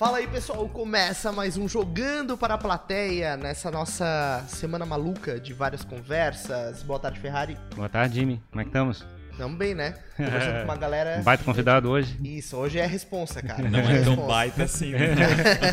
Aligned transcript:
Fala 0.00 0.16
aí, 0.16 0.26
pessoal. 0.26 0.66
Começa 0.66 1.30
mais 1.30 1.58
um 1.58 1.68
Jogando 1.68 2.34
para 2.34 2.54
a 2.54 2.58
Plateia 2.58 3.36
nessa 3.36 3.70
nossa 3.70 4.42
semana 4.48 4.86
maluca 4.86 5.38
de 5.38 5.52
várias 5.52 5.84
conversas. 5.84 6.82
Boa 6.82 6.98
tarde, 6.98 7.20
Ferrari. 7.20 7.54
Boa 7.76 7.86
tarde, 7.86 8.14
Jimmy. 8.14 8.42
Como 8.50 8.62
é 8.62 8.64
que 8.64 8.70
estamos? 8.70 9.04
Tamo 9.36 9.58
bem, 9.58 9.74
né? 9.74 9.98
Conversando 10.24 10.58
com 10.58 10.64
uma 10.64 10.76
galera. 10.76 11.18
Um 11.18 11.22
baita 11.22 11.44
convidado 11.44 11.90
hoje. 11.90 12.16
Isso, 12.22 12.56
hoje 12.56 12.78
é 12.78 12.86
responsa, 12.86 13.42
cara. 13.42 13.68
Não 13.68 13.78
é 13.78 14.02
tão 14.02 14.16
baita 14.16 14.64
assim. 14.64 14.92
Né? 14.92 15.14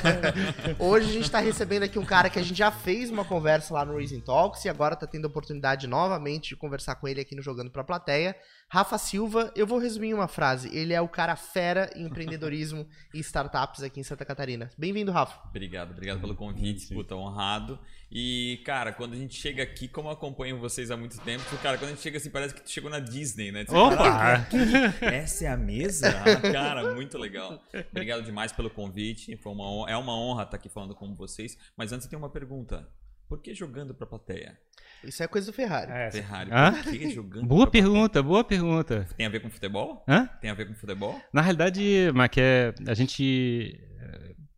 hoje 0.80 1.10
a 1.10 1.14
gente 1.14 1.32
tá 1.32 1.40
recebendo 1.40 1.84
aqui 1.84 2.00
um 2.00 2.06
cara 2.06 2.30
que 2.30 2.40
a 2.40 2.44
gente 2.44 2.58
já 2.58 2.72
fez 2.72 3.10
uma 3.10 3.26
conversa 3.26 3.74
lá 3.74 3.86
no 3.86 3.94
Raising 3.94 4.22
Talks 4.22 4.66
e 4.66 4.70
agora 4.70 4.96
tá 4.96 5.08
tendo 5.08 5.26
a 5.26 5.28
oportunidade 5.28 5.88
novamente 5.88 6.50
de 6.50 6.56
conversar 6.56 6.96
com 6.96 7.08
ele 7.08 7.22
aqui 7.22 7.36
no 7.36 7.42
Jogando 7.42 7.72
pra 7.72 7.84
Plateia. 7.84 8.36
Rafa 8.70 8.98
Silva, 8.98 9.52
eu 9.56 9.66
vou 9.66 9.80
resumir 9.80 10.10
em 10.10 10.14
uma 10.14 10.28
frase. 10.28 10.70
Ele 10.76 10.94
é 10.94 11.00
o 11.00 11.08
cara 11.08 11.36
fera 11.36 11.90
em 11.96 12.06
empreendedorismo 12.06 12.86
e 13.14 13.20
startups 13.20 13.82
aqui 13.82 14.00
em 14.00 14.04
Santa 14.04 14.26
Catarina. 14.26 14.70
Bem-vindo, 14.78 15.12
Rafa. 15.12 15.40
Obrigado, 15.48 15.92
obrigado 15.92 16.20
pelo 16.20 16.36
convite, 16.36 16.94
puta, 16.94 17.16
honrado. 17.16 17.80
E, 18.12 18.62
cara, 18.66 18.92
quando 18.92 19.14
a 19.14 19.18
gente 19.18 19.36
chega 19.36 19.64
aqui, 19.64 19.88
como 19.88 20.08
eu 20.08 20.14
acompanho 20.14 20.60
vocês 20.60 20.92
há 20.92 20.98
muito 20.98 21.20
tempo, 21.22 21.44
cara, 21.62 21.78
quando 21.78 21.92
a 21.92 21.94
gente 21.94 22.02
chega 22.02 22.18
assim, 22.18 22.30
parece 22.30 22.54
que 22.54 22.62
tu 22.62 22.72
chegou 22.72 22.90
na 22.90 23.00
Disney, 23.00 23.52
né? 23.52 23.66
Opa! 23.70 24.37
Essa 25.02 25.46
é 25.46 25.48
a 25.48 25.58
mesa? 25.58 26.10
Ah, 26.10 26.42
cara, 26.52 26.94
muito 26.94 27.18
legal. 27.18 27.62
Obrigado 27.92 28.24
demais 28.24 28.52
pelo 28.52 28.70
convite. 28.70 29.36
Foi 29.38 29.52
uma 29.52 29.70
honra, 29.70 29.92
é 29.92 29.98
uma 29.98 30.16
honra 30.18 30.44
estar 30.44 30.58
aqui 30.58 30.70
falando 30.70 30.96
com 30.96 31.16
vocês. 31.16 31.58
Mas 31.76 31.92
antes 31.92 32.06
eu 32.06 32.10
tenho 32.10 32.22
uma 32.22 32.30
pergunta. 32.30 32.88
Por 33.28 33.42
que 33.42 33.54
jogando 33.54 33.94
pra 33.94 34.08
plateia? 34.08 34.58
Isso 35.04 35.22
é 35.22 35.28
coisa 35.28 35.52
do 35.52 35.54
Ferrari. 35.54 35.92
É, 35.92 36.12
Ferrari. 36.12 36.50
Por 36.84 36.92
que 36.92 37.10
jogando 37.10 37.46
Boa 37.46 37.68
pergunta, 37.68 38.24
boa 38.24 38.44
pergunta. 38.44 39.08
Tem 39.18 39.26
a 39.26 39.30
ver 39.30 39.42
com 39.42 39.50
futebol? 39.50 40.04
Hã? 40.08 40.28
Tem 40.40 40.50
a 40.50 40.54
ver 40.54 40.66
com 40.68 40.74
futebol? 40.74 41.20
Na 41.34 41.42
realidade, 41.42 42.12
Mac, 42.14 42.38
é, 42.38 42.74
a 42.88 42.94
gente 42.94 43.80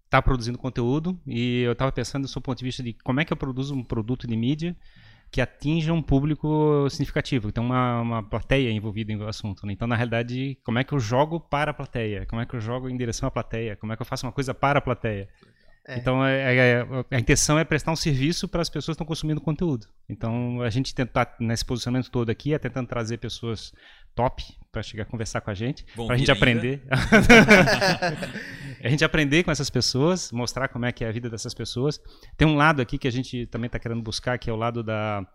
está 0.05 0.19
eh, 0.19 0.21
produzindo 0.21 0.57
conteúdo 0.57 1.19
e 1.25 1.61
eu 1.61 1.71
estava 1.71 1.91
pensando 1.91 2.23
do 2.23 2.29
seu 2.29 2.41
ponto 2.41 2.59
de 2.59 2.65
vista 2.65 2.83
de 2.83 2.93
como 2.93 3.19
é 3.19 3.25
que 3.25 3.33
eu 3.33 3.37
produzo 3.37 3.73
um 3.73 3.83
produto 3.83 4.27
de 4.27 4.37
mídia 4.37 4.77
que 5.31 5.41
atinja 5.41 5.93
um 5.93 6.01
público 6.01 6.87
significativo, 6.89 7.49
então 7.49 7.63
uma, 7.63 8.01
uma 8.01 8.23
plateia 8.23 8.71
envolvida 8.71 9.15
no 9.15 9.27
assunto. 9.27 9.65
Né? 9.65 9.73
Então, 9.73 9.87
na 9.87 9.95
realidade, 9.95 10.57
como 10.63 10.79
é 10.79 10.83
que 10.83 10.93
eu 10.93 10.99
jogo 10.99 11.39
para 11.39 11.71
a 11.71 11.73
plateia? 11.73 12.25
Como 12.25 12.41
é 12.41 12.45
que 12.45 12.55
eu 12.55 12.59
jogo 12.59 12.89
em 12.89 12.97
direção 12.97 13.27
à 13.27 13.31
plateia? 13.31 13.75
Como 13.75 13.93
é 13.93 13.95
que 13.95 14.01
eu 14.01 14.05
faço 14.05 14.25
uma 14.25 14.31
coisa 14.31 14.53
para 14.53 14.79
a 14.79 14.81
plateia? 14.81 15.29
É. 15.87 15.97
Então, 15.97 16.25
é, 16.25 16.55
é, 16.55 16.85
a 17.11 17.19
intenção 17.19 17.57
é 17.57 17.63
prestar 17.63 17.91
um 17.91 17.95
serviço 17.95 18.47
para 18.47 18.61
as 18.61 18.69
pessoas 18.69 18.95
que 18.95 19.01
estão 19.01 19.07
consumindo 19.07 19.41
conteúdo. 19.41 19.87
Então, 20.07 20.61
a 20.61 20.69
gente 20.69 20.93
tentar, 20.93 21.35
nesse 21.39 21.65
posicionamento 21.65 22.11
todo 22.11 22.29
aqui, 22.29 22.53
é 22.53 22.59
tentando 22.59 22.87
trazer 22.87 23.17
pessoas 23.17 23.73
top 24.13 24.43
para 24.71 24.83
chegar 24.83 25.03
a 25.03 25.05
conversar 25.05 25.41
com 25.41 25.49
a 25.49 25.53
gente, 25.53 25.85
para 25.95 26.13
a 26.13 26.17
gente 26.17 26.31
aprender. 26.31 26.83
a 28.83 28.89
gente 28.89 29.03
aprender 29.03 29.43
com 29.43 29.51
essas 29.51 29.69
pessoas, 29.69 30.31
mostrar 30.31 30.67
como 30.67 30.85
é 30.85 30.91
que 30.91 31.03
é 31.03 31.09
a 31.09 31.11
vida 31.11 31.29
dessas 31.29 31.53
pessoas. 31.53 32.01
Tem 32.37 32.47
um 32.47 32.55
lado 32.55 32.81
aqui 32.81 32.97
que 32.97 33.07
a 33.07 33.11
gente 33.11 33.45
também 33.47 33.67
está 33.67 33.79
querendo 33.79 34.01
buscar, 34.01 34.37
que 34.37 34.49
é 34.49 34.53
o 34.53 34.55
lado 34.55 34.83
da 34.83 35.25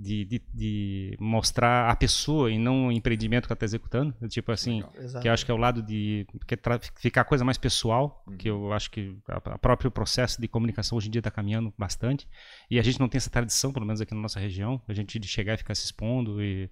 de, 0.00 0.24
de, 0.24 0.42
de, 0.54 1.16
mostrar 1.20 1.90
a 1.90 1.94
pessoa 1.94 2.50
e 2.50 2.58
não 2.58 2.86
o 2.86 2.92
empreendimento 2.92 3.46
que 3.46 3.52
ela 3.52 3.56
está 3.56 3.66
executando. 3.66 4.14
Tipo 4.28 4.50
assim, 4.50 4.82
que 5.20 5.28
eu 5.28 5.32
acho 5.32 5.44
que 5.44 5.50
é 5.50 5.54
o 5.54 5.58
lado 5.58 5.82
de 5.82 6.26
que 6.46 6.56
ficar 6.96 7.20
a 7.20 7.24
coisa 7.24 7.44
mais 7.44 7.58
pessoal, 7.58 8.24
uhum. 8.26 8.36
que 8.36 8.48
eu 8.48 8.72
acho 8.72 8.90
que 8.90 9.14
o 9.28 9.58
próprio 9.58 9.90
processo 9.90 10.40
de 10.40 10.48
comunicação 10.48 10.96
hoje 10.96 11.08
em 11.08 11.10
dia 11.10 11.20
está 11.20 11.30
caminhando 11.30 11.72
bastante. 11.76 12.26
E 12.70 12.78
a 12.78 12.82
gente 12.82 12.98
não 12.98 13.08
tem 13.08 13.18
essa 13.18 13.28
tradição, 13.28 13.72
pelo 13.72 13.84
menos 13.84 14.00
aqui 14.00 14.14
na 14.14 14.20
nossa 14.20 14.40
região, 14.40 14.80
a 14.88 14.94
gente 14.94 15.18
de 15.18 15.28
chegar 15.28 15.54
e 15.54 15.58
ficar 15.58 15.74
se 15.74 15.84
expondo 15.84 16.42
e 16.42 16.70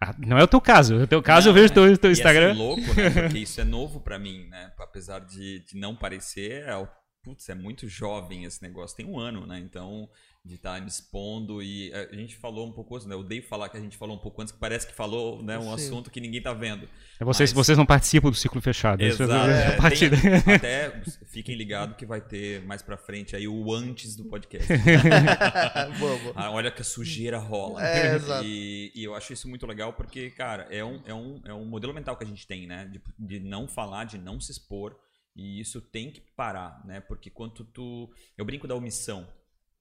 ah, 0.00 0.14
não 0.18 0.38
é 0.38 0.42
o 0.42 0.48
teu 0.48 0.60
caso. 0.60 0.96
O 0.96 1.06
teu 1.06 1.22
caso 1.22 1.46
não, 1.46 1.50
eu 1.50 1.54
vejo 1.54 1.72
o 1.72 1.74
teu, 1.74 1.98
teu 1.98 2.12
Instagram. 2.12 2.48
E 2.48 2.50
é 2.50 2.54
louco, 2.54 2.94
né? 2.94 3.10
Porque 3.22 3.38
isso 3.38 3.60
é 3.60 3.64
novo 3.64 4.00
para 4.00 4.18
mim, 4.18 4.46
né? 4.48 4.72
Apesar 4.78 5.20
de, 5.20 5.60
de 5.60 5.76
não 5.76 5.96
parecer, 5.96 6.64
é, 6.66 6.88
putz, 7.22 7.48
é 7.48 7.54
muito 7.54 7.88
jovem 7.88 8.44
esse 8.44 8.62
negócio. 8.62 8.96
Tem 8.96 9.06
um 9.06 9.18
ano, 9.18 9.46
né? 9.46 9.58
Então 9.58 10.08
de 10.46 10.54
estar 10.54 10.80
tá 10.80 10.86
expondo 10.86 11.60
e 11.60 11.92
a 11.92 12.14
gente 12.14 12.36
falou 12.36 12.66
um 12.66 12.72
pouco 12.72 12.94
antes, 12.94 13.06
né? 13.06 13.14
Eu 13.14 13.20
odeio 13.20 13.42
falar 13.42 13.68
que 13.68 13.76
a 13.76 13.80
gente 13.80 13.96
falou 13.96 14.14
um 14.14 14.18
pouco 14.18 14.40
antes, 14.40 14.52
que 14.52 14.58
parece 14.58 14.86
que 14.86 14.94
falou 14.94 15.42
né, 15.42 15.58
um 15.58 15.64
Sim. 15.64 15.74
assunto 15.74 16.10
que 16.10 16.20
ninguém 16.20 16.38
está 16.38 16.52
vendo. 16.52 16.88
É 17.18 17.24
vocês, 17.24 17.52
Mas... 17.52 17.66
vocês 17.66 17.76
não 17.76 17.84
participam 17.84 18.30
do 18.30 18.36
ciclo 18.36 18.60
fechado. 18.60 19.02
Exato. 19.02 19.50
É, 19.50 19.76
tem, 19.90 20.54
até 20.54 21.02
fiquem 21.26 21.56
ligados 21.56 21.96
que 21.96 22.06
vai 22.06 22.20
ter 22.20 22.62
mais 22.62 22.80
para 22.80 22.96
frente 22.96 23.34
aí 23.34 23.48
o 23.48 23.72
antes 23.74 24.14
do 24.14 24.24
podcast. 24.26 24.72
boa, 25.98 26.18
boa. 26.18 26.32
Ah, 26.36 26.50
olha 26.52 26.70
que 26.70 26.80
a 26.80 26.84
sujeira 26.84 27.38
rola. 27.38 27.84
É, 27.84 28.18
e, 28.44 28.92
e, 28.94 29.02
eu 29.02 29.14
acho 29.14 29.32
isso 29.32 29.48
muito 29.48 29.66
legal 29.66 29.94
porque, 29.94 30.30
cara, 30.30 30.68
é 30.70 30.84
um, 30.84 31.02
é 31.04 31.14
um, 31.14 31.40
é 31.44 31.54
um 31.54 31.64
modelo 31.64 31.92
mental 31.92 32.16
que 32.16 32.22
a 32.22 32.26
gente 32.26 32.46
tem, 32.46 32.66
né? 32.66 32.84
De, 32.86 33.02
de 33.18 33.40
não 33.40 33.66
falar, 33.66 34.04
de 34.04 34.16
não 34.16 34.40
se 34.40 34.52
expor. 34.52 34.96
E 35.34 35.60
isso 35.60 35.80
tem 35.80 36.10
que 36.10 36.20
parar, 36.20 36.80
né? 36.86 37.00
Porque 37.00 37.30
quando 37.30 37.64
tu. 37.64 38.08
Eu 38.38 38.44
brinco 38.44 38.68
da 38.68 38.74
omissão 38.74 39.26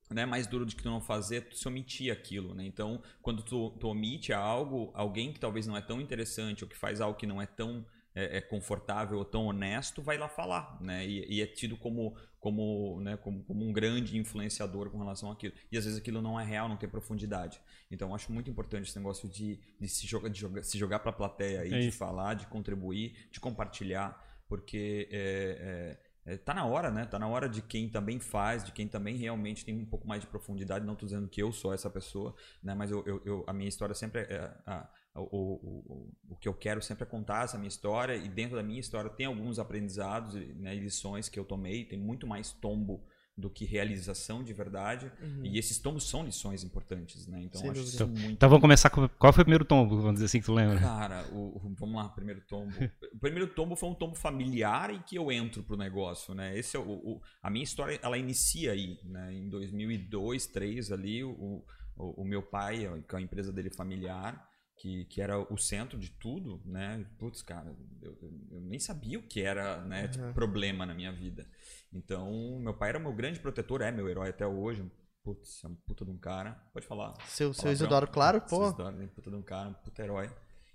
né, 0.09 0.25
mais 0.25 0.47
duro 0.47 0.65
do 0.65 0.75
que 0.75 0.83
tu 0.83 0.89
não 0.89 1.01
fazer, 1.01 1.49
tu 1.49 1.57
se 1.57 1.67
omitir 1.67 2.11
aquilo, 2.11 2.53
né? 2.53 2.65
Então, 2.65 3.01
quando 3.21 3.41
tu, 3.41 3.71
tu 3.79 3.87
omite 3.87 4.31
algo, 4.31 4.91
alguém 4.93 5.33
que 5.33 5.39
talvez 5.39 5.65
não 5.65 5.75
é 5.75 5.81
tão 5.81 5.99
interessante 5.99 6.63
ou 6.63 6.69
que 6.69 6.77
faz 6.77 7.01
algo 7.01 7.17
que 7.17 7.25
não 7.25 7.41
é 7.41 7.45
tão 7.45 7.85
é, 8.13 8.37
é 8.37 8.41
confortável 8.41 9.17
ou 9.17 9.25
tão 9.25 9.45
honesto, 9.45 10.01
vai 10.01 10.17
lá 10.17 10.29
falar, 10.29 10.81
né? 10.81 11.05
E, 11.05 11.37
e 11.37 11.41
é 11.41 11.47
tido 11.47 11.75
como 11.75 12.15
como, 12.45 13.01
né, 13.01 13.17
como, 13.17 13.43
como 13.43 13.65
um 13.67 13.73
grande 13.73 14.19
influenciador 14.19 14.91
com 14.91 14.99
relação 14.99 15.31
àquilo. 15.31 15.55
E 15.71 15.79
às 15.79 15.83
vezes 15.83 15.99
aquilo 15.99 16.21
não 16.21 16.39
é 16.39 16.45
real, 16.45 16.69
não 16.69 16.77
tem 16.77 16.87
profundidade. 16.87 17.59
Então, 17.89 18.09
eu 18.09 18.15
acho 18.15 18.31
muito 18.31 18.51
importante 18.51 18.87
esse 18.87 18.99
negócio 18.99 19.27
de, 19.27 19.59
de 19.79 19.87
se 19.87 20.05
jogar, 20.05 20.29
de 20.29 20.39
jogar, 20.41 20.63
se 20.63 20.77
jogar 20.77 20.99
para 20.99 21.09
a 21.09 21.13
plateia 21.13 21.65
e 21.65 21.73
é 21.73 21.79
de 21.79 21.91
falar, 21.91 22.35
de 22.35 22.45
contribuir, 22.45 23.15
de 23.31 23.39
compartilhar, 23.39 24.43
porque 24.47 25.09
é, 25.11 25.17
é 25.19 25.97
é, 25.97 25.97
tá 26.43 26.53
na 26.53 26.65
hora, 26.65 26.89
né? 26.89 27.05
Tá 27.05 27.19
na 27.19 27.27
hora 27.27 27.47
de 27.47 27.61
quem 27.61 27.87
também 27.87 28.19
faz, 28.19 28.63
de 28.63 28.71
quem 28.71 28.87
também 28.87 29.15
realmente 29.15 29.63
tem 29.63 29.75
um 29.75 29.85
pouco 29.85 30.07
mais 30.07 30.21
de 30.21 30.27
profundidade. 30.27 30.85
Não 30.85 30.93
estou 30.93 31.07
dizendo 31.07 31.27
que 31.27 31.41
eu 31.41 31.51
sou 31.51 31.73
essa 31.73 31.89
pessoa, 31.89 32.35
né? 32.63 32.73
Mas 32.73 32.89
eu, 32.89 33.03
eu, 33.05 33.21
eu 33.23 33.43
a 33.45 33.53
minha 33.53 33.69
história 33.69 33.93
sempre 33.93 34.21
é, 34.21 34.33
é 34.33 34.53
a, 34.65 34.89
o, 35.15 35.21
o, 35.21 36.13
o, 36.29 36.35
que 36.35 36.47
eu 36.47 36.53
quero 36.53 36.81
sempre 36.81 37.03
é 37.03 37.05
contar 37.07 37.45
essa 37.45 37.57
minha 37.57 37.67
história 37.67 38.15
e 38.15 38.27
dentro 38.27 38.57
da 38.57 38.63
minha 38.63 38.79
história 38.79 39.09
tem 39.09 39.27
alguns 39.27 39.59
aprendizados 39.59 40.33
né, 40.33 40.75
e 40.75 40.79
lições 40.79 41.29
que 41.29 41.39
eu 41.39 41.45
tomei. 41.45 41.85
Tem 41.85 41.99
muito 41.99 42.25
mais 42.25 42.51
tombo 42.51 43.05
do 43.37 43.49
que 43.49 43.65
realização 43.65 44.43
de 44.43 44.53
verdade. 44.53 45.11
Uhum. 45.21 45.41
E 45.43 45.59
esses 45.59 45.77
tombos 45.77 46.07
são 46.07 46.23
lições 46.23 46.63
importantes, 46.63 47.27
né? 47.27 47.41
Então, 47.41 47.69
acho 47.69 47.81
isso 47.81 47.95
então, 47.95 48.07
muito. 48.07 48.31
Então 48.31 48.49
vamos 48.49 48.61
começar 48.61 48.89
com. 48.89 49.07
Qual 49.09 49.33
foi 49.33 49.41
o 49.41 49.45
primeiro 49.45 49.65
tombo, 49.65 49.97
vamos 49.97 50.15
dizer 50.15 50.25
assim, 50.25 50.39
que 50.39 50.45
tu 50.45 50.53
lembra? 50.53 50.79
Cara, 50.79 51.27
o, 51.31 51.57
o, 51.57 51.75
vamos 51.77 51.95
lá, 51.95 52.09
primeiro 52.09 52.41
tombo. 52.41 52.71
o 53.13 53.19
primeiro 53.19 53.47
tombo 53.47 53.75
foi 53.75 53.89
um 53.89 53.95
tombo 53.95 54.15
familiar 54.15 54.89
em 54.89 55.01
que 55.01 55.17
eu 55.17 55.31
entro 55.31 55.63
pro 55.63 55.75
negócio, 55.75 56.33
né? 56.33 56.57
Esse 56.57 56.77
é 56.77 56.79
o, 56.79 57.21
a 57.41 57.49
minha 57.49 57.63
história, 57.63 57.99
ela 58.01 58.17
inicia 58.17 58.71
aí, 58.71 58.99
né? 59.03 59.33
Em 59.33 59.49
2002, 59.49 60.45
2003 60.55 60.91
ali, 60.91 61.23
o, 61.23 61.63
o, 61.97 62.23
meu 62.23 62.41
pai, 62.41 62.89
com 63.07 63.17
a 63.17 63.21
empresa 63.21 63.51
dele 63.51 63.69
familiar, 63.69 64.49
que, 64.77 65.05
que 65.05 65.21
era 65.21 65.39
o 65.39 65.57
centro 65.57 65.97
de 65.97 66.09
tudo, 66.11 66.61
né? 66.65 67.05
Putz, 67.17 67.41
cara, 67.41 67.75
eu, 68.01 68.17
eu 68.51 68.61
nem 68.61 68.79
sabia 68.79 69.17
o 69.17 69.23
que 69.23 69.41
era 69.41 69.81
né, 69.85 70.03
uhum. 70.03 70.11
tipo, 70.11 70.33
problema 70.33 70.85
na 70.85 70.93
minha 70.93 71.11
vida. 71.11 71.47
Então, 71.93 72.59
meu 72.59 72.73
pai 72.73 72.89
era 72.89 72.99
meu 72.99 73.13
grande 73.13 73.39
protetor, 73.39 73.81
é 73.81 73.91
meu 73.91 74.09
herói 74.09 74.29
até 74.29 74.45
hoje. 74.45 74.89
Putz, 75.23 75.63
é 75.63 75.67
um 75.67 75.75
puta 75.75 76.05
de 76.05 76.11
um 76.11 76.17
cara. 76.17 76.51
Pode 76.73 76.85
falar. 76.85 77.13
Seu, 77.27 77.53
seu 77.53 77.71
Isidoro, 77.71 78.07
claro, 78.07 78.41
pô. 78.41 78.57
Seu 78.57 78.67
Isidoro, 78.67 78.95
né, 78.97 79.07
puta 79.07 79.29
de 79.29 79.35
um 79.35 79.41
cara, 79.41 79.69
um 79.69 79.73
puta 79.73 80.03
herói. 80.03 80.29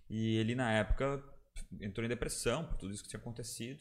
E 0.09 0.37
ele, 0.37 0.55
na 0.55 0.73
época, 0.73 1.23
entrou 1.81 2.05
em 2.05 2.09
depressão 2.09 2.65
por 2.65 2.77
tudo 2.79 2.93
isso 2.93 3.03
que 3.03 3.09
tinha 3.09 3.21
acontecido. 3.21 3.81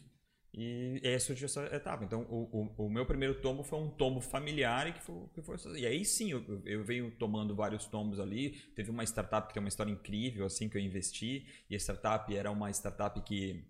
E 0.53 0.99
aí 1.03 1.19
surgiu 1.19 1.45
essa 1.45 1.63
etapa. 1.75 2.03
Então, 2.03 2.21
o, 2.23 2.71
o, 2.77 2.85
o, 2.85 2.89
meu 2.89 3.05
primeiro 3.05 3.35
tombo 3.35 3.63
foi 3.63 3.79
um 3.79 3.89
tombo 3.89 4.19
familiar 4.19 4.87
e 4.87 4.93
que 4.93 5.01
foi, 5.01 5.27
que 5.33 5.41
foi 5.41 5.57
E 5.79 5.85
aí 5.85 6.03
sim, 6.03 6.31
eu, 6.31 6.61
eu 6.65 6.83
venho 6.83 7.11
tomando 7.11 7.55
vários 7.55 7.85
tombos 7.85 8.19
ali. 8.19 8.51
Teve 8.75 8.89
uma 8.89 9.03
startup 9.03 9.47
que 9.47 9.53
tem 9.53 9.61
uma 9.61 9.69
história 9.69 9.91
incrível, 9.91 10.45
assim, 10.45 10.67
que 10.67 10.77
eu 10.77 10.81
investi. 10.81 11.45
E 11.69 11.75
a 11.75 11.79
startup 11.79 12.35
era 12.35 12.51
uma 12.51 12.69
startup 12.71 13.21
que 13.21 13.63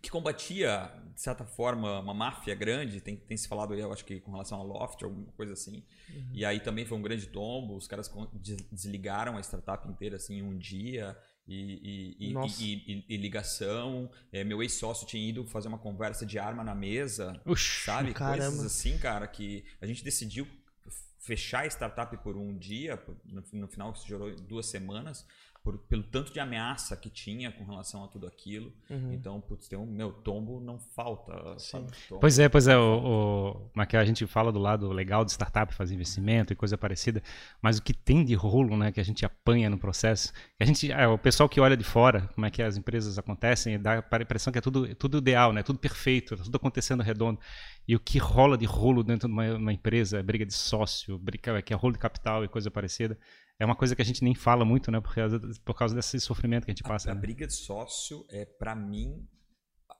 que 0.00 0.10
combatia, 0.10 0.90
de 1.14 1.20
certa 1.20 1.44
forma, 1.44 2.00
uma 2.00 2.14
máfia 2.14 2.54
grande. 2.54 3.00
Tem, 3.00 3.16
tem 3.16 3.36
se 3.36 3.48
falado, 3.48 3.74
eu 3.74 3.92
acho 3.92 4.04
que 4.04 4.20
com 4.20 4.30
relação 4.32 4.60
a 4.60 4.62
Loft, 4.62 5.02
alguma 5.02 5.32
coisa 5.32 5.52
assim. 5.52 5.84
Uhum. 6.08 6.30
E 6.32 6.44
aí 6.44 6.60
também 6.60 6.84
foi 6.84 6.98
um 6.98 7.02
grande 7.02 7.26
tombo. 7.26 7.76
Os 7.76 7.86
caras 7.86 8.10
desligaram 8.70 9.36
a 9.36 9.40
startup 9.40 9.88
inteira 9.88 10.16
assim 10.16 10.38
em 10.38 10.42
um 10.42 10.56
dia. 10.56 11.16
E, 11.48 12.16
e, 12.18 12.34
e, 12.34 13.04
e 13.08 13.16
ligação. 13.16 14.10
É, 14.32 14.42
meu 14.42 14.62
ex-sócio 14.62 15.06
tinha 15.06 15.28
ido 15.28 15.46
fazer 15.46 15.68
uma 15.68 15.78
conversa 15.78 16.26
de 16.26 16.38
arma 16.38 16.64
na 16.64 16.74
mesa. 16.74 17.40
Ux, 17.46 17.82
sabe? 17.84 18.12
Caramba. 18.12 18.46
Coisas 18.46 18.64
assim, 18.64 18.98
cara, 18.98 19.26
que 19.26 19.64
a 19.80 19.86
gente 19.86 20.02
decidiu 20.02 20.46
fechar 21.20 21.64
a 21.64 21.66
startup 21.66 22.16
por 22.18 22.36
um 22.36 22.56
dia. 22.56 23.00
No, 23.24 23.44
no 23.52 23.68
final, 23.68 23.92
isso 23.92 24.06
gerou 24.06 24.34
duas 24.36 24.66
semanas 24.66 25.26
por, 25.66 25.78
pelo 25.78 26.04
tanto 26.04 26.32
de 26.32 26.38
ameaça 26.38 26.96
que 26.96 27.10
tinha 27.10 27.50
com 27.50 27.64
relação 27.64 28.04
a 28.04 28.06
tudo 28.06 28.24
aquilo. 28.24 28.72
Uhum. 28.88 29.12
Então, 29.12 29.40
putz, 29.40 29.66
tem 29.66 29.76
um, 29.76 29.84
meu 29.84 30.12
tombo 30.12 30.60
não 30.60 30.78
falta. 30.78 31.58
Sabe? 31.58 31.90
Tombo. 32.08 32.20
Pois 32.20 32.38
é, 32.38 32.48
pois 32.48 32.68
é. 32.68 32.78
O, 32.78 33.66
o, 33.74 33.80
a 33.98 34.04
gente 34.04 34.24
fala 34.28 34.52
do 34.52 34.60
lado 34.60 34.92
legal 34.92 35.24
de 35.24 35.32
startup, 35.32 35.74
fazer 35.74 35.96
investimento 35.96 36.52
e 36.52 36.56
coisa 36.56 36.78
parecida, 36.78 37.20
mas 37.60 37.78
o 37.78 37.82
que 37.82 37.92
tem 37.92 38.24
de 38.24 38.32
rolo, 38.36 38.76
né, 38.76 38.92
que 38.92 39.00
a 39.00 39.02
gente 39.02 39.26
apanha 39.26 39.68
no 39.68 39.76
processo, 39.76 40.32
a 40.60 40.64
gente, 40.64 40.92
é, 40.92 41.08
o 41.08 41.18
pessoal 41.18 41.48
que 41.48 41.60
olha 41.60 41.76
de 41.76 41.82
fora, 41.82 42.30
como 42.32 42.46
é 42.46 42.50
que 42.50 42.62
as 42.62 42.76
empresas 42.76 43.18
acontecem, 43.18 43.76
dá 43.80 44.04
a 44.08 44.22
impressão 44.22 44.52
que 44.52 44.60
é 44.60 44.62
tudo, 44.62 44.94
tudo 44.94 45.18
ideal, 45.18 45.52
né, 45.52 45.64
tudo 45.64 45.80
perfeito, 45.80 46.36
tudo 46.36 46.54
acontecendo 46.54 47.02
redondo. 47.02 47.40
E 47.88 47.96
o 47.96 48.00
que 48.00 48.18
rola 48.18 48.56
de 48.56 48.66
rolo 48.66 49.02
dentro 49.02 49.26
de 49.26 49.34
uma, 49.34 49.54
uma 49.54 49.72
empresa, 49.72 50.22
briga 50.22 50.46
de 50.46 50.54
sócio, 50.54 51.18
briga 51.18 51.60
que 51.60 51.72
é 51.72 51.76
rolo 51.76 51.94
de 51.94 51.98
capital 51.98 52.44
e 52.44 52.48
coisa 52.48 52.70
parecida, 52.70 53.18
é 53.58 53.64
uma 53.64 53.76
coisa 53.76 53.96
que 53.96 54.02
a 54.02 54.04
gente 54.04 54.22
nem 54.22 54.34
fala 54.34 54.64
muito, 54.64 54.90
né? 54.90 55.00
Por 55.00 55.14
causa, 55.14 55.40
por 55.64 55.74
causa 55.74 55.94
desse 55.94 56.20
sofrimento 56.20 56.64
que 56.64 56.70
a 56.70 56.74
gente 56.74 56.82
passa. 56.82 57.08
A, 57.08 57.12
a 57.12 57.14
né? 57.14 57.20
briga 57.20 57.46
de 57.46 57.54
sócio 57.54 58.24
é, 58.28 58.44
para 58.44 58.74
mim, 58.74 59.26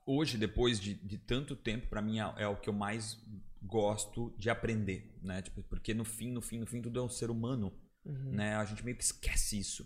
hoje, 0.07 0.37
depois 0.37 0.79
de, 0.79 0.95
de 0.95 1.19
tanto 1.19 1.57
tempo, 1.57 1.89
para 1.89 2.03
mim 2.03 2.19
é, 2.19 2.35
é, 2.39 2.49
o 2.49 2.57
que 2.57 2.69
eu 2.69 2.75
mais 2.75 3.19
gosto 3.63 4.35
de 4.39 4.51
aprender, 4.51 5.19
né? 5.23 5.43
Tipo, 5.43 5.63
porque 5.63 5.95
no 5.95 6.05
fim, 6.05 6.31
no 6.31 6.43
fim, 6.43 6.59
no 6.59 6.67
fim, 6.67 6.83
tudo 6.83 7.01
é 7.01 7.03
um 7.03 7.09
ser 7.09 7.31
humano. 7.31 7.73
Uhum. 8.05 8.31
Né? 8.31 8.55
A 8.55 8.65
gente 8.65 8.85
meio 8.85 8.97
que 8.97 9.03
esquece 9.03 9.59
isso. 9.59 9.85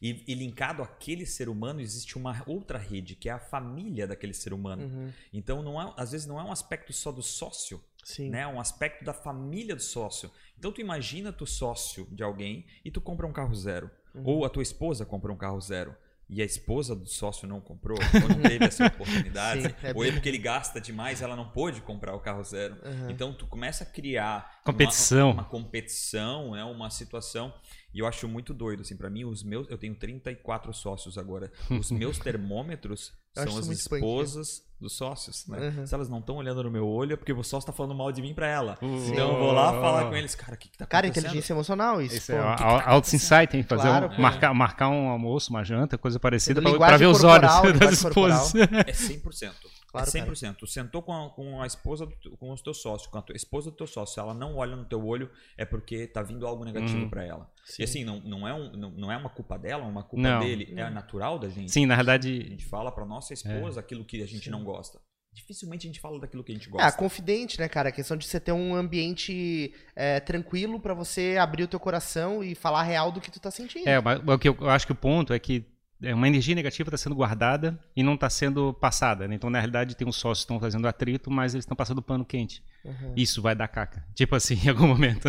E, 0.00 0.22
e, 0.30 0.34
linkado 0.34 0.82
àquele 0.82 1.24
ser 1.24 1.48
humano 1.48 1.80
existe 1.80 2.18
uma 2.18 2.42
outra 2.46 2.78
rede, 2.78 3.16
que 3.16 3.30
é 3.30 3.32
a 3.32 3.38
família 3.38 4.06
daquele 4.06 4.34
ser 4.34 4.52
humano. 4.52 4.84
Uhum. 4.84 5.12
Então, 5.32 5.62
não 5.62 5.80
é, 5.80 5.94
às 5.96 6.12
vezes, 6.12 6.26
não 6.26 6.38
é 6.38 6.44
um 6.44 6.52
aspecto 6.52 6.92
só 6.92 7.10
do 7.10 7.22
sócio, 7.22 7.82
Sim. 8.02 8.30
né? 8.30 8.40
É 8.40 8.46
um 8.46 8.60
aspecto 8.60 9.04
da 9.04 9.12
família 9.12 9.76
do 9.76 9.82
sócio. 9.82 10.30
Então, 10.58 10.72
tu 10.72 10.80
imagina 10.80 11.32
tu 11.32 11.46
sócio 11.46 12.06
de 12.10 12.22
alguém 12.22 12.66
e 12.84 12.90
tu 12.90 13.00
compra 13.00 13.26
um 13.26 13.32
carro 13.32 13.54
zero. 13.54 13.90
Uhum. 14.14 14.22
Ou 14.24 14.44
a 14.44 14.50
tua 14.50 14.62
esposa 14.62 15.04
compra 15.06 15.32
um 15.32 15.36
carro 15.36 15.60
zero 15.60 15.96
e 16.32 16.40
a 16.40 16.44
esposa 16.46 16.96
do 16.96 17.06
sócio 17.06 17.46
não 17.46 17.60
comprou, 17.60 17.98
ou 17.98 18.28
não 18.28 18.40
teve 18.48 18.64
essa 18.64 18.86
oportunidade, 18.86 19.62
Sim, 19.64 19.74
é 19.82 19.92
ou 19.94 20.02
é 20.02 20.10
porque 20.10 20.30
ele 20.30 20.38
gasta 20.38 20.80
demais, 20.80 21.20
ela 21.20 21.36
não 21.36 21.50
pôde 21.50 21.82
comprar 21.82 22.14
o 22.14 22.20
carro 22.20 22.42
zero. 22.42 22.74
Uhum. 22.82 23.10
Então 23.10 23.34
tu 23.34 23.46
começa 23.46 23.84
a 23.84 23.86
criar 23.86 24.62
competição, 24.64 25.30
uma, 25.30 25.42
uma, 25.42 25.44
competição, 25.44 26.52
né, 26.52 26.64
uma 26.64 26.88
situação. 26.88 27.52
E 27.92 27.98
eu 27.98 28.06
acho 28.06 28.26
muito 28.26 28.54
doido 28.54 28.80
assim, 28.80 28.96
para 28.96 29.10
mim 29.10 29.24
os 29.24 29.42
meus, 29.42 29.68
eu 29.68 29.76
tenho 29.76 29.94
34 29.94 30.72
sócios 30.72 31.18
agora. 31.18 31.52
Os 31.68 31.90
meus 31.90 32.18
termômetros 32.18 33.12
são 33.34 33.58
as 33.58 33.66
esposas 33.66 34.64
dos 34.82 34.94
sócios, 34.94 35.46
né? 35.46 35.72
Uhum. 35.78 35.86
Se 35.86 35.94
elas 35.94 36.08
não 36.08 36.18
estão 36.18 36.36
olhando 36.36 36.62
no 36.62 36.70
meu 36.70 36.86
olho, 36.86 37.14
é 37.14 37.16
porque 37.16 37.32
o 37.32 37.42
sócio 37.42 37.66
tá 37.66 37.72
falando 37.72 37.94
mal 37.94 38.12
de 38.12 38.20
mim 38.20 38.34
para 38.34 38.46
ela. 38.46 38.76
Uhum. 38.82 39.08
Então 39.08 39.32
eu 39.32 39.38
vou 39.38 39.52
lá 39.52 39.72
falar 39.72 40.06
com 40.06 40.16
eles, 40.16 40.34
cara, 40.34 40.54
o 40.54 40.58
que, 40.58 40.68
que 40.68 40.76
tá 40.76 40.84
Cara, 40.84 41.06
inteligência 41.06 41.52
emocional, 41.52 42.02
isso. 42.02 42.16
isso 42.16 42.32
é, 42.32 42.36
que 42.36 42.56
que 42.56 42.62
tá 42.62 42.98
insight, 43.14 43.46
tem 43.50 43.62
que 43.62 43.68
fazer 43.68 43.88
claro, 43.88 44.10
um, 44.10 44.20
marcar, 44.20 44.54
marcar 44.54 44.88
um 44.88 45.08
almoço, 45.08 45.50
uma 45.50 45.64
janta, 45.64 45.96
coisa 45.96 46.20
parecida 46.20 46.60
para 46.60 46.96
ver 46.96 47.06
os 47.06 47.24
olhos 47.24 47.50
das 47.78 47.92
esposas. 47.92 48.54
É 48.54 48.92
100%. 48.92 49.52
Claro, 49.92 50.08
é 50.08 50.10
100%. 50.10 50.40
Cara. 50.40 50.54
Tu 50.54 50.66
sentou 50.66 51.02
com 51.02 51.12
a, 51.12 51.30
com 51.30 51.60
a 51.60 51.66
esposa, 51.66 52.06
do, 52.06 52.36
com 52.38 52.50
os 52.50 52.62
teus 52.62 52.80
sócios, 52.80 53.10
com 53.10 53.18
a 53.18 53.22
tua 53.22 53.36
esposa 53.36 53.70
do 53.70 53.76
teu 53.76 53.86
sócio, 53.86 54.14
se 54.14 54.20
ela 54.20 54.32
não 54.32 54.56
olha 54.56 54.74
no 54.74 54.86
teu 54.86 55.04
olho, 55.04 55.30
é 55.56 55.66
porque 55.66 56.06
tá 56.06 56.22
vindo 56.22 56.46
algo 56.46 56.64
negativo 56.64 57.02
uhum. 57.02 57.10
para 57.10 57.24
ela. 57.24 57.52
Sim. 57.64 57.82
E 57.82 57.84
assim, 57.84 58.04
não, 58.04 58.18
não, 58.20 58.48
é 58.48 58.54
um, 58.54 58.72
não, 58.72 58.90
não 58.90 59.12
é 59.12 59.16
uma 59.16 59.28
culpa 59.28 59.58
dela, 59.58 59.84
é 59.84 59.86
uma 59.86 60.02
culpa 60.02 60.22
não. 60.22 60.40
dele, 60.40 60.72
é 60.74 60.88
natural 60.88 61.38
da 61.38 61.50
gente. 61.50 61.70
Sim, 61.70 61.84
na 61.84 61.94
verdade. 61.94 62.42
A 62.46 62.50
gente 62.50 62.64
fala 62.64 62.90
para 62.90 63.04
nossa 63.04 63.34
esposa 63.34 63.80
é. 63.80 63.82
aquilo 63.82 64.04
que 64.04 64.22
a 64.22 64.26
gente 64.26 64.44
Sim. 64.44 64.50
não 64.50 64.64
gosta 64.64 64.98
dificilmente 65.32 65.86
a 65.86 65.88
gente 65.88 66.00
fala 66.00 66.20
daquilo 66.20 66.44
que 66.44 66.52
a 66.52 66.54
gente 66.54 66.68
É, 66.68 66.70
gosta. 66.70 66.98
confidente, 66.98 67.58
né, 67.58 67.68
cara? 67.68 67.88
A 67.88 67.92
questão 67.92 68.16
de 68.16 68.26
você 68.26 68.38
ter 68.38 68.52
um 68.52 68.74
ambiente 68.74 69.72
é, 69.96 70.20
tranquilo 70.20 70.78
para 70.78 70.92
você 70.92 71.38
abrir 71.40 71.62
o 71.62 71.68
teu 71.68 71.80
coração 71.80 72.44
e 72.44 72.54
falar 72.54 72.82
real 72.82 73.10
do 73.10 73.20
que 73.20 73.30
tu 73.30 73.40
tá 73.40 73.50
sentindo. 73.50 73.88
É, 73.88 74.00
mas 74.00 74.20
o 74.26 74.38
que 74.38 74.48
eu 74.48 74.68
acho 74.68 74.86
que 74.86 74.92
o 74.92 74.96
ponto 74.96 75.32
é 75.32 75.38
que 75.38 75.64
é, 75.64 75.71
uma 76.14 76.26
energia 76.26 76.54
negativa 76.54 76.88
está 76.88 76.96
sendo 76.96 77.14
guardada 77.14 77.78
e 77.94 78.02
não 78.02 78.14
está 78.14 78.28
sendo 78.28 78.74
passada. 78.74 79.28
Né? 79.28 79.34
Então, 79.36 79.48
na 79.48 79.58
realidade, 79.58 79.94
tem 79.94 80.06
uns 80.06 80.16
sócios 80.16 80.38
que 80.40 80.44
estão 80.52 80.58
fazendo 80.58 80.88
atrito, 80.88 81.30
mas 81.30 81.54
eles 81.54 81.62
estão 81.64 81.76
passando 81.76 82.02
pano 82.02 82.24
quente. 82.24 82.62
Uhum. 82.84 83.12
Isso 83.16 83.40
vai 83.40 83.54
dar 83.54 83.68
caca. 83.68 84.04
Tipo 84.14 84.34
assim, 84.34 84.54
em 84.66 84.68
algum 84.70 84.88
momento. 84.88 85.28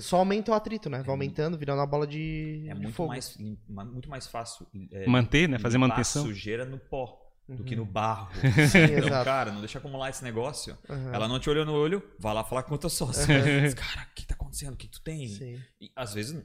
Só 0.00 0.18
aumenta 0.18 0.50
o 0.50 0.54
atrito, 0.54 0.90
né? 0.90 0.98
Vai 0.98 1.10
aumentando, 1.10 1.56
virando 1.56 1.78
uma 1.78 1.86
bola 1.86 2.06
de. 2.06 2.66
É 2.68 2.74
de 2.74 2.80
muito, 2.80 2.94
fogo. 2.94 3.08
Mais, 3.08 3.38
muito 3.68 4.08
mais 4.10 4.26
fácil. 4.26 4.66
É, 4.90 5.06
Manter, 5.06 5.48
né? 5.48 5.58
Fazer 5.58 5.78
manutenção. 5.78 6.24
sujeira 6.24 6.64
no 6.64 6.78
pó 6.78 7.18
do 7.48 7.58
Uhum. 7.58 7.64
que 7.64 7.74
no 7.74 7.84
barro. 7.84 8.30
Sim, 8.70 8.78
então, 8.84 8.98
exato. 9.08 9.24
cara, 9.24 9.52
não 9.52 9.60
deixa 9.60 9.78
acumular 9.78 10.10
esse 10.10 10.22
negócio. 10.22 10.78
Uhum. 10.88 11.12
Ela 11.12 11.26
não 11.26 11.40
te 11.40 11.50
olhou 11.50 11.64
no 11.64 11.72
olho, 11.72 12.02
vai 12.18 12.32
lá 12.32 12.44
falar 12.44 12.62
com 12.62 12.74
o 12.74 12.78
teu 12.78 12.88
sócio. 12.88 13.26
Diz, 13.26 13.74
cara, 13.74 14.06
o 14.10 14.14
que 14.14 14.24
tá 14.26 14.34
acontecendo? 14.34 14.74
O 14.74 14.76
que 14.76 14.88
tu 14.88 15.00
tem? 15.02 15.26
Sim. 15.28 15.58
E, 15.80 15.90
às 15.96 16.14
vezes, 16.14 16.40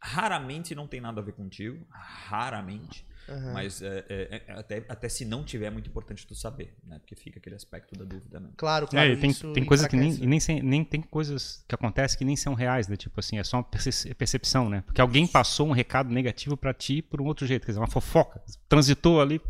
raramente 0.00 0.74
não 0.74 0.86
tem 0.86 1.00
nada 1.00 1.20
a 1.20 1.24
ver 1.24 1.32
contigo. 1.32 1.86
Raramente. 1.90 3.06
Uhum. 3.28 3.52
Mas 3.52 3.80
é, 3.80 4.04
é, 4.08 4.42
é, 4.48 4.52
até, 4.54 4.84
até 4.88 5.08
se 5.08 5.24
não 5.24 5.44
tiver, 5.44 5.66
é 5.66 5.70
muito 5.70 5.88
importante 5.88 6.26
tu 6.26 6.34
saber, 6.34 6.74
né? 6.82 6.98
Porque 6.98 7.14
fica 7.14 7.38
aquele 7.38 7.54
aspecto 7.54 7.96
da 7.96 8.04
dúvida, 8.04 8.40
né? 8.40 8.48
Claro, 8.56 8.88
claro. 8.88 9.08
É, 9.08 9.12
e 9.12 9.16
tem, 9.16 9.30
isso 9.30 9.52
tem 9.52 9.64
coisas 9.64 9.86
que 9.86 9.96
nem, 9.96 10.12
e 10.14 10.26
nem, 10.26 10.40
nem 10.62 10.84
tem 10.84 11.00
coisas 11.00 11.64
que 11.68 11.74
acontecem 11.74 12.18
que 12.18 12.24
nem 12.24 12.34
são 12.34 12.54
reais, 12.54 12.88
né? 12.88 12.96
Tipo 12.96 13.20
assim, 13.20 13.38
é 13.38 13.44
só 13.44 13.58
uma 13.58 13.62
perce- 13.62 14.12
percepção, 14.14 14.68
né? 14.68 14.82
Porque 14.84 15.00
alguém 15.00 15.26
passou 15.28 15.68
um 15.68 15.72
recado 15.72 16.10
negativo 16.10 16.56
pra 16.56 16.74
ti 16.74 17.02
por 17.02 17.20
um 17.20 17.26
outro 17.26 17.46
jeito, 17.46 17.66
quer 17.66 17.72
dizer, 17.72 17.80
uma 17.80 17.86
fofoca. 17.86 18.42
Transitou 18.68 19.20
ali. 19.20 19.40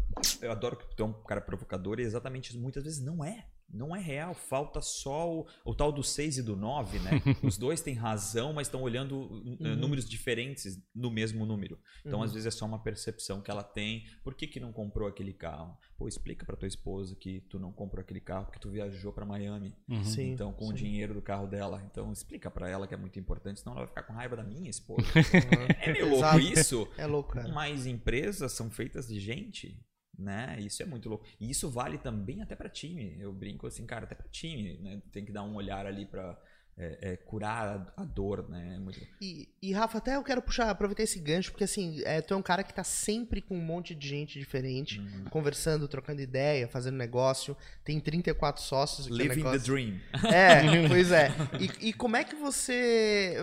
Eu 0.42 0.52
adoro 0.52 0.76
que 0.76 0.94
tu 0.94 1.02
é 1.02 1.06
um 1.06 1.12
cara 1.12 1.40
provocador 1.40 2.00
e 2.00 2.02
exatamente 2.02 2.50
isso 2.50 2.60
muitas 2.60 2.84
vezes 2.84 3.00
não 3.00 3.24
é. 3.24 3.46
Não 3.72 3.94
é 3.94 4.00
real. 4.00 4.34
Falta 4.34 4.80
só 4.80 5.30
o, 5.32 5.46
o 5.64 5.74
tal 5.74 5.92
do 5.92 6.02
6 6.02 6.38
e 6.38 6.42
do 6.42 6.56
9, 6.56 6.98
né? 6.98 7.10
Os 7.42 7.56
dois 7.56 7.80
têm 7.80 7.94
razão, 7.94 8.52
mas 8.52 8.66
estão 8.66 8.82
olhando 8.82 9.16
uh, 9.16 9.40
Uhum. 9.60 9.76
números 9.76 10.08
diferentes 10.08 10.78
no 10.94 11.10
mesmo 11.10 11.46
número. 11.46 11.78
Então, 12.04 12.18
Uhum. 12.20 12.24
às 12.24 12.32
vezes, 12.32 12.46
é 12.46 12.50
só 12.50 12.66
uma 12.66 12.78
percepção 12.82 13.40
que 13.40 13.50
ela 13.50 13.62
tem. 13.62 14.04
Por 14.24 14.34
que, 14.34 14.46
que 14.46 14.58
não 14.60 14.72
comprou 14.72 15.08
aquele 15.08 15.32
carro? 15.32 15.76
Pô, 15.96 16.08
explica 16.08 16.44
pra 16.46 16.56
tua 16.56 16.66
esposa 16.68 17.14
que 17.14 17.40
tu 17.42 17.58
não 17.58 17.70
comprou 17.72 18.00
aquele 18.02 18.20
carro 18.20 18.46
porque 18.46 18.58
tu 18.58 18.70
viajou 18.70 19.12
pra 19.12 19.24
Miami. 19.26 19.74
Sim, 20.04 20.32
então, 20.32 20.52
com 20.52 20.64
o 20.64 20.68
sim. 20.68 20.74
dinheiro 20.84 21.14
do 21.14 21.22
carro 21.22 21.46
dela. 21.46 21.82
Então, 21.90 22.10
explica 22.12 22.50
pra 22.50 22.68
ela 22.68 22.86
que 22.86 22.94
é 22.94 22.96
muito 22.96 23.18
importante, 23.18 23.60
senão 23.60 23.72
ela 23.72 23.82
vai 23.82 23.88
ficar 23.88 24.02
com 24.04 24.12
raiva 24.12 24.36
da 24.36 24.42
minha 24.44 24.68
esposa. 24.70 25.00
Uhum. 25.30 25.66
é 25.80 25.92
meio 25.92 26.04
louco 26.08 26.18
Exato. 26.24 26.38
isso. 26.40 26.88
É 26.96 27.06
louco, 27.06 27.32
cara. 27.32 27.48
Mas 27.52 27.86
empresas 27.86 28.52
são 28.52 28.70
feitas 28.70 29.06
de 29.08 29.20
gente, 29.20 29.78
né? 30.20 30.56
Isso 30.60 30.82
é 30.82 30.86
muito 30.86 31.08
louco. 31.08 31.24
E 31.40 31.50
isso 31.50 31.70
vale 31.70 31.98
também 31.98 32.42
até 32.42 32.54
para 32.54 32.68
time. 32.68 33.16
Eu 33.18 33.32
brinco 33.32 33.66
assim, 33.66 33.86
cara, 33.86 34.04
até 34.04 34.14
para 34.14 34.28
time, 34.28 34.78
né? 34.78 35.02
Tem 35.10 35.24
que 35.24 35.32
dar 35.32 35.42
um 35.42 35.54
olhar 35.54 35.86
ali 35.86 36.06
para 36.06 36.38
é, 36.80 37.12
é, 37.12 37.16
curar 37.16 37.92
a, 37.96 38.02
a 38.02 38.04
dor, 38.04 38.48
né? 38.48 38.76
É 38.76 38.78
muito... 38.78 39.00
E, 39.20 39.48
e, 39.60 39.72
Rafa, 39.72 39.98
até 39.98 40.16
eu 40.16 40.22
quero 40.22 40.40
puxar, 40.40 40.70
aproveitar 40.70 41.02
esse 41.02 41.18
gancho, 41.18 41.50
porque 41.50 41.64
assim, 41.64 42.00
é, 42.04 42.22
tu 42.22 42.32
é 42.32 42.36
um 42.36 42.42
cara 42.42 42.62
que 42.62 42.72
tá 42.72 42.82
sempre 42.82 43.42
com 43.42 43.54
um 43.54 43.62
monte 43.62 43.94
de 43.94 44.08
gente 44.08 44.38
diferente, 44.38 44.98
Uhum. 44.98 45.24
conversando, 45.24 45.86
trocando 45.86 46.22
ideia, 46.22 46.66
fazendo 46.68 46.96
negócio. 46.96 47.56
Tem 47.84 48.00
34 48.00 48.62
sócios. 48.62 49.06
é 49.08 49.10
Living 49.10 49.42
the 49.42 49.58
dream. 49.58 50.00
É, 50.32 50.62
pois 50.88 51.12
é. 51.12 51.30
E, 51.60 51.88
e 51.88 51.92
como 51.92 52.16
é 52.16 52.24
que 52.24 52.34
você. 52.34 53.36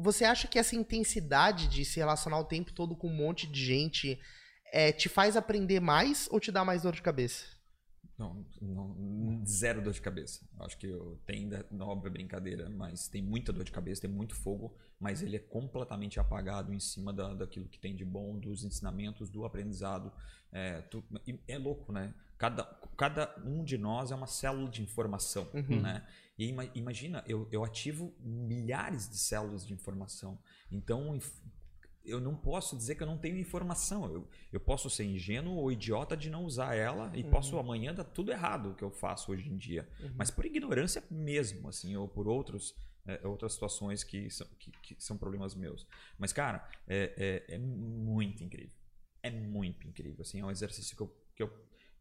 Você 0.00 0.24
acha 0.24 0.46
que 0.46 0.58
essa 0.58 0.76
intensidade 0.76 1.68
de 1.68 1.84
se 1.84 1.98
relacionar 1.98 2.38
o 2.40 2.44
tempo 2.44 2.72
todo 2.72 2.94
com 2.94 3.08
um 3.08 3.14
monte 3.14 3.46
de 3.46 3.64
gente 3.64 4.20
é, 4.72 4.90
te 4.92 5.08
faz 5.08 5.36
aprender 5.36 5.80
mais 5.80 6.28
ou 6.32 6.40
te 6.40 6.50
dá 6.50 6.64
mais 6.64 6.82
dor 6.82 6.92
de 6.94 7.02
cabeça? 7.02 7.44
Não, 8.18 8.44
não, 8.60 9.44
zero 9.46 9.82
dor 9.82 9.92
de 9.92 10.00
cabeça. 10.00 10.46
Acho 10.60 10.78
que 10.78 10.86
eu 10.86 11.18
não, 11.70 11.88
óbvio, 11.88 12.08
é 12.08 12.10
brincadeira, 12.10 12.68
mas 12.68 13.08
tem 13.08 13.22
muita 13.22 13.52
dor 13.52 13.64
de 13.64 13.72
cabeça, 13.72 14.02
tem 14.02 14.10
muito 14.10 14.34
fogo, 14.34 14.76
mas 15.00 15.22
ele 15.22 15.36
é 15.36 15.40
completamente 15.40 16.20
apagado 16.20 16.72
em 16.72 16.78
cima 16.78 17.12
da, 17.12 17.34
daquilo 17.34 17.68
que 17.68 17.78
tem 17.78 17.96
de 17.96 18.04
bom, 18.04 18.38
dos 18.38 18.64
ensinamentos, 18.64 19.28
do 19.30 19.44
aprendizado. 19.44 20.12
É, 20.52 20.82
tu- 20.82 21.02
é 21.48 21.58
louco, 21.58 21.90
né? 21.92 22.14
Cada, 22.38 22.64
cada 22.96 23.34
um 23.44 23.64
de 23.64 23.78
nós 23.78 24.10
é 24.12 24.14
uma 24.14 24.26
célula 24.26 24.68
de 24.68 24.82
informação, 24.82 25.48
Uhum. 25.54 25.80
né? 25.80 26.06
E 26.38 26.46
ima- 26.48 26.70
imagina, 26.74 27.24
eu, 27.26 27.48
eu 27.50 27.64
ativo 27.64 28.14
milhares 28.20 29.08
de 29.08 29.16
células 29.16 29.66
de 29.66 29.72
informação. 29.72 30.38
Então, 30.70 31.18
eu 32.04 32.20
não 32.20 32.34
posso 32.34 32.76
dizer 32.76 32.94
que 32.94 33.02
eu 33.02 33.06
não 33.06 33.18
tenho 33.18 33.36
informação. 33.38 34.12
Eu, 34.12 34.28
eu 34.52 34.60
posso 34.60 34.90
ser 34.90 35.04
ingênuo 35.04 35.54
ou 35.56 35.70
idiota 35.70 36.16
de 36.16 36.30
não 36.30 36.44
usar 36.44 36.74
ela 36.74 37.10
e 37.14 37.22
posso 37.22 37.58
amanhã 37.58 37.94
dar 37.94 38.04
tudo 38.04 38.32
errado 38.32 38.70
o 38.70 38.74
que 38.74 38.82
eu 38.82 38.90
faço 38.90 39.32
hoje 39.32 39.48
em 39.48 39.56
dia. 39.56 39.88
Mas 40.16 40.30
por 40.30 40.44
ignorância 40.44 41.02
mesmo, 41.10 41.68
assim, 41.68 41.96
ou 41.96 42.08
por 42.08 42.26
outros, 42.26 42.74
é, 43.06 43.26
outras 43.26 43.52
situações 43.52 44.02
que 44.04 44.28
são, 44.30 44.46
que, 44.58 44.70
que 44.82 44.96
são 44.98 45.16
problemas 45.16 45.54
meus. 45.54 45.86
Mas, 46.18 46.32
cara, 46.32 46.68
é, 46.86 47.44
é, 47.48 47.54
é 47.54 47.58
muito 47.58 48.42
incrível. 48.42 48.74
É 49.22 49.30
muito 49.30 49.86
incrível. 49.86 50.22
Assim, 50.22 50.40
é 50.40 50.44
um 50.44 50.50
exercício 50.50 50.96
que 50.96 51.02
eu, 51.02 51.16
que 51.36 51.42
eu. 51.42 51.48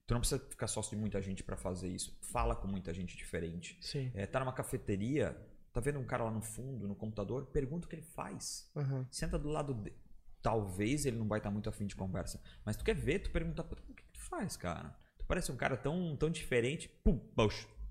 Tu 0.08 0.14
não 0.14 0.20
precisa 0.20 0.44
ficar 0.50 0.68
sócio 0.68 0.96
de 0.96 0.98
muita 0.98 1.22
gente 1.22 1.44
para 1.44 1.56
fazer 1.56 1.88
isso. 1.88 2.18
Fala 2.22 2.56
com 2.56 2.68
muita 2.68 2.94
gente 2.94 3.16
diferente. 3.16 3.78
Sim. 3.82 4.12
É, 4.14 4.26
tá 4.26 4.40
numa 4.40 4.52
cafeteria, 4.52 5.38
tá 5.74 5.80
vendo 5.80 6.00
um 6.00 6.06
cara 6.06 6.24
lá 6.24 6.32
no 6.32 6.42
fundo, 6.42 6.88
no 6.88 6.96
computador, 6.96 7.46
pergunta 7.48 7.86
o 7.86 7.90
que 7.90 7.96
ele 7.96 8.02
faz. 8.04 8.70
Uhum. 8.76 9.06
Senta 9.10 9.38
do 9.40 9.50
lado 9.50 9.74
dele. 9.74 9.96
Talvez 10.42 11.06
ele 11.06 11.18
não 11.18 11.28
vai 11.28 11.40
estar 11.40 11.52
muito 11.52 11.70
afim 11.70 11.86
de 11.86 11.96
conversa. 11.96 12.42
Mas 12.66 12.76
tu 12.76 12.84
quer 12.84 12.96
ver, 12.96 13.20
tu 13.20 13.32
pergunta, 13.32 13.64
"Puta, 13.64 13.82
o 13.82 13.86
que, 13.86 13.94
que 13.94 14.04
tu 14.12 14.20
faz, 14.20 14.58
cara? 14.58 14.96
Tu 15.18 15.26
parece 15.26 15.52
um 15.52 15.56
cara 15.56 15.78
tão, 15.78 16.16
tão 16.18 16.30
diferente. 16.30 16.90
Pum. 17.04 17.20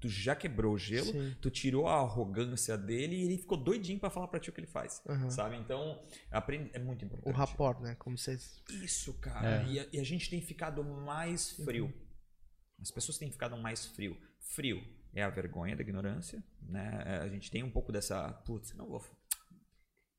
Tu 0.01 0.09
já 0.09 0.35
quebrou 0.35 0.75
o 0.75 0.79
gelo, 0.79 1.13
Sim. 1.13 1.37
tu 1.43 1.51
tirou 1.51 1.87
a 1.87 2.01
arrogância 2.01 2.77
dele 2.77 3.17
e 3.17 3.25
ele 3.25 3.37
ficou 3.37 3.59
doidinho 3.59 4.01
pra 4.01 4.09
falar 4.09 4.29
pra 4.29 4.41
ti 4.41 4.49
o 4.49 4.53
que 4.53 4.59
ele 4.61 4.67
faz. 4.67 5.03
Aham. 5.07 5.29
Sabe? 5.31 5.57
Então, 5.57 6.03
aprende, 6.31 6.71
é 6.73 6.79
muito 6.79 7.05
importante. 7.05 7.33
O 7.33 7.37
rapport, 7.37 7.79
né? 7.81 7.95
Como 7.97 8.17
vocês. 8.17 8.63
Isso, 8.83 9.13
cara. 9.21 9.63
É. 9.63 9.67
E, 9.67 9.79
a, 9.81 9.87
e 9.93 10.01
a 10.01 10.05
gente 10.05 10.31
tem 10.31 10.41
ficado 10.41 10.83
mais 10.83 11.53
frio. 11.53 11.93
As 12.81 12.91
pessoas 12.91 13.19
têm 13.19 13.31
ficado 13.31 13.57
mais 13.59 13.87
frio. 13.87 14.17
Frio 14.41 14.83
é 15.15 15.23
a 15.23 15.31
vergonha 15.31 15.75
da 15.77 15.83
ignorância, 15.83 16.43
né? 16.63 17.03
É, 17.07 17.17
A 17.19 17.29
gente 17.29 17.51
tem 17.51 17.63
um 17.63 17.71
pouco 17.71 17.93
dessa, 17.93 18.33
putz, 18.45 18.73
não 18.75 18.87
vou. 18.87 19.05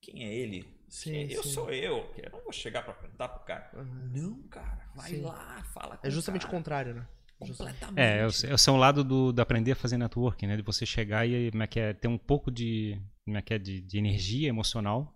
Quem 0.02 0.24
é 0.24 0.34
ele? 0.34 0.66
Sim, 0.90 1.12
Quem 1.12 1.22
é- 1.34 1.38
Eu 1.38 1.44
sim. 1.44 1.50
sou 1.50 1.70
eu. 1.72 2.12
que 2.14 2.26
Eu 2.26 2.32
não 2.32 2.42
vou 2.44 2.52
chegar 2.52 2.84
pra 2.84 2.94
perguntar 2.94 3.30
pro 3.30 3.46
cara. 3.46 3.70
Aham. 3.76 4.10
Não, 4.14 4.44
cara. 4.50 4.90
Vai 4.96 5.12
Sim. 5.12 5.22
lá, 5.22 5.64
fala 5.74 5.98
com 5.98 6.08
É 6.08 6.10
justamente 6.10 6.42
o 6.46 6.48
cara. 6.48 6.58
contrário, 6.58 6.94
né? 6.96 7.08
Completamente. 7.38 8.00
É, 8.00 8.54
esse 8.54 8.70
é 8.70 8.72
o 8.72 8.78
lado 8.78 9.04
do, 9.04 9.32
do 9.32 9.42
aprender 9.42 9.72
a 9.72 9.76
fazer 9.76 9.98
networking, 9.98 10.48
né? 10.48 10.58
De 10.58 10.62
você 10.64 10.86
chegar 10.86 11.26
e 11.28 11.50
como 11.52 11.64
é 11.64 11.68
que 11.68 11.80
é, 11.80 11.94
ter 11.94 12.08
um 12.08 12.18
pouco 12.18 12.52
de, 12.52 13.02
como 13.26 13.38
é 13.38 13.42
que 13.42 13.54
é, 13.54 13.58
de, 13.58 13.82
de 13.82 13.98
energia 13.98 14.48
emocional, 14.50 15.16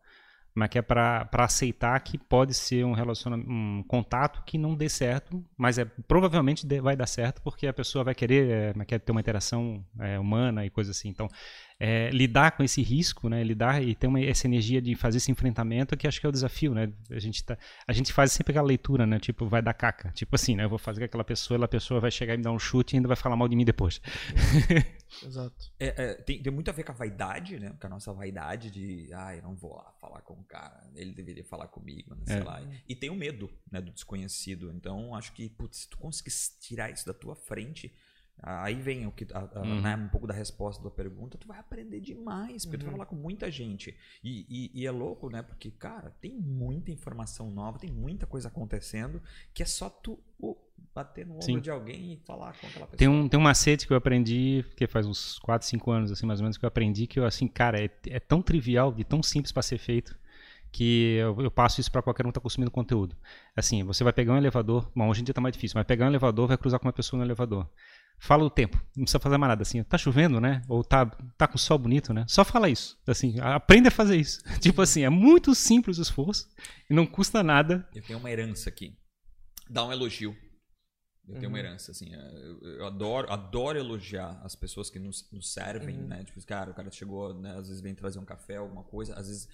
é 0.63 0.67
que 0.69 0.77
é 0.77 0.81
para 0.81 1.27
aceitar 1.33 1.99
que 1.99 2.17
pode 2.17 2.53
ser 2.53 2.85
um 2.85 2.93
relacionamento, 2.93 3.49
um 3.51 3.83
contato 3.83 4.41
que 4.45 4.57
não 4.57 4.73
dê 4.73 4.87
certo, 4.87 5.43
mas 5.57 5.77
é 5.77 5.85
provavelmente 6.07 6.65
vai 6.79 6.95
dar 6.95 7.07
certo 7.07 7.41
porque 7.41 7.67
a 7.67 7.73
pessoa 7.73 8.05
vai 8.05 8.15
querer, 8.15 8.49
é, 8.49 8.71
como 8.71 8.85
que 8.85 8.95
é, 8.95 8.99
ter 8.99 9.11
uma 9.11 9.19
interação 9.19 9.85
é, 9.99 10.17
humana 10.17 10.65
e 10.65 10.69
coisa 10.69 10.91
assim. 10.91 11.09
Então, 11.09 11.27
é, 11.79 12.09
lidar 12.09 12.51
com 12.51 12.63
esse 12.63 12.81
risco, 12.81 13.27
né? 13.27 13.43
Lidar 13.43 13.83
e 13.83 13.93
ter 13.95 14.07
uma, 14.07 14.19
essa 14.21 14.47
energia 14.47 14.81
de 14.81 14.95
fazer 14.95 15.17
esse 15.17 15.31
enfrentamento 15.31 15.95
que 15.97 16.07
acho 16.07 16.19
que 16.19 16.25
é 16.25 16.29
o 16.29 16.31
desafio, 16.31 16.73
né? 16.73 16.91
A 17.09 17.19
gente 17.19 17.43
tá, 17.43 17.57
a 17.87 17.91
gente 17.93 18.13
faz 18.13 18.31
sempre 18.31 18.51
aquela 18.51 18.67
leitura, 18.67 19.05
né? 19.05 19.19
Tipo, 19.19 19.47
vai 19.47 19.61
dar 19.61 19.73
caca. 19.73 20.11
Tipo 20.13 20.35
assim, 20.35 20.55
né? 20.55 20.63
Eu 20.63 20.69
vou 20.69 20.77
fazer 20.79 21.01
com 21.01 21.05
aquela 21.05 21.23
pessoa, 21.23 21.63
a 21.63 21.67
pessoa 21.67 21.99
vai 21.99 22.11
chegar 22.11 22.33
e 22.33 22.37
me 22.37 22.43
dar 22.43 22.51
um 22.51 22.59
chute 22.59 22.93
e 22.93 22.97
ainda 22.97 23.07
vai 23.07 23.17
falar 23.17 23.35
mal 23.35 23.47
de 23.47 23.55
mim 23.55 23.65
depois. 23.65 23.99
Exato. 25.23 25.71
É, 25.79 25.87
é, 26.03 26.13
tem, 26.15 26.41
tem 26.41 26.51
muito 26.51 26.69
a 26.69 26.73
ver 26.73 26.83
com 26.83 26.91
a 26.91 26.95
vaidade, 26.95 27.59
né? 27.59 27.75
Com 27.79 27.87
a 27.87 27.89
nossa 27.89 28.11
vaidade 28.13 28.71
de, 28.71 29.09
ah, 29.13 29.35
eu 29.35 29.43
não 29.43 29.55
vou 29.55 29.75
lá 29.75 29.93
falar 29.99 30.21
com 30.21 30.33
o 30.33 30.43
cara, 30.43 30.89
ele 30.95 31.13
deveria 31.13 31.43
falar 31.43 31.67
comigo, 31.67 32.15
né? 32.15 32.23
sei 32.25 32.37
É. 32.37 32.43
lá. 32.43 32.61
E 32.87 32.95
tem 32.95 33.09
o 33.09 33.15
medo, 33.15 33.49
né, 33.71 33.81
do 33.81 33.91
desconhecido. 33.91 34.71
Então, 34.71 35.13
acho 35.15 35.33
que, 35.33 35.49
putz, 35.49 35.79
se 35.79 35.89
tu 35.89 35.97
conseguir 35.97 36.31
tirar 36.59 36.89
isso 36.91 37.05
da 37.05 37.13
tua 37.13 37.35
frente, 37.35 37.93
aí 38.41 38.75
vem 38.75 39.07
o 39.07 39.11
que, 39.11 39.25
a- 39.33 39.49
a- 39.55 39.59
Uhum. 39.61 39.81
né, 39.81 39.95
um 39.95 40.07
pouco 40.09 40.27
da 40.27 40.33
resposta 40.33 40.83
da 40.83 40.89
pergunta, 40.91 41.37
tu 41.37 41.47
vai 41.47 41.57
aprender 41.59 41.99
demais, 41.99 42.65
porque 42.65 42.77
tu 42.77 42.81
vai 42.83 42.91
Uhum. 42.93 42.97
falar 42.97 43.05
com 43.09 43.15
muita 43.15 43.49
gente. 43.49 43.95
E, 44.23 44.45
e- 44.49 44.71
e 44.81 44.85
é 44.85 44.91
louco, 44.91 45.29
né? 45.29 45.41
Porque, 45.41 45.71
cara, 45.71 46.11
tem 46.21 46.35
muita 46.35 46.91
informação 46.91 47.49
nova, 47.49 47.79
tem 47.79 47.91
muita 47.91 48.25
coisa 48.25 48.47
acontecendo, 48.49 49.21
que 49.53 49.63
é 49.63 49.65
só 49.65 49.89
tu 49.89 50.19
ô, 50.39 50.55
bater 50.93 51.25
no 51.25 51.33
ombro 51.35 51.43
Sim. 51.45 51.59
de 51.59 51.69
alguém 51.71 52.13
e 52.13 52.17
falar 52.25 52.53
com 52.53 52.67
aquela 52.67 52.85
pessoa. 52.87 52.97
Tem 52.97 53.07
um, 53.07 53.27
tem 53.27 53.39
um 53.39 53.43
macete 53.43 53.87
que 53.87 53.93
eu 53.93 53.97
aprendi, 53.97 54.63
que 54.75 54.85
faz 54.87 55.05
uns 55.05 55.39
4, 55.39 55.67
5 55.67 55.89
anos, 55.91 56.11
assim, 56.11 56.25
mais 56.25 56.39
ou 56.39 56.43
menos, 56.43 56.57
que 56.57 56.65
eu 56.65 56.67
aprendi 56.67 57.07
que 57.07 57.19
eu, 57.19 57.25
assim, 57.25 57.47
cara, 57.47 57.83
é, 57.83 57.89
é 58.07 58.19
tão 58.19 58.41
trivial, 58.41 58.93
de 58.93 59.03
tão 59.03 59.23
simples 59.23 59.51
para 59.51 59.61
ser 59.63 59.77
feito, 59.77 60.17
que 60.71 61.15
eu, 61.15 61.39
eu 61.41 61.49
passo 61.51 61.79
isso 61.79 61.89
para 61.89 62.01
qualquer 62.01 62.25
um 62.25 62.29
que 62.29 62.35
tá 62.35 62.41
consumindo 62.41 62.69
conteúdo. 62.69 63.15
Assim, 63.55 63.81
você 63.83 64.03
vai 64.03 64.11
pegar 64.11 64.33
um 64.33 64.37
elevador, 64.37 64.91
bom, 64.93 65.07
hoje 65.09 65.21
em 65.21 65.23
dia 65.23 65.33
tá 65.33 65.39
mais 65.39 65.53
difícil, 65.53 65.77
mas 65.77 65.87
pegar 65.87 66.05
um 66.05 66.09
elevador, 66.09 66.47
vai 66.47 66.57
cruzar 66.57 66.79
com 66.79 66.85
uma 66.87 66.93
pessoa 66.93 67.17
no 67.17 67.25
elevador. 67.25 67.69
Fala 68.17 68.43
o 68.43 68.49
tempo, 68.49 68.77
não 68.95 69.03
precisa 69.03 69.19
fazer 69.19 69.37
mais 69.37 69.49
nada, 69.49 69.61
assim, 69.61 69.83
tá 69.83 69.97
chovendo, 69.97 70.39
né? 70.41 70.61
Ou 70.67 70.83
tá, 70.83 71.05
tá 71.37 71.47
com 71.47 71.57
sol 71.57 71.77
bonito, 71.77 72.13
né? 72.13 72.25
Só 72.27 72.43
fala 72.43 72.69
isso, 72.69 72.97
assim, 73.05 73.39
a- 73.39 73.55
aprende 73.55 73.87
a 73.87 73.91
fazer 73.91 74.15
isso. 74.17 74.41
tipo 74.61 74.81
assim, 74.81 75.03
é 75.03 75.09
muito 75.09 75.53
simples 75.53 75.99
o 75.99 76.01
esforço 76.01 76.49
e 76.89 76.93
não 76.93 77.05
custa 77.05 77.43
nada. 77.43 77.87
Eu 77.93 78.01
tenho 78.01 78.17
uma 78.17 78.31
herança 78.31 78.69
aqui. 78.69 78.97
Dá 79.69 79.83
um 79.85 79.91
elogio. 79.91 80.35
Eu 81.27 81.35
tenho 81.39 81.49
uma 81.49 81.57
Uhum. 81.57 81.65
herança, 81.65 81.91
assim. 81.91 82.13
é, 82.13 82.17
Eu, 82.35 82.59
eu 82.79 82.85
adoro, 82.85 83.31
adoro 83.31 83.77
elogiar 83.79 84.39
as 84.43 84.55
pessoas 84.55 84.91
que 84.91 84.99
nos, 84.99 85.27
nos 85.31 85.51
servem, 85.51 85.97
Uhum. 85.99 86.07
né? 86.07 86.23
Tipo, 86.23 86.39
cara, 86.45 86.69
o 86.69 86.73
cara 86.73 86.91
chegou, 86.91 87.33
né? 87.33 87.51
Às 87.57 87.67
vezes 87.67 87.81
vem 87.81 87.95
trazer 87.95 88.19
um 88.19 88.25
café, 88.25 88.57
alguma 88.57 88.83
coisa. 88.83 89.15
Às 89.15 89.27
vezes, 89.27 89.49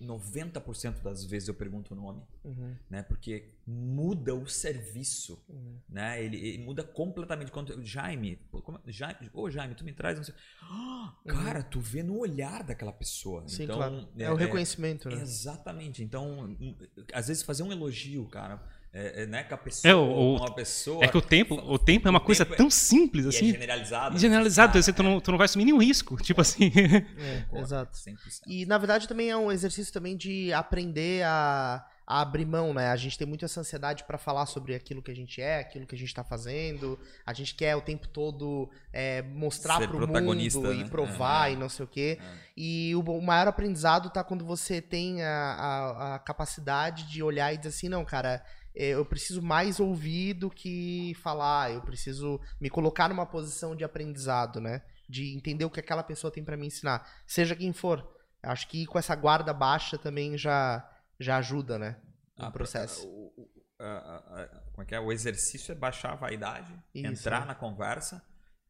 90% 0.00 1.02
das 1.02 1.24
vezes 1.24 1.48
eu 1.48 1.54
pergunto 1.54 1.94
o 1.94 1.96
nome, 1.96 2.22
Uhum. 2.44 2.74
né? 2.90 3.02
Porque 3.02 3.52
muda 3.66 4.34
o 4.34 4.46
serviço, 4.46 5.42
Uhum. 5.48 5.78
né? 5.88 6.22
Ele, 6.22 6.36
ele 6.36 6.58
muda 6.58 6.82
completamente. 6.82 7.50
Quando, 7.50 7.82
Jaime, 7.82 8.36
pô, 8.50 8.60
como, 8.60 8.80
Jaime, 8.86 9.30
ô 9.32 9.50
Jaime, 9.50 9.74
tu 9.74 9.84
me 9.84 9.92
traz, 9.92 10.16
não 10.18 10.24
sei. 10.24 10.34
Ah, 10.62 11.14
cara, 11.26 11.62
tu 11.62 11.80
vê 11.80 12.02
no 12.02 12.18
olhar 12.18 12.62
daquela 12.62 12.92
pessoa. 12.92 13.42
Uhum. 13.42 13.48
Sim, 13.48 13.64
então, 13.64 13.76
claro. 13.76 14.08
É, 14.18 14.30
o 14.30 14.34
reconhecimento, 14.36 15.08
né? 15.08 15.20
Exatamente. 15.22 16.02
Então, 16.02 16.40
hum, 16.60 16.76
às 17.12 17.28
vezes 17.28 17.42
fazer 17.42 17.62
um 17.62 17.72
elogio, 17.72 18.26
cara, 18.28 18.62
é, 18.94 19.22
é, 19.22 19.26
né, 19.26 19.42
com 19.42 19.54
a 19.54 19.58
pessoa, 19.58 19.90
É, 19.90 19.94
o- 19.94 20.36
uma 20.36 20.54
pessoa. 20.54 21.04
É 21.04 21.08
que 21.08 21.16
o 21.18 21.20
tempo, 21.20 21.54
o 21.56 21.78
tempo 21.78 22.06
é 22.06 22.10
uma 22.10 22.20
coisa 22.20 22.44
é- 22.44 22.46
tão 22.46 22.70
simples, 22.70 23.24
e 23.24 23.28
assim. 23.28 23.48
é 23.48 23.52
generalizado. 23.52 24.18
generalizado, 24.18 24.72
Cara, 24.74 24.82
você, 24.82 24.92
tu, 24.92 25.02
não, 25.02 25.20
tu 25.20 25.30
não 25.32 25.38
vai 25.38 25.46
assumir 25.46 25.64
nenhum 25.64 25.78
risco. 25.82 26.16
Tipo 26.22 26.40
assim. 26.40 26.70
É, 26.76 27.58
exato. 27.60 27.96
100%. 27.96 28.16
E 28.46 28.64
na 28.66 28.78
verdade 28.78 29.08
também 29.08 29.30
é 29.30 29.36
um 29.36 29.50
exercício 29.50 29.92
também 29.92 30.16
de 30.16 30.52
aprender 30.52 31.24
a, 31.24 31.84
a 32.06 32.20
abrir 32.20 32.44
mão, 32.46 32.72
né? 32.72 32.90
A 32.90 32.96
gente 32.96 33.18
tem 33.18 33.26
muito 33.26 33.44
essa 33.44 33.58
ansiedade 33.60 34.04
pra 34.04 34.16
falar 34.18 34.46
sobre 34.46 34.74
aquilo 34.74 35.02
que 35.02 35.10
a 35.10 35.16
gente 35.16 35.40
é, 35.40 35.58
aquilo 35.60 35.86
que 35.86 35.94
a 35.94 35.98
gente 35.98 36.14
tá 36.14 36.22
fazendo. 36.22 36.96
A 37.26 37.32
gente 37.32 37.54
quer 37.54 37.74
o 37.74 37.80
tempo 37.80 38.06
todo 38.06 38.70
é, 38.92 39.22
mostrar 39.22 39.78
Ser 39.78 39.88
pro 39.88 39.98
protagonista, 39.98 40.60
mundo 40.60 40.72
né? 40.74 40.82
e 40.82 40.88
provar 40.88 41.48
É. 41.50 41.54
e 41.54 41.56
não 41.56 41.68
sei 41.68 41.84
o 41.84 41.88
quê. 41.88 42.18
É. 42.20 42.24
E 42.56 42.94
o, 42.94 43.00
o 43.00 43.20
maior 43.22 43.48
aprendizado 43.48 44.08
tá 44.10 44.22
quando 44.22 44.44
você 44.44 44.80
tem 44.80 45.20
a, 45.22 45.28
a, 45.28 46.14
a 46.14 46.18
capacidade 46.20 47.08
de 47.10 47.22
olhar 47.22 47.52
e 47.52 47.56
dizer 47.56 47.70
assim, 47.70 47.88
não, 47.88 48.04
cara, 48.04 48.34
é, 48.34 48.42
eu 48.74 49.04
preciso 49.04 49.40
mais 49.40 49.78
ouvir 49.80 50.34
do 50.34 50.50
que 50.50 51.14
falar, 51.22 51.72
eu 51.72 51.80
preciso 51.82 52.40
me 52.60 52.68
colocar 52.68 53.08
numa 53.08 53.24
posição 53.26 53.74
de 53.76 53.84
aprendizado, 53.84 54.60
né? 54.60 54.82
De 55.08 55.34
entender 55.36 55.64
o 55.64 55.70
que 55.70 55.80
aquela 55.80 56.02
pessoa 56.02 56.30
tem 56.32 56.42
pra 56.44 56.56
me 56.56 56.66
ensinar, 56.66 57.06
seja 57.26 57.54
quem 57.54 57.72
for. 57.72 58.06
Acho 58.42 58.68
que 58.68 58.84
com 58.86 58.98
essa 58.98 59.14
guarda 59.14 59.52
baixa 59.54 59.96
também 59.96 60.36
já, 60.36 60.86
já 61.20 61.36
ajuda, 61.38 61.78
né? 61.78 62.00
No 62.36 62.46
Ah, 62.46 62.50
processo. 62.50 63.06
o- 63.06 63.32
o- 63.36 63.50
a- 63.78 64.42
a- 64.42 64.60
como 64.72 64.82
é 64.82 64.84
que 64.86 64.94
é? 64.94 65.00
O 65.00 65.12
exercício 65.12 65.72
é 65.72 65.74
baixar 65.74 66.12
a 66.12 66.16
vaidade, 66.16 66.72
Isso, 66.94 67.06
entrar 67.06 67.40
né? 67.40 67.46
na 67.46 67.54
conversa. 67.54 68.22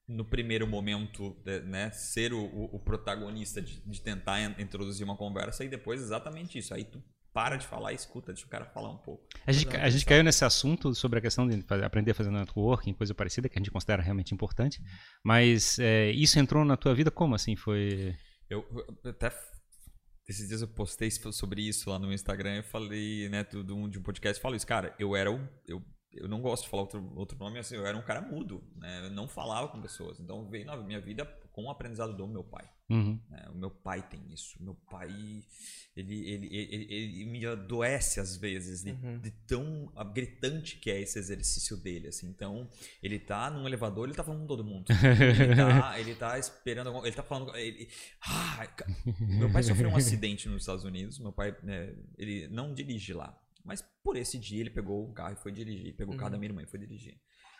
No 0.06 0.25
primeiro 0.25 0.66
momento, 0.66 1.34
é, 1.46 1.61
né, 1.61 1.90
ser 1.90 2.34
o, 2.34 2.44
o- 2.44 2.78
protagonista 2.78 3.62
de, 3.62 3.80
de 3.80 4.00
tentar 4.02 4.38
in- 4.40 4.54
introduzir 4.62 5.02
uma 5.02 5.16
conversa 5.16 5.64
e 5.64 5.68
depois 5.68 6.00
exatamente 6.02 6.58
isso. 6.58 6.75
Aí 6.75 6.84
tu 6.84 7.02
para 7.34 7.56
de 7.56 7.66
falar 7.66 7.92
e 7.92 7.96
escuta, 7.96 8.32
deixa 8.32 8.46
o 8.46 8.48
cara 8.48 8.64
falar 8.64 8.90
um 8.90 8.96
pouco. 8.96 9.26
A 9.44 9.50
gente, 9.50 9.76
a 9.76 9.90
gente 9.90 10.06
caiu 10.06 10.22
nesse 10.22 10.44
assunto 10.44 10.94
sobre 10.94 11.18
a 11.18 11.22
questão 11.22 11.46
de 11.48 11.60
fazer- 11.62 11.84
aprender 11.84 12.12
a 12.12 12.14
fazer 12.14 12.30
networking, 12.30 12.94
coisa 12.94 13.12
parecida, 13.12 13.48
que 13.48 13.58
a 13.58 13.60
gente 13.60 13.72
considera 13.72 14.00
realmente 14.00 14.32
importante. 14.32 14.80
Mas 15.22 15.76
é, 15.80 16.12
isso 16.12 16.38
entrou 16.38 16.64
na 16.64 16.76
tua 16.76 16.94
vida 16.94 17.10
como 17.10 17.34
assim? 17.34 17.56
Foi. 17.56 18.16
Eu, 18.48 18.64
eu 19.04 19.10
até 19.10 19.32
esses 20.28 20.48
dias 20.48 20.62
eu 20.62 20.68
postei 20.68 21.10
sobre 21.10 21.60
isso 21.60 21.90
lá 21.90 21.98
no 21.98 22.12
Instagram. 22.12 22.54
Eu 22.54 22.64
falei, 22.64 23.28
né, 23.28 23.44
de 23.44 23.72
um, 23.72 23.88
de 23.88 23.98
um 23.98 24.02
podcast, 24.02 24.38
eu 24.38 24.42
falo 24.42 24.54
isso, 24.54 24.66
cara. 24.66 24.94
Eu 24.96 25.16
era 25.16 25.30
o. 25.30 25.46
Eu, 25.66 25.82
eu 26.12 26.28
não 26.28 26.40
gosto 26.40 26.62
de 26.62 26.68
falar 26.70 26.82
outro, 26.84 27.12
outro 27.16 27.36
nome 27.36 27.58
assim, 27.58 27.74
eu 27.74 27.84
era 27.84 27.98
um 27.98 28.02
cara 28.02 28.22
mudo, 28.22 28.62
né? 28.76 29.06
Eu 29.06 29.10
não 29.10 29.26
falava 29.26 29.66
com 29.66 29.82
pessoas. 29.82 30.20
Então 30.20 30.48
veio 30.48 30.64
na 30.64 30.76
minha 30.76 31.00
vida 31.00 31.28
com 31.54 31.64
o 31.66 31.70
aprendizado 31.70 32.14
do 32.16 32.26
meu 32.26 32.42
pai. 32.42 32.68
Uhum. 32.90 33.18
né? 33.30 33.46
O 33.50 33.54
meu 33.56 33.70
pai 33.70 34.06
tem 34.11 34.20
isso. 34.30 34.62
Meu 34.62 34.75
pai, 34.75 35.08
ele, 35.96 36.28
ele, 36.28 36.46
ele, 36.54 36.87
ele 36.94 37.25
me 37.25 37.46
adoece 37.46 38.18
às 38.20 38.37
vezes 38.37 38.82
de, 38.82 38.90
Uhum. 38.90 39.18
de 39.20 39.30
tão 39.30 39.90
gritante 40.12 40.76
que 40.78 40.90
é 40.90 41.00
esse 41.00 41.18
exercício 41.18 41.76
dele. 41.76 42.08
Assim. 42.08 42.26
Então, 42.28 42.68
ele 43.02 43.18
tá 43.20 43.50
num 43.50 43.66
elevador, 43.66 44.06
ele 44.08 44.16
tá 44.16 44.25
falando 44.25 44.40
com 44.42 44.46
todo 44.49 44.64
mundo. 44.64 44.87
Ele 44.90 45.54
tá, 45.56 45.99
ele 46.00 46.14
tá 46.16 46.38
esperando, 46.38 46.88
alguma- 46.88 47.06
ele 47.06 47.16
tá 47.16 47.23
falando. 47.23 47.56
Ele, 47.56 47.88
ah, 48.20 48.66
meu 49.20 49.50
pai 49.50 49.62
sofreu 49.62 49.88
um 49.88 49.96
acidente 49.96 50.49
nos 50.49 50.62
Estados 50.62 50.84
Unidos. 50.84 51.18
Meu 51.20 51.32
pai, 51.32 51.56
né, 51.62 51.94
ele 52.18 52.49
não 52.49 52.75
dirige 52.75 53.12
lá. 53.14 53.34
Mas 53.64 53.80
por 54.02 54.14
esse 54.16 54.38
dia 54.38 54.61
ele 54.61 54.68
pegou 54.70 55.08
o 55.08 55.12
carro 55.14 55.32
e 55.32 55.42
foi 55.42 55.52
dirigir. 55.52 55.94
Pegou 55.94 56.14
o 56.14 56.18
carro 56.18 56.28
Uhum. 56.28 56.32
da 56.32 56.38
minha 56.38 56.50
irmã 56.50 56.62
e 56.62 56.66
foi 56.66 56.78
dirigir. 56.80 57.16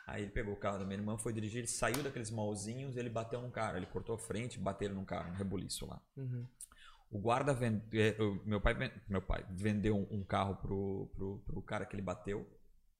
Aí 0.07 0.23
ele 0.23 0.31
pegou 0.31 0.53
o 0.53 0.57
carro 0.57 0.79
da 0.79 0.85
minha 0.85 0.99
irmã, 0.99 1.17
foi 1.17 1.33
dirigir, 1.33 1.59
ele 1.59 1.67
saiu 1.67 2.03
daqueles 2.03 2.31
malzinhos, 2.31 2.97
ele 2.97 3.09
bateu 3.09 3.41
num 3.41 3.51
cara, 3.51 3.79
ele 3.79 3.87
cortou 3.87 4.15
a 4.15 4.19
frente, 4.19 4.59
bateram 4.59 4.95
num 4.95 5.05
cara, 5.05 5.29
um 5.29 5.35
rebuliço 5.35 5.87
lá. 5.87 6.01
Uhum. 6.17 6.47
O 7.11 7.19
guarda 7.19 7.55
vendeu, 7.55 8.43
meu 8.45 8.61
pai, 8.61 8.75
meu 9.09 9.23
pai 9.23 9.45
vendeu 9.51 9.97
um 10.11 10.23
carro 10.23 10.57
pro, 10.57 11.11
pro, 11.15 11.39
pro 11.47 11.63
cara 11.63 11.87
que 11.87 11.95
ele 11.95 12.03
bateu, 12.03 12.47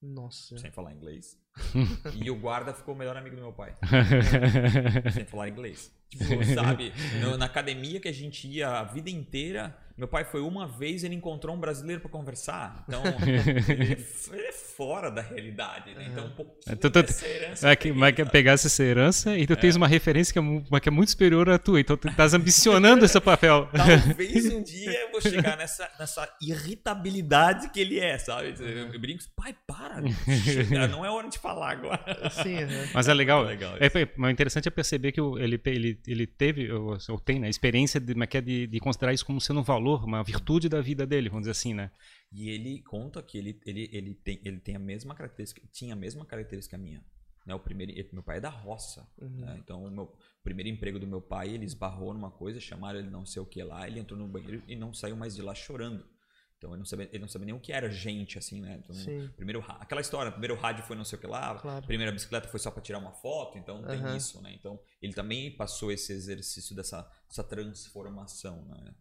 Nossa. 0.01 0.57
sem 0.57 0.71
falar 0.71 0.93
inglês. 0.93 1.37
e 2.15 2.31
o 2.31 2.35
guarda 2.39 2.73
ficou 2.73 2.95
o 2.95 2.97
melhor 2.97 3.15
amigo 3.15 3.35
do 3.35 3.41
meu 3.41 3.53
pai, 3.53 3.75
sem 5.13 5.25
falar 5.25 5.49
inglês. 5.49 5.91
Tipo, 6.09 6.43
sabe, 6.55 6.91
no- 7.21 7.37
na 7.37 7.45
academia 7.45 7.99
que 7.99 8.07
a 8.07 8.13
gente 8.13 8.47
ia 8.47 8.69
a 8.79 8.83
vida 8.83 9.09
inteira, 9.09 9.77
Meu 9.97 10.07
pai 10.07 10.25
foi 10.25 10.41
uma 10.41 10.67
vez 10.67 11.03
ele 11.03 11.15
encontrou 11.15 11.55
um 11.55 11.59
brasileiro 11.59 12.01
para 12.01 12.09
conversar. 12.09 12.83
Então, 12.87 13.01
ele, 13.71 13.93
é 14.47 14.51
fora 14.51 15.09
da 15.09 15.21
realidade, 15.21 15.93
né? 15.93 16.07
Então, 16.11 16.25
um 16.25 16.31
pouquinho 16.31 16.77
tu, 16.77 16.89
tu, 16.89 17.01
dessa 17.01 17.27
herança. 17.27 17.69
É 17.69 17.75
que, 17.75 17.93
mas 17.93 18.13
que 18.13 18.25
pegasse 18.25 18.67
essa 18.67 18.83
herança 18.83 19.37
e 19.37 19.47
tu 19.47 19.55
tens 19.55 19.75
uma 19.75 19.87
referência 19.87 20.33
que 20.33 20.39
é, 20.39 20.79
que 20.79 20.89
é 20.89 20.91
muito 20.91 21.11
superior 21.11 21.49
à 21.49 21.57
tua. 21.57 21.79
Então 21.79 21.95
tu 21.95 22.09
estás 22.09 22.33
ambicionando 22.33 23.05
esse 23.05 23.19
papel. 23.21 23.69
Talvez 23.75 24.45
um 24.47 24.61
dia 24.63 24.99
eu 25.01 25.11
vou 25.11 25.21
chegar 25.21 25.57
nessa, 25.57 25.89
nessa 25.97 26.29
irritabilidade 26.41 27.69
que 27.69 27.79
ele 27.79 27.99
é, 27.99 28.17
sabe? 28.17 28.55
Eu 28.59 28.99
brinco, 28.99 29.23
pai, 29.35 29.55
para. 29.65 30.03
chega, 30.43 30.87
Não 30.87 31.05
é 31.05 31.09
hora 31.09 31.29
de 31.29 31.39
falar 31.39 31.71
agora. 31.71 32.29
Sim, 32.43 32.63
aham. 32.63 32.89
Mas 32.93 33.07
é 33.07 33.13
legal. 33.13 33.43
Legal 33.43 33.75
é, 33.79 33.87
é, 33.87 34.31
interessante 34.31 34.67
é 34.67 34.71
perceber 34.71 35.11
que 35.11 35.21
ele, 35.21 35.59
ele, 35.65 35.99
ele 36.05 36.27
teve, 36.27 36.71
ou, 36.71 36.97
ou 37.09 37.19
tem, 37.19 37.39
né, 37.39 37.47
a 37.47 37.49
experiência 37.49 37.99
de, 37.99 38.13
que 38.27 38.37
é 38.37 38.41
de, 38.41 38.67
de 38.67 38.79
considerar 38.79 39.13
isso 39.13 39.25
como 39.25 39.39
sendo 39.39 39.59
um 39.59 39.63
valor, 39.63 39.84
uma 39.93 40.23
virtude 40.23 40.67
da 40.69 40.81
vida 40.81 41.05
dele, 41.05 41.29
vamos 41.29 41.43
dizer 41.43 41.51
assim, 41.51 41.73
né? 41.73 41.91
E 42.31 42.49
ele 42.49 42.81
conta 42.81 43.21
que 43.21 43.37
ele, 43.37 43.61
ele, 43.65 43.89
ele, 43.91 44.13
tem, 44.15 44.41
ele 44.43 44.59
tem 44.59 44.75
a 44.75 44.79
mesma 44.79 45.15
característica, 45.15 45.61
tinha 45.71 45.93
a 45.93 45.95
mesma 45.97 46.25
característica 46.25 46.77
minha. 46.77 47.03
Né, 47.45 47.53
o 47.53 47.59
primeiro, 47.59 47.93
meu 48.11 48.23
pai 48.23 48.37
é 48.37 48.41
da 48.41 48.49
roça. 48.49 49.07
né, 49.19 49.57
então, 49.59 49.83
o 49.83 49.91
meu 49.91 50.17
primeiro 50.43 50.67
emprego 50.69 50.99
do 50.99 51.05
meu 51.05 51.21
pai, 51.21 51.49
ele 51.49 51.63
esbarrou 51.65 52.11
numa 52.13 52.31
coisa, 52.31 52.59
chamaram 52.59 52.97
ele 52.99 53.09
não 53.09 53.23
sei 53.25 53.41
o 53.41 53.45
que 53.45 53.61
lá, 53.61 53.87
ele 53.87 53.99
entrou 53.99 54.19
no 54.19 54.27
banheiro 54.27 54.63
e 54.67 54.75
não 54.75 54.93
saiu 54.93 55.15
mais 55.15 55.35
de 55.35 55.43
lá 55.43 55.53
chorando. 55.53 56.03
Então, 56.57 56.71
ele 56.71 56.79
não 56.79 56.85
sabia, 56.85 57.09
ele 57.11 57.19
não 57.19 57.27
sabia 57.27 57.45
nem 57.45 57.53
o 57.53 57.59
que 57.59 57.71
era 57.71 57.89
gente, 57.91 58.39
assim, 58.39 58.61
né? 58.61 58.81
Então, 58.83 58.95
Sim. 58.95 59.29
primeiro, 59.35 59.63
aquela 59.67 60.01
história, 60.01 60.31
primeiro 60.31 60.55
rádio 60.55 60.83
foi 60.85 60.95
não 60.95 61.05
sei 61.05 61.17
o 61.17 61.21
que 61.21 61.27
lá, 61.27 61.59
Claro. 61.59 61.85
primeira 61.85 62.11
bicicleta 62.11 62.47
foi 62.47 62.59
só 62.59 62.71
para 62.71 62.81
tirar 62.81 62.97
uma 62.97 63.11
foto, 63.11 63.57
então 63.57 63.83
tem 63.83 63.99
Aham. 63.99 64.15
isso, 64.17 64.41
né? 64.41 64.53
Então, 64.53 64.79
ele 65.01 65.13
também 65.13 65.55
passou 65.55 65.91
esse 65.91 66.11
exercício 66.13 66.75
dessa, 66.75 67.07
dessa 67.27 67.43
transformação, 67.43 68.65
né? 68.65 68.95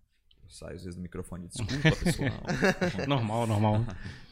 Eu 0.55 0.59
saio 0.59 0.77
às 0.77 0.85
vezes 0.85 0.95
do 0.95 1.03
microfone, 1.03 1.49
desculpa, 1.49 1.97
pessoal. 1.97 2.31
Normal, 3.09 3.47
normal. 3.47 3.85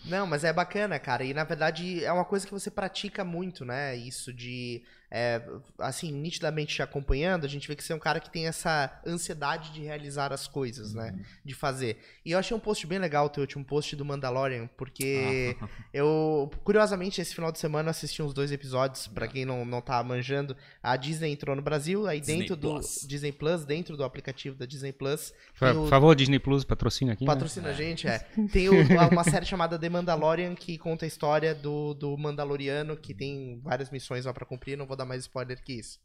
Não, 0.04 0.24
mas 0.24 0.44
é 0.44 0.52
bacana, 0.52 0.96
cara. 0.98 1.24
E 1.24 1.34
na 1.34 1.42
verdade 1.42 2.04
é 2.04 2.12
uma 2.12 2.24
coisa 2.24 2.46
que 2.46 2.52
você 2.52 2.70
pratica 2.70 3.24
muito, 3.24 3.64
né? 3.64 3.96
Isso 3.96 4.32
de. 4.32 4.82
É, 5.14 5.42
assim, 5.78 6.10
nitidamente 6.10 6.74
te 6.74 6.80
acompanhando, 6.82 7.44
a 7.44 7.48
gente 7.48 7.68
vê 7.68 7.76
que 7.76 7.84
você 7.84 7.92
é 7.92 7.96
um 7.96 7.98
cara 7.98 8.18
que 8.18 8.30
tem 8.30 8.46
essa 8.46 8.98
ansiedade 9.06 9.70
de 9.70 9.82
realizar 9.82 10.32
as 10.32 10.46
coisas, 10.48 10.94
né? 10.94 11.14
De 11.44 11.52
fazer. 11.54 11.98
E 12.24 12.32
eu 12.32 12.38
achei 12.38 12.56
um 12.56 12.60
post 12.60 12.86
bem 12.86 12.98
legal, 12.98 13.26
o 13.26 13.28
teu 13.28 13.42
último 13.42 13.62
post 13.62 13.94
do 13.94 14.06
Mandalorian, 14.06 14.70
porque 14.74 15.54
eu, 15.92 16.50
curiosamente, 16.64 17.20
esse 17.20 17.34
final 17.34 17.52
de 17.52 17.58
semana 17.58 17.90
assisti 17.90 18.22
uns 18.22 18.32
dois 18.32 18.50
episódios, 18.50 19.06
pra 19.06 19.28
quem 19.28 19.44
não, 19.44 19.66
não 19.66 19.82
tá 19.82 20.02
manjando. 20.02 20.56
A 20.82 20.96
Disney 20.96 21.30
entrou 21.32 21.54
no 21.54 21.60
Brasil, 21.60 22.06
aí 22.06 22.18
Disney 22.18 22.38
dentro 22.38 22.56
do 22.56 22.70
Plus. 22.70 23.04
Disney 23.06 23.32
Plus, 23.32 23.64
dentro 23.66 23.96
do 23.98 24.04
aplicativo 24.04 24.56
da 24.56 24.64
Disney 24.64 24.92
Plus, 24.94 25.34
Por 25.58 25.76
o 25.76 25.88
favor, 25.88 26.14
Disney 26.16 26.38
Plus, 26.38 26.64
patrocina 26.64 27.12
aqui. 27.12 27.24
né? 27.24 27.30
Patrocina 27.30 27.68
a 27.68 27.72
gente, 27.74 28.08
é. 28.08 28.18
Tem 28.50 28.70
o- 28.70 29.08
uma 29.12 29.24
série 29.24 29.44
chamada 29.44 29.78
The 29.78 29.90
Mandalorian 29.90 30.54
que 30.54 30.78
conta 30.78 31.04
a 31.04 31.08
história 31.08 31.54
do, 31.54 31.92
do 31.92 32.16
Mandaloriano, 32.16 32.96
que 32.96 33.12
tem 33.12 33.60
várias 33.62 33.90
missões 33.90 34.24
lá 34.24 34.32
pra 34.32 34.46
cumprir, 34.46 34.78
não 34.78 34.86
vou 34.86 34.96
dar 34.96 35.01
mais 35.04 35.22
spoiler 35.22 35.62
que 35.62 35.72
isso. 35.74 35.98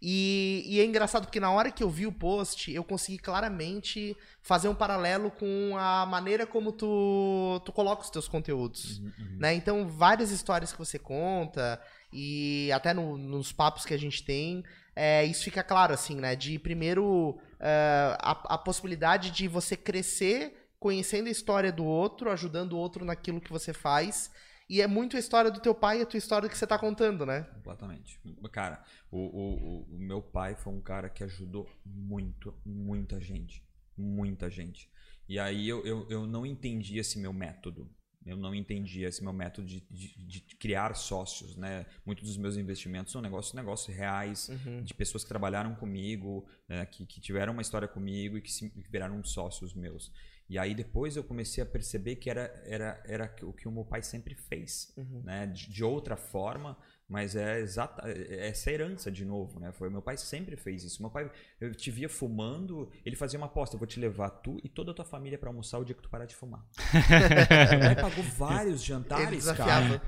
E, 0.00 0.62
e 0.66 0.80
é 0.80 0.84
engraçado 0.84 1.24
porque 1.24 1.40
na 1.40 1.50
hora 1.50 1.70
que 1.70 1.82
eu 1.82 1.88
vi 1.88 2.06
o 2.06 2.12
post, 2.12 2.70
eu 2.72 2.84
consegui 2.84 3.18
claramente 3.18 4.16
fazer 4.42 4.68
um 4.68 4.74
paralelo 4.74 5.30
com 5.30 5.76
a 5.78 6.04
maneira 6.04 6.46
como 6.46 6.72
tu, 6.72 7.60
tu 7.64 7.72
coloca 7.72 8.02
os 8.02 8.10
teus 8.10 8.28
conteúdos. 8.28 9.00
Né? 9.38 9.54
Então, 9.54 9.88
várias 9.88 10.30
histórias 10.30 10.72
que 10.72 10.78
você 10.78 10.98
conta, 10.98 11.80
e 12.12 12.70
até 12.72 12.92
no- 12.92 13.16
nos 13.16 13.52
papos 13.52 13.84
que 13.84 13.94
a 13.94 13.98
gente 13.98 14.22
tem, 14.24 14.62
é, 14.94 15.24
isso 15.24 15.42
fica 15.44 15.62
claro, 15.62 15.92
assim, 15.92 16.14
né? 16.16 16.36
De 16.36 16.58
primeiro 16.58 17.38
é, 17.58 18.16
a, 18.20 18.54
a 18.54 18.58
possibilidade 18.58 19.30
de 19.30 19.48
você 19.48 19.76
crescer 19.76 20.68
conhecendo 20.78 21.28
a 21.28 21.30
história 21.32 21.72
do 21.72 21.84
outro, 21.84 22.30
ajudando 22.30 22.74
o 22.74 22.76
outro 22.76 23.04
naquilo 23.04 23.40
que 23.40 23.50
você 23.50 23.72
faz. 23.72 24.30
E 24.68 24.80
é 24.80 24.86
muito 24.86 25.16
a 25.16 25.20
história 25.20 25.50
do 25.50 25.60
teu 25.60 25.74
pai 25.74 25.98
e 25.98 26.02
a 26.02 26.06
tua 26.06 26.16
história 26.18 26.48
que 26.48 26.56
você 26.56 26.66
tá 26.66 26.78
contando, 26.78 27.26
né? 27.26 27.42
Completamente. 27.54 28.18
Cara, 28.50 28.82
o, 29.10 29.18
o, 29.18 29.94
o- 29.94 29.98
meu 29.98 30.22
pai 30.22 30.54
foi 30.54 30.72
um 30.72 30.80
cara 30.80 31.08
que 31.10 31.22
ajudou 31.22 31.68
muito, 31.84 32.54
muita 32.64 33.20
gente. 33.20 33.62
Muita 33.96 34.48
gente. 34.50 34.90
E 35.28 35.38
aí 35.38 35.68
eu, 35.68 35.84
eu, 35.86 36.06
eu 36.10 36.26
não 36.26 36.44
entendi 36.46 36.98
esse 36.98 37.18
meu 37.18 37.32
método. 37.32 37.90
Eu 38.26 38.38
não 38.38 38.54
entendia 38.54 39.08
esse 39.08 39.22
meu 39.22 39.34
método 39.34 39.68
de, 39.68 39.80
de, 39.90 40.24
de 40.24 40.40
criar 40.56 40.94
sócios, 40.94 41.56
né? 41.58 41.84
Muitos 42.06 42.24
dos 42.26 42.38
meus 42.38 42.56
investimentos 42.56 43.12
são 43.12 43.20
negócios, 43.20 43.52
negócios 43.52 43.94
reais, 43.94 44.48
de 44.82 44.94
pessoas 44.94 45.22
que 45.24 45.28
trabalharam 45.28 45.74
comigo, 45.74 46.48
né? 46.66 46.86
que, 46.86 47.04
que 47.04 47.20
tiveram 47.20 47.52
uma 47.52 47.60
história 47.60 47.86
comigo 47.86 48.38
e 48.38 48.40
que, 48.40 48.50
se, 48.50 48.70
que 48.70 48.90
viraram 48.90 49.22
sócios 49.22 49.74
meus. 49.74 50.10
E 50.48 50.58
aí 50.58 50.74
depois 50.74 51.16
eu 51.16 51.24
comecei 51.24 51.62
a 51.62 51.66
perceber 51.66 52.16
que 52.16 52.28
era, 52.28 52.42
era, 52.66 53.02
era 53.06 53.34
o 53.42 53.52
que 53.52 53.66
o 53.66 53.72
meu 53.72 53.84
pai 53.84 54.02
sempre 54.02 54.34
fez, 54.34 54.92
né? 55.22 55.46
De, 55.46 55.70
de 55.70 55.82
outra 55.82 56.16
forma, 56.16 56.76
mas 57.08 57.34
é 57.34 57.60
exata 57.60 58.02
é 58.06 58.48
essa 58.48 58.70
herança 58.70 59.10
de 59.10 59.24
novo, 59.24 59.58
né? 59.58 59.72
Foi 59.72 59.88
meu 59.88 60.02
pai 60.02 60.16
sempre 60.18 60.56
fez 60.56 60.84
isso. 60.84 61.00
Meu 61.02 61.10
pai 61.10 61.30
eu 61.60 61.74
te 61.74 61.90
via 61.90 62.08
fumando, 62.10 62.90
ele 63.06 63.16
fazia 63.16 63.38
uma 63.38 63.46
aposta, 63.46 63.74
eu 63.74 63.78
vou 63.78 63.86
te 63.88 63.98
levar 63.98 64.28
tu 64.30 64.58
e 64.62 64.68
toda 64.68 64.90
a 64.90 64.94
tua 64.94 65.04
família 65.04 65.38
para 65.38 65.48
almoçar 65.48 65.78
o 65.78 65.84
dia 65.84 65.94
que 65.94 66.02
tu 66.02 66.10
parar 66.10 66.26
de 66.26 66.34
fumar. 66.36 66.64
meu 67.70 67.80
pai 67.80 67.96
pagou 67.96 68.22
vários 68.24 68.82
jantares, 68.84 69.50
cara. 69.50 70.00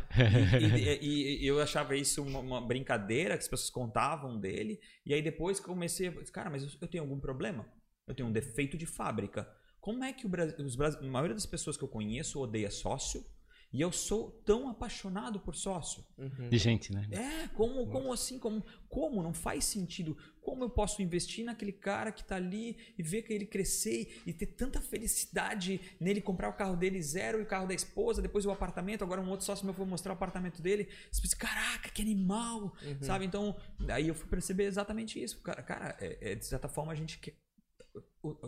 E, 0.59 0.65
e- 1.03 1.43
e- 1.43 1.47
eu 1.47 1.61
achava 1.61 1.97
isso 1.97 2.23
uma, 2.23 2.41
uma 2.41 2.61
brincadeira 2.61 3.35
que 3.37 3.43
as 3.43 3.49
pessoas 3.49 3.71
contavam 3.71 4.39
dele. 4.39 4.81
E 5.05 5.15
aí 5.15 5.23
depois 5.23 5.59
que 5.59 5.67
eu 5.67 5.75
comecei, 5.75 6.09
a 6.09 6.13
cara, 6.33 6.51
mas 6.51 6.77
eu 6.81 6.89
tenho 6.89 7.05
algum 7.05 7.19
problema? 7.19 7.67
Eu 8.07 8.15
tenho 8.15 8.29
um 8.29 8.33
defeito 8.33 8.77
de 8.77 8.87
fábrica. 8.87 9.49
Como 9.87 10.03
é 10.03 10.13
que 10.13 10.27
o 10.27 10.29
Brasil, 10.29 10.57
os, 10.67 10.81
a 10.81 11.01
maioria 11.03 11.33
das 11.37 11.47
pessoas 11.47 11.77
que 11.77 11.85
eu 11.85 11.89
conheço 11.89 12.41
odeia 12.41 12.73
sócio? 12.73 13.25
E 13.73 13.81
eu 13.81 13.93
sou 13.93 14.33
tão 14.45 14.69
apaixonado 14.69 15.39
por 15.39 15.55
sócio. 15.55 16.05
De 16.49 16.59
gente, 16.59 16.93
né? 16.93 17.07
É, 17.13 17.47
como, 17.55 17.87
como 17.87 18.13
assim? 18.13 18.37
Como, 18.37 18.65
como? 18.89 19.23
Não 19.23 19.33
faz 19.33 19.65
sentido. 19.65 20.19
Como 20.41 20.65
eu 20.65 20.71
posso 20.71 21.03
investir 21.03 21.45
naquele 21.45 21.71
cara 21.71 22.11
que 22.11 22.25
tá 22.25 22.35
ali 22.35 22.77
e 22.99 23.03
ver 23.03 23.23
que 23.23 23.33
ele 23.33 23.47
crescer 23.47 24.23
e 24.27 24.33
ter 24.33 24.47
tanta 24.47 24.81
felicidade 24.81 25.81
nele 26.01 26.21
comprar 26.21 26.49
o 26.49 26.55
carro 26.55 26.75
dele 26.75 27.01
zero 27.01 27.39
e 27.39 27.43
o 27.43 27.47
carro 27.47 27.69
da 27.69 27.75
esposa, 27.75 28.21
depois 28.21 28.45
o 28.45 28.51
apartamento, 28.51 29.05
agora 29.05 29.21
um 29.21 29.31
outro 29.31 29.47
sócio 29.47 29.65
meu 29.65 29.75
foi 29.75 29.87
mostrar 29.87 30.11
o 30.11 30.17
apartamento 30.17 30.61
dele. 30.61 30.89
Você 31.13 31.23
pensa, 31.23 31.37
caraca, 31.37 31.91
que 31.91 32.03
animal! 32.03 32.75
Sabe? 33.03 33.25
Então, 33.25 33.57
aí 33.89 34.09
eu 34.09 34.17
fui 34.17 34.29
perceber 34.29 34.65
exatamente 34.65 35.23
isso. 35.23 35.41
Cara, 35.43 35.63
cara 35.63 35.97
é, 36.01 36.33
é, 36.33 36.35
de 36.35 36.45
certa 36.45 36.67
forma 36.67 36.91
a 36.91 36.97
gente 36.97 37.21
quer. 37.21 37.46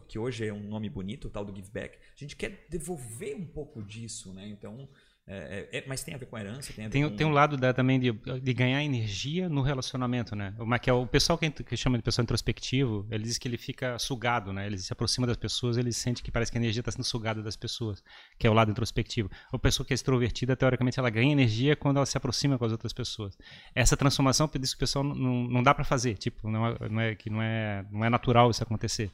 Que 0.09 0.19
hoje 0.19 0.47
é 0.47 0.53
um 0.53 0.63
nome 0.69 0.89
bonito, 0.89 1.27
o 1.29 1.31
tal 1.31 1.45
do 1.45 1.55
give 1.55 1.71
back. 1.71 1.97
A 1.97 2.19
gente 2.19 2.37
quer 2.37 2.67
devolver 2.71 3.37
um 3.37 3.47
pouco 3.47 3.83
disso, 3.83 4.33
né? 4.33 4.47
Então. 4.49 4.89
é- 5.31 5.69
é- 5.73 5.79
é- 5.81 5.85
mas 5.87 6.03
tem 6.03 6.15
a 6.15 6.17
ver 6.17 6.25
com 6.25 6.37
a 6.37 6.41
herança, 6.41 6.73
tem 6.73 6.87
a 6.87 6.89
ver 6.89 6.93
Tem, 6.93 7.07
com. 7.07 7.15
tem 7.15 7.27
um 7.27 7.33
lado 7.33 7.55
da, 7.59 7.75
também 7.75 8.01
de, 8.01 8.11
de 8.11 8.55
ganhar 8.55 8.83
energia 8.83 9.47
no 9.47 9.61
relacionamento, 9.61 10.35
né? 10.35 10.55
O, 10.59 10.65
é 10.75 10.93
o 10.95 11.07
pessoal 11.07 11.37
que, 11.37 11.51
que 11.51 11.77
chama 11.77 11.99
de 11.99 12.03
pessoa 12.03 12.23
introspectivo, 12.23 13.07
ele 13.11 13.25
diz 13.25 13.37
que 13.37 13.47
ele 13.47 13.59
fica 13.59 13.99
sugado, 13.99 14.55
né? 14.55 14.67
Ele 14.67 14.79
se 14.79 14.91
aproxima 14.91 15.27
das 15.27 15.37
pessoas, 15.37 15.77
ele 15.77 15.93
sente 15.93 16.23
que 16.23 16.31
parece 16.31 16.51
que 16.51 16.57
a 16.57 16.61
energia 16.63 16.81
está 16.81 16.91
sendo 16.91 17.05
sugada 17.05 17.43
das 17.43 17.57
pessoas, 17.57 18.03
que 18.39 18.47
é 18.47 18.51
o 18.51 18.55
lado 18.55 18.71
introspectivo. 18.71 19.31
A 19.53 19.59
pessoa 19.59 19.87
que 19.87 19.93
é 19.93 19.97
extrovertida, 19.97 20.57
teoricamente, 20.57 20.99
ela 20.99 21.11
ganha 21.11 21.31
energia 21.31 21.77
quando 21.77 21.99
ela 21.99 22.07
se 22.07 22.17
aproxima 22.17 22.57
com 22.59 22.65
as 22.65 22.73
outras 22.73 22.95
pessoas. 22.95 23.37
Essa 23.75 23.99
transformação, 23.99 24.49
por 24.49 24.59
isso 24.63 24.73
que 24.73 24.79
o 24.79 24.87
pessoal 24.87 25.05
não, 25.05 25.45
não 25.47 25.63
dá 25.63 25.75
para 25.75 25.85
fazer, 25.85 26.17
tipo, 26.17 26.49
não 26.51 26.67
é, 26.69 26.89
não 26.89 27.01
é 27.03 27.15
que 27.15 27.29
não 27.29 27.43
é, 27.43 27.85
não 27.91 28.03
é 28.03 28.09
natural 28.09 28.51
isso 28.51 28.63
acontecer. 28.63 29.11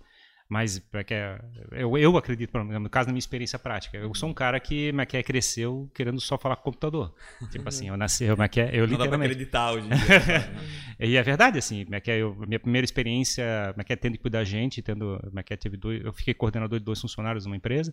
Mas 0.49 0.79
que 1.05 1.15
é- 1.15 1.41
eu, 1.73 1.97
eu 1.97 2.17
acredito, 2.19 2.53
no 2.63 2.91
caso 2.91 3.07
da 3.07 3.13
minha 3.13 3.19
experiência 3.19 3.59
prática, 3.59 3.97
eu 3.97 4.15
sou 4.15 4.29
um 4.29 4.35
cara 4.35 4.61
que, 4.61 4.93
é, 5.17 5.23
cresceu 5.23 5.91
querendo 5.95 6.21
só 6.21 6.37
falar 6.37 6.57
com 6.57 6.65
computador. 6.65 7.15
Tipo 7.51 7.67
assim, 7.69 7.89
eu 7.89 7.97
nasci, 7.97 8.25
eu, 8.25 8.37
é- 8.61 8.71
eu 8.73 8.87
Não 8.87 8.99
dá 8.99 9.07
pra 9.07 9.17
literalmente. 9.17 9.33
acreditar 9.33 9.73
hoje 9.73 9.87
em 9.87 9.89
dia. 9.91 9.97
E 11.01 11.17
é 11.17 11.23
verdade, 11.25 11.59
assim, 11.59 11.85
é, 12.11 12.19
eu, 12.19 12.37
minha 12.47 12.61
primeira 12.61 12.85
experiência, 12.85 13.43
é, 13.77 13.97
tendo 13.97 14.13
que 14.17 14.23
cuidar 14.23 14.39
da 14.39 14.45
gente, 14.45 14.81
tendo, 14.81 15.19
é, 15.51 15.57
teve 15.57 15.77
dois, 15.77 16.01
eu 16.05 16.13
fiquei 16.13 16.33
coordenador 16.35 16.79
de 16.79 16.85
dois 16.85 17.01
funcionários 17.01 17.45
numa 17.47 17.57
empresa, 17.57 17.93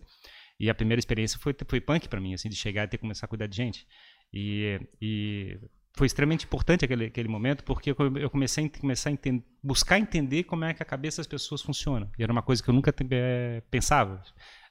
e 0.60 0.70
a 0.70 0.74
primeira 0.74 1.00
experiência 1.00 1.36
foi, 1.40 1.52
foi 1.66 1.80
punk 1.80 2.08
pra 2.08 2.20
mim, 2.20 2.32
assim, 2.34 2.48
de 2.48 2.54
chegar 2.54 2.84
e 2.84 2.88
ter 2.88 2.98
que 2.98 3.00
começar 3.00 3.26
a 3.26 3.28
cuidar 3.28 3.48
de 3.48 3.56
gente. 3.56 3.86
E, 4.32 4.78
e 5.00 5.58
foi 5.94 6.06
extremamente 6.06 6.44
importante 6.46 6.84
aquele, 6.84 7.06
aquele 7.06 7.28
momento, 7.28 7.62
porque 7.64 7.90
eu, 7.90 7.96
eu 8.16 8.30
comecei 8.30 8.64
a, 8.64 8.80
começar 8.80 9.10
a 9.10 9.12
enten- 9.12 9.44
buscar 9.62 9.98
entender 9.98 10.44
como 10.44 10.64
é 10.64 10.72
que 10.72 10.82
a 10.82 10.86
cabeça 10.86 11.18
das 11.18 11.26
pessoas 11.26 11.60
funciona. 11.60 12.10
E 12.18 12.22
era 12.22 12.32
uma 12.32 12.42
coisa 12.42 12.62
que 12.62 12.70
eu 12.70 12.74
nunca 12.74 12.94
eh, 13.10 13.62
pensava. 13.70 14.22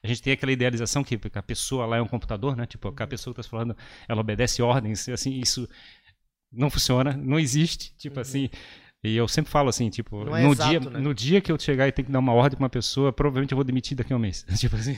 A 0.03 0.07
gente 0.07 0.21
tem 0.21 0.33
aquela 0.33 0.51
idealização 0.51 1.03
que 1.03 1.19
a 1.33 1.43
pessoa 1.43 1.85
lá 1.85 1.97
é 1.97 2.01
um 2.01 2.07
computador, 2.07 2.55
né? 2.55 2.65
Tipo, 2.65 2.87
a 2.97 3.07
pessoa 3.07 3.33
que 3.33 3.39
está 3.39 3.49
falando, 3.49 3.77
ela 4.07 4.19
obedece 4.21 4.61
ordens, 4.63 5.07
assim, 5.09 5.39
isso 5.39 5.69
não 6.51 6.71
funciona, 6.71 7.15
não 7.15 7.39
existe, 7.39 7.95
tipo 7.97 8.19
assim. 8.19 8.49
E 9.03 9.15
eu 9.15 9.27
sempre 9.27 9.51
falo 9.51 9.69
assim, 9.69 9.89
tipo, 9.89 10.17
Uhum. 10.17 10.35
É 10.35 10.43
no, 10.43 10.51
exato, 10.51 10.69
dia, 10.69 10.79
né? 10.79 10.99
no 10.99 11.13
dia 11.13 11.41
que 11.41 11.51
eu 11.51 11.59
chegar 11.59 11.87
e 11.87 11.91
ter 11.91 12.03
que 12.03 12.11
dar 12.11 12.19
uma 12.19 12.33
ordem 12.33 12.57
pra 12.57 12.65
uma 12.65 12.69
pessoa, 12.69 13.13
provavelmente 13.13 13.51
eu 13.51 13.55
vou 13.55 13.63
demitir 13.63 13.95
daqui 13.95 14.11
a 14.11 14.15
um 14.15 14.19
mês. 14.19 14.43
tipo 14.57 14.75
assim. 14.75 14.95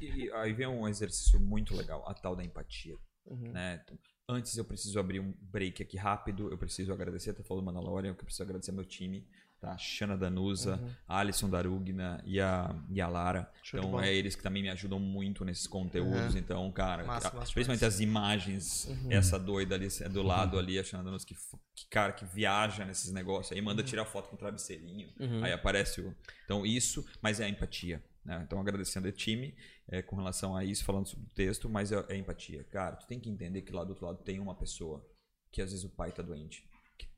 E, 0.00 0.24
e 0.26 0.32
aí 0.32 0.52
vem 0.52 0.66
um 0.66 0.86
exercício 0.88 1.40
muito 1.40 1.76
legal, 1.76 2.04
a 2.08 2.14
tal 2.14 2.34
da 2.34 2.44
empatia. 2.44 2.96
Uhum. 3.26 3.52
Né? 3.52 3.80
Antes 4.26 4.56
eu 4.56 4.64
preciso 4.64 4.98
abrir 4.98 5.20
um 5.20 5.34
break 5.52 5.82
aqui 5.82 5.96
rápido. 5.98 6.50
Eu 6.50 6.56
preciso 6.56 6.92
agradecer, 6.92 7.30
até 7.30 7.42
falou 7.42 7.62
do 7.62 7.66
Mandalorian, 7.66 8.14
que 8.14 8.20
eu 8.20 8.24
preciso 8.24 8.42
agradecer 8.42 8.72
meu 8.72 8.84
time, 8.84 9.22
tá? 9.60 9.76
Shana 9.76 10.16
Danusa, 10.16 10.76
Uhum. 10.76 10.90
Alisson 11.06 11.50
Darugna 11.50 12.22
e 12.24 12.40
a, 12.40 12.74
e 12.90 13.02
a 13.02 13.06
Lara. 13.06 13.52
Show 13.62 13.78
então 13.80 14.00
é 14.00 14.14
eles 14.14 14.34
que 14.34 14.42
também 14.42 14.62
me 14.62 14.70
ajudam 14.70 14.98
muito 14.98 15.44
nesses 15.44 15.66
conteúdos. 15.66 16.32
Uhum. 16.32 16.40
Então, 16.40 16.72
cara, 16.72 17.04
Massa, 17.04 17.28
a- 17.28 17.34
massa 17.34 17.52
principalmente 17.52 17.80
demais. 17.80 17.94
as 17.94 18.00
imagens, 18.00 18.86
Uhum. 18.88 19.12
essa 19.12 19.38
doida 19.38 19.74
ali 19.74 19.88
do 20.10 20.22
lado 20.22 20.58
ali, 20.58 20.78
a 20.78 20.84
Shana 20.84 21.04
Danusa, 21.04 21.26
que, 21.26 21.34
que 21.74 21.86
cara 21.90 22.14
que 22.14 22.24
viaja 22.24 22.82
nesses 22.86 23.12
negócios. 23.12 23.52
Aí 23.52 23.58
Uhum. 23.58 23.64
manda 23.66 23.82
tirar 23.82 24.06
foto 24.06 24.30
com 24.30 24.36
o 24.36 24.38
travesseirinho. 24.38 25.06
Aí 25.42 25.52
aparece 25.52 26.00
o. 26.00 26.16
Então, 26.46 26.64
isso, 26.64 27.04
mas 27.20 27.40
é 27.40 27.44
a 27.44 27.48
empatia. 27.50 28.02
Né? 28.24 28.40
Então, 28.46 28.58
agradecendo 28.58 29.06
o 29.06 29.12
time 29.12 29.54
é, 29.88 30.02
com 30.02 30.16
relação 30.16 30.56
a 30.56 30.64
isso, 30.64 30.84
falando 30.84 31.06
sobre 31.06 31.26
o 31.26 31.34
texto, 31.34 31.68
mas 31.68 31.92
é, 31.92 32.04
é 32.08 32.16
empatia. 32.16 32.64
Cara, 32.64 32.96
tu 32.96 33.06
tem 33.06 33.20
que 33.20 33.30
entender 33.30 33.62
que 33.62 33.72
lá 33.72 33.84
do 33.84 33.90
outro 33.90 34.06
lado 34.06 34.22
tem 34.22 34.38
uma 34.38 34.54
pessoa 34.54 35.06
que 35.50 35.62
às 35.62 35.70
vezes 35.70 35.84
o 35.84 35.90
pai 35.90 36.10
tá 36.10 36.22
doente, 36.22 36.68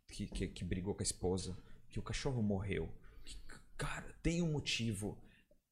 que, 0.09 0.27
que, 0.27 0.49
que, 0.49 0.65
brigou 0.65 0.95
com 0.95 1.03
a 1.03 1.05
esposa, 1.05 1.57
que 1.89 1.99
o 1.99 2.03
cachorro 2.03 2.43
morreu. 2.43 2.93
Que, 3.25 3.37
cara, 3.77 4.13
tem 4.23 4.43
um 4.43 4.53
motivo. 4.53 5.19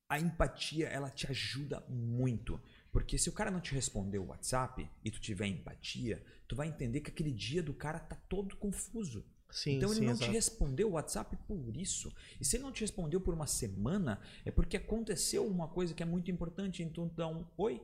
A 0.08 0.18
empatia, 0.20 0.88
ela 0.88 1.10
te 1.10 1.26
ajuda 1.26 1.84
muito. 1.88 2.60
Porque 2.92 3.18
se 3.18 3.28
o 3.28 3.32
cara 3.32 3.50
não 3.50 3.60
te 3.60 3.74
responder 3.74 4.18
o 4.18 4.26
WhatsApp 4.26 4.88
e 5.04 5.10
tu 5.10 5.20
tiver 5.20 5.46
empatia, 5.46 6.24
tu 6.46 6.54
vai 6.54 6.68
entender 6.68 7.00
que 7.00 7.10
aquele 7.10 7.32
dia 7.32 7.62
do 7.62 7.74
cara 7.74 7.98
tá 7.98 8.14
todo 8.14 8.56
confuso. 8.56 9.24
Sim, 9.54 9.76
Então 9.76 9.90
ele 9.90 10.00
sim, 10.00 10.04
não 10.06 10.12
exato. 10.14 10.28
te 10.28 10.34
respondeu 10.34 10.88
o 10.88 10.92
WhatsApp 10.94 11.36
por 11.46 11.76
isso. 11.76 12.12
E 12.40 12.44
se 12.44 12.56
ele 12.56 12.64
não 12.64 12.72
te 12.72 12.80
respondeu 12.80 13.20
por 13.20 13.32
uma 13.32 13.46
semana, 13.46 14.20
é 14.44 14.50
porque 14.50 14.76
aconteceu 14.76 15.46
uma 15.46 15.68
coisa 15.68 15.94
que 15.94 16.02
é 16.02 16.06
muito 16.06 16.28
importante. 16.28 16.82
Então 16.82 17.06
dá 17.14 17.28
um 17.28 17.46
oi, 17.56 17.80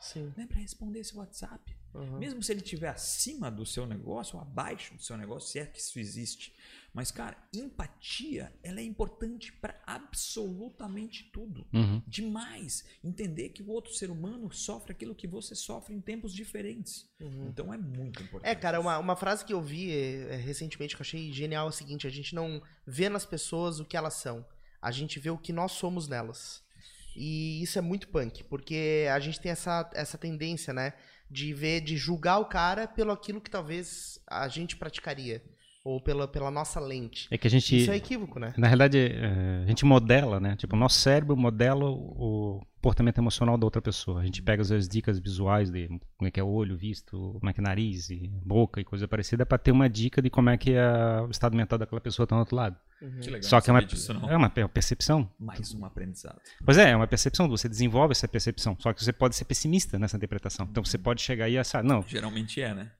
Sim. 0.00 0.32
né, 0.36 0.44
para 0.48 0.58
responder 0.58 0.98
esse 0.98 1.16
WhatsApp. 1.16 1.77
Uhum. 1.94 2.18
Mesmo 2.18 2.42
se 2.42 2.52
ele 2.52 2.60
estiver 2.60 2.88
acima 2.88 3.50
do 3.50 3.64
seu 3.64 3.86
negócio 3.86 4.36
ou 4.36 4.42
abaixo 4.42 4.94
do 4.94 5.02
seu 5.02 5.16
negócio, 5.16 5.48
se 5.48 5.58
é 5.58 5.66
que 5.66 5.80
isso 5.80 5.98
existe. 5.98 6.54
Mas 6.92 7.10
cara, 7.10 7.36
empatia, 7.52 8.52
ela 8.62 8.80
é 8.80 8.82
importante 8.82 9.52
para 9.52 9.80
absolutamente 9.86 11.24
tudo. 11.32 11.66
Uhum. 11.72 12.02
Demais 12.06 12.84
entender 13.04 13.50
que 13.50 13.62
o 13.62 13.68
outro 13.68 13.92
ser 13.92 14.10
humano 14.10 14.52
sofre 14.52 14.92
aquilo 14.92 15.14
que 15.14 15.26
você 15.26 15.54
sofre 15.54 15.94
em 15.94 16.00
tempos 16.00 16.34
diferentes. 16.34 17.08
Então 17.48 17.72
é 17.72 17.78
muito 17.78 18.22
importante. 18.22 18.50
É, 18.50 18.54
cara, 18.54 18.80
uma, 18.80 18.98
uma 18.98 19.16
frase 19.16 19.44
que 19.44 19.52
eu 19.52 19.62
vi 19.62 19.92
é, 19.92 20.34
é, 20.34 20.36
recentemente 20.36 20.96
que 20.96 21.00
eu 21.00 21.04
achei 21.04 21.32
genial 21.32 21.66
é 21.66 21.70
o 21.70 21.72
seguinte: 21.72 22.06
a 22.06 22.10
gente 22.10 22.34
não 22.34 22.62
vê 22.86 23.08
nas 23.08 23.26
pessoas 23.26 23.80
o 23.80 23.84
que 23.84 23.96
elas 23.96 24.14
são, 24.14 24.44
a 24.80 24.90
gente 24.90 25.20
vê 25.20 25.30
o 25.30 25.38
que 25.38 25.52
nós 25.52 25.72
somos 25.72 26.08
nelas. 26.08 26.66
E 27.14 27.60
isso 27.62 27.78
é 27.78 27.82
muito 27.82 28.08
punk, 28.08 28.44
porque 28.44 29.06
a 29.12 29.18
gente 29.18 29.40
tem 29.40 29.50
essa, 29.50 29.90
essa 29.92 30.16
tendência, 30.16 30.72
né, 30.72 30.94
de 31.30 31.52
ver, 31.52 31.80
de 31.80 31.96
julgar 31.96 32.38
o 32.38 32.46
cara 32.46 32.86
pelo 32.86 33.12
aquilo 33.12 33.40
que 33.40 33.50
talvez 33.50 34.20
a 34.26 34.48
gente 34.48 34.76
praticaria, 34.76 35.42
ou 35.84 36.00
pela, 36.00 36.28
pela 36.28 36.50
nossa 36.50 36.80
lente. 36.80 37.28
É 37.30 37.38
que 37.38 37.46
a 37.46 37.50
gente. 37.50 37.76
Isso 37.76 37.90
é 37.90 37.96
equívoco, 37.96 38.38
né? 38.38 38.52
Na 38.56 38.66
realidade, 38.66 38.98
é, 38.98 39.62
a 39.64 39.66
gente 39.66 39.84
modela, 39.84 40.38
né? 40.38 40.56
Tipo, 40.56 40.76
o 40.76 40.78
nosso 40.78 40.98
cérebro 40.98 41.36
modela 41.36 41.88
o 41.88 42.60
comportamento 42.76 43.18
emocional 43.18 43.58
da 43.58 43.66
outra 43.66 43.82
pessoa. 43.82 44.20
A 44.20 44.24
gente 44.24 44.42
pega 44.42 44.62
às 44.62 44.68
vezes 44.68 44.88
dicas 44.88 45.18
visuais 45.18 45.70
de 45.70 45.88
como 45.88 46.28
é 46.28 46.30
que 46.30 46.38
é 46.38 46.42
o 46.42 46.48
olho 46.48 46.76
visto, 46.76 47.36
como 47.38 47.50
é 47.50 47.52
que 47.52 47.60
é 47.60 47.62
nariz 47.62 48.08
e 48.10 48.30
boca 48.44 48.80
e 48.80 48.84
coisa 48.84 49.08
parecida 49.08 49.44
para 49.44 49.58
ter 49.58 49.72
uma 49.72 49.88
dica 49.88 50.22
de 50.22 50.30
como 50.30 50.50
é 50.50 50.56
que 50.56 50.72
é 50.72 51.20
o 51.20 51.30
estado 51.30 51.56
mental 51.56 51.78
daquela 51.78 52.00
pessoa 52.00 52.26
tá 52.26 52.36
do 52.36 52.40
outro 52.40 52.56
lado. 52.56 52.76
Que 52.98 53.30
legal, 53.30 53.42
Só 53.48 53.60
que 53.60 53.70
é 53.70 53.72
uma, 53.72 53.84
disso, 53.84 54.12
é 54.12 54.36
uma 54.36 54.50
pe- 54.50 54.66
percepção. 54.68 55.32
Mais 55.38 55.72
um 55.72 55.84
aprendizado. 55.84 56.40
Pois 56.64 56.76
é, 56.78 56.90
é 56.90 56.96
uma 56.96 57.06
percepção, 57.06 57.48
você 57.48 57.68
desenvolve 57.68 58.12
essa 58.12 58.26
percepção. 58.26 58.76
Só 58.80 58.92
que 58.92 59.02
você 59.04 59.12
pode 59.12 59.36
ser 59.36 59.44
pessimista 59.44 59.98
nessa 59.98 60.16
interpretação. 60.16 60.66
Então 60.70 60.84
você 60.84 60.98
pode 60.98 61.22
chegar 61.22 61.48
e 61.48 61.56
achar, 61.56 61.84
não. 61.84 62.02
Geralmente 62.02 62.60
é, 62.60 62.74
né? 62.74 62.92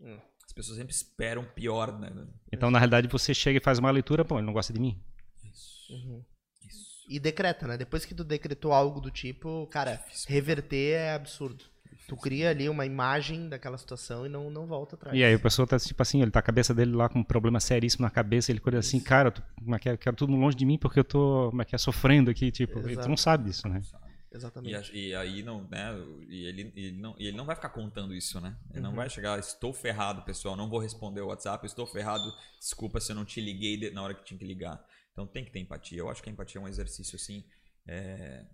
Hum. 0.00 0.18
As 0.46 0.52
pessoas 0.52 0.76
sempre 0.76 0.92
esperam 0.92 1.44
pior, 1.54 1.98
né? 1.98 2.12
Então 2.52 2.70
na 2.70 2.78
realidade 2.78 3.08
você 3.08 3.32
chega 3.32 3.58
e 3.58 3.62
faz 3.62 3.78
uma 3.78 3.90
leitura, 3.90 4.24
pô, 4.24 4.36
ele 4.38 4.46
não 4.46 4.52
gosta 4.52 4.72
de 4.72 4.78
mim. 4.80 5.02
Isso. 5.50 5.92
Uhum. 5.92 6.22
Isso. 6.62 7.06
E 7.08 7.18
decreta, 7.18 7.66
né? 7.66 7.78
Depois 7.78 8.04
que 8.04 8.14
tu 8.14 8.24
decretou 8.24 8.72
algo 8.72 9.00
do 9.00 9.10
tipo, 9.10 9.66
cara, 9.68 9.96
Difícil. 9.96 10.26
reverter 10.30 10.92
é 10.96 11.14
absurdo. 11.14 11.64
Tu 12.08 12.16
cria 12.16 12.50
ali 12.50 12.68
uma 12.68 12.84
imagem 12.84 13.48
daquela 13.48 13.78
situação 13.78 14.26
e 14.26 14.28
não, 14.28 14.50
não 14.50 14.66
volta 14.66 14.94
atrás. 14.94 15.18
E 15.18 15.24
aí 15.24 15.34
o 15.34 15.40
pessoa 15.40 15.66
tá 15.66 15.78
tipo 15.78 16.00
assim, 16.02 16.20
ele 16.22 16.30
tá 16.30 16.40
a 16.40 16.42
cabeça 16.42 16.74
dele 16.74 16.94
lá 16.94 17.08
com 17.08 17.20
um 17.20 17.24
problema 17.24 17.60
seríssimo 17.60 18.04
na 18.04 18.10
cabeça, 18.10 18.52
ele 18.52 18.60
coisa 18.60 18.78
assim, 18.78 19.00
cara, 19.00 19.30
tu, 19.30 19.42
como 19.56 19.74
é 19.74 19.78
que 19.78 19.88
é, 19.88 19.96
quero 19.96 20.16
tudo 20.16 20.34
longe 20.34 20.56
de 20.56 20.64
mim 20.66 20.78
porque 20.78 21.00
eu 21.00 21.04
tô, 21.04 21.48
como 21.50 21.62
é 21.62 21.64
que 21.64 21.74
é, 21.74 21.78
sofrendo 21.78 22.30
aqui, 22.30 22.50
tipo, 22.50 22.88
e 22.88 22.96
tu 22.96 23.08
não 23.08 23.16
sabe 23.16 23.44
disso, 23.44 23.68
né? 23.68 23.80
E, 23.82 24.36
Exatamente. 24.36 24.90
a- 24.90 24.94
e 24.94 25.14
aí 25.14 25.42
não, 25.42 25.62
né? 25.68 25.90
E 26.28 26.44
ele, 26.46 26.72
ele 26.74 26.92
não, 26.92 27.14
e 27.18 27.26
ele 27.28 27.36
não 27.36 27.44
vai 27.44 27.54
ficar 27.54 27.68
contando 27.68 28.14
isso, 28.14 28.40
né? 28.40 28.56
Ele 28.70 28.78
Uhum. 28.78 28.82
não 28.90 28.94
vai 28.94 29.08
chegar, 29.08 29.38
estou 29.38 29.72
ferrado, 29.72 30.22
pessoal, 30.22 30.56
não 30.56 30.68
vou 30.68 30.80
responder 30.80 31.20
o 31.20 31.28
WhatsApp, 31.28 31.64
estou 31.66 31.86
ferrado, 31.86 32.32
desculpa 32.58 32.98
se 33.00 33.12
eu 33.12 33.16
não 33.16 33.24
te 33.24 33.40
liguei 33.40 33.90
na 33.92 34.02
hora 34.02 34.14
que 34.14 34.24
tinha 34.24 34.38
que 34.38 34.44
ligar. 34.44 34.84
Então 35.12 35.26
tem 35.26 35.44
que 35.44 35.52
ter 35.52 35.60
empatia. 35.60 35.98
Eu 35.98 36.08
acho 36.10 36.22
que 36.22 36.28
a 36.28 36.32
empatia 36.32 36.60
é 36.60 36.64
um 36.64 36.68
exercício 36.68 37.14
assim 37.16 37.44
é, 37.86 38.44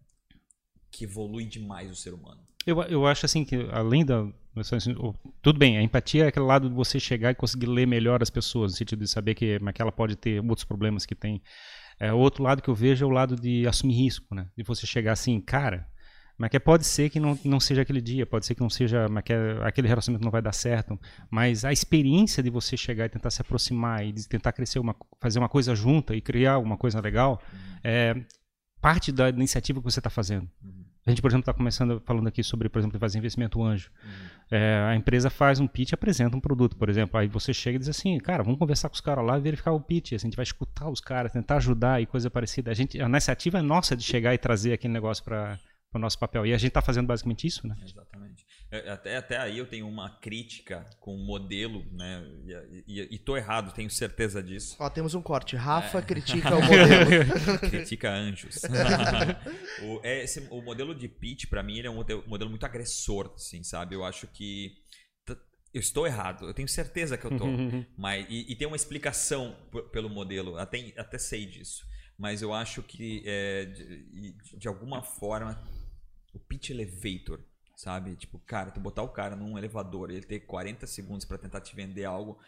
que 0.90 1.04
evolui 1.04 1.44
demais 1.46 1.90
o 1.90 1.96
ser 1.96 2.12
humano. 2.12 2.46
Eu, 2.70 2.82
eu 2.82 3.06
acho 3.06 3.26
assim 3.26 3.44
que 3.44 3.68
além 3.72 4.04
da 4.04 4.26
assim, 4.56 4.94
tudo 5.42 5.58
bem, 5.58 5.78
a 5.78 5.82
empatia 5.82 6.24
é 6.24 6.28
aquele 6.28 6.44
lado 6.44 6.68
de 6.68 6.74
você 6.74 6.98
chegar 6.98 7.30
e 7.30 7.34
conseguir 7.34 7.66
ler 7.66 7.86
melhor 7.86 8.22
as 8.22 8.30
pessoas, 8.30 8.72
no 8.72 8.78
sentido 8.78 9.00
de 9.00 9.08
saber 9.08 9.34
que, 9.34 9.58
mas 9.60 9.74
que 9.74 9.82
ela 9.82 9.92
pode 9.92 10.16
ter 10.16 10.40
outros 10.40 10.64
problemas 10.64 11.06
que 11.06 11.14
tem. 11.14 11.42
É, 11.98 12.12
o 12.12 12.18
outro 12.18 12.42
lado 12.42 12.62
que 12.62 12.68
eu 12.68 12.74
vejo 12.74 13.04
é 13.04 13.08
o 13.08 13.10
lado 13.10 13.36
de 13.36 13.66
assumir 13.66 13.94
risco, 13.94 14.34
né? 14.34 14.46
De 14.56 14.62
você 14.62 14.86
chegar 14.86 15.12
assim, 15.12 15.40
cara, 15.40 15.86
mas 16.38 16.48
que 16.48 16.58
pode 16.58 16.86
ser 16.86 17.10
que 17.10 17.20
não, 17.20 17.38
não 17.44 17.60
seja 17.60 17.82
aquele 17.82 18.00
dia, 18.00 18.24
pode 18.24 18.46
ser 18.46 18.54
que 18.54 18.62
não 18.62 18.70
seja, 18.70 19.06
mas 19.10 19.22
que 19.22 19.32
aquele 19.62 19.86
relacionamento 19.86 20.24
não 20.24 20.30
vai 20.30 20.40
dar 20.40 20.52
certo, 20.52 20.98
mas 21.30 21.64
a 21.64 21.72
experiência 21.72 22.42
de 22.42 22.48
você 22.48 22.76
chegar 22.76 23.04
e 23.04 23.08
tentar 23.10 23.30
se 23.30 23.42
aproximar 23.42 24.06
e 24.06 24.12
de 24.12 24.26
tentar 24.26 24.52
crescer 24.52 24.78
uma, 24.78 24.96
fazer 25.20 25.38
uma 25.38 25.50
coisa 25.50 25.74
junta 25.74 26.16
e 26.16 26.20
criar 26.20 26.58
uma 26.58 26.78
coisa 26.78 26.98
legal, 27.00 27.42
é 27.84 28.14
parte 28.80 29.12
da 29.12 29.28
iniciativa 29.28 29.80
que 29.80 29.84
você 29.84 30.00
está 30.00 30.08
fazendo. 30.08 30.48
A 31.06 31.10
gente, 31.10 31.22
por 31.22 31.28
exemplo, 31.28 31.42
está 31.42 31.54
começando 31.54 32.00
falando 32.04 32.26
aqui 32.26 32.42
sobre, 32.42 32.68
por 32.68 32.78
exemplo, 32.78 32.98
fazer 32.98 33.18
investimento 33.18 33.62
anjo. 33.62 33.90
É, 34.50 34.84
a 34.88 34.94
empresa 34.94 35.30
faz 35.30 35.58
um 35.58 35.66
pitch, 35.66 35.92
apresenta 35.92 36.36
um 36.36 36.40
produto, 36.40 36.76
por 36.76 36.90
exemplo. 36.90 37.18
Aí 37.18 37.26
você 37.26 37.54
chega 37.54 37.76
e 37.76 37.78
diz 37.78 37.88
assim, 37.88 38.18
cara, 38.18 38.42
vamos 38.42 38.58
conversar 38.58 38.88
com 38.88 38.94
os 38.94 39.00
caras 39.00 39.24
lá 39.24 39.38
e 39.38 39.40
verificar 39.40 39.72
o 39.72 39.80
pitch. 39.80 40.12
Assim, 40.12 40.26
a 40.26 40.28
gente 40.28 40.36
vai 40.36 40.42
escutar 40.42 40.88
os 40.90 41.00
caras, 41.00 41.32
tentar 41.32 41.56
ajudar 41.56 42.02
e 42.02 42.06
coisa 42.06 42.28
parecida. 42.28 42.70
A, 42.70 42.74
gente, 42.74 43.00
a 43.00 43.08
iniciativa 43.08 43.58
é 43.58 43.62
nossa 43.62 43.96
de 43.96 44.02
chegar 44.02 44.34
e 44.34 44.38
trazer 44.38 44.74
aquele 44.74 44.92
negócio 44.92 45.24
para 45.24 45.58
o 45.98 46.00
nosso 46.00 46.18
papel. 46.18 46.46
E 46.46 46.52
a 46.52 46.56
gente 46.58 46.68
está 46.68 46.80
fazendo 46.80 47.06
basicamente 47.06 47.46
isso, 47.46 47.66
né? 47.66 47.76
Exatamente. 47.82 48.46
É, 48.70 48.90
Até, 48.90 49.16
até 49.16 49.36
aí 49.38 49.58
eu 49.58 49.66
tenho 49.66 49.88
uma 49.88 50.08
crítica 50.20 50.88
com 51.00 51.14
o 51.16 51.18
modelo, 51.26 51.84
né? 51.92 52.24
E, 52.86 53.00
e, 53.00 53.14
e 53.14 53.18
tô 53.18 53.36
errado, 53.36 53.74
tenho 53.74 53.90
certeza 53.90 54.40
disso. 54.42 54.76
Ó, 54.78 54.88
temos 54.88 55.14
um 55.14 55.22
corte. 55.22 55.56
Rafa 55.56 55.98
É. 55.98 56.02
critica 56.02 56.54
o 56.56 56.62
modelo. 56.62 57.58
Critica 57.70 58.10
anjos. 58.12 58.62
o, 59.82 60.00
é, 60.04 60.22
esse- 60.24 60.46
o 60.50 60.62
modelo 60.62 60.94
de 60.94 61.08
pitch, 61.08 61.46
pra 61.48 61.62
mim, 61.62 61.78
ele 61.78 61.88
é 61.88 61.90
um 61.90 61.94
modelo, 62.26 62.50
muito 62.50 62.64
agressor, 62.64 63.32
assim, 63.34 63.62
sabe? 63.62 63.94
Eu 63.94 64.04
acho 64.04 64.26
que. 64.28 64.72
Eu 65.72 65.80
estou 65.80 66.04
errado, 66.04 66.46
eu 66.46 66.52
tenho 66.54 66.66
certeza 66.68 67.16
que 67.16 67.24
eu 67.24 67.36
tô. 67.36 67.44
mas, 67.96 68.26
e, 68.28 68.52
e 68.52 68.56
tem 68.56 68.66
uma 68.66 68.74
explicação 68.76 69.56
pelo 69.92 70.08
modelo, 70.08 70.56
até, 70.58 70.92
até 70.96 71.16
sei 71.18 71.46
disso. 71.46 71.84
Mas 72.18 72.42
eu 72.42 72.52
acho 72.52 72.82
que, 72.82 73.22
é, 73.24 73.64
de, 73.66 74.04
de- 74.34 74.58
de 74.58 74.68
alguma 74.68 75.00
forma, 75.02 75.62
o 76.32 76.38
pitch 76.38 76.70
elevator, 76.70 77.40
sabe? 77.76 78.16
Tipo, 78.16 78.38
cara, 78.40 78.70
tu 78.70 78.80
botar 78.80 79.02
o 79.02 79.08
cara 79.08 79.34
num 79.36 79.56
elevador 79.58 80.10
e 80.10 80.16
ele 80.16 80.26
ter 80.26 80.40
40 80.40 80.86
segundos 80.86 81.24
pra 81.24 81.38
tentar 81.38 81.60
te 81.60 81.74
vender 81.74 82.04
algo 82.04 82.38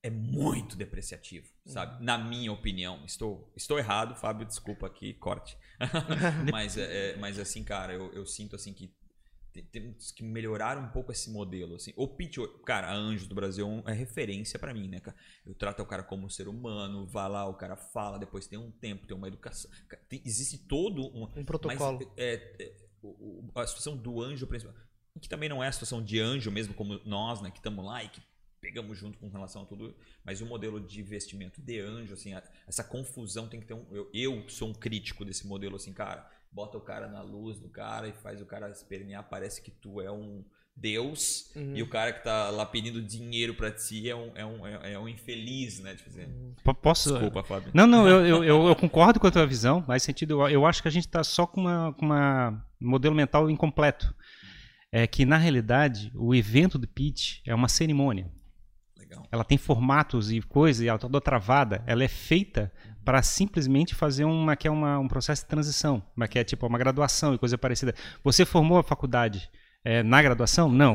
é 0.00 0.10
muito 0.10 0.76
depreciativo, 0.76 1.48
sabe? 1.66 2.04
Na 2.04 2.16
minha 2.16 2.52
opinião. 2.52 3.04
Estou, 3.04 3.52
estou 3.56 3.78
errado, 3.78 4.14
Fábio, 4.14 4.46
desculpa 4.46 4.86
aqui, 4.86 5.12
corte. 5.14 5.56
mas, 6.52 6.76
é, 6.76 7.10
é- 7.12 7.16
mas 7.16 7.38
assim, 7.38 7.64
cara, 7.64 7.92
eu, 7.92 8.12
eu 8.12 8.24
sinto 8.24 8.54
assim 8.54 8.72
que 8.72 8.94
te- 9.52 9.62
temos 9.62 10.12
que 10.12 10.22
melhorar 10.22 10.78
um 10.78 10.88
pouco 10.90 11.10
esse 11.10 11.28
modelo. 11.30 11.74
Assim. 11.74 11.92
O 11.96 12.06
pitch, 12.06 12.38
cara, 12.64 12.86
a 12.88 12.94
Anjos 12.94 13.26
do 13.26 13.34
Brasil 13.34 13.66
é 13.86 13.90
é 13.90 13.94
referência 13.94 14.56
pra 14.56 14.72
mim, 14.72 14.86
né, 14.88 15.00
cara? 15.00 15.16
Eu 15.44 15.54
trato 15.54 15.82
o 15.82 15.86
cara 15.86 16.04
como 16.04 16.26
um 16.26 16.30
ser 16.30 16.46
humano, 16.46 17.04
vai 17.06 17.28
lá, 17.28 17.46
o 17.48 17.54
cara 17.54 17.76
fala, 17.76 18.18
depois 18.20 18.46
tem 18.46 18.58
um 18.58 18.70
tempo, 18.70 19.04
tem 19.04 19.16
uma 19.16 19.26
educação. 19.26 19.68
Tem- 20.08 20.22
existe 20.24 20.58
todo 20.58 21.02
um, 21.08 21.24
Um 21.36 21.44
protocolo. 21.44 21.98
mas, 21.98 22.08
é, 22.16 22.34
é, 22.62 22.87
a 23.64 23.66
situação 23.66 23.96
do 23.96 24.22
anjo, 24.22 24.46
principal- 24.46 24.74
que 25.20 25.28
também 25.28 25.48
não 25.48 25.62
é 25.62 25.68
a 25.68 25.72
situação 25.72 26.02
de 26.02 26.20
anjo 26.20 26.50
mesmo, 26.50 26.74
como 26.74 27.00
nós, 27.04 27.40
né, 27.40 27.50
que 27.50 27.58
estamos 27.58 27.84
lá 27.84 28.02
e 28.04 28.08
que 28.08 28.20
pegamos 28.60 28.96
junto 28.98 29.18
com 29.18 29.28
relação 29.28 29.62
a 29.62 29.66
tudo, 29.66 29.94
mas 30.24 30.40
o 30.40 30.46
modelo 30.46 30.80
de 30.80 31.00
investimento 31.00 31.60
de 31.60 31.80
anjo, 31.80 32.14
assim, 32.14 32.34
a- 32.34 32.42
essa 32.66 32.82
confusão 32.84 33.48
tem 33.48 33.60
que 33.60 33.66
ter 33.66 33.74
um. 33.74 33.86
Eu, 33.92 34.10
eu 34.12 34.48
sou 34.48 34.68
um 34.68 34.74
crítico 34.74 35.24
desse 35.24 35.46
modelo, 35.46 35.76
assim, 35.76 35.92
cara, 35.92 36.28
bota 36.50 36.76
o 36.76 36.80
cara 36.80 37.06
na 37.08 37.22
luz 37.22 37.58
do 37.58 37.68
cara 37.68 38.08
e 38.08 38.12
faz 38.12 38.40
o 38.40 38.46
cara 38.46 38.68
espernear, 38.70 39.28
parece 39.28 39.62
que 39.62 39.70
tu 39.70 40.00
é 40.00 40.10
um 40.10 40.44
Deus 40.80 41.50
Uhum. 41.56 41.76
e 41.76 41.82
o 41.82 41.88
cara 41.88 42.12
que 42.12 42.22
tá 42.22 42.50
lá 42.50 42.64
pedindo 42.64 43.02
dinheiro 43.02 43.54
pra 43.54 43.70
ti 43.70 44.08
é 44.08 44.14
um, 44.14 44.30
é 44.34 44.46
um, 44.46 44.66
é 44.66 44.92
é 44.92 44.98
um 44.98 45.08
infeliz, 45.08 45.80
né? 45.80 45.94
Tipo 45.94 46.08
assim, 46.10 46.54
P- 46.64 46.74
Posso. 46.74 47.10
Desculpa, 47.10 47.42
Fábio. 47.42 47.70
Não, 47.74 47.86
não, 47.86 48.08
eu, 48.08 48.24
eu, 48.26 48.44
eu, 48.44 48.66
eu 48.68 48.76
concordo 48.76 49.18
com 49.18 49.26
a 49.26 49.30
tua 49.30 49.46
visão, 49.46 49.84
mas 49.88 50.02
sentido, 50.02 50.40
eu, 50.42 50.48
eu 50.48 50.66
acho 50.66 50.80
que 50.82 50.88
a 50.88 50.90
gente 50.90 51.06
está 51.06 51.24
só 51.24 51.46
com 51.46 51.60
uma, 51.62 51.92
com 51.94 52.06
uma 52.06 52.64
modelo 52.80 53.14
mental 53.14 53.50
incompleto. 53.50 54.14
é 54.92 55.06
que, 55.06 55.24
na 55.26 55.36
realidade, 55.36 56.10
o 56.14 56.34
evento 56.34 56.78
do 56.78 56.86
pitch 56.88 57.40
é 57.46 57.54
uma 57.54 57.68
cerimônia. 57.68 58.30
Legal. 58.98 59.26
Ela 59.32 59.44
tem 59.44 59.58
formatos 59.58 60.30
e 60.30 60.40
coisas, 60.40 60.82
e 60.82 60.88
ela 60.88 60.98
toda 60.98 61.20
travada. 61.20 61.82
Ela 61.86 62.04
é 62.04 62.08
feita 62.08 62.72
para 63.04 63.22
simplesmente 63.22 63.94
fazer 63.94 64.24
uma 64.24 64.54
que 64.54 64.68
é 64.68 64.70
uma, 64.70 64.98
um 64.98 65.08
processo 65.08 65.42
de 65.42 65.48
transição, 65.48 66.02
uma 66.16 66.28
que 66.28 66.38
é 66.38 66.44
tipo 66.44 66.66
uma 66.66 66.78
graduação 66.78 67.34
e 67.34 67.38
coisa 67.38 67.56
parecida. 67.58 67.94
Você 68.22 68.44
formou 68.44 68.78
a 68.78 68.82
faculdade 68.82 69.48
é, 69.90 70.02
na 70.02 70.20
graduação? 70.22 70.70
Não. 70.70 70.94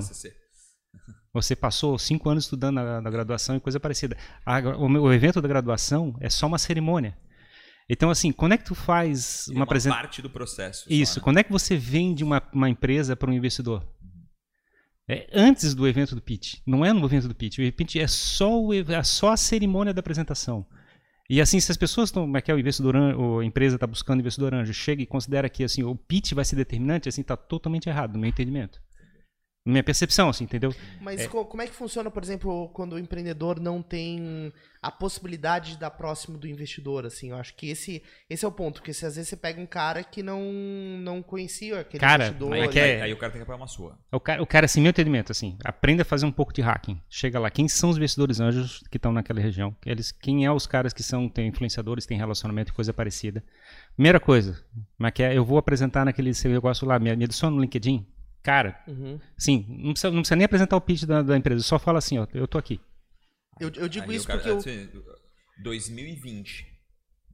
Você 1.33 1.55
passou 1.55 1.97
cinco 1.97 2.29
anos 2.29 2.43
estudando 2.43 2.75
na, 2.75 3.01
na 3.01 3.09
graduação 3.09 3.55
e 3.55 3.59
coisa 3.59 3.79
parecida. 3.79 4.15
A- 4.45 4.59
o, 4.77 4.85
o 4.87 5.11
evento 5.13 5.41
da 5.41 5.47
graduação 5.47 6.15
é 6.21 6.29
só 6.29 6.45
uma 6.45 6.59
cerimônia. 6.59 7.17
Então, 7.89 8.09
assim, 8.09 8.31
quando 8.31 8.53
é 8.53 8.57
que 8.57 8.63
tu 8.65 8.75
faz 8.75 9.47
é 9.47 9.51
uma 9.51 9.59
uma 9.59 9.63
apresentação? 9.63 10.01
parte 10.01 10.21
do 10.21 10.29
processo. 10.29 10.83
só, 10.83 10.93
Isso. 10.93 11.19
né? 11.19 11.23
Quando 11.23 11.39
é 11.39 11.43
que 11.43 11.51
você 11.51 11.75
vende 11.75 12.23
uma, 12.23 12.41
uma 12.53 12.69
empresa 12.69 13.15
para 13.15 13.29
um 13.29 13.33
investidor? 13.33 13.83
É 15.09 15.27
antes 15.33 15.73
do 15.75 15.85
evento 15.87 16.15
do 16.15 16.21
pitch. 16.21 16.59
Não 16.65 16.85
é 16.85 16.93
no 16.93 17.03
evento 17.05 17.27
do 17.27 17.35
pitch. 17.35 17.57
O 17.59 17.73
pitch 17.73 17.95
é 17.97 18.07
só, 18.07 18.57
o, 18.61 18.73
é 18.73 19.03
só 19.03 19.31
a 19.33 19.37
cerimônia 19.37 19.93
da 19.93 19.99
apresentação. 19.99 20.65
E 21.29 21.39
assim, 21.41 21.59
se 21.59 21.71
as 21.71 21.77
pessoas 21.77 22.09
estão, 22.09 22.23
como 22.23 22.37
é 22.37 22.41
que 22.41 22.51
é 22.51 22.53
o 22.53 22.59
investidor, 22.59 22.95
an- 22.95 23.15
ou 23.15 23.39
a 23.39 23.45
empresa 23.45 23.75
está 23.75 23.87
buscando 23.87 24.19
investidor 24.19 24.53
anjo, 24.53 24.73
chega 24.73 25.01
e 25.01 25.05
considera 25.05 25.49
que 25.49 25.63
assim, 25.63 25.83
o 25.83 25.95
pitch 25.95 26.33
vai 26.33 26.43
ser 26.45 26.55
determinante, 26.57 27.07
assim, 27.07 27.21
está 27.21 27.37
totalmente 27.37 27.87
errado 27.87 28.13
no 28.13 28.19
meu 28.19 28.29
entendimento. 28.29 28.81
Minha 29.65 29.81
percepção, 29.83 30.27
assim, 30.27 30.43
entendeu? 30.43 30.75
Mas 30.99 31.25
co- 31.27 31.45
como 31.45 31.61
é 31.61 31.67
que 31.67 31.73
funciona, 31.73 32.11
por 32.11 32.21
exemplo, 32.21 32.67
quando 32.73 32.93
o 32.93 32.99
empreendedor 32.99 33.61
não 33.61 33.81
tem 33.81 34.51
a 34.81 34.91
possibilidade 34.91 35.71
de 35.71 35.77
dar 35.77 35.89
próximo 35.91 36.37
do 36.37 36.45
investidor, 36.45 37.05
assim? 37.05 37.29
Eu 37.29 37.37
acho 37.37 37.55
que 37.55 37.69
esse, 37.69 38.03
esse 38.29 38.43
é 38.43 38.47
o 38.47 38.51
ponto, 38.51 38.81
porque 38.81 38.91
se 38.93 39.05
às 39.05 39.15
vezes 39.15 39.29
você 39.29 39.37
pega 39.37 39.61
um 39.61 39.65
cara 39.65 40.03
que 40.03 40.21
não, 40.21 40.41
não 40.99 41.23
conhecia 41.23 41.79
aquele 41.79 42.01
Cara, 42.01 42.25
investidor. 42.25 42.53
é 42.57 42.61
Aí, 42.63 42.67
que 42.67 42.77
e- 42.77 42.81
é- 42.81 42.95
aí- 42.95 43.01
aí 43.03 43.13
o 43.13 43.17
cara 43.17 43.31
tem 43.31 43.39
que 43.39 43.43
apoiar 43.43 43.55
uma 43.55 43.67
sua. 43.67 43.97
O 44.11 44.19
cara, 44.19 44.43
o 44.43 44.45
cara, 44.45 44.65
assim, 44.65 44.81
meu 44.81 44.89
entendimento, 44.89 45.31
assim, 45.31 45.57
aprenda 45.63 46.01
a 46.01 46.05
fazer 46.05 46.25
um 46.25 46.31
pouco 46.31 46.51
de 46.51 46.61
hacking. 46.61 46.99
Chega 47.09 47.39
lá, 47.39 47.49
quem 47.49 47.69
são 47.69 47.89
os 47.89 47.95
investidores 47.95 48.41
anjos 48.41 48.83
que 48.91 48.97
estão 48.97 49.13
naquela 49.13 49.39
região? 49.39 49.73
Eles, 49.85 50.11
quem 50.11 50.43
é 50.45 50.51
os 50.51 50.67
caras 50.67 50.91
que 50.91 51.01
são, 51.03 51.29
tem 51.29 51.47
influenciadores, 51.47 52.05
tem 52.05 52.17
relacionamento 52.17 52.71
e 52.73 52.75
coisa 52.75 52.91
parecida? 52.91 53.41
Primeira 53.95 54.19
coisa, 54.19 54.61
é 55.01 55.11
que 55.11 55.23
é? 55.23 55.37
Eu 55.37 55.45
vou 55.45 55.57
apresentar 55.57 56.03
naquele 56.03 56.33
seu 56.33 56.51
negócio 56.51 56.85
lá, 56.85 56.99
me, 56.99 57.15
me 57.15 57.23
adiciona 57.23 57.55
no 57.55 57.61
LinkedIn. 57.61 58.05
Cara, 58.43 58.83
Uhum. 58.87 59.19
sim, 59.37 59.65
não 59.69 59.93
precisa, 59.93 60.11
não 60.11 60.19
precisa 60.21 60.35
nem 60.35 60.45
apresentar 60.45 60.75
o 60.75 60.81
pitch 60.81 61.03
da, 61.05 61.21
da 61.21 61.37
empresa, 61.37 61.63
só 61.63 61.79
fala 61.79 61.99
assim, 61.99 62.17
ó, 62.19 62.27
eu 62.33 62.45
tô 62.47 62.57
aqui. 62.57 62.79
Eu, 63.59 63.71
eu 63.75 63.87
digo 63.87 64.09
Aí 64.11 64.17
isso 64.17 64.27
cara- 64.27 64.39
porque 64.39 64.51
eu... 64.51 64.57
assim, 64.57 64.89
2020, 65.57 66.67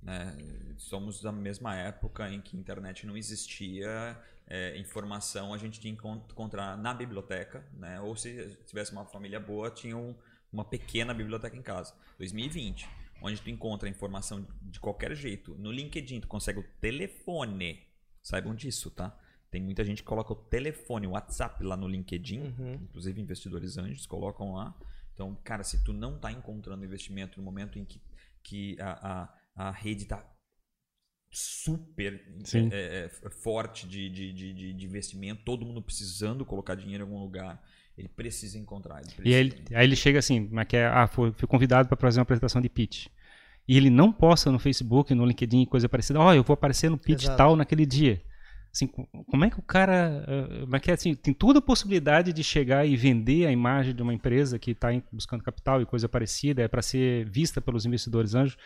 né? 0.04 0.36
Somos 0.78 1.22
da 1.22 1.32
mesma 1.32 1.76
época 1.76 2.30
em 2.30 2.39
que 2.41 2.56
a 2.56 2.60
internet 2.60 3.06
não 3.06 3.17
existia, 3.17 4.17
é, 4.48 4.78
informação 4.78 5.54
a 5.54 5.58
gente 5.58 5.80
tinha 5.80 5.93
que 5.93 6.00
encon- 6.00 6.24
encontrar 6.30 6.78
na 6.78 6.93
biblioteca, 6.93 7.65
né? 7.74 8.00
Ou 8.02 8.15
se 8.15 8.56
tivesse 8.65 8.91
uma 8.91 9.06
família 9.06 9.39
boa, 9.39 9.69
tinha 9.72 9.98
um- 9.98 10.15
uma 10.52 10.63
pequena 10.65 11.13
biblioteca 11.13 11.56
em 11.56 11.62
casa. 11.62 11.93
2020, 12.17 12.88
onde 13.22 13.41
tu 13.41 13.50
encontra 13.50 13.89
informação 13.89 14.45
de 14.62 14.80
qualquer 14.80 15.15
jeito. 15.15 15.56
No 15.56 15.72
LinkedIn 15.72 16.22
tu 16.22 16.28
consegue 16.28 16.60
o 16.60 16.63
telefone. 16.80 17.84
Saibam 18.24 18.54
disso, 18.56 18.89
tá? 18.91 19.17
Tem 19.52 19.62
muita 19.62 19.84
gente 19.84 20.04
que 20.04 20.08
coloca 20.08 20.32
o 20.34 20.36
telefone, 20.36 21.08
o 21.08 21.12
WhatsApp 21.12 21.64
lá 21.64 21.76
no 21.76 21.88
LinkedIn, 21.88 22.40
Uhum. 22.42 22.74
inclusive 22.84 23.20
investidores 23.22 23.78
anjos 23.78 24.06
colocam 24.06 24.54
lá. 24.54 24.76
Então, 25.14 25.36
cara, 25.44 25.64
se 25.64 25.84
tu 25.84 25.92
não 25.92 26.16
está 26.16 26.32
encontrando 26.32 26.86
investimento 26.86 27.40
no 27.40 27.44
momento 27.44 27.78
em 27.80 27.84
que, 27.86 28.02
que 28.44 28.78
a, 28.80 29.34
a, 29.56 29.68
a 29.70 29.72
rede 29.72 30.04
está 30.04 30.24
super 31.32 32.14
é, 32.72 33.06
é, 33.06 33.30
forte 33.30 33.88
de, 33.88 34.10
de, 34.10 34.34
de, 34.34 34.54
de- 34.54 34.74
de 34.74 34.86
investimento, 34.86 35.44
todo 35.44 35.66
mundo 35.66 35.82
precisando 35.82 36.44
colocar 36.46 36.76
dinheiro 36.76 37.04
em 37.04 37.08
algum 37.08 37.22
lugar, 37.22 37.62
ele 37.98 38.08
precisa 38.08 38.58
encontrar. 38.58 39.02
Ele 39.02 39.12
E 39.12 39.16
precisa. 39.16 39.36
aí, 39.38 39.42
ele- 39.42 39.76
aí 39.76 39.86
ele 39.86 39.96
chega 39.96 40.20
assim, 40.20 40.48
como 40.48 40.60
é 40.60 40.66
que 40.66 40.78
é? 40.78 40.88
Ah, 40.88 41.08
foi, 41.08 41.32
fui 41.34 41.48
convidado 41.48 41.88
para 41.88 41.98
fazer 41.98 42.20
uma 42.20 42.24
apresentação 42.24 42.62
de 42.62 42.70
pitch. 42.70 43.08
E 43.68 43.78
ele 43.78 43.92
não 43.92 44.12
posta 44.12 44.52
no 44.52 44.58
Facebook, 44.58 45.14
no 45.14 45.26
LinkedIn, 45.26 45.66
coisa 45.66 45.88
parecida. 45.88 46.20
Ó, 46.20 46.34
eu 46.34 46.44
vou 46.44 46.56
aparecer 46.56 46.90
no 46.90 46.98
pitch 46.98 47.24
Exato. 47.24 47.38
tal 47.38 47.56
naquele 47.56 47.86
dia. 47.86 48.20
Assim, 48.72 48.88
co- 48.88 49.08
como 49.28 49.46
é 49.46 49.50
que 49.50 49.60
o 49.60 49.64
cara. 49.64 50.26
Como 50.62 50.76
é 50.76 50.80
que 50.80 50.92
é 50.92 50.94
assim? 50.94 51.16
Tem 51.16 51.34
toda 51.34 51.60
a 51.60 51.62
possibilidade 51.62 52.32
de 52.32 52.44
chegar 52.44 52.86
e 52.86 52.96
vender 52.96 53.48
a 53.48 53.52
imagem 53.52 53.96
de 53.96 54.02
uma 54.04 54.14
empresa 54.14 54.60
que 54.60 54.72
está 54.72 54.90
buscando 55.12 55.44
capital 55.44 55.82
e 55.82 55.86
coisa 55.86 56.08
parecida, 56.08 56.62
é 56.62 56.68
para 56.68 56.82
ser 56.82 57.28
vista 57.30 57.60
pelos 57.60 57.86
investidores 57.86 58.36
anjos. 58.36 58.58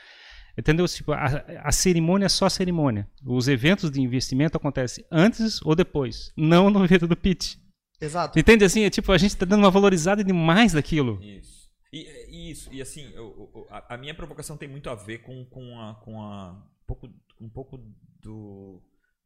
Entendeu? 0.58 0.86
Tipo, 0.88 1.14
a, 1.14 1.26
a 1.64 1.72
cerimônia 1.72 2.26
é 2.28 2.30
só 2.30 2.48
cerimônia. 2.48 3.08
Os 3.26 3.48
eventos 3.48 3.90
de 3.90 4.00
investimento 4.02 4.56
acontecem 4.58 5.04
antes 5.12 5.60
ou 5.64 5.76
depois, 5.76 6.32
não 6.38 6.70
no 6.70 6.84
evento 6.84 7.08
do 7.08 7.16
pitch. 7.18 7.56
Exato. 8.00 8.38
Entende 8.38 8.64
assim? 8.66 8.84
É 8.84 8.90
tipo, 8.90 9.12
a 9.12 9.18
gente 9.18 9.36
tá 9.36 9.46
dando 9.46 9.62
uma 9.64 9.72
valorizada 9.72 10.24
demais 10.24 10.74
daquilo. 10.74 11.20
Isso. 11.24 11.64
E, 11.92 12.06
e 12.30 12.52
isso, 12.52 12.70
e 12.74 12.82
assim, 12.82 13.10
eu- 13.16 13.50
eu- 13.56 13.68
a, 13.70 13.96
a 13.96 13.98
minha 13.98 14.14
provocação 14.14 14.58
tem 14.58 14.68
muito 14.68 14.90
a 14.90 14.96
ver 14.96 15.20
com, 15.20 15.46
com, 15.46 15.80
a, 15.80 15.96
com 15.96 16.22
a, 16.22 16.52
um 16.52 16.86
pouco, 16.86 17.10
um 17.40 17.50
pouco 17.50 17.78
do, 18.22 18.82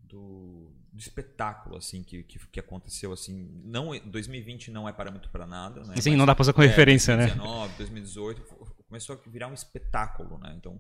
do, 0.08 0.72
do 0.91 1.00
espetáculo 1.00 1.76
assim 1.78 2.04
que, 2.04 2.24
que, 2.24 2.39
que 2.48 2.60
aconteceu 2.60 3.12
assim. 3.12 3.50
Não, 3.63 3.91
2020 4.06 4.72
não 4.72 4.88
é 4.88 4.93
parâmetro 4.93 5.30
para 5.30 5.46
nada, 5.46 5.82
né? 5.84 5.96
Sim, 6.02 6.12
Mas, 6.12 6.17
não 6.20 6.26
dá 6.26 6.34
pra 6.34 6.41
usar 6.41 6.54
como 6.54 6.63
é, 6.65 6.67
referência, 6.67 7.15
né? 7.15 7.28
2019, 7.28 7.78
2018 7.78 8.41
fo- 8.43 8.76
começou 8.88 9.15
a 9.15 9.30
virar 9.30 9.48
um 9.48 9.54
espetáculo, 9.54 10.38
né? 10.39 10.54
Então, 10.58 10.80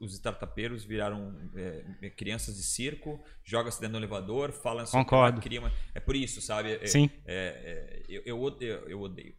os 0.00 0.12
startupeiros 0.14 0.84
viraram 0.84 1.34
é, 1.56 2.10
crianças 2.10 2.56
de 2.56 2.62
circo, 2.62 3.20
joga-se 3.44 3.80
dentro 3.80 3.94
do 3.94 3.98
elevador, 3.98 4.52
fala 4.52 4.86
sobre 4.86 5.04
Concordo. 5.04 5.40
cria 5.40 5.60
uma- 5.60 5.72
É 5.94 6.00
por 6.00 6.14
isso, 6.14 6.40
sabe? 6.40 6.72
É- 6.74 6.86
Sim. 6.86 7.10
é, 7.26 8.00
é, 8.00 8.02
eu, 8.08 8.22
eu 8.24 8.40
odeio, 8.40 8.72
eu 8.88 9.00
odeio. 9.00 9.34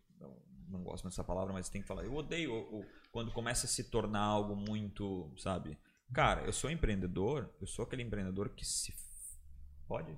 Não, 0.70 0.84
gosto 0.84 1.04
dessa 1.04 1.22
palavra, 1.24 1.52
mas 1.52 1.68
tem 1.70 1.82
que 1.82 1.88
falar. 1.88 2.06
Eu 2.06 2.16
odeio 2.16 2.86
quando 3.12 3.30
começa 3.32 3.66
a 3.66 3.70
se 3.70 3.90
tornar 3.90 4.22
algo 4.22 4.56
muito, 4.56 5.30
sabe? 5.38 5.78
Cara, 6.14 6.42
eu 6.42 6.52
sou 6.54 6.70
empreendedor, 6.70 7.50
eu 7.62 7.68
sou 7.68 7.84
aquele 7.84 8.04
empreendedor 8.04 8.50
que 8.50 8.66
se 8.66 8.94
fode. 9.88 10.16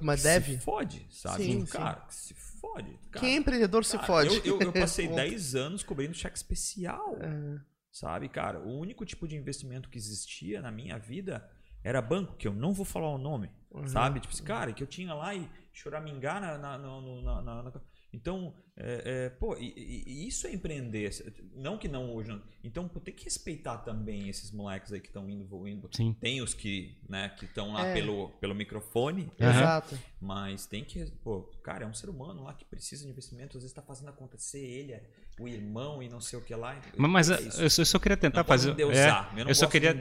Mas 0.00 0.22
deve. 0.22 0.54
Se 0.54 0.60
fode, 0.60 1.06
sabe? 1.10 1.42
Sim, 1.44 1.64
cara, 1.66 2.00
que 2.02 2.14
se 2.14 2.34
fode. 2.34 2.92
Cara, 3.10 3.24
Quem 3.26 3.34
é 3.34 3.36
empreendedor 3.38 3.84
se 3.84 3.96
cara, 3.96 4.06
fode. 4.06 4.36
Eu, 4.36 4.44
eu- 4.44 4.60
eu 4.60 4.72
passei 4.72 5.06
Ponto. 5.08 5.16
10 5.16 5.54
anos 5.56 5.82
cobrindo 5.82 6.14
cheque 6.14 6.36
especial. 6.36 7.16
É. 7.20 7.60
Sabe, 7.90 8.28
cara? 8.28 8.60
O 8.60 8.78
único 8.78 9.04
tipo 9.04 9.26
de 9.26 9.36
investimento 9.36 9.88
que 9.90 9.98
existia 9.98 10.62
na 10.62 10.70
minha 10.70 10.98
vida 10.98 11.48
era 11.84 12.00
banco, 12.00 12.36
que 12.36 12.46
eu 12.46 12.52
não 12.54 12.72
vou 12.72 12.84
falar 12.84 13.08
o 13.10 13.18
nome. 13.18 13.50
Uhum. 13.72 13.86
Sabe? 13.88 14.20
Tipo 14.20 14.32
assim, 14.32 14.44
cara, 14.44 14.72
que 14.72 14.82
eu 14.82 14.86
tinha 14.86 15.12
lá 15.14 15.34
e 15.34 15.50
choramingar 15.72 16.40
na. 16.40 16.56
na- 16.58 16.78
na- 16.78 17.62
na- 17.62 17.80
Então, 18.12 18.54
é, 18.74 19.02
é, 19.26 19.28
pô, 19.30 19.54
e, 19.58 19.74
e- 19.76 20.26
isso 20.26 20.46
é 20.46 20.52
empreender. 20.52 21.10
Não 21.54 21.76
que 21.76 21.88
não 21.88 22.14
hoje. 22.14 22.30
não. 22.30 22.42
Então, 22.64 22.88
pô, 22.88 22.98
tem 23.00 23.12
que 23.12 23.24
respeitar 23.24 23.78
também 23.78 24.28
esses 24.28 24.50
moleques 24.50 24.92
aí 24.92 25.00
que 25.00 25.08
estão 25.08 25.28
indo, 25.28 25.68
indo. 25.68 25.88
Sim. 25.92 26.16
Tem 26.20 26.40
os 26.40 26.54
que 26.54 26.96
né, 27.08 27.28
que 27.38 27.44
estão 27.44 27.72
lá 27.74 27.86
É. 27.88 27.94
pelo, 27.94 28.30
pelo 28.40 28.54
microfone, 28.54 29.30
Aham. 29.40 29.50
Exato. 29.50 29.98
mas 30.20 30.64
tem 30.66 30.82
que. 30.82 31.04
Pô, 31.22 31.42
cara, 31.62 31.84
é 31.84 31.86
um 31.86 31.92
ser 31.94 32.08
humano 32.08 32.44
lá 32.44 32.54
que 32.54 32.64
precisa 32.64 33.04
de 33.04 33.10
investimento, 33.10 33.56
às 33.58 33.62
vezes 33.62 33.74
tá 33.74 33.82
fazendo 33.82 34.08
acontecer 34.08 34.60
ele, 34.64 34.92
é 34.92 35.04
o 35.42 35.48
irmão 35.48 36.02
e 36.02 36.08
não 36.08 36.20
sei 36.20 36.38
o 36.38 36.42
que 36.42 36.54
lá. 36.54 36.76
Mas, 36.96 37.28
mas 37.28 37.30
É 37.30 37.64
eu, 37.64 37.70
só- 37.70 37.82
eu 37.82 37.86
só 37.86 37.98
queria 37.98 38.16
tentar 38.16 38.40
Não 38.40 38.44
fazer. 38.46 38.70
endeusar. 38.70 39.30
é, 39.36 39.40
eu 39.40 39.44
não 39.44 39.50
eu 39.50 39.54
só 39.54 39.66
queria, 39.66 39.96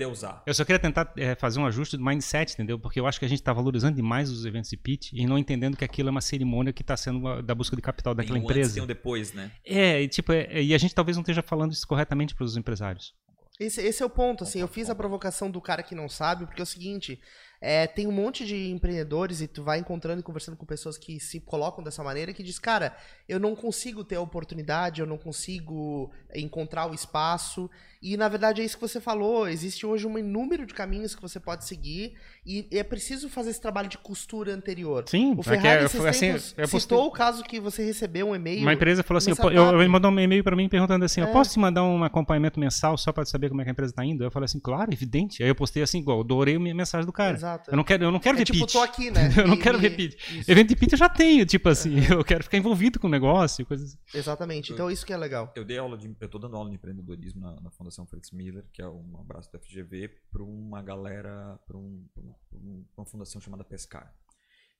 eu 0.45 0.53
só 0.53 0.63
queria 0.65 0.79
tentar 0.79 1.11
é, 1.17 1.35
fazer 1.35 1.59
um 1.59 1.65
ajuste 1.65 1.97
do 1.97 2.03
mindset, 2.03 2.53
entendeu? 2.53 2.77
Porque 2.79 2.99
eu 2.99 3.07
acho 3.07 3.19
que 3.19 3.25
a 3.25 3.27
gente 3.27 3.39
está 3.41 3.51
valorizando 3.53 3.95
demais 3.95 4.29
os 4.29 4.45
eventos 4.45 4.69
de 4.69 4.77
pitch 4.77 5.11
e 5.13 5.25
não 5.25 5.37
entendendo 5.37 5.75
que 5.75 5.83
aquilo 5.83 6.09
é 6.09 6.11
uma 6.11 6.21
cerimônia 6.21 6.71
que 6.73 6.81
está 6.81 6.95
sendo 6.95 7.19
uma- 7.19 7.41
da 7.43 7.55
busca 7.55 7.75
de 7.75 7.81
capital 7.81 8.13
daquela 8.13 8.35
tem 8.35 8.41
um 8.41 8.45
antes, 8.45 8.57
empresa. 8.57 8.73
tem 8.75 8.83
um 8.83 8.87
depois, 8.87 9.33
né? 9.33 9.51
É, 9.65 10.01
e, 10.01 10.07
tipo, 10.07 10.31
é- 10.31 10.61
e 10.61 10.73
a 10.73 10.77
gente 10.77 10.93
talvez 10.95 11.17
não 11.17 11.21
esteja 11.21 11.41
falando 11.41 11.71
isso 11.71 11.87
corretamente 11.87 12.35
para 12.35 12.43
os 12.43 12.55
empresários. 12.57 13.13
Esse, 13.59 13.79
esse 13.81 14.01
é 14.01 14.05
o 14.05 14.09
ponto, 14.09 14.43
assim, 14.43 14.59
eu 14.59 14.67
fiz 14.67 14.89
a 14.89 14.95
provocação 14.95 15.51
do 15.51 15.61
cara 15.61 15.83
que 15.83 15.93
não 15.93 16.09
sabe, 16.09 16.45
porque 16.47 16.61
é 16.61 16.63
o 16.63 16.65
seguinte, 16.65 17.19
é, 17.61 17.85
tem 17.85 18.07
um 18.07 18.11
monte 18.11 18.43
de 18.43 18.71
empreendedores 18.71 19.39
e 19.39 19.47
tu 19.47 19.61
vai 19.63 19.77
encontrando 19.77 20.19
e 20.19 20.23
conversando 20.23 20.57
com 20.57 20.65
pessoas 20.65 20.97
que 20.97 21.19
se 21.19 21.39
colocam 21.39 21.83
dessa 21.83 22.03
maneira 22.03 22.33
que 22.33 22.41
diz, 22.41 22.57
cara, 22.57 22.97
eu 23.29 23.39
não 23.39 23.55
consigo 23.55 24.03
ter 24.03 24.15
a 24.15 24.21
oportunidade, 24.21 24.99
eu 24.99 25.05
não 25.05 25.17
consigo 25.17 26.11
encontrar 26.35 26.89
o 26.89 26.93
espaço, 26.93 27.69
e 28.01 28.17
na 28.17 28.27
verdade 28.27 28.61
é 28.61 28.65
isso 28.65 28.77
que 28.77 28.81
você 28.81 28.99
falou, 28.99 29.47
existe 29.47 29.85
hoje 29.85 30.07
um 30.07 30.17
número 30.23 30.65
de 30.65 30.73
caminhos 30.73 31.13
que 31.13 31.21
você 31.21 31.39
pode 31.39 31.65
seguir, 31.65 32.15
e 32.43 32.67
é 32.71 32.81
preciso 32.83 33.29
fazer 33.29 33.51
esse 33.51 33.61
trabalho 33.61 33.87
de 33.87 33.97
costura 33.99 34.53
anterior. 34.53 35.03
Sim, 35.07 35.35
O 35.35 35.41
é 35.41 35.43
que 35.43 35.49
é- 35.49 35.61
Ferrari, 35.61 35.85
esses 35.85 36.03
assim, 36.05 36.27
eu 36.27 36.33
postei- 36.67 36.79
citou 36.79 37.05
o 37.05 37.11
caso 37.11 37.43
que 37.43 37.59
você 37.59 37.83
recebeu 37.85 38.29
um 38.29 38.35
e-mail... 38.35 38.61
Uma 38.61 38.73
empresa 38.73 39.03
falou 39.03 39.19
assim: 39.19 39.31
eu, 39.31 39.51
eu, 39.51 39.79
ele 39.79 39.87
mandou 39.87 40.09
um 40.09 40.19
e-mail 40.19 40.43
para 40.43 40.55
mim 40.55 40.67
perguntando 40.67 41.05
assim: 41.05 41.21
É. 41.21 41.25
eu 41.25 41.27
posso 41.27 41.51
te 41.53 41.59
mandar 41.59 41.83
um 41.83 42.03
acompanhamento 42.03 42.59
mensal 42.59 42.97
só 42.97 43.11
para 43.11 43.23
saber 43.25 43.49
como 43.49 43.61
é 43.61 43.63
que 43.63 43.69
a 43.69 43.73
empresa 43.73 43.91
está 43.91 44.03
indo? 44.03 44.23
Eu 44.23 44.31
falei 44.31 44.45
assim: 44.45 44.59
claro, 44.59 44.91
evidente. 44.91 45.43
Aí 45.43 45.49
eu 45.49 45.55
postei 45.55 45.83
assim, 45.83 45.99
igual, 45.99 46.17
eu 46.17 46.23
adorei 46.23 46.55
a 46.55 46.59
minha 46.59 46.73
mensagem 46.73 47.05
do 47.05 47.13
cara. 47.13 47.35
Exato. 47.35 47.50
Eu 47.67 47.75
não 47.77 47.83
quero, 47.83 48.03
eu 48.03 48.11
não 48.11 48.19
quero 48.19 48.35
é 48.37 48.39
ver 48.39 48.45
tipo, 48.45 48.59
pitch. 48.59 48.73
tô 48.73 48.81
aqui, 48.81 49.09
né? 49.11 49.29
eu 49.37 49.47
não 49.47 49.55
E- 49.55 49.59
quero 49.59 49.77
e- 49.77 49.81
ver 49.81 49.95
pitch. 49.95 50.31
isso. 50.31 50.51
Evento 50.51 50.69
de 50.69 50.75
pitch 50.75 50.91
eu 50.93 50.97
já 50.97 51.09
tenho, 51.09 51.45
tipo 51.45 51.67
assim, 51.69 51.95
eu 52.09 52.23
quero 52.23 52.43
ficar 52.43 52.57
envolvido 52.57 52.99
com 52.99 53.07
o 53.07 53.09
negócio, 53.09 53.65
coisas 53.65 53.89
assim. 53.93 54.17
Exatamente, 54.17 54.71
então 54.73 54.89
isso 54.89 55.05
que 55.05 55.13
é 55.13 55.17
legal. 55.17 55.51
Eu 55.55 55.63
dei 55.65 55.77
aula 55.77 55.97
de. 55.97 56.15
Eu 56.19 56.29
tô 56.29 56.37
dando 56.39 56.55
aula 56.55 56.69
de 56.69 56.75
empreendedorismo 56.75 57.41
na, 57.41 57.59
na 57.61 57.71
Fundação 57.71 58.05
Fritz 58.05 58.31
Miller, 58.31 58.63
que 58.71 58.81
é 58.81 58.87
um 58.87 59.17
abraço 59.19 59.51
da 59.51 59.59
FGV, 59.59 60.09
para 60.31 60.43
uma 60.43 60.81
galera, 60.81 61.59
para 61.67 61.77
um, 61.77 62.05
um- 62.53 62.85
uma 62.97 63.05
fundação 63.05 63.41
chamada 63.41 63.63
Pescar. 63.63 64.13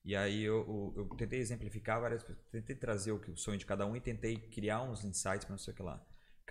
E 0.04 0.16
aí 0.16 0.42
eu, 0.44 0.94
eu, 0.96 1.08
eu 1.12 1.16
tentei 1.18 1.40
exemplificar 1.40 2.02
várias 2.02 2.26
tentei 2.52 2.76
trazer 2.76 3.12
o, 3.12 3.20
que- 3.20 3.30
o 3.30 3.38
sonho 3.38 3.58
de 3.60 3.66
cada 3.68 3.86
um 3.86 3.96
e 3.96 4.02
tentei 4.02 4.36
criar 4.36 4.82
uns 4.82 5.06
insights 5.06 5.46
pra 5.46 5.52
não 5.52 5.60
sei 5.60 5.74
o 5.74 5.78
que 5.78 5.84
lá. 5.84 6.02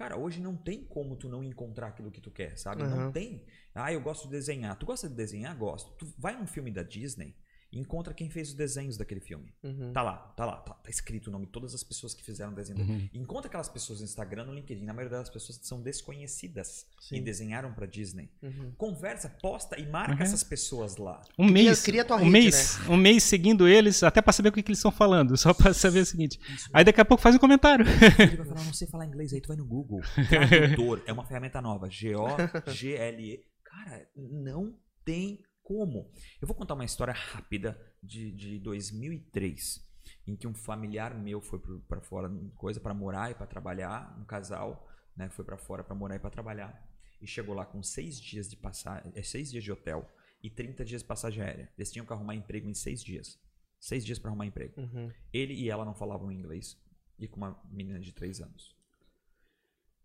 Cara, 0.00 0.16
hoje 0.16 0.40
não 0.40 0.56
tem 0.56 0.82
como 0.82 1.14
tu 1.14 1.28
não 1.28 1.44
encontrar 1.44 1.88
aquilo 1.88 2.10
que 2.10 2.22
tu 2.22 2.30
quer, 2.30 2.56
sabe? 2.56 2.82
Aham. 2.82 2.96
Não 2.96 3.12
tem. 3.12 3.44
Ah, 3.74 3.92
eu 3.92 4.00
gosto 4.00 4.24
de 4.24 4.30
desenhar. 4.30 4.74
Tu 4.78 4.86
gosta 4.86 5.06
de 5.06 5.14
desenhar? 5.14 5.54
Gosto. 5.54 5.92
Tu 5.98 6.06
vai 6.16 6.34
num 6.34 6.46
filme 6.46 6.70
da 6.70 6.82
Disney 6.82 7.36
encontra 7.72 8.12
quem 8.12 8.28
fez 8.28 8.48
os 8.48 8.54
desenhos 8.54 8.96
daquele 8.96 9.20
filme. 9.20 9.54
Uhum. 9.62 9.92
Tá 9.92 10.02
lá, 10.02 10.16
tá 10.36 10.44
lá, 10.44 10.56
tá, 10.56 10.74
tá 10.74 10.90
escrito 10.90 11.28
o 11.28 11.30
nome 11.30 11.46
de 11.46 11.52
todas 11.52 11.74
as 11.74 11.82
pessoas 11.84 12.12
que 12.14 12.24
fizeram 12.24 12.52
o 12.52 12.54
desenho. 12.54 13.08
Encontra 13.14 13.48
aquelas 13.48 13.68
pessoas 13.68 14.00
no 14.00 14.04
Instagram, 14.04 14.44
no 14.46 14.54
LinkedIn. 14.54 14.84
Na 14.84 14.92
maioria 14.92 15.18
das 15.18 15.30
pessoas 15.30 15.58
são 15.62 15.80
desconhecidas 15.80 16.86
Sim. 17.00 17.16
e 17.16 17.20
desenharam 17.20 17.72
pra 17.72 17.86
Disney. 17.86 18.30
Uhum. 18.42 18.72
Conversa, 18.76 19.28
posta 19.40 19.78
e 19.78 19.86
marca 19.88 20.14
Uhum. 20.16 20.22
essas 20.22 20.42
pessoas 20.42 20.96
lá. 20.96 21.22
Um 21.38 21.48
Cria- 21.48 21.64
mês, 21.64 21.82
cria 21.82 22.04
tua 22.04 22.16
um 22.16 22.20
rede, 22.20 22.30
mês, 22.30 22.78
um 22.88 22.96
mês 22.96 23.22
seguindo 23.22 23.68
eles, 23.68 24.02
até 24.02 24.20
pra 24.20 24.32
saber 24.32 24.48
o 24.48 24.52
que, 24.52 24.62
que 24.62 24.70
eles 24.70 24.78
estão 24.78 24.90
falando, 24.92 25.36
só 25.38 25.54
pra 25.54 25.72
saber 25.72 26.00
o 26.00 26.06
seguinte. 26.06 26.38
Aí 26.72 26.84
daqui 26.84 27.00
a 27.00 27.04
pouco 27.04 27.22
faz 27.22 27.34
um 27.36 27.38
comentário. 27.38 27.86
Ele 28.18 28.36
vai 28.36 28.46
falar, 28.46 28.64
não 28.64 28.72
sei 28.74 28.88
falar 28.88 29.06
inglês, 29.06 29.32
aí 29.32 29.40
tu 29.40 29.48
vai 29.48 29.56
no 29.56 29.64
Google. 29.64 30.00
Tradutor, 30.28 31.02
é 31.06 31.12
uma 31.12 31.24
ferramenta 31.24 31.60
nova. 31.62 31.88
G-O-G-L-E. 31.88 33.44
Cara, 33.64 34.08
não 34.16 34.74
tem 35.04 35.38
como. 35.70 36.10
Eu 36.42 36.48
vou 36.48 36.56
contar 36.56 36.74
uma 36.74 36.84
história 36.84 37.14
rápida 37.14 37.80
de, 38.02 38.32
de 38.32 38.58
2003, 38.58 39.88
em 40.26 40.34
que 40.34 40.48
um 40.48 40.52
familiar 40.52 41.14
meu 41.14 41.40
foi 41.40 41.60
pra 41.86 42.00
fora, 42.00 42.28
coisa 42.56 42.80
pra 42.80 42.92
morar 42.92 43.30
e 43.30 43.34
pra 43.36 43.46
trabalhar, 43.46 44.18
um 44.20 44.24
casal, 44.24 44.88
né, 45.16 45.28
foi 45.30 45.44
pra 45.44 45.56
fora 45.56 45.84
pra 45.84 45.94
morar 45.94 46.16
e 46.16 46.18
pra 46.18 46.28
trabalhar. 46.28 46.90
E 47.22 47.26
chegou 47.26 47.54
lá 47.54 47.64
com 47.64 47.80
seis 47.84 48.20
dias 48.20 48.50
de 48.50 48.56
passagem, 48.56 49.12
é, 49.14 49.22
seis 49.22 49.48
dias 49.48 49.62
de 49.62 49.70
hotel 49.70 50.10
e 50.42 50.50
30 50.50 50.84
dias 50.84 51.02
de 51.02 51.06
passagem 51.06 51.40
aérea. 51.40 51.70
Eles 51.78 51.92
tinham 51.92 52.04
que 52.04 52.12
arrumar 52.12 52.34
emprego 52.34 52.68
em 52.68 52.74
seis 52.74 53.00
dias. 53.00 53.38
Seis 53.78 54.04
dias 54.04 54.18
pra 54.18 54.28
arrumar 54.28 54.46
emprego. 54.46 54.80
Uhum. 54.80 55.12
Ele 55.32 55.54
e 55.54 55.70
ela 55.70 55.84
não 55.84 55.94
falavam 55.94 56.32
inglês. 56.32 56.76
E 57.16 57.28
com 57.28 57.36
uma 57.36 57.62
menina 57.70 58.00
de 58.00 58.12
3 58.12 58.40
anos. 58.40 58.74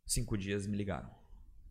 Cinco 0.06 0.38
dias 0.38 0.68
me 0.68 0.78
ligaram. 0.78 1.10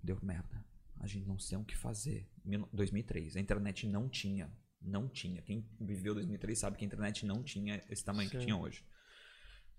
Deu 0.02 0.18
merda. 0.22 0.73
A 1.00 1.06
gente 1.06 1.26
não 1.26 1.38
sei 1.38 1.58
o 1.58 1.64
que 1.64 1.76
fazer. 1.76 2.30
Mil- 2.44 2.68
2003. 2.72 3.36
A 3.36 3.40
internet 3.40 3.86
não 3.86 4.08
tinha. 4.08 4.50
Não 4.80 5.08
tinha. 5.08 5.42
Quem 5.42 5.68
viveu 5.80 6.14
2003 6.14 6.58
sabe 6.58 6.76
que 6.76 6.84
a 6.84 6.86
internet 6.86 7.24
não 7.26 7.42
tinha 7.42 7.82
esse 7.90 8.04
tamanho 8.04 8.28
que 8.30 8.38
Sim. 8.38 8.44
tinha 8.44 8.56
hoje. 8.56 8.84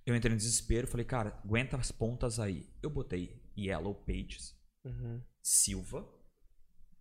Eu 0.05 0.15
entrei 0.15 0.31
no 0.31 0.37
desespero. 0.37 0.87
Falei, 0.87 1.05
cara, 1.05 1.39
aguenta 1.43 1.77
as 1.77 1.91
pontas 1.91 2.39
aí. 2.39 2.69
Eu 2.81 2.89
botei 2.89 3.41
Yellow 3.57 3.95
Pages, 3.95 4.55
Uhum. 4.83 5.21
Silva. 5.41 6.07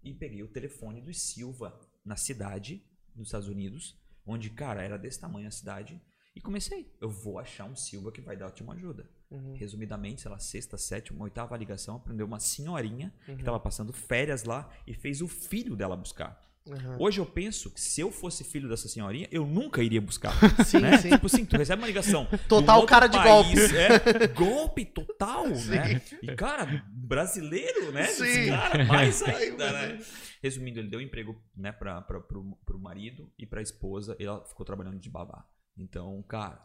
E 0.02 0.12
peguei 0.14 0.42
o 0.42 0.48
telefone 0.48 1.00
do 1.00 1.12
Silva 1.14 1.78
na 2.04 2.16
cidade 2.16 2.82
dos 3.14 3.28
Estados 3.28 3.48
Unidos. 3.48 3.98
Onde, 4.26 4.48
cara, 4.50 4.82
era 4.82 4.98
desse 4.98 5.20
tamanho 5.20 5.48
a 5.48 5.50
cidade. 5.50 6.00
E 6.36 6.40
comecei. 6.40 6.92
Eu 7.00 7.08
vou 7.08 7.38
achar 7.38 7.64
um 7.64 7.76
Silva 7.76 8.10
que 8.10 8.20
vai 8.20 8.36
dar-te 8.36 8.62
uma 8.62 8.74
ajuda. 8.74 9.08
Uhum. 9.30 9.54
Resumidamente, 9.56 10.22
sei 10.22 10.30
lá, 10.30 10.38
sexta, 10.38 10.76
sétima, 10.76 11.22
oitava 11.24 11.56
ligação, 11.56 11.96
aprendeu 11.96 12.26
uma 12.26 12.40
senhorinha 12.40 13.12
Uhum. 13.28 13.36
que 13.36 13.42
estava 13.42 13.60
passando 13.60 13.92
férias 13.92 14.44
lá 14.44 14.68
e 14.86 14.94
fez 14.94 15.20
o 15.20 15.28
filho 15.28 15.76
dela 15.76 15.96
buscar. 15.96 16.42
Uhum. 16.66 16.96
Hoje 16.98 17.20
eu 17.20 17.26
penso 17.26 17.70
que 17.70 17.78
se 17.80 18.00
eu 18.00 18.10
fosse 18.10 18.42
filho 18.42 18.68
dessa 18.70 18.88
senhorinha, 18.88 19.28
eu 19.30 19.46
nunca 19.46 19.82
iria 19.82 20.00
buscar. 20.00 20.32
Sim, 20.64 20.78
né? 20.80 20.96
sim. 20.96 21.10
Tipo 21.10 21.26
assim, 21.26 21.44
tu 21.44 21.56
recebe 21.58 21.82
uma 21.82 21.86
ligação. 21.86 22.26
um 22.32 22.38
Total 22.48 22.76
outro 22.80 22.88
cara 22.88 23.06
de 23.06 23.18
país, 23.18 23.72
É, 23.74 24.26
golpe 24.34 24.84
total, 24.86 25.54
Sim. 25.54 25.70
né? 25.70 26.02
E, 26.22 26.34
cara, 26.34 26.82
brasileiro, 26.88 27.92
né? 27.92 28.04
Sim. 28.06 28.24
Esse 28.24 28.48
cara, 28.48 28.84
mais 28.86 29.22
Ai, 29.22 29.34
ainda, 29.50 29.72
né? 29.72 30.00
Resumindo, 30.42 30.78
ele 30.80 30.88
deu 30.88 31.00
emprego 31.00 31.40
né, 31.56 31.70
pra, 31.70 32.00
pra, 32.00 32.20
pro, 32.20 32.56
pro 32.64 32.78
marido 32.78 33.30
e 33.38 33.46
pra 33.46 33.60
esposa, 33.62 34.16
e 34.18 34.24
ela 34.24 34.42
ficou 34.44 34.64
trabalhando 34.64 34.98
de 34.98 35.08
babá. 35.10 35.44
Então, 35.76 36.22
cara, 36.28 36.60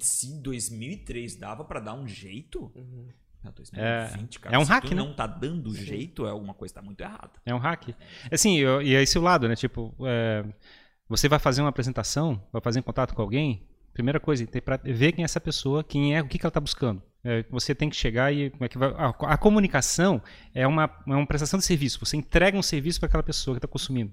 se 0.00 0.40
2003 0.42 1.36
dava 1.36 1.64
pra 1.64 1.80
dar 1.80 1.94
um 1.94 2.06
jeito, 2.06 2.70
Uhum. 2.74 3.08
ah, 3.44 3.50
2020, 3.50 4.40
cara, 4.40 4.54
é 4.54 4.58
um 4.58 4.64
se 4.64 4.70
hack, 4.70 4.84
tu 4.84 4.94
né? 4.94 5.02
não 5.02 5.14
tá 5.14 5.26
dando 5.26 5.74
jeito, 5.74 6.26
é 6.26 6.30
alguma 6.30 6.54
coisa 6.54 6.74
tá 6.74 6.82
muito 6.82 7.00
errada. 7.00 7.32
É 7.44 7.54
um 7.54 7.58
hack. 7.58 7.88
Assim, 8.30 8.58
eu- 8.58 8.82
e 8.82 8.94
é 8.94 9.02
esse 9.02 9.18
o 9.18 9.22
lado, 9.22 9.48
né? 9.48 9.56
Tipo, 9.56 9.94
é, 10.06 10.44
você 11.08 11.28
vai 11.28 11.38
fazer 11.38 11.60
uma 11.62 11.70
apresentação, 11.70 12.42
vai 12.52 12.60
fazer 12.62 12.80
um 12.80 12.82
contato 12.82 13.14
com 13.14 13.22
alguém, 13.22 13.66
primeira 13.92 14.18
coisa, 14.20 14.46
tem 14.46 14.60
pra 14.60 14.76
ver 14.76 15.12
quem 15.12 15.22
é 15.22 15.24
essa 15.24 15.40
pessoa, 15.40 15.82
quem 15.84 16.14
é, 16.16 16.20
o 16.22 16.28
que, 16.28 16.38
que 16.38 16.44
ela 16.44 16.50
está 16.50 16.60
buscando. 16.60 17.02
É, 17.26 17.42
você 17.50 17.74
tem 17.74 17.88
que 17.88 17.96
chegar 17.96 18.30
e. 18.34 18.50
como 18.50 18.64
é 18.64 18.68
que 18.68 18.76
vai- 18.76 18.92
a, 18.92 19.08
a 19.08 19.38
comunicação 19.38 20.20
é 20.52 20.66
uma, 20.66 20.84
é 21.06 21.14
uma 21.14 21.26
prestação 21.26 21.58
de 21.58 21.64
serviço. 21.64 21.98
Você 22.00 22.18
entrega 22.18 22.58
um 22.58 22.62
serviço 22.62 23.00
para 23.00 23.06
aquela 23.06 23.22
pessoa 23.22 23.54
que 23.54 23.58
está 23.58 23.68
consumindo. 23.68 24.12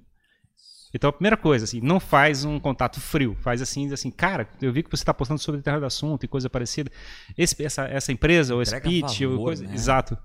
Então, 0.93 1.09
a 1.09 1.13
primeira 1.13 1.37
coisa, 1.37 1.63
assim, 1.65 1.79
não 1.81 1.99
faz 1.99 2.43
um 2.43 2.59
contato 2.59 2.99
frio. 2.99 3.35
Faz 3.41 3.61
assim, 3.61 3.91
assim, 3.93 4.11
cara, 4.11 4.49
eu 4.61 4.71
vi 4.73 4.83
que 4.83 4.89
você 4.89 5.03
está 5.03 5.13
postando 5.13 5.39
sobre 5.39 5.59
determinado 5.59 5.85
assunto 5.85 6.23
e 6.23 6.27
coisa 6.27 6.49
parecida. 6.49 6.91
Esse- 7.37 7.63
essa, 7.63 7.83
essa 7.85 8.11
empresa, 8.11 8.53
ou 8.55 8.61
esse 8.61 8.75
Entrega 8.75 8.89
pitch, 9.07 9.21
ou 9.21 9.29
valor, 9.31 9.43
coisa. 9.45 9.65
né? 9.65 9.73
Exato. 9.73 10.17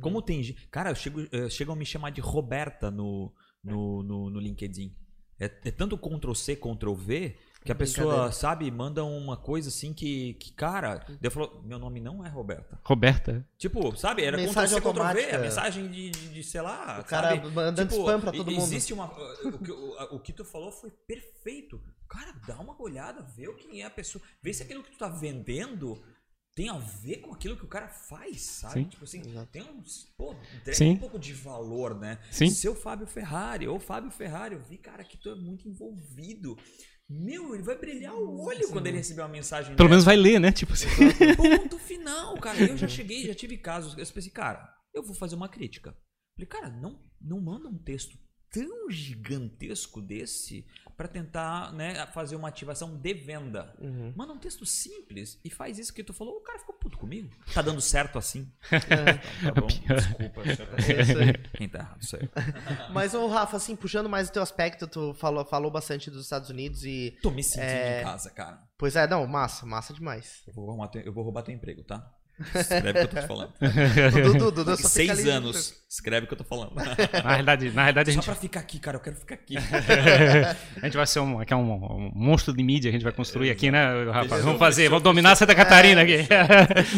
Como 0.00 0.22
tem. 0.22 0.42
gente- 0.42 0.66
Cara, 0.70 0.90
eu 0.90 0.94
chego, 0.94 1.20
eh, 1.30 1.48
chegam 1.50 1.74
a 1.74 1.76
me 1.76 1.84
chamar 1.84 2.10
de 2.10 2.20
Roberta 2.20 2.90
no, 2.90 3.32
no, 3.62 4.02
no, 4.02 4.30
no 4.30 4.40
LinkedIn. 4.40 4.94
É, 5.38 5.44
é 5.46 5.70
tanto 5.70 5.98
Ctrl-C, 5.98 6.56
Ctrl-V, 6.56 7.36
que 7.64 7.72
a 7.72 7.74
pessoa, 7.74 8.30
sabe, 8.30 8.70
manda 8.70 9.02
uma 9.02 9.38
coisa 9.38 9.70
assim 9.70 9.94
que, 9.94 10.34
que 10.34 10.52
cara. 10.52 10.98
Daí 11.08 11.18
eu 11.22 11.30
falo, 11.30 11.62
meu 11.64 11.78
nome 11.78 11.98
não 11.98 12.24
é 12.24 12.28
Roberta. 12.28 12.78
Roberta. 12.84 13.46
Tipo, 13.56 13.96
sabe, 13.96 14.22
era 14.22 14.36
Mensagem 14.36 14.78
Ctrl-C, 14.78 14.80
Ctrl-V, 14.80 15.08
automática. 15.08 15.36
a 15.36 15.40
mensagem 15.40 15.88
de, 15.88 16.10
de, 16.10 16.28
de, 16.28 16.44
sei 16.44 16.60
lá. 16.60 17.00
O 17.00 17.04
cara 17.04 17.30
sabe? 17.30 17.50
mandando 17.50 17.90
Tipo, 17.90 18.02
spam 18.02 18.20
pra 18.20 18.32
todo 18.32 18.50
mundo. 18.50 18.62
Existe 18.62 18.92
uma. 18.92 19.06
O 19.06 19.58
que, 19.58 19.70
o, 19.72 20.16
o 20.16 20.20
que 20.20 20.32
tu 20.34 20.44
falou 20.44 20.70
foi 20.70 20.90
perfeito. 20.90 21.80
Cara, 22.06 22.34
dá 22.46 22.60
uma 22.60 22.80
olhada, 22.80 23.22
vê 23.34 23.48
o 23.48 23.56
que 23.56 23.80
é 23.80 23.86
a 23.86 23.90
pessoa. 23.90 24.22
Vê 24.42 24.52
se 24.52 24.62
aquilo 24.62 24.82
que 24.82 24.90
tu 24.90 24.98
tá 24.98 25.08
vendendo 25.08 26.02
tem 26.54 26.68
a 26.68 26.78
ver 26.78 27.16
com 27.16 27.32
aquilo 27.32 27.56
que 27.56 27.64
o 27.64 27.68
cara 27.68 27.88
faz, 27.88 28.42
sabe? 28.42 28.74
Sim. 28.74 28.84
Tipo 28.84 29.04
assim, 29.04 29.20
Exato. 29.20 29.50
tem 29.50 29.62
uns. 29.62 30.12
Pô, 30.16 30.36
Sim. 30.72 30.90
um 30.92 30.98
pouco 30.98 31.18
de 31.18 31.32
valor, 31.32 31.98
né? 31.98 32.20
Sim. 32.30 32.48
Seu 32.48 32.74
Fábio 32.74 33.06
Ferrari, 33.06 33.66
ou 33.66 33.80
Fábio 33.80 34.10
Ferrari, 34.10 34.54
eu 34.54 34.60
vi, 34.60 34.78
cara, 34.78 35.02
que 35.02 35.16
tu 35.16 35.30
é 35.30 35.34
muito 35.34 35.68
envolvido. 35.68 36.56
Meu, 37.08 37.54
ele 37.54 37.62
vai 37.62 37.76
brilhar 37.76 38.14
o 38.14 38.40
olho 38.40 38.68
quando 38.70 38.86
ele 38.86 38.96
receber 38.96 39.20
uma 39.22 39.28
mensagem 39.28 39.74
Pelo 39.76 39.88
dessa. 39.88 39.90
menos 39.90 40.04
vai 40.04 40.16
ler, 40.16 40.38
né? 40.40 40.50
Tipo 40.50 40.72
assim. 40.72 40.88
Ponto 41.36 41.78
final, 41.78 42.38
cara. 42.38 42.58
Eu 42.58 42.76
já 42.76 42.88
cheguei, 42.88 43.26
já 43.26 43.34
tive 43.34 43.58
casos. 43.58 43.92
Eu 43.98 44.06
pensei, 44.14 44.30
cara, 44.32 44.66
eu 44.92 45.02
vou 45.02 45.14
fazer 45.14 45.34
uma 45.34 45.48
crítica. 45.48 45.94
Falei, 46.34 46.46
cara, 46.48 46.70
não, 46.70 46.98
não 47.20 47.40
manda 47.40 47.68
um 47.68 47.76
texto 47.78 48.18
tão 48.50 48.90
gigantesco 48.90 50.00
desse 50.00 50.66
pra 50.96 51.08
tentar 51.08 51.72
né, 51.72 52.06
fazer 52.08 52.36
uma 52.36 52.48
ativação 52.48 52.96
de 52.96 53.14
venda. 53.14 53.74
Uhum. 53.80 54.12
Manda 54.16 54.32
um 54.32 54.38
texto 54.38 54.64
simples 54.64 55.38
e 55.44 55.50
faz 55.50 55.78
isso 55.78 55.92
que 55.92 56.04
tu 56.04 56.12
falou. 56.12 56.36
O 56.36 56.40
cara 56.40 56.58
ficou 56.58 56.74
puto 56.74 56.98
comigo. 56.98 57.30
Tá 57.52 57.62
dando 57.62 57.80
certo 57.80 58.18
assim? 58.18 58.50
É. 58.70 59.14
Tá 59.44 59.60
bom, 59.60 59.66
desculpa. 59.66 60.42
É 60.42 61.28
aí. 61.28 61.32
Quem 61.56 61.68
tá 61.68 61.80
errado, 61.80 62.04
sou 62.04 62.18
eu. 62.22 62.28
Mas, 62.92 63.14
ô 63.14 63.26
Rafa, 63.26 63.56
assim, 63.56 63.76
puxando 63.76 64.08
mais 64.08 64.28
o 64.28 64.32
teu 64.32 64.42
aspecto, 64.42 64.86
tu 64.86 65.14
falou, 65.14 65.44
falou 65.44 65.70
bastante 65.70 66.10
dos 66.10 66.22
Estados 66.22 66.50
Unidos 66.50 66.84
e. 66.84 67.16
Tô 67.22 67.30
me 67.30 67.42
sentindo 67.42 67.64
É. 67.64 68.00
em 68.00 68.04
casa, 68.04 68.30
cara. 68.30 68.62
Pois 68.78 68.96
é, 68.96 69.06
não, 69.06 69.26
massa, 69.26 69.66
massa 69.66 69.92
demais. 69.92 70.42
Eu 70.46 70.54
vou, 70.54 70.68
arrumar 70.68 70.90
eu 70.94 71.12
vou 71.12 71.24
roubar 71.24 71.42
teu 71.42 71.54
emprego, 71.54 71.82
tá? 71.82 72.10
Escreve 72.54 72.90
o 72.90 72.92
que 72.92 72.98
eu 72.98 73.08
tô 73.08 73.20
te 73.20 73.26
falando. 73.28 73.52
Dudu, 74.32 74.50
Dudu 74.50 74.76
só 74.76 74.88
Seis 74.88 75.26
anos. 75.26 75.83
Escreve 75.94 76.24
o 76.24 76.26
que 76.26 76.34
eu 76.34 76.38
tô 76.38 76.42
falando. 76.44 76.72
Na 76.74 77.30
realidade, 77.30 77.70
na 77.70 77.82
realidade 77.82 78.10
a 78.10 78.14
Só 78.14 78.20
gente, 78.20 78.24
pra 78.24 78.34
ficar 78.34 78.60
aqui, 78.60 78.80
cara. 78.80 78.96
Eu 78.96 79.00
quero 79.00 79.14
ficar 79.14 79.36
aqui. 79.36 79.54
a 80.82 80.84
gente 80.84 80.96
vai 80.96 81.06
ser 81.06 81.20
um, 81.20 81.38
aqui 81.38 81.52
é 81.52 81.56
um, 81.56 81.72
um 81.72 82.10
monstro 82.12 82.52
de 82.52 82.64
mídia 82.64 82.90
que 82.90 82.96
a 82.96 82.98
gente 82.98 83.04
vai 83.04 83.12
construir 83.12 83.48
aqui, 83.50 83.70
né, 83.70 84.10
rapaz? 84.10 84.42
Vamos 84.42 84.58
fazer, 84.58 84.88
vamos 84.88 85.04
dominar 85.04 85.36
Santa 85.36 85.54
Catarina 85.54 86.02
aqui. 86.02 86.26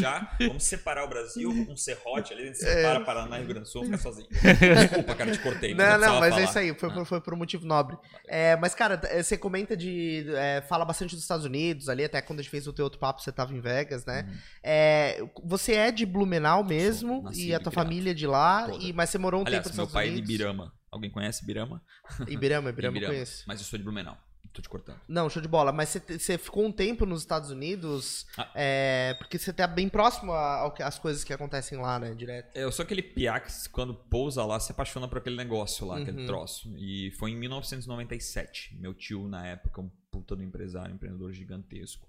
Já, 0.01 0.35
vamos 0.41 0.65
separar 0.65 1.05
o 1.05 1.09
Brasil 1.09 1.51
com 1.67 1.73
um 1.75 1.77
serrote 1.77 2.33
ali, 2.33 2.45
a 2.45 2.47
gente 2.47 2.57
separa 2.59 3.01
Paraná 3.01 3.37
e 3.37 3.41
Rio 3.41 3.49
Grande 3.49 3.65
do 3.65 3.69
Sul, 3.69 3.85
fica 3.85 3.99
sozinho. 3.99 4.29
Desculpa, 4.31 5.15
cara, 5.15 5.31
te 5.31 5.41
cortei. 5.41 5.75
Não, 5.75 5.99
não, 5.99 6.19
mas 6.19 6.29
é 6.29 6.31
falar. 6.31 6.43
isso 6.45 6.59
aí, 6.59 6.75
foi, 6.75 6.91
por- 6.91 7.05
foi 7.05 7.21
por 7.21 7.35
um 7.35 7.37
motivo 7.37 7.67
nobre. 7.67 7.99
É, 8.27 8.57
mas, 8.57 8.75
cara, 8.75 8.99
eh, 9.05 9.23
você 9.23 9.37
comenta 9.37 9.77
de. 9.77 10.25
é, 10.35 10.63
fala 10.63 10.87
bastante 10.87 11.15
dos 11.15 11.23
Estados 11.23 11.45
Unidos 11.45 11.91
ali, 11.91 12.05
até 12.05 12.23
quando 12.23 12.41
a 12.41 12.43
gente 12.43 12.51
fez 12.51 12.67
o 12.67 12.73
teu 12.73 12.85
outro 12.85 12.99
papo, 12.99 13.21
você 13.21 13.31
tava 13.31 13.53
em 13.55 13.61
Vegas, 13.61 14.07
né? 14.07 14.27
É, 14.63 15.23
você 15.45 15.75
é 15.75 15.93
de 15.93 16.07
Blumenau 16.07 16.65
mesmo, 16.65 17.29
e 17.35 17.55
a 17.55 17.61
tua 17.61 17.71
criado. 17.71 17.85
família 17.85 18.11
é 18.13 18.15
de 18.15 18.27
lá, 18.27 18.69
Toda. 18.69 18.86
E, 18.89 18.93
mas 18.93 19.11
você 19.11 19.19
morou 19.19 19.41
um 19.43 19.47
Aliás, 19.47 19.65
tempo 19.65 19.69
nos 19.71 19.77
meu 19.77 19.85
Estados 19.87 19.93
pai 19.95 20.07
é 20.07 20.11
de 20.11 20.17
Unidos. 20.19 20.35
Ibirama. 20.35 20.73
Alguém 20.91 21.11
conhece 21.11 21.43
Ibirama? 21.45 21.83
Ibirama, 22.27 22.71
Ibirama, 22.71 22.97
eu 22.97 22.99
Ibirama. 22.99 23.15
conheço. 23.15 23.45
Mas 23.47 23.61
eu 23.61 23.67
sou 23.67 23.79
de 23.79 23.85
Blumenau. 23.85 24.17
Tô 24.53 24.63
te 24.63 24.69
cortando. 24.71 24.99
Não, 25.07 25.29
show 25.29 25.43
de 25.43 25.49
bola. 25.49 25.71
Mas 25.71 25.91
você, 25.91 26.19
você 26.19 26.39
ficou 26.39 26.65
um 26.65 26.73
tempo 26.73 27.05
nos 27.05 27.21
Estados 27.21 27.51
Unidos, 27.51 28.27
Ah. 28.39 28.51
é, 28.55 29.15
porque 29.19 29.37
você 29.39 29.53
tá 29.53 29.67
bem 29.67 29.87
próximo 29.87 30.33
às 30.33 30.99
coisas 30.99 31.23
que 31.25 31.33
acontecem 31.33 31.77
lá, 31.79 31.99
né, 31.99 32.15
direto. 32.15 32.57
Eu 32.57 32.73
sou 32.73 32.83
aquele 32.83 33.03
piá 33.03 33.39
que, 33.39 33.51
quando 33.71 33.95
pousa 33.95 34.43
lá, 34.47 34.59
se 34.59 34.73
apaixona 34.73 35.07
por 35.09 35.19
aquele 35.19 35.37
negócio 35.37 35.87
lá, 35.87 35.99
aquele 35.99 36.21
Uhum. 36.23 36.27
troço. 36.27 36.73
E 36.79 37.11
foi 37.19 37.33
em 37.33 37.37
1997. 37.37 38.75
Meu 38.81 38.95
tio, 38.95 39.29
na 39.29 39.47
época, 39.47 39.81
um 39.83 39.91
puta 40.11 40.35
do 40.35 40.43
empresário, 40.43 40.95
empreendedor 40.95 41.33
gigantesco. 41.33 42.09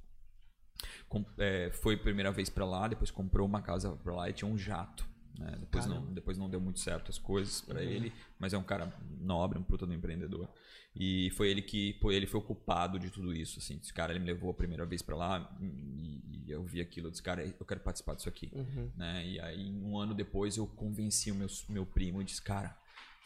Com- 1.10 1.26
é, 1.38 1.70
foi 1.72 1.96
a 1.96 1.98
primeira 1.98 2.32
vez 2.32 2.50
pra 2.50 2.66
lá, 2.66 2.88
depois 2.88 3.12
comprou 3.12 3.46
uma 3.46 3.62
casa 3.62 3.92
pra 3.98 4.16
lá 4.16 4.30
e 4.30 4.34
tinha 4.34 4.50
um 4.50 4.58
jato. 4.58 5.06
Né? 5.38 5.56
Depois, 5.60 5.86
não, 5.86 6.14
depois 6.14 6.38
não 6.38 6.50
deu 6.50 6.60
muito 6.60 6.80
certo 6.80 7.10
as 7.10 7.18
coisas 7.18 7.62
para 7.62 7.80
Uhum. 7.82 7.88
ele, 7.88 8.14
mas 8.40 8.54
é 8.54 8.58
um 8.58 8.64
cara 8.64 8.92
nobre, 9.20 9.58
um 9.60 9.64
puta 9.64 9.86
do 9.86 9.94
empreendedor. 9.94 10.50
E 10.96 11.30
foi 11.32 11.50
ele 11.50 11.62
que 11.62 11.94
pô, 11.96 12.12
ele 12.12 12.26
foi 12.26 12.40
o 12.40 12.44
culpado 12.44 12.98
de 12.98 13.12
tudo 13.12 13.34
isso. 13.36 13.60
Assim. 13.60 13.80
Esse 13.82 13.94
cara 13.94 14.12
ele 14.12 14.20
me 14.20 14.26
levou 14.26 14.50
a 14.50 14.54
primeira 14.54 14.86
vez 14.86 15.02
para 15.02 15.16
lá 15.16 15.56
e, 15.62 16.44
e 16.48 16.52
eu 16.52 16.64
vi 16.64 16.82
aquilo. 16.82 17.08
Eu 17.08 17.12
disse, 17.12 17.22
cara, 17.22 17.46
eu 17.46 17.66
quero 17.66 17.80
participar 17.82 18.16
disso 18.16 18.28
aqui. 18.28 18.50
Uhum. 18.54 18.90
Né? 18.96 19.28
E 19.28 19.40
aí, 19.40 19.72
um 19.72 19.98
ano 19.98 20.16
depois, 20.16 20.58
eu 20.58 20.66
convenci 20.66 21.32
o 21.32 21.36
meu, 21.36 21.48
meu 21.70 21.86
primo 21.86 22.22
e 22.22 22.26
disse, 22.26 22.42
cara, 22.42 22.76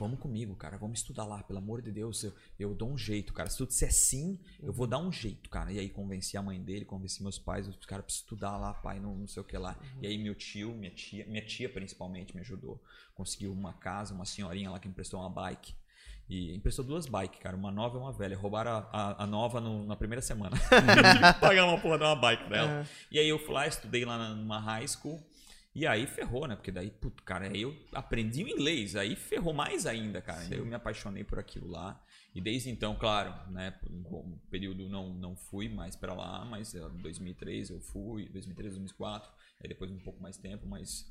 vamos 0.02 0.20
comigo, 0.20 0.56
cara, 0.56 0.78
vamos 0.78 1.00
estudar 1.00 1.24
lá, 1.26 1.42
pelo 1.44 1.60
amor 1.60 1.82
de 1.82 1.92
Deus, 1.92 2.24
eu, 2.24 2.34
eu 2.60 2.74
dou 2.76 2.92
um 2.92 2.98
jeito, 2.98 3.32
cara. 3.34 3.50
Se 3.50 3.58
tu 3.58 3.66
disser 3.68 3.94
sim, 3.94 4.38
eu 4.62 4.74
vou 4.74 4.86
dar 4.88 4.98
um 4.98 5.12
jeito, 5.12 5.50
cara. 5.50 5.72
E 5.72 5.80
aí 5.80 5.90
convenci 5.90 6.36
a 6.36 6.42
mãe 6.42 6.62
dele, 6.62 6.84
convenci 6.84 7.22
meus 7.24 7.38
pais, 7.40 7.68
os 7.68 7.76
cara, 7.86 8.04
preciso 8.04 8.24
estudar 8.26 8.58
lá, 8.58 8.74
pai, 8.74 9.00
não, 9.00 9.16
não 9.16 9.28
sei 9.28 9.42
o 9.42 9.46
que 9.46 9.58
lá. 9.58 9.78
E 10.02 10.08
aí 10.08 10.18
meu 10.18 10.36
tio, 10.36 10.74
minha 10.74 10.92
tia, 10.92 11.26
minha 11.28 11.46
tia 11.46 11.70
principalmente 11.70 12.34
me 12.36 12.42
ajudou. 12.42 12.84
Conseguiu 13.14 13.54
uma 13.54 13.74
casa, 13.74 14.14
uma 14.14 14.26
senhorinha 14.26 14.70
lá 14.72 14.80
que 14.80 14.88
emprestou 14.88 15.20
uma 15.20 15.30
bike. 15.30 15.76
E 16.30 16.56
emprestou 16.56 16.86
duas 16.86 17.06
bikes, 17.08 17.40
cara, 17.42 17.58
uma 17.58 17.72
nova 17.72 17.98
e 17.98 18.00
uma 18.00 18.14
velha. 18.14 18.38
Roubaram 18.38 18.72
a, 18.72 18.78
a- 18.92 19.24
a 19.24 19.28
nova 19.28 19.60
no- 19.60 19.86
na 19.86 19.98
primeira 19.98 20.22
semana. 20.22 20.56
Tive 20.58 21.34
que 21.34 21.40
pagar 21.42 21.66
uma 21.66 21.78
porra 21.78 21.98
de 21.98 22.04
uma 22.06 22.16
bike 22.16 22.46
pra 22.46 22.58
ela. 22.58 22.72
É. 22.82 22.86
E 23.12 23.20
aí 23.20 23.28
eu 23.28 23.38
fui 23.38 23.54
lá, 23.54 23.68
estudei 23.68 24.06
lá 24.06 24.34
numa 24.34 24.58
high 24.60 24.88
school. 24.88 25.22
E 25.74 25.88
aí 25.88 26.06
ferrou, 26.06 26.48
né? 26.48 26.56
Porque 26.56 26.72
daí, 26.72 26.92
puto, 26.92 27.24
cara, 27.24 27.48
aí 27.48 27.62
eu 27.62 27.76
aprendi 27.94 28.44
o 28.44 28.48
inglês. 28.48 28.96
Aí 28.96 29.16
ferrou 29.16 29.54
mais 29.54 29.86
ainda, 29.86 30.22
cara. 30.22 30.44
Daí 30.50 30.60
eu 30.60 30.66
me 30.66 30.76
apaixonei 30.76 31.24
por 31.24 31.40
aquilo 31.40 31.70
lá. 31.70 32.02
E 32.36 32.42
desde 32.42 32.70
então, 32.70 32.96
claro, 32.96 33.34
né? 33.52 33.72
por 33.72 33.90
Um 33.92 34.38
período 34.50 34.90
não, 34.90 35.14
não 35.14 35.36
fui 35.36 35.70
mais 35.70 35.96
pra 35.96 36.14
lá, 36.14 36.44
mas 36.44 36.74
em 36.74 36.98
2003 36.98 37.70
eu 37.70 37.80
fui, 37.80 38.28
2003, 38.30 38.74
2004. 38.74 39.32
Aí 39.62 39.70
depois 39.70 39.90
um 39.92 40.00
pouco 40.00 40.22
mais 40.22 40.38
tempo, 40.38 40.68
mas 40.68 41.10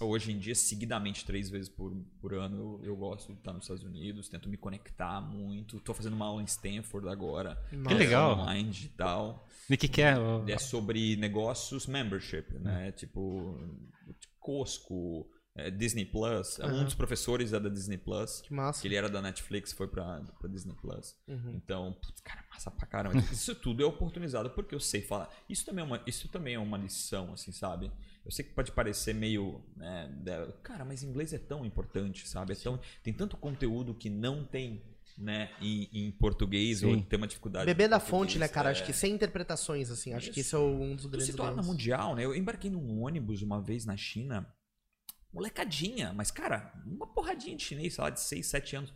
hoje 0.00 0.32
em 0.32 0.38
dia, 0.38 0.54
seguidamente, 0.54 1.24
três 1.24 1.48
vezes 1.48 1.68
por, 1.68 1.94
por 2.20 2.34
ano, 2.34 2.80
eu, 2.82 2.90
eu 2.90 2.96
gosto 2.96 3.32
de 3.32 3.38
estar 3.38 3.52
nos 3.52 3.62
Estados 3.62 3.84
Unidos, 3.84 4.28
tento 4.28 4.48
me 4.48 4.56
conectar 4.56 5.20
muito. 5.20 5.80
Tô 5.80 5.94
fazendo 5.94 6.14
uma 6.14 6.26
aula 6.26 6.42
em 6.42 6.46
Stanford 6.46 7.08
agora. 7.08 7.60
Nossa. 7.72 7.96
legal. 7.96 8.38
Online, 8.38 8.70
digital. 8.70 9.46
E 9.68 9.76
que, 9.76 9.88
que 9.88 10.02
é? 10.02 10.14
É 10.48 10.58
sobre 10.58 11.16
negócios 11.16 11.86
membership, 11.86 12.52
né? 12.58 12.92
Tipo, 12.92 13.58
Costco, 14.38 15.28
é, 15.54 15.70
Disney 15.70 16.04
Plus. 16.04 16.58
Um 16.58 16.64
Aham. 16.64 16.84
dos 16.84 16.94
professores 16.94 17.52
é 17.52 17.60
da 17.60 17.68
Disney 17.68 17.98
Plus. 17.98 18.40
Que 18.40 18.52
massa. 18.52 18.82
Que 18.82 18.88
ele 18.88 18.96
era 18.96 19.08
da 19.08 19.20
Netflix, 19.20 19.72
foi 19.72 19.88
pra, 19.88 20.20
pra 20.38 20.48
Disney 20.48 20.74
Plus. 20.74 21.16
Uhum. 21.28 21.54
Então, 21.54 21.92
putz, 21.92 22.20
cara, 22.20 22.44
massa 22.50 22.70
pra 22.70 22.86
caramba. 22.86 23.18
Isso 23.32 23.54
tudo 23.54 23.82
é 23.82 23.86
oportunizado 23.86 24.50
porque 24.50 24.74
eu 24.74 24.80
sei 24.80 25.02
falar. 25.02 25.28
Isso 25.48 25.64
também 25.64 25.82
é 25.82 25.86
uma, 25.86 26.02
isso 26.06 26.28
também 26.28 26.54
é 26.54 26.58
uma 26.58 26.78
lição, 26.78 27.32
assim, 27.32 27.52
sabe? 27.52 27.90
Eu 28.24 28.30
sei 28.30 28.44
que 28.44 28.52
pode 28.52 28.72
parecer 28.72 29.14
meio. 29.14 29.62
Né, 29.76 30.08
cara, 30.62 30.84
mas 30.84 31.02
inglês 31.02 31.32
é 31.32 31.38
tão 31.38 31.64
importante, 31.64 32.28
sabe? 32.28 32.52
É 32.52 32.56
tão, 32.56 32.78
tem 33.02 33.12
tanto 33.12 33.36
conteúdo 33.36 33.94
que 33.94 34.10
não 34.10 34.44
tem. 34.44 34.82
Né, 35.18 35.50
em, 35.60 35.86
em 35.92 36.10
português 36.12 36.82
ou 36.82 36.94
Sim. 36.94 37.02
tem 37.02 37.18
uma 37.18 37.26
dificuldade. 37.26 37.66
Beber 37.66 37.88
da 37.90 38.00
fonte, 38.00 38.38
né, 38.38 38.48
cara? 38.48 38.70
é. 38.70 38.72
Acho 38.72 38.86
que 38.86 38.92
sem 38.92 39.12
interpretações, 39.12 39.90
assim. 39.90 40.14
Acho 40.14 40.30
que 40.30 40.40
Isso. 40.40 40.56
isso 40.56 40.56
é 40.56 40.60
um 40.60 40.96
dos 40.96 41.04
grandes 41.04 41.26
se 41.26 41.34
torna 41.34 41.54
ganhos. 41.56 41.66
mundial, 41.66 42.14
né? 42.14 42.24
Eu 42.24 42.34
embarquei 42.34 42.70
num 42.70 43.02
ônibus 43.02 43.42
uma 43.42 43.60
vez 43.60 43.84
na 43.84 43.98
China, 43.98 44.50
molecadinha, 45.30 46.14
mas 46.14 46.30
cara, 46.30 46.72
uma 46.86 47.06
porradinha 47.06 47.54
de 47.54 47.62
chinês, 47.64 47.94
sei 47.94 48.04
lá, 48.04 48.08
de 48.08 48.20
6, 48.20 48.46
7 48.46 48.76
anos. 48.76 48.94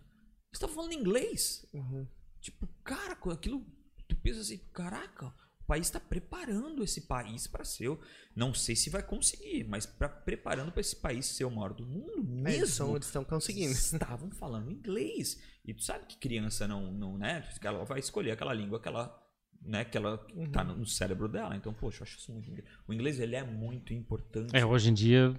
Você 0.53 0.61
tá 0.61 0.69
falando 0.69 0.93
inglês? 0.93 1.67
Uhum. 1.75 2.07
Tipo, 2.41 2.67
cara, 2.83 3.19
aquilo, 3.33 3.67
tu 4.09 4.17
pensa 4.17 4.41
assim, 4.41 4.59
caraca, 4.73 5.35
o 5.65 5.67
país 5.67 5.89
tá 5.91 5.99
preparando 5.99 6.85
esse 6.85 7.01
país 7.03 7.47
para 7.47 7.65
ser, 7.65 7.91
não 8.37 8.53
sei 8.53 8.77
se 8.77 8.91
vai 8.91 9.03
conseguir, 9.03 9.65
mas 9.65 9.87
pra, 9.87 10.09
preparando 10.09 10.71
para 10.71 10.83
esse 10.83 10.95
país 10.97 11.25
ser 11.27 11.45
o 11.45 11.51
maior 11.51 11.73
do 11.73 11.87
mundo 11.87 12.13
É, 12.19 12.21
Eles 12.21 12.61
mesmo. 12.61 12.67
são- 12.69 12.95
eles 12.95 13.07
estão 13.07 13.25
conseguindo. 13.25 13.73
Estavam 13.73 14.31
falando 14.31 14.71
inglês. 14.71 15.41
E 15.65 15.73
tu 15.73 15.83
sabe 15.83 16.05
que 16.07 16.19
criança 16.19 16.69
não, 16.69 16.93
não 16.93 17.17
né? 17.17 17.43
Ela 17.63 17.85
vai 17.85 17.99
escolher 17.99 18.33
aquela 18.33 18.53
língua 18.53 18.79
que 18.79 18.87
ela, 18.87 19.19
né, 19.63 19.83
que 19.87 19.97
ela 19.97 20.23
Uhum. 20.35 20.51
tá 20.53 20.63
no, 20.63 20.85
cérebro 20.87 21.27
dela. 21.29 21.57
Então, 21.57 21.73
poxa, 21.73 22.01
eu 22.01 22.03
acho 22.03 22.19
isso 22.19 22.31
muito. 22.31 22.53
O 22.87 22.93
inglês 22.93 23.19
ele 23.19 23.35
é 23.35 23.43
muito 23.43 23.95
importante. 23.95 24.55
É, 24.55 24.67
hoje 24.67 24.91
em 24.91 24.95
dia. 24.95 25.35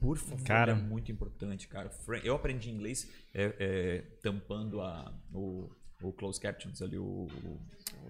Por 0.00 0.16
favor, 0.18 0.44
Cara. 0.44 0.70
é 0.72 0.74
muito 0.76 1.10
importante, 1.10 1.66
cara. 1.66 1.90
Eu 2.22 2.36
aprendi 2.36 2.70
inglês 2.70 3.10
é, 3.34 3.56
é, 3.58 4.00
tampando 4.22 4.80
a, 4.80 5.12
o, 5.32 5.68
o 6.00 6.12
closed 6.12 6.40
captions 6.40 6.80
ali, 6.80 6.96
o, 6.96 7.26
o- 7.26 7.60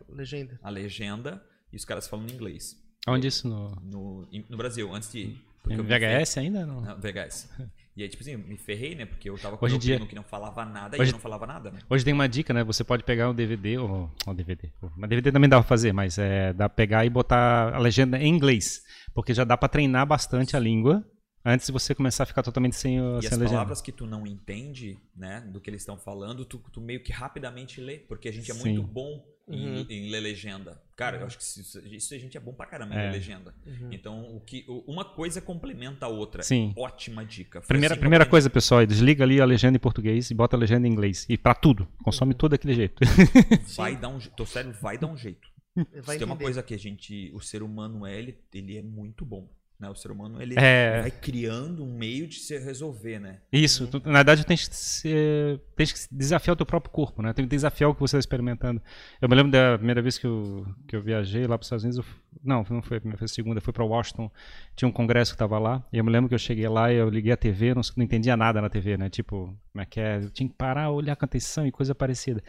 Legenda. 0.09 0.59
a 0.62 0.69
legenda, 0.69 1.43
e 1.75 1.77
os 1.77 1.85
caras 1.85 2.07
falando 2.09 2.33
inglês. 2.33 2.81
Onde 3.07 3.27
isso? 3.27 3.47
No, 3.49 3.70
No, 3.83 4.27
no 4.49 4.57
Brasil, 4.57 4.91
antes 4.95 5.12
de 5.12 5.18
ir. 5.18 5.45
Porque 5.62 5.77
VHS 5.81 6.39
ainda? 6.39 6.64
Não. 6.66 6.81
não, 6.83 6.97
VHS. 7.01 7.49
E 7.97 8.03
aí, 8.03 8.09
tipo 8.09 8.22
assim, 8.22 8.37
me 8.37 8.57
ferrei, 8.59 8.95
né? 8.95 9.07
Porque 9.07 9.31
eu 9.31 9.39
tava 9.39 9.57
com 9.57 9.64
Hoje 9.64 9.75
meu 9.75 9.81
dia- 9.81 9.95
primo 9.97 10.09
que 10.09 10.14
não 10.14 10.22
falava 10.22 10.64
nada 10.64 10.97
Hoje- 10.99 11.11
e 11.11 11.12
eu 11.12 11.14
não 11.14 11.20
falava 11.20 11.47
nada, 11.47 11.70
né? 11.70 11.79
Hoje 11.89 12.05
tem 12.05 12.12
uma 12.12 12.29
dica, 12.29 12.53
né? 12.53 12.62
Você 12.64 12.83
pode 12.85 13.03
pegar 13.05 13.31
um 13.31 13.35
DVD, 13.35 13.79
ou 13.79 14.11
um 14.27 14.35
DVD. 14.35 14.70
Uma 14.97 15.07
DVD 15.09 15.33
também 15.33 15.49
dá 15.49 15.59
pra 15.59 15.66
fazer, 15.68 15.93
mas 15.93 16.18
é 16.18 16.53
dá 16.53 16.68
pra 16.68 16.75
pegar 16.77 17.07
e 17.07 17.11
botar 17.11 17.75
a 17.75 17.79
legenda 17.79 18.18
em 18.18 18.29
inglês. 18.29 18.83
Porque 19.14 19.33
já 19.33 19.45
dá 19.45 19.57
pra 19.57 19.68
treinar 19.68 20.07
bastante 20.07 20.55
a 20.57 20.61
língua 20.61 21.03
antes 21.45 21.66
de 21.66 21.72
você 21.72 21.95
começar 21.95 22.25
a 22.25 22.27
ficar 22.27 22.43
totalmente 22.43 22.77
sem, 22.77 23.01
o- 23.01 23.18
E 23.18 23.22
sem 23.22 23.31
as 23.33 23.39
legenda. 23.39 23.49
palavras 23.51 23.81
que 23.81 23.93
tu 23.93 24.07
não 24.07 24.27
entende, 24.27 24.99
né, 25.16 25.41
do 25.41 25.61
que 25.61 25.70
eles 25.70 25.83
estão 25.83 25.97
falando, 25.97 26.45
tu, 26.45 26.59
tu 26.72 26.81
meio 26.81 27.03
que 27.03 27.12
rapidamente 27.12 27.81
lê, 27.81 27.99
porque 27.99 28.29
a 28.29 28.33
gente 28.33 28.51
é 28.51 28.55
Sim. 28.55 28.61
muito 28.61 28.83
bom 28.83 29.25
Uhum. 29.47 29.84
em 29.90 30.09
ler 30.11 30.20
legenda. 30.20 30.80
Cara, 30.97 31.18
eu 31.18 31.26
acho 31.26 31.36
que 31.36 31.42
isso, 31.45 31.78
isso 31.86 32.14
a 32.14 32.18
gente 32.18 32.36
é 32.36 32.40
bom 32.40 32.55
pra 32.55 32.64
caramba 32.64 32.95
em 32.95 32.99
É. 32.99 33.03
ler 33.07 33.12
legenda. 33.12 33.55
Uhum. 33.66 33.88
Então, 33.92 34.34
o 34.36 34.40
que, 34.40 34.64
o- 34.66 34.82
uma 34.90 35.05
coisa 35.05 35.40
complementa 35.40 36.07
a 36.07 36.09
outra. 36.09 36.42
Sim. 36.42 36.72
Ótima 36.76 37.24
dica. 37.26 37.61
Foi 37.61 37.68
Primeira, 37.68 37.95
assim 37.95 38.01
primeira 38.01 38.24
coisa, 38.24 38.49
pessoal, 38.49 38.80
é 38.80 38.86
desliga 38.86 39.22
ali 39.22 39.40
a 39.40 39.45
legenda 39.45 39.76
em 39.76 39.80
português 39.80 40.30
e 40.30 40.34
bota 40.34 40.57
a 40.57 40.59
legenda 40.59 40.88
em 40.88 40.90
inglês. 40.90 41.26
E 41.28 41.36
pra 41.36 41.55
tudo. 41.55 41.86
Consome 42.03 42.32
tudo 42.32 42.53
daquele 42.53 42.74
jeito. 42.74 43.01
Vai 43.76 43.97
dar 43.97 44.09
um, 44.09 44.18
je- 44.18 44.30
teu 44.30 44.47
cérebro 44.47 44.78
vai 44.80 44.97
dar 44.97 45.09
um 45.09 45.16
jeito. 45.16 45.47
Vai 45.76 45.84
Se 45.84 45.90
tem 45.90 46.03
uma 46.26 46.34
entender. 46.34 46.45
coisa 46.45 46.62
que 46.62 46.72
a 46.72 46.78
gente, 46.78 47.30
o 47.34 47.40
ser 47.40 47.62
humano 47.62 48.07
é, 48.07 48.16
ele, 48.18 48.38
ele 48.55 48.78
é 48.78 48.82
muito 48.82 49.24
bom. 49.24 49.49
Né? 49.85 49.91
O 49.91 49.95
ser 49.95 50.11
humano 50.11 50.41
ele 50.41 50.55
É. 50.59 51.03
vai 51.03 51.11
criando 51.11 51.85
um 51.85 51.93
meio 51.97 52.26
de 52.26 52.37
se 52.37 52.59
resolver, 52.59 53.18
né? 53.18 53.39
Isso, 53.53 53.87
tu- 53.87 54.01
na 54.05 54.18
verdade, 54.20 54.45
tens 54.47 54.66
que, 54.66 54.74
se, 54.74 55.61
tens 55.76 55.93
que 55.93 56.14
desafiar 56.14 56.55
o 56.55 56.57
teu 56.57 56.64
próprio 56.66 56.91
corpo, 56.91 57.20
né? 57.22 57.32
Tem 57.32 57.45
que 57.45 57.51
desafiar 57.51 57.91
o 57.91 57.95
que 57.95 58.01
você 58.01 58.16
está 58.16 58.20
experimentando. 58.20 58.80
Eu 59.20 59.28
me 59.28 59.35
lembro 59.35 59.53
da 59.53 59.76
primeira 59.76 60.01
vez 60.01 60.16
que 60.18 60.26
eu, 60.26 60.66
que 60.89 60.97
eu 60.97 61.03
viajei 61.03 61.43
lá 61.47 61.59
para 61.59 61.62
os 61.62 61.66
Estados 61.66 61.85
Unidos. 61.85 61.99
eu 61.99 62.05
não, 62.43 62.64
não 62.70 62.82
foi 62.82 62.97
a 62.97 63.01
primeira, 63.01 63.18
foi 63.18 63.26
a 63.26 63.28
segunda. 63.28 63.61
Fui 63.61 63.72
para 63.72 63.85
Washington. 63.85 64.30
Tinha 64.74 64.89
um 64.89 64.93
congresso 64.93 65.32
que 65.32 65.37
estava 65.37 65.59
lá. 65.59 65.85
E 65.93 65.99
eu 65.99 66.05
me 66.05 66.11
lembro 66.11 66.28
que 66.28 66.35
eu 66.35 66.39
cheguei 66.39 66.68
lá 66.68 66.93
e 66.93 66.97
eu 66.97 67.09
liguei 67.11 67.32
a 67.32 67.37
TV, 67.37 67.74
não, 67.74 67.82
não 67.97 68.05
entendia 68.05 68.37
nada 68.37 68.61
na 68.62 68.68
TV, 68.70 68.97
né? 68.97 69.09
Tipo, 69.11 69.55
como 69.72 69.82
é 69.82 69.87
que 69.87 70.01
é? 70.01 70.16
Eu 70.22 70.30
tinha 70.30 70.49
que 70.49 70.55
parar, 70.55 70.91
olhar 70.91 71.14
com 71.16 71.24
atenção 71.24 71.66
e 71.66 71.70
coisa 71.72 71.95
parecida. 71.95 72.43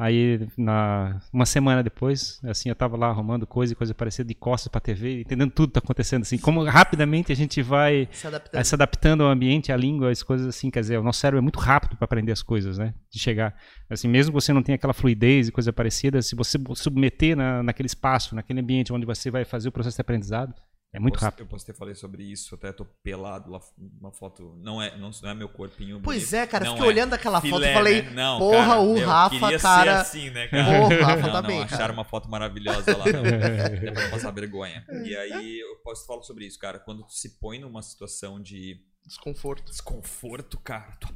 Aí, 0.00 0.48
na, 0.56 1.20
uma 1.30 1.44
semana 1.44 1.82
depois, 1.82 2.40
assim, 2.44 2.70
eu 2.70 2.74
tava 2.74 2.96
lá 2.96 3.08
arrumando 3.08 3.46
coisa 3.46 3.74
e 3.74 3.76
coisa 3.76 3.92
parecida 3.92 4.26
de 4.26 4.34
costas 4.34 4.68
pra 4.68 4.80
TV, 4.80 5.20
entendendo 5.20 5.50
tudo 5.50 5.68
que 5.68 5.74
tá 5.74 5.80
acontecendo, 5.80 6.22
assim, 6.22 6.38
como 6.38 6.64
rapidamente 6.64 7.30
a 7.30 7.36
gente 7.36 7.60
vai 7.60 8.08
Se 8.10 8.26
adaptando. 8.26 8.58
é, 8.58 8.64
se 8.64 8.74
adaptando 8.74 9.24
ao 9.24 9.28
ambiente, 9.30 9.70
à 9.70 9.76
língua, 9.76 10.10
as 10.10 10.22
coisas 10.22 10.46
assim, 10.46 10.70
quer 10.70 10.80
dizer, 10.80 10.98
o 10.98 11.02
nosso 11.02 11.20
cérebro 11.20 11.40
é 11.40 11.42
muito 11.42 11.58
rápido 11.58 11.96
para 11.96 12.06
aprender 12.06 12.32
as 12.32 12.42
coisas, 12.42 12.78
né? 12.78 12.94
De 13.10 13.18
chegar, 13.18 13.54
assim, 13.90 14.08
mesmo 14.08 14.32
que 14.32 14.40
você 14.40 14.54
não 14.54 14.62
tenha 14.62 14.76
aquela 14.76 14.94
fluidez 14.94 15.48
e 15.48 15.52
coisa 15.52 15.70
parecida, 15.70 16.22
se 16.22 16.34
você 16.34 16.56
submeter 16.76 17.36
na, 17.36 17.62
naquele 17.62 17.86
espaço, 17.86 18.34
naquele 18.34 18.60
ambiente 18.60 18.94
onde 18.94 19.04
você 19.04 19.30
vai 19.30 19.44
fazer 19.44 19.68
o 19.68 19.72
processo 19.72 19.98
de 19.98 20.00
aprendizado, 20.00 20.54
é 20.92 20.98
muito 20.98 21.14
Posso- 21.14 21.24
rápido. 21.24 21.40
Eu 21.40 21.46
posso 21.46 21.64
ter 21.66 21.72
falado 21.74 21.94
sobre 21.94 22.24
isso, 22.24 22.54
até 22.54 22.72
tô 22.72 22.84
pelado 22.84 23.50
lá, 23.50 23.60
uma 24.00 24.10
foto. 24.12 24.56
Não 24.60 24.80
é, 24.82 24.96
não, 24.98 25.10
não 25.22 25.30
é 25.30 25.34
meu 25.34 25.48
corpinho. 25.48 26.00
Pois 26.02 26.30
bonito. 26.30 26.34
é, 26.34 26.46
cara, 26.46 26.64
Não 26.64 26.72
fiquei 26.72 26.86
é. 26.88 26.92
olhando 26.92 27.14
aquela 27.14 27.40
foto 27.40 27.54
Filé, 27.54 27.70
e 27.70 27.74
falei, 27.74 28.02
né? 28.02 28.10
não, 28.10 28.38
porra, 28.38 28.66
cara, 28.66 28.80
o 28.80 28.94
meu, 28.94 29.06
Rafa, 29.08 29.38
queria 29.38 29.58
cara- 29.60 30.04
Ser 30.04 30.18
assim, 30.18 30.30
né, 30.30 30.48
cara? 30.48 30.64
Porra, 30.64 30.96
o 30.96 31.02
Rafa 31.02 31.22
não, 31.22 31.32
tá 31.32 31.42
não, 31.42 31.48
bem, 31.48 31.62
acharam 31.62 31.78
cara. 31.78 31.92
uma 31.92 32.04
foto 32.04 32.28
maravilhosa 32.28 32.96
lá. 32.96 33.04
Não, 33.06 33.22
pra 33.22 34.02
não 34.04 34.10
passar 34.10 34.30
vergonha. 34.32 34.84
E 35.04 35.16
aí 35.16 35.60
eu 35.60 35.76
posso 35.84 36.06
falar 36.06 36.22
sobre 36.22 36.46
isso, 36.46 36.58
cara. 36.58 36.78
Quando 36.78 37.04
tu 37.04 37.12
se 37.12 37.38
põe 37.38 37.58
numa 37.60 37.82
situação 37.82 38.40
de 38.40 38.80
Desconforto. 39.06 39.70
desconforto, 39.70 40.58
cara, 40.58 40.92
tua, 41.00 41.10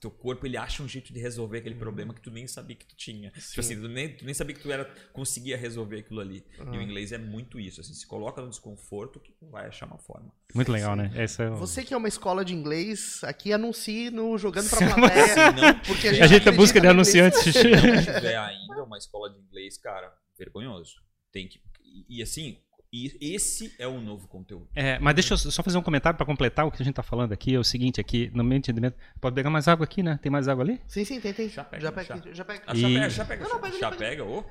teu 0.00 0.10
corpo 0.10 0.46
ele 0.46 0.56
acha 0.56 0.82
um 0.82 0.88
jeito 0.88 1.12
de 1.12 1.20
resolver 1.20 1.56
Uhum. 1.56 1.60
aquele 1.60 1.74
problema 1.74 2.14
que 2.14 2.20
tu 2.20 2.30
nem 2.30 2.46
sabia 2.46 2.76
que 2.76 2.84
tu 2.86 2.94
tinha. 2.96 3.30
Tipo 3.30 3.60
assim, 3.60 3.80
tu 3.80 3.88
nem, 3.88 4.16
tu 4.16 4.24
nem 4.24 4.34
sabia 4.34 4.54
que 4.54 4.60
tu 4.62 4.70
era, 4.70 4.84
conseguia 5.12 5.56
resolver 5.56 5.98
aquilo 6.00 6.20
ali. 6.20 6.44
E 6.58 6.62
Uhum. 6.62 6.78
o 6.78 6.82
inglês 6.82 7.12
é 7.12 7.18
muito 7.18 7.58
isso, 7.60 7.80
assim, 7.80 7.92
se 7.94 8.06
coloca 8.06 8.40
no 8.42 8.48
desconforto 8.48 9.18
que 9.20 9.32
tu 9.32 9.46
vai 9.48 9.66
achar 9.66 9.86
uma 9.86 9.98
forma. 9.98 10.32
Muito 10.54 10.70
legal, 10.72 10.94
né? 10.96 11.10
Essa 11.14 11.44
é 11.44 11.50
o- 11.50 11.56
Você 11.56 11.82
que 11.84 11.94
é 11.94 11.96
uma 11.96 12.08
escola 12.08 12.44
de 12.44 12.54
inglês, 12.54 13.22
aqui 13.24 13.52
anuncie 13.52 14.10
no 14.10 14.36
Jogando 14.38 14.68
pra 14.70 14.94
Plateia. 14.94 15.52
Não, 15.52 15.78
Porque 15.80 16.08
a 16.08 16.12
gente 16.12 16.22
é 16.22 16.24
acredita 16.26 16.52
busca 16.52 16.80
de 16.80 16.86
anunciantes. 16.86 17.40
se 17.42 17.52
não 17.70 18.02
tiver 18.02 18.36
ainda 18.36 18.82
uma 18.84 18.98
escola 18.98 19.30
de 19.30 19.38
inglês, 19.38 19.76
cara, 19.78 20.12
vergonhoso. 20.38 20.94
Tem 21.32 21.46
que 21.48 21.60
e, 22.08 22.18
e 22.18 22.22
assim, 22.22 22.58
e 22.92 23.34
esse 23.34 23.72
é 23.78 23.86
o 23.86 24.00
novo 24.00 24.26
conteúdo. 24.26 24.68
É, 24.74 24.98
mas 24.98 25.14
deixa 25.14 25.34
eu 25.34 25.38
só 25.38 25.62
fazer 25.62 25.78
um 25.78 25.82
comentário 25.82 26.16
para 26.16 26.26
completar 26.26 26.66
o 26.66 26.70
que 26.72 26.82
a 26.82 26.84
gente 26.84 26.94
tá 26.94 27.02
falando 27.02 27.32
aqui. 27.32 27.54
É 27.54 27.58
o 27.58 27.64
seguinte, 27.64 28.00
aqui 28.00 28.30
no 28.34 28.42
meu 28.42 28.58
entendimento, 28.58 28.96
pode 29.20 29.34
pegar 29.34 29.48
mais 29.50 29.68
água 29.68 29.84
aqui, 29.84 30.02
né? 30.02 30.18
Tem 30.22 30.30
mais 30.30 30.48
água 30.48 30.64
ali? 30.64 30.80
Sim, 30.88 31.04
sim, 31.04 31.20
tem, 31.20 31.32
tem. 31.32 31.48
Já 31.48 31.62
pega, 31.64 31.82
já 31.82 31.92
pega. 31.92 32.22
já. 32.26 32.32
Já 32.34 32.44
pega. 32.44 32.62
Ah, 32.66 32.74
E- 32.74 32.80
Já 32.80 32.88
pega, 32.88 33.10
já 33.10 33.24
pega, 33.24 33.42
Não, 33.42 33.48
já, 33.50 33.54
não, 33.54 33.60
pega, 33.62 33.78
já 33.78 33.90
pega. 33.92 34.24
O 34.24 34.44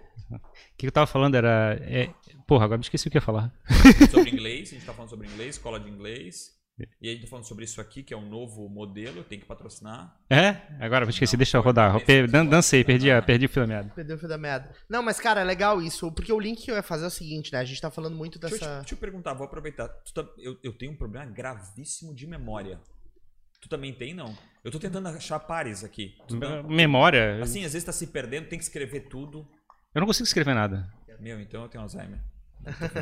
que 0.77 0.87
eu 0.87 0.91
tava 0.91 1.07
falando 1.07 1.35
era. 1.35 1.77
é, 1.81 2.09
Porra, 2.47 2.65
agora 2.65 2.77
me 2.77 2.83
esqueci 2.83 3.07
o 3.07 3.11
que 3.11 3.17
ia 3.17 3.21
falar. 3.21 3.51
sobre 4.11 4.29
inglês, 4.31 4.69
a 4.69 4.73
gente 4.75 4.85
tá 4.85 4.93
falando 4.93 5.09
sobre 5.09 5.27
inglês, 5.27 5.55
escola 5.55 5.79
de 5.79 5.89
inglês. 5.89 6.57
E 7.01 7.09
a 7.09 7.11
gente 7.13 7.21
tá 7.23 7.27
falando 7.27 7.45
sobre 7.45 7.65
isso 7.65 7.79
aqui, 7.81 8.03
que 8.03 8.13
é 8.13 8.17
um 8.17 8.27
novo 8.29 8.67
modelo, 8.69 9.23
tem 9.23 9.39
que 9.39 9.45
patrocinar. 9.45 10.15
É? 10.29 10.57
Agora 10.79 11.05
eu 11.05 11.09
esqueci, 11.09 11.33
Não, 11.35 11.39
deixa 11.39 11.57
eu 11.57 11.61
rodar. 11.61 11.99
Per- 12.05 12.29
dan- 12.29 12.45
Dancei, 12.45 12.83
perdi, 12.83 13.09
a, 13.11 13.17
Ah. 13.17 13.21
perdi 13.21 13.45
o 13.45 13.49
fio 13.49 13.61
da 13.63 13.67
meada. 13.67 13.91
Perdeu 13.95 14.15
o 14.15 14.19
fio 14.19 14.27
da 14.29 14.37
meada. 14.37 14.71
Não, 14.89 15.01
mas, 15.03 15.19
cara, 15.19 15.41
é 15.41 15.43
legal 15.43 15.81
isso. 15.81 16.11
Porque 16.11 16.31
o 16.31 16.39
link 16.39 16.63
que 16.63 16.71
eu 16.71 16.75
ia 16.75 16.83
fazer 16.83 17.05
é 17.05 17.07
o 17.07 17.11
seguinte, 17.11 17.51
né? 17.53 17.59
A 17.59 17.63
gente 17.65 17.81
tá 17.81 17.89
falando 17.91 18.15
muito 18.15 18.37
Deixa 18.39 18.55
eu, 18.55 18.59
te, 18.59 18.65
dessa. 18.65 18.79
deixa 18.79 18.93
eu 18.95 18.97
perguntar, 18.99 19.33
vou 19.33 19.45
aproveitar. 19.45 19.87
Tu 19.89 20.13
tá- 20.13 20.27
eu, 20.37 20.57
eu 20.63 20.73
tenho 20.77 20.91
um 20.91 20.97
problema 20.97 21.25
gravíssimo 21.25 22.13
de 22.15 22.25
memória. 22.27 22.79
Tu 23.61 23.67
também 23.67 23.93
tem, 23.93 24.13
não? 24.13 24.33
Eu 24.63 24.71
tô 24.71 24.79
tentando 24.79 25.07
achar 25.09 25.39
pares 25.39 25.83
aqui. 25.83 26.15
Não- 26.31 26.63
Memória. 26.63 27.41
Assim, 27.43 27.65
às 27.65 27.73
vezes 27.73 27.85
tá 27.85 27.91
se 27.91 28.07
perdendo, 28.07 28.47
tem 28.47 28.57
que 28.57 28.63
escrever 28.63 29.01
tudo. 29.09 29.45
Eu 29.93 29.99
não 29.99 30.07
consigo 30.07 30.25
escrever 30.25 30.53
nada. 30.53 30.87
Meu, 31.19 31.41
então 31.41 31.63
eu 31.63 31.67
tenho 31.67 31.81
Alzheimer. 31.81 32.19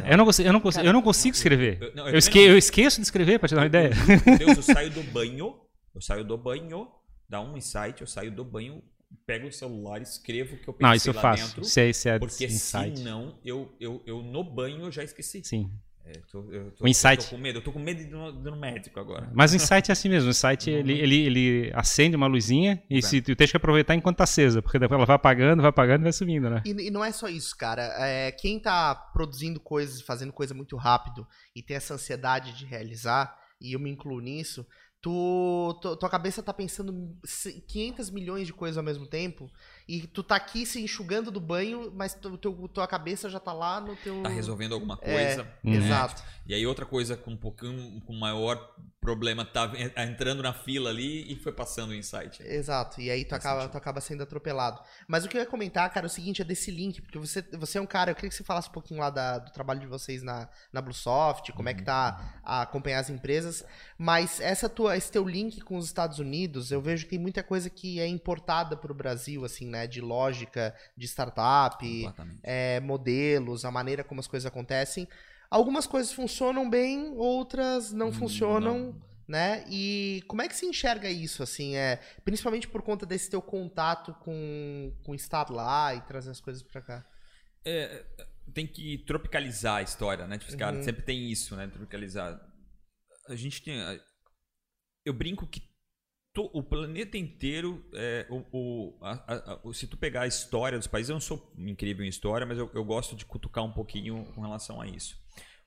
Eu 0.09 0.17
não 0.17 0.25
consigo, 0.25 0.47
eu 0.49 0.53
não 0.53 0.59
consigo, 0.59 0.85
eu 0.85 0.93
não 0.93 1.01
consigo 1.01 1.35
escrever. 1.35 1.77
Eu- 1.81 1.95
não, 1.95 2.07
eu 2.09 2.17
esque- 2.17 2.39
eu 2.39 2.57
esqueço 2.57 2.97
de 2.99 3.03
escrever, 3.05 3.39
pra 3.39 3.47
te 3.47 3.55
dar 3.55 3.61
uma 3.61 3.67
ideia. 3.67 3.91
Deus, 4.37 4.57
eu 4.57 4.63
saio 4.75 4.89
do 4.91 5.03
banho, 5.03 5.55
eu 5.95 6.01
saio 6.01 6.23
do 6.23 6.37
banho, 6.37 6.87
dá 7.29 7.41
um 7.41 7.55
insight, 7.57 8.01
eu 8.01 8.07
saio 8.07 8.31
do 8.31 8.43
banho, 8.45 8.81
pego 9.25 9.47
o 9.47 9.51
celular, 9.51 10.01
escrevo 10.01 10.55
o 10.55 10.57
que 10.59 10.67
eu 10.67 10.73
pensei 10.73 10.87
Não, 10.87 10.95
isso 10.95 11.09
eu 11.09 11.13
faço. 11.13 11.45
dentro. 11.47 11.61
Isso 11.61 11.79
é, 11.79 11.89
isso 11.89 12.09
é 12.09 12.19
Porque 12.19 12.45
insight. 12.45 12.97
senão, 12.97 13.39
eu, 13.43 13.73
eu, 13.79 14.01
eu 14.05 14.21
no 14.21 14.43
banho 14.43 14.85
eu 14.85 14.91
já 14.91 15.03
esqueci. 15.03 15.41
Sim. 15.43 15.71
É, 16.07 16.21
tô- 16.31 16.49
eu 16.51 16.71
tô, 16.71 16.85
O 16.85 16.87
insight. 16.87 17.17
Eu 17.17 17.29
tô 17.29 17.35
com 17.35 17.41
medo, 17.41 17.59
eu 17.59 17.63
tô 17.63 17.71
com 17.73 17.79
medo 17.79 17.97
de 17.97 18.05
ir 18.05 18.09
no, 18.09 18.55
médico 18.55 18.97
agora. 18.99 19.29
Mas 19.33 19.51
o 19.51 19.57
insight 19.57 19.89
é 19.89 19.91
assim 19.91 20.07
mesmo. 20.07 20.27
O 20.27 20.31
insight 20.31 20.69
ele, 20.69 20.93
ele, 20.93 21.25
ele 21.25 21.71
acende 21.73 22.15
uma 22.15 22.27
luzinha 22.27 22.81
e 22.89 23.01
se, 23.01 23.21
tu 23.21 23.35
tem 23.35 23.47
que 23.47 23.57
aproveitar 23.57 23.93
enquanto 23.93 24.17
tá 24.17 24.23
acesa, 24.23 24.61
porque 24.61 24.79
depois 24.79 24.97
ela 24.97 25.05
vai 25.05 25.15
apagando, 25.17 25.61
vai 25.61 25.69
apagando 25.69 26.01
e 26.01 26.03
vai 26.03 26.13
sumindo, 26.13 26.49
né? 26.49 26.61
E, 26.65 26.87
e 26.87 26.89
não 26.89 27.03
é 27.03 27.11
só 27.11 27.27
isso, 27.27 27.55
cara. 27.57 27.83
É, 27.99 28.31
quem 28.31 28.59
tá 28.59 28.95
produzindo 28.95 29.59
coisas, 29.59 30.01
fazendo 30.01 30.31
coisa 30.31 30.53
muito 30.53 30.77
rápido 30.77 31.27
e 31.53 31.61
tem 31.61 31.75
essa 31.75 31.93
ansiedade 31.93 32.53
de 32.57 32.65
realizar, 32.65 33.35
e 33.59 33.73
eu 33.73 33.79
me 33.79 33.89
incluo 33.89 34.21
nisso, 34.21 34.65
tu, 35.01 35.77
tu- 35.81 35.95
tua 35.95 36.09
cabeça 36.09 36.41
tá 36.43 36.53
pensando 36.53 37.15
ci- 37.25 37.61
500 37.67 38.09
milhões 38.09 38.47
de 38.47 38.53
coisas 38.53 38.77
ao 38.77 38.83
mesmo 38.83 39.05
tempo, 39.07 39.49
e 39.87 40.05
tu 40.07 40.23
tá 40.23 40.35
aqui 40.35 40.65
se 40.65 40.81
enxugando 40.81 41.31
do 41.31 41.39
banho, 41.39 41.91
mas 41.95 42.13
tu, 42.13 42.37
teu, 42.37 42.67
tua 42.67 42.87
cabeça 42.87 43.29
já 43.29 43.39
tá 43.39 43.53
lá 43.53 43.79
no 43.79 43.95
teu... 43.95 44.21
Tá 44.23 44.29
resolvendo 44.29 44.73
alguma 44.73 44.97
É, 45.01 45.13
coisa. 45.35 45.53
Uhum. 45.63 45.73
Exato. 45.73 46.23
E 46.45 46.53
aí 46.53 46.65
outra 46.65 46.85
coisa 46.85 47.15
com 47.15 47.31
um 47.31 47.37
pouquinho 47.37 48.01
com 48.01 48.13
maior 48.13 48.75
problema 49.07 49.45
tá 49.45 49.71
en- 49.75 49.93
entrando 50.11 50.43
na 50.43 50.51
fila 50.53 50.89
ali 50.89 51.31
e 51.31 51.35
foi 51.37 51.53
passando 51.53 51.91
o 51.91 51.95
insight. 51.95 52.43
Exato, 52.43 52.99
e 52.99 53.09
aí 53.09 53.23
tu 53.23 53.29
Faz 53.29 53.41
acaba, 53.45 53.61
sentido. 53.61 53.71
tu 53.71 53.77
acaba 53.77 54.01
sendo 54.01 54.23
atropelado. 54.23 54.81
Mas 55.07 55.23
o 55.23 55.29
que 55.29 55.37
eu 55.37 55.41
ia 55.41 55.47
comentar, 55.47 55.89
cara, 55.93 56.05
é 56.05 56.09
o 56.09 56.09
seguinte, 56.09 56.41
é 56.41 56.45
desse 56.45 56.69
link, 56.69 57.01
porque 57.01 57.17
você, 57.17 57.41
você 57.53 57.77
é 57.77 57.81
um 57.81 57.85
cara, 57.85 58.11
eu 58.11 58.15
queria 58.15 58.29
que 58.29 58.35
você 58.35 58.43
falasse 58.43 58.67
um 58.67 58.71
pouquinho 58.73 58.99
lá 58.99 59.09
da- 59.09 59.37
do 59.39 59.49
trabalho 59.51 59.79
de 59.79 59.87
vocês 59.87 60.21
na, 60.21 60.49
na 60.73 60.81
Bluesoft, 60.81 61.53
como 61.53 61.69
é 61.69 61.71
Uhum. 61.71 61.77
que 61.77 61.83
tá 61.85 62.39
a 62.43 62.63
acompanhar 62.63 62.99
as 62.99 63.09
empresas, 63.09 63.63
mas 63.97 64.41
essa 64.41 64.67
tua, 64.67 64.97
esse 64.97 65.09
teu 65.09 65.25
link 65.25 65.61
com 65.61 65.77
os 65.77 65.85
Estados 65.85 66.19
Unidos, 66.19 66.69
eu 66.71 66.81
vejo 66.81 67.05
que 67.05 67.11
tem 67.11 67.19
muita 67.19 67.41
coisa 67.41 67.69
que 67.69 67.99
é 68.01 68.07
importada 68.07 68.75
pro 68.75 68.93
Brasil, 68.93 69.45
assim, 69.45 69.67
né, 69.67 69.87
de 69.87 70.01
lógica, 70.01 70.75
de 70.97 71.05
startup, 71.07 71.85
é, 72.43 72.79
modelos, 72.81 73.63
a 73.63 73.71
maneira 73.71 74.03
como 74.03 74.19
as 74.19 74.27
coisas 74.27 74.45
acontecem. 74.45 75.07
Algumas 75.49 75.87
coisas 75.87 76.11
funcionam 76.11 76.69
bem, 76.69 77.09
outras 77.15 77.91
não 77.91 78.09
Hum, 78.09 78.13
funcionam, 78.13 78.77
não. 78.93 79.01
né? 79.27 79.65
E 79.69 80.23
como 80.27 80.41
é 80.41 80.47
que 80.47 80.55
se 80.55 80.65
enxerga 80.65 81.09
isso, 81.09 81.41
assim, 81.41 81.75
é, 81.75 81.97
principalmente 82.25 82.67
por 82.67 82.81
conta 82.81 83.05
desse 83.05 83.29
teu 83.29 83.41
contato 83.41 84.13
com, 84.15 84.93
com 85.03 85.15
estar 85.15 85.49
lá 85.49 85.95
e 85.95 86.01
trazer 86.01 86.31
as 86.31 86.41
coisas 86.41 86.61
pra 86.63 86.81
cá? 86.81 87.05
É, 87.65 88.05
tem 88.53 88.65
que 88.67 88.97
tropicalizar 89.05 89.77
a 89.77 89.81
história, 89.81 90.27
né? 90.27 90.37
Tipo, 90.37 90.51
Uhum. 90.53 90.83
sempre 90.83 91.01
tem 91.03 91.29
isso, 91.31 91.55
né? 91.55 91.67
Tropicalizar. 91.67 92.39
A 93.29 93.35
gente 93.35 93.61
tem. 93.61 93.77
Eu 95.05 95.13
brinco 95.13 95.45
que 95.47 95.61
to- 96.33 96.49
o 96.53 96.63
planeta 96.63 97.17
inteiro. 97.17 97.85
É, 97.93 98.25
o, 98.29 98.45
o- 98.51 98.99
a- 99.03 99.59
a- 99.65 99.73
se 99.73 99.87
tu 99.87 99.97
pegar 99.97 100.21
a 100.21 100.27
história 100.27 100.77
dos 100.77 100.87
países, 100.87 101.09
eu 101.09 101.15
não 101.15 101.21
sou 101.21 101.53
incrível 101.57 102.05
em 102.05 102.09
história, 102.09 102.45
mas 102.47 102.57
eu, 102.57 102.69
eu 102.73 102.83
gosto 102.85 103.15
de 103.15 103.25
cutucar 103.25 103.63
um 103.65 103.71
pouquinho 103.73 104.25
com 104.33 104.41
relação 104.41 104.79
a 104.81 104.87
isso. 104.87 105.17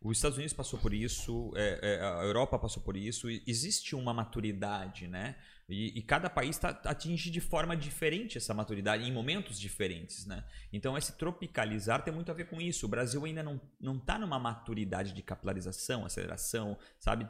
Os 0.03 0.17
Estados 0.17 0.39
Unidos 0.39 0.55
passou 0.55 0.79
por 0.79 0.95
isso, 0.95 1.53
é, 1.55 1.79
é, 1.83 2.01
a 2.01 2.23
Europa 2.23 2.59
passou 2.59 2.83
por 2.83 2.97
isso, 2.97 3.29
existe 3.47 3.95
uma 3.95 4.15
maturidade, 4.15 5.07
né? 5.07 5.37
E, 5.69 5.99
e 5.99 6.03
cada 6.03 6.29
país 6.31 6.59
tá, 6.59 6.71
atinge 6.85 7.31
de 7.31 7.41
forma 7.41 7.77
diferente 7.77 8.39
essa 8.39 8.53
maturidade, 8.55 9.05
em 9.07 9.13
momentos 9.13 9.61
diferentes, 9.61 10.27
né? 10.27 10.43
Então, 10.73 10.97
esse 10.97 11.13
tropicalizar 11.19 12.03
tem 12.03 12.13
muito 12.15 12.31
a 12.31 12.35
ver 12.35 12.47
com 12.47 12.61
isso. 12.61 12.87
O 12.87 12.89
Brasil 12.89 13.25
ainda 13.27 13.43
não, 13.43 13.61
não 13.79 13.99
tá 13.99 14.19
numa 14.19 14.39
maturidade 14.39 15.13
de 15.13 15.23
capilarização, 15.23 16.05
aceleração, 16.07 16.79
sabe? 16.99 17.27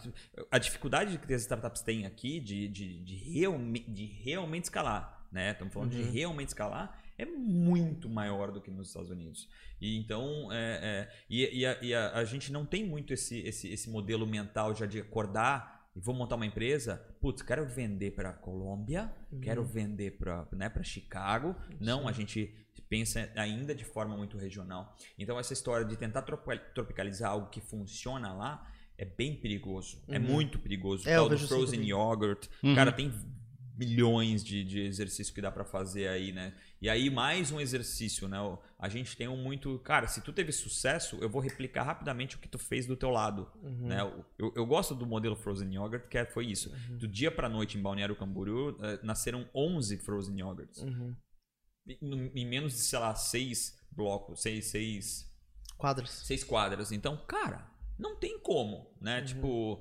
A 0.50 0.56
dificuldade 0.58 1.18
que 1.18 1.34
as 1.34 1.42
startups 1.42 1.82
têm 1.82 2.06
aqui 2.06 2.38
de, 2.40 2.68
de, 2.68 3.00
de, 3.00 3.18
de 3.82 4.04
realmente 4.06 4.64
escalar, 4.64 5.26
né? 5.30 5.50
Estamos 5.50 5.74
falando 5.74 5.90
de 5.90 6.00
Uhum. 6.00 6.10
realmente 6.12 6.48
escalar, 6.48 6.98
é 7.22 7.26
muito 7.26 8.08
maior 8.08 8.50
do 8.52 8.60
que 8.60 8.70
nos 8.70 8.88
Estados 8.88 9.10
Unidos. 9.10 9.48
E 9.80 9.96
então, 9.98 10.50
é, 10.52 10.56
é, 10.82 11.12
e, 11.28 11.60
e 11.60 11.66
a, 11.66 11.78
e 11.82 11.94
a- 11.94 12.12
a 12.14 12.24
gente 12.24 12.52
não 12.52 12.64
tem 12.66 12.84
muito 12.84 13.12
esse, 13.12 13.38
esse, 13.40 13.68
esse 13.72 13.88
modelo 13.90 14.26
mental 14.26 14.74
já 14.74 14.86
de 14.86 15.00
acordar 15.00 15.88
e 15.96 16.00
vou 16.00 16.14
montar 16.14 16.36
uma 16.36 16.46
empresa. 16.46 16.96
Putz, 17.20 17.42
quero 17.42 17.66
vender 17.66 18.12
para 18.12 18.32
Colômbia, 18.32 19.12
quero 19.42 19.64
vender 19.64 20.12
para 20.18 20.46
né, 20.52 20.68
para 20.68 20.82
Chicago. 20.82 21.54
Não, 21.80 22.06
a 22.06 22.12
gente 22.12 22.54
pensa 22.88 23.30
ainda 23.36 23.74
de 23.74 23.84
forma 23.84 24.16
muito 24.16 24.36
regional. 24.36 24.96
Então, 25.18 25.38
essa 25.38 25.52
história 25.52 25.84
de 25.86 25.96
tentar 25.96 26.22
tropi- 26.22 26.60
tropicalizar 26.74 27.30
algo 27.30 27.48
que 27.50 27.60
funciona 27.60 28.32
lá 28.32 28.66
é 28.98 29.04
bem 29.04 29.34
perigoso. 29.36 30.02
É 30.08 30.18
Uhum. 30.18 30.24
muito 30.24 30.58
perigoso. 30.58 31.08
É, 31.08 31.20
o 31.20 31.38
frozen 31.38 31.82
yogurt. 31.88 32.48
Uhum. 32.62 32.74
Cara, 32.74 32.92
tem 32.92 33.10
milhões 33.80 34.44
de, 34.44 34.62
de 34.62 34.80
exercícios 34.80 35.30
que 35.30 35.40
dá 35.40 35.50
pra 35.50 35.64
fazer 35.64 36.06
aí, 36.08 36.32
né? 36.32 36.54
E 36.82 36.88
aí, 36.90 37.08
mais 37.08 37.50
um 37.50 37.58
exercício, 37.58 38.28
né? 38.28 38.36
A 38.78 38.90
gente 38.90 39.16
tem 39.16 39.26
um 39.26 39.36
muito. 39.42 39.78
Cara, 39.78 40.06
se 40.06 40.20
tu 40.20 40.34
teve 40.34 40.52
sucesso, 40.52 41.16
eu 41.22 41.30
vou 41.30 41.40
replicar 41.40 41.84
rapidamente 41.84 42.36
o 42.36 42.38
que 42.38 42.46
tu 42.48 42.58
fez 42.58 42.84
do 42.86 42.94
teu 42.94 43.08
lado. 43.08 43.50
Uhum. 43.62 43.88
Né? 43.88 44.02
Eu, 44.38 44.52
eu 44.54 44.66
gosto 44.66 44.94
do 44.94 45.06
modelo 45.06 45.34
Frozen 45.34 45.74
Yogurt, 45.74 46.08
que 46.08 46.18
é- 46.18 46.26
foi 46.26 46.46
isso. 46.46 46.70
Uhum. 46.90 46.98
Do 46.98 47.08
dia 47.08 47.30
pra 47.30 47.48
noite 47.48 47.78
em 47.78 47.82
Balneário 47.82 48.14
Camboriú, 48.14 48.76
eh, 48.82 49.00
nasceram 49.02 49.48
11 49.54 49.96
Frozen 49.96 50.38
Yogurts. 50.38 50.82
Uhum. 50.82 51.16
Em, 51.88 52.30
em 52.34 52.46
menos 52.46 52.74
de, 52.74 52.80
sei 52.80 52.98
lá, 52.98 53.14
seis 53.14 53.78
blocos, 53.90 54.42
seis, 54.42 54.66
seis, 54.66 55.26
Quadros. 55.78 56.10
seis 56.10 56.44
quadras. 56.44 56.92
Então, 56.92 57.16
cara, 57.26 57.69
não 58.00 58.16
tem 58.16 58.38
como, 58.38 58.86
né? 59.00 59.20
Tipo, 59.22 59.80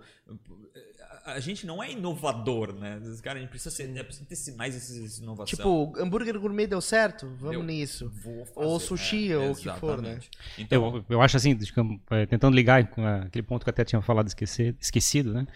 a, 1.25 1.39
gente 1.39 1.65
não 1.65 1.81
é 1.81 1.91
inovador, 1.91 2.73
né? 2.73 2.99
Os 3.03 3.21
Cara, 3.21 3.39
a 3.39 3.41
gente 3.41 3.49
precisa, 3.49 3.71
ser, 3.71 3.95
é, 3.95 4.03
precisa 4.03 4.25
ter 4.25 4.57
mais 4.57 4.75
essas 4.75 5.19
inovações. 5.19 5.49
Tipo, 5.57 5.93
hambúrguer 5.97 6.37
gourmet 6.39 6.67
deu 6.67 6.81
certo? 6.81 7.27
Vamos 7.39 7.51
Deu. 7.51 7.63
nisso. 7.63 8.11
Vou 8.23 8.45
fazer, 8.45 8.67
ou 8.67 8.79
sushi, 8.79 9.33
ou 9.33 9.51
o 9.51 9.55
que 9.55 9.69
for, 9.73 10.01
né? 10.01 10.19
Então, 10.57 10.97
Eu, 10.97 11.05
eu 11.09 11.21
acho 11.21 11.37
assim, 11.37 11.57
é, 12.11 12.25
tentando 12.25 12.55
ligar 12.55 12.87
com 12.89 13.05
a- 13.05 13.23
aquele 13.23 13.43
ponto 13.43 13.63
que 13.63 13.69
eu 13.69 13.71
até 13.73 13.85
tinha 13.85 14.01
falado 14.01 14.27
esquecer, 14.27 14.75
esquecido, 14.79 15.33
né? 15.33 15.47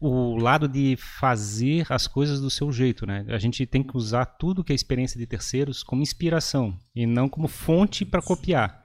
O 0.00 0.36
lado 0.36 0.68
de 0.68 0.96
fazer 0.96 1.86
as 1.88 2.06
coisas 2.06 2.40
do 2.40 2.50
seu 2.50 2.70
jeito, 2.72 3.06
né? 3.06 3.24
A 3.28 3.38
gente 3.38 3.64
tem 3.64 3.82
que 3.82 3.96
usar 3.96 4.26
tudo 4.26 4.62
que 4.64 4.72
é 4.72 4.74
experiência 4.74 5.18
de 5.18 5.26
terceiros 5.26 5.82
como 5.82 6.02
inspiração 6.02 6.78
e 6.94 7.06
não 7.06 7.28
como 7.28 7.48
fonte 7.48 8.04
para 8.04 8.20
copiar. 8.20 8.83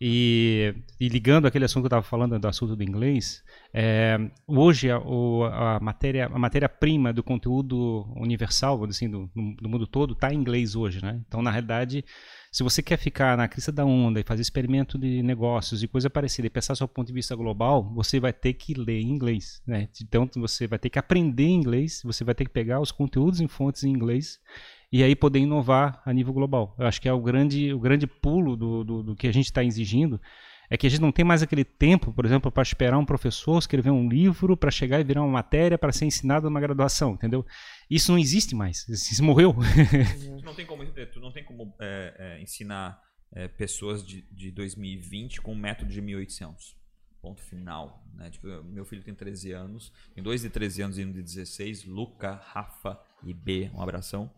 E, 0.00 0.74
e 1.00 1.08
ligando 1.08 1.46
aquele 1.46 1.64
assunto 1.64 1.82
que 1.82 1.86
eu 1.86 1.98
estava 1.98 2.02
falando 2.02 2.38
do 2.38 2.48
assunto 2.48 2.76
do 2.76 2.82
inglês, 2.82 3.42
é, 3.72 4.18
hoje 4.46 4.90
a, 4.90 4.96
a 4.96 5.80
matéria 5.80 6.26
a 6.26 6.38
matéria 6.38 6.68
prima 6.68 7.12
do 7.12 7.22
conteúdo 7.22 8.06
universal, 8.16 8.84
assim, 8.84 9.08
do, 9.08 9.30
do 9.34 9.68
mundo 9.68 9.86
todo 9.86 10.12
está 10.12 10.32
em 10.32 10.36
inglês 10.36 10.76
hoje, 10.76 11.02
né? 11.02 11.20
Então 11.26 11.40
na 11.40 11.50
realidade 11.50 12.04
se 12.56 12.62
você 12.62 12.82
quer 12.82 12.96
ficar 12.96 13.36
na 13.36 13.46
crista 13.46 13.70
da 13.70 13.84
onda 13.84 14.18
e 14.18 14.22
fazer 14.22 14.40
experimento 14.40 14.96
de 14.98 15.22
negócios 15.22 15.82
e 15.82 15.86
coisa 15.88 16.08
parecida 16.08 16.46
e 16.46 16.50
pensar 16.50 16.74
seu 16.74 16.88
ponto 16.88 17.06
de 17.06 17.12
vista 17.12 17.36
global, 17.36 17.92
você 17.94 18.18
vai 18.18 18.32
ter 18.32 18.54
que 18.54 18.72
ler 18.72 19.00
em 19.00 19.10
inglês, 19.10 19.60
né? 19.66 19.90
Então 20.00 20.26
você 20.36 20.66
vai 20.66 20.78
ter 20.78 20.88
que 20.88 20.98
aprender 20.98 21.46
inglês, 21.46 22.00
você 22.02 22.24
vai 22.24 22.34
ter 22.34 22.46
que 22.46 22.50
pegar 22.50 22.80
os 22.80 22.90
conteúdos 22.90 23.42
em 23.42 23.46
fontes 23.46 23.84
em 23.84 23.90
inglês 23.90 24.40
e 24.96 25.02
aí 25.02 25.14
poder 25.14 25.40
inovar 25.40 26.00
a 26.06 26.12
nível 26.12 26.32
global. 26.32 26.74
Eu 26.78 26.86
acho 26.86 27.02
que 27.02 27.06
é 27.06 27.12
o 27.12 27.20
grande, 27.20 27.70
o 27.70 27.78
grande 27.78 28.06
pulo 28.06 28.56
do, 28.56 28.82
do, 28.82 29.02
do 29.02 29.14
que 29.14 29.26
a 29.26 29.32
gente 29.32 29.44
está 29.44 29.62
exigindo 29.62 30.18
é 30.70 30.76
que 30.78 30.86
a 30.86 30.90
gente 30.90 31.02
não 31.02 31.12
tem 31.12 31.22
mais 31.22 31.42
aquele 31.42 31.64
tempo, 31.64 32.14
por 32.14 32.24
exemplo, 32.24 32.50
para 32.50 32.62
esperar 32.62 32.96
um 32.96 33.04
professor 33.04 33.58
escrever 33.58 33.90
um 33.90 34.08
livro 34.08 34.56
para 34.56 34.70
chegar 34.70 34.98
e 34.98 35.04
virar 35.04 35.20
uma 35.20 35.30
matéria 35.30 35.76
para 35.76 35.92
ser 35.92 36.06
ensinado 36.06 36.48
numa 36.48 36.60
graduação, 36.60 37.12
entendeu? 37.12 37.44
Isso 37.90 38.10
não 38.10 38.18
existe 38.18 38.54
mais. 38.54 38.88
Isso 38.88 39.22
morreu. 39.22 39.54
tu 39.54 40.44
não 40.44 40.54
tem 40.54 40.64
como, 40.64 40.82
eh, 40.82 41.06
tu 41.06 41.20
não 41.20 41.30
tem 41.30 41.44
como 41.44 41.74
eh, 41.78 42.14
eh, 42.18 42.40
ensinar 42.40 42.98
eh, 43.32 43.48
pessoas 43.48 44.02
de, 44.02 44.22
de 44.32 44.50
2020 44.50 45.42
com 45.42 45.52
o 45.52 45.56
método 45.56 45.92
de 45.92 46.00
1800. 46.00 46.74
Ponto 47.20 47.42
final. 47.42 48.02
Né? 48.14 48.30
Tipo, 48.30 48.46
meu 48.64 48.86
filho 48.86 49.02
tem 49.02 49.14
13 49.14 49.52
anos, 49.52 49.92
tem 50.14 50.24
dois 50.24 50.40
de 50.40 50.48
13 50.48 50.82
anos 50.82 50.98
e 50.98 51.04
um 51.04 51.12
de 51.12 51.22
16, 51.22 51.84
Luca, 51.84 52.40
Rafa, 52.42 52.98
IB, 53.24 53.70
um 53.74 53.80
abração. 53.80 54.30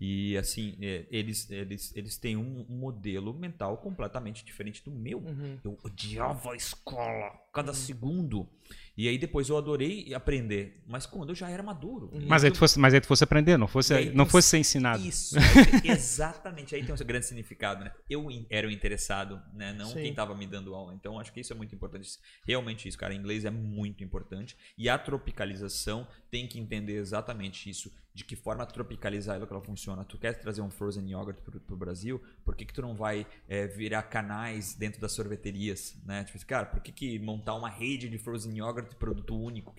E 0.00 0.36
assim, 0.36 0.76
é, 0.80 1.06
eles, 1.10 1.50
eles, 1.50 1.96
eles 1.96 2.16
têm 2.16 2.36
um, 2.36 2.66
modelo 2.68 3.32
mental 3.32 3.76
completamente 3.76 4.44
diferente 4.44 4.82
do 4.84 4.90
meu. 4.90 5.18
Uhum. 5.18 5.58
Eu 5.62 5.78
odiava 5.84 6.52
a 6.52 6.56
escola, 6.56 7.30
cada 7.52 7.72
segundo. 7.72 8.48
E 8.96 9.08
aí 9.08 9.16
depois 9.16 9.48
eu 9.48 9.56
adorei 9.56 10.12
aprender, 10.12 10.82
mas 10.86 11.06
quando 11.06 11.30
eu 11.30 11.34
já 11.34 11.48
era 11.48 11.62
maduro. 11.62 12.10
Uhum. 12.12 12.26
Mas 12.26 12.44
aí 12.44 12.50
tu 12.50 12.58
fosse, 12.58 12.78
mas 12.78 12.92
aí 12.92 13.00
tu 13.00 13.06
fosse 13.06 13.24
aprender, 13.24 13.56
não 13.56 13.68
fosse, 13.68 13.94
E 13.94 13.96
aí 13.96 14.14
não 14.14 14.26
fosse 14.26 14.48
ser 14.48 14.58
ensinado. 14.58 15.02
Isso, 15.02 15.36
exatamente. 15.84 16.74
Aí 16.74 16.84
tem 16.84 16.94
um 16.94 16.98
grande 16.98 17.26
significado, 17.26 17.84
né? 17.84 17.92
Eu 18.08 18.26
era 18.50 18.66
o 18.66 18.70
interessado, 18.70 19.40
né? 19.54 19.72
Não 19.72 19.86
Sim. 19.86 19.94
quem 19.94 20.10
estava 20.10 20.34
me 20.34 20.46
dando 20.46 20.74
aula. 20.74 20.94
Então 20.94 21.18
acho 21.18 21.32
que 21.32 21.40
isso 21.40 21.52
é 21.52 21.56
muito 21.56 21.74
importante. 21.74 22.18
Realmente 22.46 22.88
isso, 22.88 22.98
cara. 22.98 23.14
Inglês 23.14 23.44
é 23.44 23.50
muito 23.50 24.04
importante. 24.04 24.56
E 24.76 24.88
a 24.88 24.98
tropicalização 24.98 26.06
tem 26.30 26.46
que 26.46 26.58
entender 26.58 26.96
exatamente 26.96 27.70
isso. 27.70 27.90
De 28.14 28.24
que 28.24 28.36
forma 28.36 28.66
tropicalizar 28.66 29.36
ela 29.36 29.46
que 29.46 29.52
ela 29.52 29.62
funciona. 29.62 30.04
Tu 30.04 30.18
quer 30.18 30.38
trazer 30.38 30.60
um 30.60 30.70
frozen 30.70 31.10
yogurt 31.10 31.40
pro, 31.40 31.58
pro 31.60 31.76
Brasil? 31.76 32.20
Por 32.44 32.54
que, 32.54 32.64
que 32.66 32.72
tu 32.72 32.82
não 32.82 32.94
vai 32.94 33.26
é, 33.48 33.66
virar 33.66 34.02
canais 34.02 34.74
dentro 34.74 35.00
das 35.00 35.12
sorveterias? 35.12 35.96
Né? 36.04 36.24
Tipo, 36.24 36.36
assim, 36.36 36.46
cara, 36.46 36.66
por 36.66 36.80
que, 36.80 36.92
que 36.92 37.18
montar 37.18 37.54
uma 37.54 37.70
rede 37.70 38.08
de 38.08 38.18
frozen 38.18 38.58
yogurt 38.58 38.90
de 38.90 38.96
produto 38.96 39.34
único? 39.34 39.74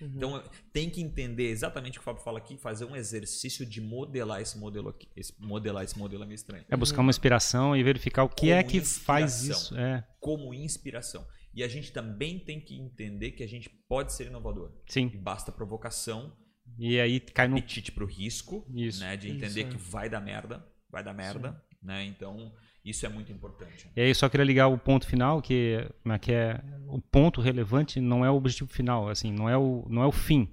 Então 0.00 0.42
tem 0.72 0.90
que 0.90 1.00
entender 1.00 1.48
exatamente 1.48 1.98
o 1.98 2.00
que 2.00 2.00
o 2.00 2.04
Fábio 2.04 2.22
fala 2.22 2.38
aqui, 2.38 2.56
fazer 2.56 2.84
um 2.84 2.96
exercício 2.96 3.64
de 3.64 3.80
modelar 3.80 4.40
esse 4.40 4.58
modelo 4.58 4.88
aqui. 4.88 5.08
Esse, 5.16 5.32
modelar 5.38 5.84
esse 5.84 5.98
modelo 5.98 6.24
é 6.24 6.26
meio 6.26 6.34
estranho. 6.34 6.64
É 6.68 6.76
buscar 6.76 7.00
uma 7.00 7.10
inspiração 7.10 7.76
e 7.76 7.82
verificar 7.82 8.24
o 8.24 8.28
que 8.28 8.50
é 8.50 8.62
Como 8.62 8.72
que 8.72 8.80
faz 8.80 9.44
isso. 9.44 9.76
É, 9.76 10.04
Como 10.20 10.52
inspiração. 10.52 11.26
E 11.54 11.62
a 11.62 11.68
gente 11.68 11.92
também 11.92 12.38
tem 12.38 12.60
que 12.60 12.76
entender 12.76 13.30
que 13.32 13.42
a 13.42 13.48
gente 13.48 13.70
pode 13.88 14.12
ser 14.12 14.26
inovador. 14.26 14.72
E 14.88 14.92
sim. 14.92 15.08
basta 15.08 15.52
provocação, 15.52 16.36
E 16.78 17.00
aí 17.00 17.20
cai 17.20 17.48
no. 17.48 17.56
apetite 17.56 17.92
pro 17.92 18.06
risco, 18.06 18.66
Isso. 18.74 19.00
né? 19.00 19.16
De 19.16 19.30
entender 19.30 19.46
Isso, 19.46 19.60
é. 19.60 19.64
que 19.64 19.76
vai 19.76 20.08
dar 20.08 20.20
merda, 20.20 20.66
vai 20.90 21.02
dar 21.02 21.12
merda, 21.12 21.62
né? 21.82 22.04
Então, 22.04 22.52
isso 22.84 23.06
é 23.06 23.08
muito 23.08 23.32
importante. 23.32 23.88
E 23.96 24.00
aí 24.00 24.08
eu 24.08 24.14
só 24.14 24.28
queria 24.28 24.44
ligar 24.44 24.68
o 24.68 24.76
ponto 24.76 25.06
final, 25.06 25.40
que, 25.40 25.78
né, 26.04 26.18
que 26.18 26.32
é 26.32 26.60
o 26.86 27.00
ponto 27.00 27.40
relevante 27.40 27.98
não 27.98 28.24
é 28.24 28.30
o 28.30 28.34
objetivo 28.34 28.70
final, 28.70 29.08
assim, 29.08 29.32
não 29.32 29.48
é 29.48 29.56
o, 29.56 29.86
não 29.88 30.02
é 30.02 30.06
o 30.06 30.12
fim, 30.12 30.52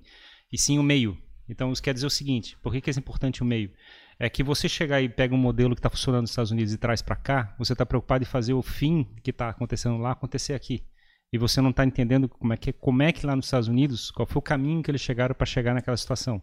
e 0.51 0.57
sim 0.57 0.79
o 0.79 0.83
meio. 0.83 1.17
Então 1.49 1.71
isso 1.73 1.83
quer 1.83 1.93
dizer 1.93 2.07
o 2.07 2.09
seguinte, 2.09 2.57
por 2.63 2.71
que, 2.71 2.79
que 2.79 2.89
é 2.89 2.93
importante 2.93 3.41
o 3.41 3.45
meio? 3.45 3.69
É 4.17 4.29
que 4.29 4.43
você 4.43 4.69
chegar 4.69 5.01
e 5.01 5.09
pega 5.09 5.35
um 5.35 5.37
modelo 5.37 5.75
que 5.75 5.79
está 5.79 5.89
funcionando 5.89 6.21
nos 6.21 6.29
Estados 6.29 6.51
Unidos 6.51 6.73
e 6.73 6.77
traz 6.77 7.01
para 7.01 7.15
cá, 7.15 7.53
você 7.57 7.73
está 7.73 7.85
preocupado 7.85 8.23
em 8.23 8.27
fazer 8.27 8.53
o 8.53 8.61
fim 8.61 9.03
que 9.21 9.31
está 9.31 9.49
acontecendo 9.49 9.97
lá 9.97 10.11
acontecer 10.11 10.53
aqui. 10.53 10.85
E 11.33 11.37
você 11.37 11.61
não 11.61 11.69
está 11.69 11.85
entendendo 11.85 12.27
como 12.27 12.51
é, 12.51 12.57
que, 12.57 12.73
como 12.73 13.01
é 13.01 13.11
que 13.11 13.25
lá 13.25 13.35
nos 13.35 13.45
Estados 13.45 13.67
Unidos, 13.69 14.11
qual 14.11 14.25
foi 14.27 14.39
o 14.39 14.43
caminho 14.43 14.83
que 14.83 14.91
eles 14.91 14.99
chegaram 15.01 15.33
para 15.33 15.45
chegar 15.45 15.73
naquela 15.73 15.95
situação. 15.95 16.41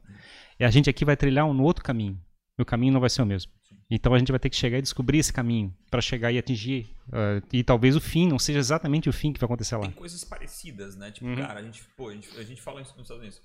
E 0.58 0.64
a 0.64 0.70
gente 0.70 0.88
aqui 0.88 1.04
vai 1.04 1.16
trilhar 1.16 1.44
um 1.44 1.60
outro 1.62 1.84
caminho. 1.84 2.18
E 2.58 2.62
o 2.62 2.64
caminho 2.64 2.92
não 2.94 3.00
vai 3.00 3.10
ser 3.10 3.22
o 3.22 3.26
mesmo. 3.26 3.52
Então 3.90 4.12
a 4.14 4.18
gente 4.18 4.30
vai 4.32 4.38
ter 4.38 4.50
que 4.50 4.56
chegar 4.56 4.78
e 4.78 4.82
descobrir 4.82 5.18
esse 5.18 5.32
caminho 5.32 5.74
para 5.90 6.00
chegar 6.00 6.32
e 6.32 6.38
atingir. 6.38 6.94
ah, 7.12 7.40
e 7.52 7.62
talvez 7.62 7.96
o 7.96 8.00
fim 8.00 8.26
não 8.26 8.38
seja 8.38 8.58
exatamente 8.58 9.08
o 9.08 9.12
fim 9.12 9.32
que 9.32 9.40
vai 9.40 9.46
acontecer 9.46 9.76
lá. 9.76 9.82
Tem 9.82 9.92
coisas 9.92 10.24
parecidas, 10.24 10.96
né? 10.96 11.10
Tipo, 11.10 11.26
Uhum. 11.26 11.36
cara, 11.36 11.60
a 11.60 11.62
gente, 11.62 11.82
pô, 11.96 12.08
a 12.08 12.14
gente, 12.14 12.28
a 12.38 12.42
gente 12.42 12.60
fala 12.60 12.80
isso 12.82 12.92
nos 12.96 13.02
Estados 13.02 13.22
Unidos. 13.22 13.40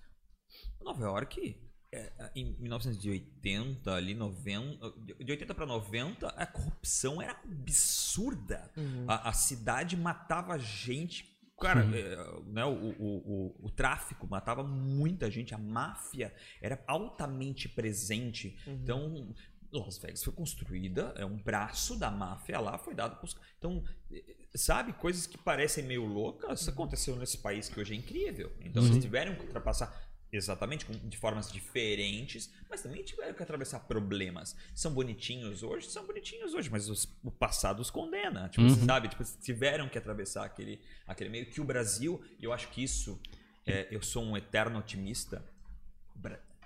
Nova 0.81 1.03
York, 1.03 1.55
é, 1.93 2.31
em 2.35 2.55
1980, 2.59 3.93
ali, 3.93 4.13
90, 4.13 4.93
de 5.23 5.31
80 5.31 5.53
para 5.53 5.65
90, 5.65 6.27
a 6.27 6.45
corrupção 6.45 7.21
era 7.21 7.39
absurda. 7.43 8.71
Uhum. 8.75 9.05
A, 9.07 9.29
a 9.29 9.33
cidade 9.33 9.95
matava 9.95 10.57
gente. 10.57 11.31
Cara, 11.63 11.81
é, 11.81 12.41
né, 12.45 12.65
o, 12.65 12.69
o, 12.69 13.55
o, 13.61 13.65
o 13.67 13.69
tráfico 13.69 14.27
matava 14.27 14.63
muita 14.63 15.29
gente, 15.31 15.53
a 15.53 15.57
máfia 15.57 16.33
era 16.61 16.83
altamente 16.87 17.69
presente. 17.69 18.57
Então, 18.67 19.33
Las 19.71 19.97
Vegas 19.97 20.23
foi 20.23 20.33
construída, 20.33 21.13
é 21.17 21.25
um 21.25 21.37
braço 21.37 21.97
da 21.97 22.11
máfia 22.11 22.59
lá, 22.59 22.77
foi 22.77 22.93
dado 22.93 23.17
pros. 23.17 23.35
Então, 23.57 23.83
eh, 24.11 24.23
sabe, 24.55 24.93
coisas 24.93 25.25
que 25.25 25.37
parecem 25.37 25.83
meio 25.83 26.05
loucas 26.05 26.67
aconteceu 26.67 27.15
nesse 27.15 27.37
país 27.39 27.69
que 27.69 27.79
hoje 27.79 27.93
é 27.93 27.97
incrível. 27.97 28.51
Então, 28.61 28.85
eles 28.85 29.01
tiveram 29.01 29.35
que 29.35 29.43
ultrapassar 29.45 30.12
exatamente 30.35 30.85
de 30.85 31.17
formas 31.17 31.51
diferentes, 31.51 32.51
mas 32.69 32.81
também 32.81 33.03
tiveram 33.03 33.33
que 33.33 33.43
atravessar 33.43 33.81
problemas. 33.81 34.55
São 34.73 34.93
bonitinhos 34.93 35.61
hoje, 35.63 35.87
são 35.89 36.05
bonitinhos 36.07 36.53
hoje, 36.53 36.69
mas 36.69 36.89
os- 36.89 37.07
o 37.23 37.31
passado 37.31 37.79
os 37.81 37.89
condena. 37.91 38.49
Tipo, 38.49 38.63
Uhum. 38.63 38.85
sabe? 38.85 39.07
Tipo, 39.09 39.23
tiveram 39.41 39.87
que 39.87 39.97
atravessar 39.97 40.45
aquele, 40.45 40.81
aquele 41.05 41.29
meio 41.29 41.45
que 41.45 41.61
o 41.61 41.63
Brasil, 41.63 42.21
eu 42.41 42.51
acho 42.51 42.69
que 42.69 42.83
isso, 42.83 43.19
é, 43.65 43.87
eu 43.91 44.01
sou 44.01 44.23
um 44.23 44.35
eterno 44.35 44.79
otimista. 44.79 45.43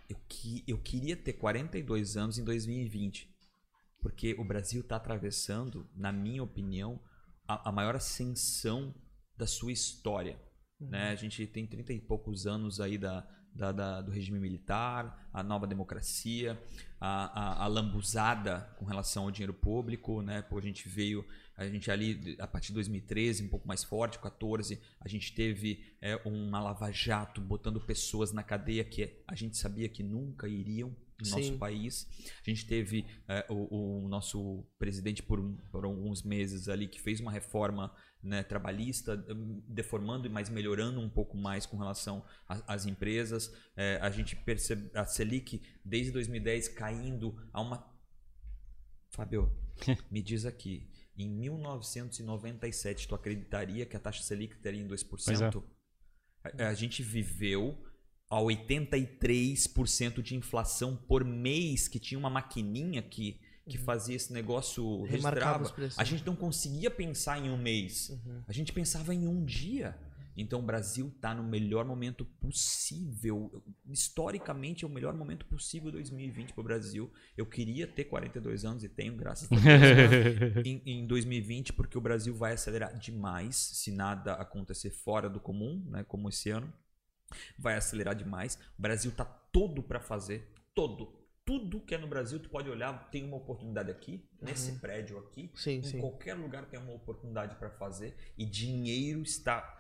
Eu, 0.10 0.18
que, 0.30 0.64
eu 0.66 0.78
queria 0.78 1.18
ter 1.18 1.34
42 1.34 2.16
anos 2.16 2.38
em 2.40 2.44
2020. 2.44 3.30
Porque 4.02 4.34
o 4.38 4.44
Brasil 4.46 4.80
está 4.82 4.96
atravessando, 4.96 5.90
na 5.94 6.12
minha 6.14 6.42
opinião, 6.42 7.00
a, 7.48 7.68
a 7.70 7.72
maior 7.72 7.96
ascensão 7.96 8.96
da 9.36 9.46
sua 9.46 9.72
história. 9.74 10.40
Né? 10.80 11.10
A 11.10 11.16
gente 11.16 11.46
tem 11.48 11.66
30 11.68 11.92
e 11.92 12.00
poucos 12.00 12.46
anos 12.48 12.80
aí 12.80 12.98
da, 12.98 13.28
da- 13.58 13.72
da- 13.72 14.02
do 14.02 14.12
regime 14.12 14.40
militar, 14.40 15.28
a 15.34 15.42
nova 15.44 15.66
democracia, 15.68 16.62
a, 17.00 17.62
a, 17.62 17.64
a 17.66 17.68
lambuzada 17.68 18.62
com 18.78 18.86
relação 18.86 19.24
ao 19.24 19.32
dinheiro 19.32 19.54
público. 19.54 20.22
Né? 20.22 20.42
Pô, 20.42 20.58
a 20.58 20.62
gente 20.62 20.88
veio, 20.88 21.26
a 21.56 21.66
gente 21.68 21.90
ali, 21.92 22.36
a 22.40 22.48
partir 22.48 22.68
de 22.70 22.76
2013, 22.76 23.44
um 23.44 23.50
pouco 23.50 23.68
mais 23.68 23.84
forte, 23.84 24.20
14, 24.20 24.80
a 25.00 25.08
gente 25.08 25.34
teve 25.34 25.84
é, 26.02 26.16
uma 26.26 26.62
lava-jato 26.62 27.42
botando 27.42 27.80
pessoas 27.82 28.32
na 28.32 28.44
cadeia 28.44 28.84
que 28.84 29.22
a 29.28 29.36
gente 29.36 29.58
sabia 29.58 29.90
que 29.90 30.04
nunca 30.04 30.48
iriam 30.48 30.96
no 31.20 31.26
Sim. 31.26 31.32
nosso 31.32 31.58
país. 31.58 32.08
A 32.46 32.50
gente 32.50 32.66
teve 32.68 33.06
é, 33.28 33.44
o, 33.50 34.04
o 34.04 34.08
nosso 34.08 34.64
presidente 34.78 35.24
por, 35.24 35.40
um- 35.40 35.56
por 35.72 35.84
alguns 35.84 36.22
meses 36.22 36.70
ali 36.70 36.88
que 36.88 37.02
fez 37.02 37.20
uma 37.20 37.32
reforma 37.32 37.92
né, 38.22 38.44
trabalhista, 38.44 39.24
hum, 39.30 39.62
deformando, 39.68 40.30
mas 40.30 40.50
melhorando 40.50 41.00
um 41.00 41.10
pouco 41.10 41.38
mais 41.38 41.66
com 41.66 41.78
relação 41.78 42.24
às 42.48 42.86
empresas. 42.86 43.54
É, 43.76 44.00
a 44.02 44.10
gente 44.10 44.36
percebe 44.36 44.90
a 44.94 45.06
Selic 45.06 45.62
desde 45.84 46.12
2010 46.12 46.70
caindo 46.70 47.36
a 47.54 47.62
uma. 47.62 47.96
Fábio, 49.10 49.52
me 50.12 50.22
diz 50.22 50.46
aqui, 50.46 50.90
em 51.18 51.30
1997, 51.30 53.08
tu 53.08 53.16
acreditaria 53.16 53.86
que 53.86 53.96
a 53.96 54.00
taxa 54.00 54.22
Selic 54.22 54.56
estaria 54.56 54.82
em 54.82 54.88
2%? 54.88 55.08
Pois 55.08 55.42
é. 55.42 55.50
A, 56.64 56.70
a 56.70 56.74
gente 56.74 57.02
viveu 57.02 57.84
a 58.30 58.38
83% 58.38 60.22
de 60.22 60.36
inflação 60.36 60.96
por 60.96 61.24
mês, 61.24 61.88
que 61.88 62.00
tinha 62.00 62.20
uma 62.20 62.30
maquininha 62.30 63.02
que, 63.02 63.40
que 63.68 63.78
fazia 63.78 64.16
esse 64.16 64.32
negócio, 64.34 65.04
registrava. 65.04 65.64
A 65.98 66.04
gente 66.04 66.26
não 66.26 66.36
conseguia 66.36 66.90
pensar 66.90 67.38
em 67.44 67.50
um 67.50 67.58
mês, 67.58 68.10
Uhum. 68.10 68.42
a 68.48 68.54
gente 68.54 68.72
pensava 68.74 69.14
em 69.14 69.28
um 69.28 69.44
dia. 69.46 69.98
Então 70.40 70.60
o 70.60 70.62
Brasil 70.62 71.08
está 71.16 71.34
no 71.34 71.42
melhor 71.42 71.84
momento 71.84 72.24
possível. 72.24 73.64
Historicamente 73.90 74.86
é 74.86 74.88
o 74.88 74.92
melhor 74.92 75.16
momento 75.16 75.46
possível 75.48 75.92
2020 75.92 76.54
para 76.54 76.62
o 76.62 76.64
Brasil. 76.64 77.12
Eu 77.36 77.46
queria 77.48 77.88
ter 77.88 78.04
42 78.04 78.64
anos 78.64 78.84
e 78.84 78.90
tenho, 78.90 79.16
graças 79.16 79.50
a 79.52 79.56
Deus 79.56 80.64
em, 80.66 80.82
em 80.86 81.08
2020, 81.08 81.74
porque 81.74 81.98
o 81.98 82.02
Brasil 82.02 82.36
vai 82.36 82.54
acelerar 82.54 82.96
demais 83.00 83.56
se 83.56 83.92
nada 83.92 84.34
acontecer 84.34 84.92
fora 84.92 85.28
do 85.28 85.40
comum, 85.40 85.84
né, 85.90 86.04
como 86.04 86.30
esse 86.30 86.52
ano. 86.52 86.72
Vai 87.58 87.76
acelerar 87.76 88.14
demais. 88.16 88.60
O 88.78 88.82
Brasil 88.82 89.12
tá 89.12 89.26
todo 89.26 89.82
para 89.82 90.00
fazer, 90.00 90.54
todo. 90.76 91.14
Tudo 91.48 91.80
que 91.80 91.96
é 91.96 91.98
no 91.98 92.08
Brasil, 92.08 92.40
tu 92.40 92.50
pode 92.50 92.70
olhar, 92.70 93.10
tem 93.10 93.24
uma 93.24 93.38
oportunidade 93.38 93.90
aqui, 93.90 94.22
nesse 94.42 94.74
prédio 94.80 95.18
aqui, 95.18 95.50
Sim, 95.56 95.78
em 95.78 95.84
sim. 95.84 96.00
qualquer 96.00 96.34
lugar 96.34 96.66
tem 96.66 96.78
uma 96.78 96.94
oportunidade 96.94 97.56
para 97.56 97.70
fazer 97.70 98.16
e 98.38 98.46
dinheiro 98.46 99.22
está 99.22 99.80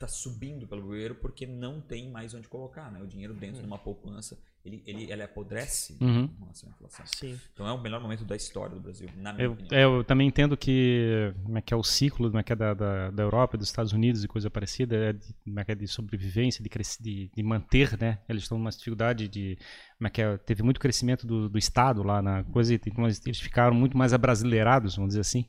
tá 0.00 0.08
subindo 0.08 0.66
pelo 0.66 0.82
bueiro 0.82 1.14
porque 1.14 1.46
não 1.46 1.80
tem 1.80 2.10
mais 2.10 2.34
onde 2.34 2.48
colocar, 2.48 2.90
né? 2.90 3.00
O 3.00 3.06
dinheiro 3.06 3.34
dentro 3.34 3.60
de 3.60 3.66
uma 3.66 3.78
poupança, 3.78 4.36
ele, 4.64 4.82
ele, 4.86 5.10
ele 5.10 5.22
apodrece 5.22 5.96
Uhum. 6.00 6.28
com 6.28 6.42
relação 6.44 6.68
à 6.68 6.72
inflação. 6.72 7.06
Sim. 7.06 7.38
Então 7.54 7.66
é 7.66 7.72
o 7.72 7.80
melhor 7.80 8.00
momento 8.00 8.24
da 8.24 8.36
história 8.36 8.74
do 8.74 8.80
Brasil, 8.80 9.08
na 9.16 9.32
minha 9.32 9.46
Eu, 9.46 9.52
opinião. 9.52 9.74
é, 9.78 9.84
eu 9.84 10.04
também 10.04 10.28
entendo 10.28 10.56
que, 10.56 11.32
como 11.44 11.56
é 11.58 11.62
que 11.62 11.72
é 11.72 11.76
o 11.76 11.82
ciclo 11.82 12.28
como 12.28 12.38
é 12.38 12.42
que 12.42 12.52
é 12.52 12.56
da, 12.56 12.74
da, 12.74 13.10
da 13.10 13.22
Europa, 13.22 13.56
dos 13.56 13.68
Estados 13.68 13.92
Unidos 13.92 14.22
e 14.22 14.28
coisa 14.28 14.50
parecida, 14.50 14.96
é 14.96 15.12
de, 15.14 15.34
como 15.44 15.58
é 15.60 15.64
que 15.64 15.72
é 15.72 15.74
de 15.74 15.88
sobrevivência, 15.88 16.62
de, 16.62 16.68
crescer, 16.68 17.02
de, 17.02 17.30
de 17.34 17.42
manter, 17.42 17.96
né? 17.98 18.18
Eles 18.28 18.42
estão 18.42 18.58
numa 18.58 18.70
dificuldade 18.70 19.28
de, 19.28 19.56
como 19.96 20.08
é 20.08 20.10
que 20.10 20.20
é, 20.20 20.36
teve 20.38 20.62
muito 20.62 20.78
crescimento 20.78 21.26
do, 21.26 21.48
do 21.48 21.58
Estado 21.58 22.02
lá 22.02 22.20
na 22.20 22.44
coisa, 22.44 22.74
e 22.74 22.80
então 22.86 23.04
eles 23.04 23.20
eles 23.24 23.40
ficaram 23.40 23.74
muito 23.74 23.96
mais 23.96 24.12
abrasileirados, 24.12 24.96
vamos 24.96 25.10
dizer 25.10 25.20
assim. 25.20 25.46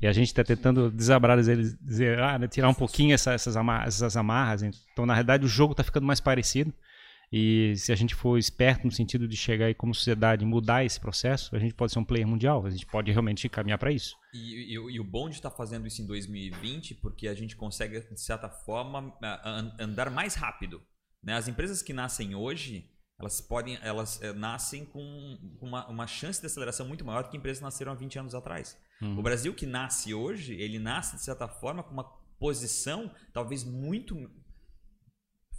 E 0.00 0.06
a 0.06 0.12
gente 0.12 0.28
está 0.28 0.44
tentando 0.44 0.88
desabradas 0.90 1.48
eles, 1.48 1.76
dizer, 1.80 2.18
ah, 2.20 2.38
né, 2.38 2.46
tirar 2.46 2.68
um 2.68 2.74
pouquinho 2.74 3.12
essa- 3.12 3.32
essas, 3.32 3.56
amarras, 3.56 3.94
essas 3.96 4.16
amarras. 4.16 4.62
Então, 4.62 5.04
na 5.04 5.14
realidade, 5.14 5.44
o 5.44 5.48
jogo 5.48 5.72
está 5.72 5.82
ficando 5.82 6.06
mais 6.06 6.20
parecido. 6.20 6.72
E 7.32 7.74
se 7.76 7.92
a 7.92 7.94
gente 7.94 8.12
for 8.14 8.36
esperto 8.38 8.84
no 8.84 8.90
sentido 8.90 9.28
de 9.28 9.36
chegar 9.36 9.66
aí 9.66 9.74
como 9.74 9.94
sociedade 9.94 10.42
e 10.44 10.46
mudar 10.46 10.84
esse 10.84 10.98
processo, 10.98 11.54
a 11.54 11.58
gente 11.60 11.74
pode 11.74 11.92
ser 11.92 11.98
um 12.00 12.04
player 12.04 12.26
mundial, 12.26 12.66
a 12.66 12.70
gente 12.70 12.84
pode 12.86 13.10
realmente 13.12 13.48
caminhar 13.48 13.78
para 13.78 13.92
isso. 13.92 14.16
E, 14.34 14.74
e- 14.76 14.94
e 14.94 14.98
o 15.00 15.04
bom 15.04 15.28
de 15.28 15.36
estar 15.36 15.50
fazendo 15.50 15.86
isso 15.86 16.02
em 16.02 16.06
2020, 16.06 16.96
porque 16.96 17.28
a 17.28 17.34
gente 17.34 17.54
consegue, 17.56 18.00
de 18.00 18.20
certa 18.20 18.48
forma, 18.48 19.16
andar 19.78 20.10
mais 20.10 20.34
rápido. 20.34 20.82
né? 21.22 21.34
As 21.34 21.46
empresas 21.46 21.82
que 21.82 21.92
nascem 21.92 22.34
hoje, 22.34 22.90
elas 23.18 23.40
podem, 23.40 23.78
elas 23.82 24.20
é, 24.22 24.32
nascem 24.32 24.84
com 24.86 25.38
uma, 25.60 25.86
uma 25.88 26.06
chance 26.06 26.40
de 26.40 26.46
aceleração 26.46 26.88
muito 26.88 27.04
maior 27.04 27.22
do 27.24 27.28
que 27.30 27.36
empresas 27.36 27.58
que 27.58 27.64
nasceram 27.64 27.92
há 27.92 27.94
20 27.94 28.18
anos 28.18 28.34
atrás. 28.34 28.76
Uhum. 29.02 29.18
O 29.18 29.22
Brasil 29.22 29.52
que 29.54 29.66
nasce 29.66 30.14
hoje, 30.14 30.54
ele 30.54 30.78
nasce 30.78 31.16
de 31.16 31.22
certa 31.22 31.46
forma 31.46 31.82
com 31.82 31.92
uma 31.92 32.04
posição 32.38 33.14
talvez 33.34 33.62
muito 33.64 34.30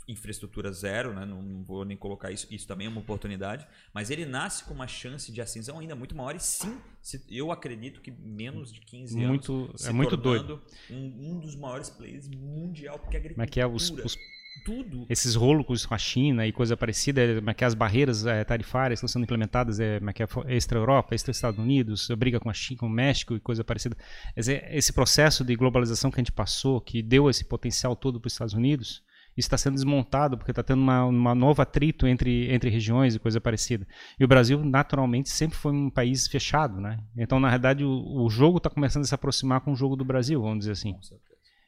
infraestrutura 0.07 0.71
zero, 0.71 1.13
né? 1.13 1.25
não, 1.25 1.41
não, 1.41 1.63
vou 1.63 1.85
nem 1.85 1.95
colocar 1.95 2.31
isso, 2.31 2.47
isso 2.49 2.67
também 2.67 2.87
é 2.87 2.89
uma 2.89 2.99
oportunidade, 2.99 3.65
mas 3.93 4.09
ele 4.09 4.25
nasce 4.25 4.63
com 4.63 4.73
uma 4.73 4.87
chance 4.87 5.31
de 5.31 5.41
ascensão 5.41 5.79
ainda 5.79 5.95
muito 5.95 6.15
maior 6.15 6.35
e 6.35 6.39
sim, 6.39 6.77
se, 7.01 7.23
eu 7.29 7.51
acredito 7.51 8.01
que 8.01 8.11
menos 8.11 8.71
de 8.71 8.81
15 8.81 9.17
muito, 9.17 9.53
anos 9.53 9.85
é 9.85 9.91
muito 9.91 10.17
doido. 10.17 10.61
Um, 10.89 11.31
um, 11.31 11.39
dos 11.39 11.55
maiores 11.55 11.89
players 11.89 12.27
mundial, 12.27 12.99
porque 12.99 13.15
a 13.15 13.19
agricultura... 13.19 13.45
Mas 13.45 13.49
que 13.49 13.59
é 13.59 13.67
os, 13.67 13.89
os 13.89 14.17
tudo. 14.63 15.05
Esses 15.09 15.35
rolos 15.35 15.85
com 15.85 15.93
a 15.93 15.97
China 15.97 16.45
e 16.45 16.51
coisa 16.51 16.77
parecida, 16.77 17.21
é 17.21 17.53
que 17.53 17.65
as 17.65 17.73
barreiras 17.73 18.25
é, 18.25 18.43
tarifárias 18.43 18.97
estão 18.97 19.07
sendo 19.07 19.23
implementadas, 19.23 19.79
é, 19.79 19.99
que 20.13 20.23
é 20.23 20.27
extra-Europa, 20.49 21.15
extra-Estados 21.15 21.59
Unidos, 21.59 22.07
briga 22.17 22.39
com 22.39 22.49
a 22.49 22.53
China, 22.53 22.79
com 22.79 22.87
o 22.87 22.89
México 22.89 23.35
e 23.35 23.39
coisa 23.39 23.63
parecida. 23.63 23.95
Esse 24.35 24.93
processo 24.93 25.43
de 25.43 25.55
globalização 25.55 26.11
que 26.11 26.19
a 26.19 26.21
gente 26.21 26.31
passou, 26.31 26.79
que 26.79 27.01
deu 27.01 27.29
esse 27.29 27.45
potencial 27.45 27.95
todo 27.95 28.19
para 28.19 28.27
os 28.27 28.33
Estados 28.33 28.53
Unidos, 28.53 29.03
está 29.45 29.57
sendo 29.57 29.75
desmontado 29.75 30.37
porque 30.37 30.51
está 30.51 30.63
tendo 30.63 30.81
uma, 30.81 31.05
uma 31.05 31.35
nova 31.35 31.63
atrito 31.63 32.07
entre, 32.07 32.51
entre 32.53 32.69
regiões 32.69 33.15
e 33.15 33.19
coisa 33.19 33.41
parecida. 33.41 33.87
E 34.19 34.23
o 34.23 34.27
Brasil, 34.27 34.63
naturalmente, 34.63 35.29
sempre 35.29 35.57
foi 35.57 35.71
um 35.71 35.89
país 35.89 36.27
fechado, 36.27 36.79
né? 36.79 36.99
Então, 37.17 37.39
na 37.39 37.47
realidade, 37.47 37.83
o, 37.83 38.23
o 38.23 38.29
jogo 38.29 38.57
está 38.57 38.69
começando 38.69 39.03
a 39.03 39.07
se 39.07 39.15
aproximar 39.15 39.61
com 39.61 39.73
o 39.73 39.75
jogo 39.75 39.95
do 39.95 40.05
Brasil, 40.05 40.41
vamos 40.41 40.59
dizer 40.59 40.71
assim. 40.71 40.95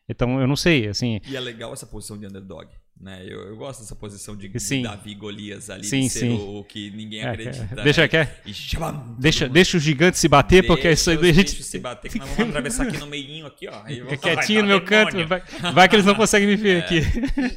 Então, 0.07 0.39
eu 0.39 0.47
não 0.47 0.55
sei, 0.55 0.87
assim... 0.87 1.19
E 1.27 1.35
é 1.35 1.39
legal 1.39 1.71
essa 1.73 1.85
posição 1.85 2.17
de 2.17 2.27
underdog. 2.27 2.67
Né? 2.99 3.21
Eu, 3.25 3.41
eu, 3.47 3.57
gosto 3.57 3.81
dessa 3.81 3.95
posição 3.95 4.33
de 4.35 4.57
sim. 4.59 4.83
Davi 4.83 5.13
Golias 5.13 5.69
ali, 5.69 5.83
sim, 5.83 6.01
de 6.01 6.09
ser 6.09 6.19
sim. 6.19 6.33
O, 6.37 6.59
o, 6.59 6.63
que 6.63 6.89
ninguém 6.91 7.19
é, 7.19 7.27
acredita. 7.27 7.67
É. 7.71 7.83
Deixa, 7.83 8.01
né? 8.01 8.07
quer? 8.07 8.41
E 8.45 8.53
chama, 8.53 9.15
deixa, 9.19 9.49
deixa 9.49 9.75
o 9.75 9.79
gigante 9.79 10.17
se 10.17 10.27
bater, 10.29 10.61
deixa 10.61 10.67
porque 10.67 10.89
isso 10.89 11.09
aí 11.09 11.17
a 11.17 11.33
gente. 11.33 11.61
se 11.61 11.79
bater, 11.79 12.09
que 12.09 12.17
nós 12.17 12.29
vamos 12.29 12.49
atravessar 12.49 12.87
aqui 12.87 12.97
no 12.97 13.07
meio 13.07 13.45
aqui, 13.45 13.67
ó. 13.67 13.83
Fica 13.83 14.17
quietinho 14.17 14.61
no 14.61 14.69
meu 14.69 14.81
canto, 14.81 15.17
vai, 15.27 15.43
vai, 15.73 15.89
que 15.89 15.95
eles 15.95 16.05
não 16.05 16.15
conseguem 16.15 16.47
me 16.47 16.55
ver 16.55 16.77
é. 16.77 16.79
aqui. 16.79 17.01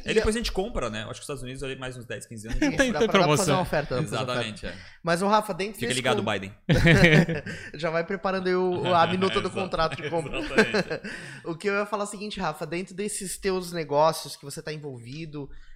E 0.05 0.13
depois 0.13 0.35
a 0.35 0.39
gente 0.39 0.51
compra, 0.51 0.89
né? 0.89 1.03
Acho 1.03 1.13
que 1.13 1.19
os 1.19 1.21
Estados 1.21 1.43
Unidos 1.43 1.63
ali 1.63 1.77
mais 1.77 1.95
uns 1.95 2.05
10, 2.05 2.25
15 2.25 2.47
anos. 2.47 2.59
tem, 2.59 2.75
tem 2.75 2.91
dá 2.91 2.99
pra, 2.99 3.07
promoção. 3.07 3.37
Fazer 3.37 3.51
uma 3.51 3.61
oferta. 3.61 3.99
Exatamente, 3.99 4.65
oferta. 4.65 4.77
é. 4.77 4.97
Mas 5.01 5.21
o 5.21 5.27
Rafa, 5.27 5.53
dentro 5.53 5.79
Fica 5.79 5.93
ligado, 5.93 6.23
con- 6.23 6.31
Biden. 6.31 6.53
Já 7.75 7.89
vai 7.89 8.03
preparando 8.03 8.47
aí 8.47 8.55
o, 8.55 8.93
a 8.93 9.07
minuta 9.07 9.39
do 9.39 9.49
contrato 9.51 9.95
de 9.95 10.09
compra. 10.09 10.37
O 11.43 11.55
que 11.55 11.69
eu 11.69 11.75
ia 11.75 11.85
falar 11.85 12.03
é 12.03 12.07
o 12.07 12.09
seguinte, 12.09 12.39
Rafa, 12.39 12.65
dentro 12.65 12.93
desses 12.93 13.37
teus 13.37 13.71
negócios 13.71 14.35
que 14.35 14.43
você 14.43 14.59
está 14.59 14.73
envolvido, 14.73 15.26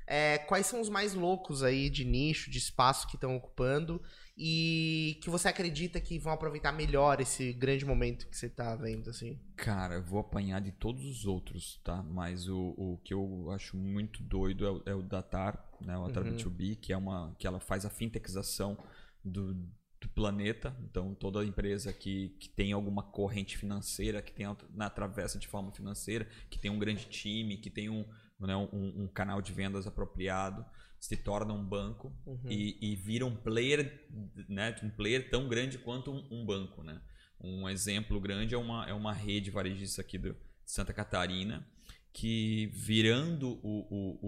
é, 0.07 0.37
quais 0.37 0.65
são 0.65 0.81
os 0.81 0.89
mais 0.89 1.13
loucos 1.13 1.63
aí 1.63 1.89
de 1.89 2.03
nicho, 2.03 2.49
de 2.51 2.57
espaço 2.57 3.07
que 3.07 3.15
estão 3.15 3.35
ocupando 3.35 4.01
e 4.37 5.19
que 5.21 5.29
você 5.29 5.47
acredita 5.47 6.01
que 6.01 6.17
vão 6.17 6.33
aproveitar 6.33 6.71
melhor 6.71 7.21
esse 7.21 7.53
grande 7.53 7.85
momento 7.85 8.27
que 8.27 8.35
você 8.35 8.47
está 8.47 8.75
vendo, 8.75 9.09
assim? 9.09 9.39
Cara, 9.55 9.95
eu 9.95 10.03
vou 10.03 10.19
apanhar 10.19 10.59
de 10.61 10.71
todos 10.71 11.05
os 11.05 11.25
outros, 11.25 11.79
tá? 11.83 12.01
Mas 12.03 12.47
o, 12.49 12.73
o 12.77 12.97
que 13.03 13.13
eu 13.13 13.51
acho 13.51 13.77
muito 13.77 14.21
doido 14.23 14.65
é 14.65 14.71
o, 14.71 14.83
é 14.87 14.95
o 14.95 15.01
Datar, 15.01 15.63
né? 15.79 15.97
O 15.97 16.07
Datar 16.07 16.23
Uhum. 16.23 16.35
B2B, 16.35 16.77
que 16.79 16.91
é 16.91 16.97
uma 16.97 17.35
que 17.37 17.45
ela 17.45 17.59
faz 17.59 17.85
a 17.85 17.89
fintechização 17.89 18.77
do, 19.23 19.53
do 19.53 20.09
planeta. 20.15 20.75
Então, 20.83 21.13
toda 21.13 21.45
empresa 21.45 21.93
que, 21.93 22.29
que 22.39 22.49
tem 22.49 22.71
alguma 22.73 23.03
corrente 23.03 23.57
financeira, 23.57 24.21
que 24.21 24.33
tem 24.33 24.45
na 24.73 24.89
travessa 24.89 25.37
de 25.37 25.47
forma 25.47 25.71
financeira, 25.71 26.27
que 26.49 26.57
tem 26.57 26.71
um 26.71 26.79
grande 26.79 27.05
time, 27.05 27.57
que 27.57 27.69
tem 27.69 27.89
um, 27.89 28.05
né, 28.47 28.55
um, 28.55 29.03
um 29.03 29.07
canal 29.07 29.41
de 29.41 29.51
vendas 29.53 29.85
apropriado, 29.87 30.65
se 30.99 31.17
torna 31.17 31.53
um 31.53 31.63
banco 31.63 32.13
Uhum. 32.25 32.39
e, 32.45 32.77
e 32.81 32.95
vira 32.95 33.25
um 33.25 33.35
player, 33.35 34.07
né? 34.47 34.75
Um 34.83 34.89
player 34.89 35.29
tão 35.29 35.47
grande 35.47 35.77
quanto 35.79 36.11
um, 36.11 36.27
um 36.31 36.45
banco, 36.45 36.83
né? 36.83 37.01
Um 37.39 37.67
exemplo 37.67 38.19
grande 38.21 38.53
é 38.53 38.57
uma, 38.57 38.85
é 38.87 38.93
uma 38.93 39.11
rede 39.13 39.49
varejista 39.49 40.01
aqui 40.01 40.17
do, 40.19 40.33
de 40.33 40.37
Santa 40.71 40.93
Catarina 40.93 41.67
que 42.13 42.67
virando 42.73 43.51
o, 43.63 43.87
o, 43.89 44.19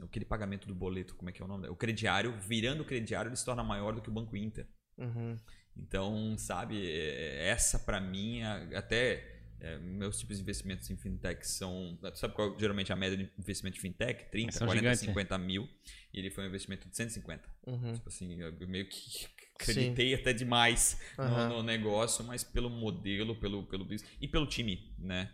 o, 0.00 0.04
aquele 0.04 0.24
pagamento 0.24 0.66
do 0.66 0.74
boleto, 0.74 1.14
como 1.14 1.28
é 1.28 1.32
que 1.32 1.40
é 1.42 1.44
o 1.44 1.48
nome? 1.48 1.68
O 1.68 1.76
crediário, 1.76 2.32
virando 2.40 2.82
o 2.82 2.86
crediário, 2.86 3.28
ele 3.28 3.36
se 3.36 3.44
torna 3.44 3.62
maior 3.62 3.94
do 3.94 4.00
que 4.00 4.08
o 4.08 4.12
Banco 4.12 4.34
Inter. 4.36 4.66
Uhum. 4.96 5.36
Então, 5.76 6.36
sabe, 6.38 6.84
é- 6.90 7.48
essa 7.50 7.78
pra 7.78 8.00
mim, 8.00 8.42
até 8.74 9.37
é, 9.60 9.78
meus 9.78 10.18
tipos 10.18 10.36
de 10.36 10.42
investimentos 10.42 10.88
em 10.90 10.96
fintech 10.96 11.46
são. 11.46 11.98
Sabe 12.14 12.34
qual 12.34 12.54
é 12.54 12.58
geralmente 12.60 12.92
a 12.92 12.96
média 12.96 13.16
de 13.16 13.30
investimento 13.38 13.74
de 13.74 13.80
fintech? 13.80 14.30
30, 14.30 14.52
São 14.52 14.66
40, 14.66 14.80
gigantes, 14.80 15.00
50 15.06 15.38
mil. 15.38 15.68
E 16.12 16.18
ele 16.18 16.30
foi 16.30 16.44
um 16.44 16.46
investimento 16.48 16.88
de 16.88 16.96
150. 16.96 17.48
Uhum. 17.66 17.92
Tipo 17.92 18.08
assim, 18.08 18.40
eu 18.40 18.52
meio 18.68 18.88
que 18.88 19.26
acreditei 19.60 20.14
até 20.14 20.32
demais 20.32 21.00
no- 21.18 21.24
Aham. 21.24 21.48
no, 21.48 21.62
negócio, 21.62 22.24
mas 22.24 22.44
pelo 22.44 22.70
modelo, 22.70 23.34
pelo, 23.36 23.64
pelo 23.66 23.84
business 23.84 24.08
e 24.20 24.28
pelo 24.28 24.46
time, 24.46 24.94
né? 24.98 25.32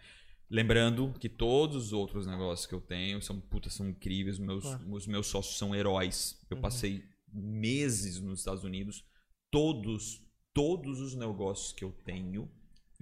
Lembrando 0.51 1.13
que 1.19 1.29
todos 1.29 1.87
os 1.87 1.93
outros 1.93 2.27
negócios 2.27 2.67
que 2.67 2.75
eu 2.75 2.81
tenho 2.81 3.21
são, 3.23 3.41
puta, 3.41 3.69
são 3.71 3.89
incríveis. 3.89 4.39
Meus, 4.39 4.63
Claro. 4.63 4.93
Os 4.93 5.07
meus 5.07 5.27
sócios 5.27 5.57
são 5.59 5.75
heróis. 5.75 6.39
Eu 6.51 6.57
Uhum. 6.57 6.63
passei 6.63 7.05
meses 7.33 8.21
nos 8.21 8.41
Estados 8.41 8.63
Unidos. 8.65 9.05
Todos, 9.51 10.23
todos 10.53 11.01
os 11.01 11.15
negócios 11.15 11.73
que 11.73 11.85
eu 11.85 11.93
tenho 12.05 12.51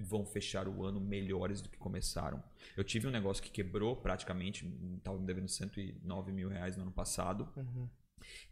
vão 0.03 0.25
fechar 0.25 0.67
o 0.67 0.83
ano 0.85 0.99
melhores 0.99 1.61
do 1.61 1.69
que 1.69 1.77
começaram. 1.77 2.43
Eu 2.77 2.83
tive 2.83 3.07
um 3.07 3.11
negócio 3.11 3.41
que 3.41 3.49
quebrou 3.49 3.95
praticamente, 3.95 4.65
estava 4.97 5.17
me 5.17 5.25
devendo 5.25 5.47
109 5.47 6.31
mil 6.31 6.49
reais 6.49 6.75
no 6.75 6.83
ano 6.83 6.91
passado. 6.91 7.47
Uhum. 7.55 7.87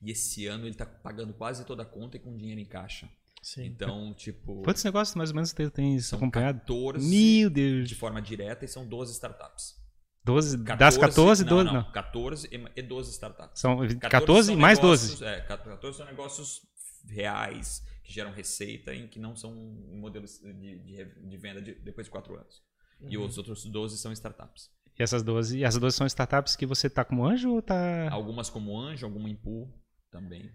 E 0.02 0.12
esse 0.12 0.48
ano 0.48 0.66
ele 0.66 0.76
tá 0.76 0.86
pagando 0.86 1.34
quase 1.34 1.66
toda 1.66 1.84
a 1.84 1.86
conta 1.86 2.18
e 2.18 2.20
com 2.20 2.36
dinheiro 2.36 2.60
em 2.60 2.66
caixa. 2.66 3.10
Sim. 3.42 3.66
Então, 3.66 4.14
tipo, 4.14 4.62
Quantos 4.64 4.84
negócios 4.84 5.16
mais 5.16 5.30
ou 5.32 5.36
menos 5.36 5.50
você 5.50 5.70
tem 5.70 6.00
são 6.00 6.18
acompanhado? 6.18 6.60
14 6.60 7.10
Meu 7.10 7.50
Deus. 7.50 7.90
de 7.90 7.96
forma 7.96 8.22
direta 8.22 8.66
e 8.66 8.68
são 8.68 8.86
12 8.86 9.14
startups. 9.14 9.80
12, 10.24 10.58
das 10.58 10.98
14, 11.00 11.44
12, 11.44 11.66
não. 11.66 11.74
não, 11.82 11.92
14 11.92 12.48
e- 12.52 12.80
e 12.80 12.84
12 12.84 13.10
startups. 13.10 13.60
São 13.60 13.78
14 14.00 14.50
são 14.50 14.56
mais 14.58 14.78
negócios- 14.78 15.20
12. 15.20 15.26
É, 15.26 15.42
14 15.42 15.98
são 15.98 16.06
negócios 16.06 16.62
reais 17.08 17.82
que 18.04 18.12
geram 18.14 18.32
receita 18.32 18.94
e 18.94 19.08
que 19.08 19.20
não 19.20 19.36
são 19.36 19.54
modelos 19.54 20.40
de, 20.40 20.80
de, 20.80 21.06
de 21.30 21.38
venda 21.38 21.62
de- 21.62 21.76
depois 21.76 22.08
de 22.08 22.12
4 22.12 22.36
anos. 22.36 22.62
E 23.02 23.18
Uhum. 23.18 23.26
os 23.26 23.38
outros 23.38 23.66
12 23.66 23.98
são 23.98 24.12
startups. 24.12 24.70
E 25.00 25.02
essas 25.04 25.24
12, 25.24 25.58
e 25.60 25.64
essas 25.64 25.80
12 25.80 25.96
são 25.98 26.06
startups 26.06 26.56
que 26.56 26.66
você 26.66 26.90
tá 26.90 27.04
como 27.04 27.26
anjo 27.26 27.52
ou 27.54 27.62
tá. 27.62 28.10
Algumas 28.12 28.50
como 28.50 28.78
Anjo, 28.80 29.06
alguma 29.06 29.30
em 29.30 29.36
Pool 29.36 29.74
também. 30.12 30.52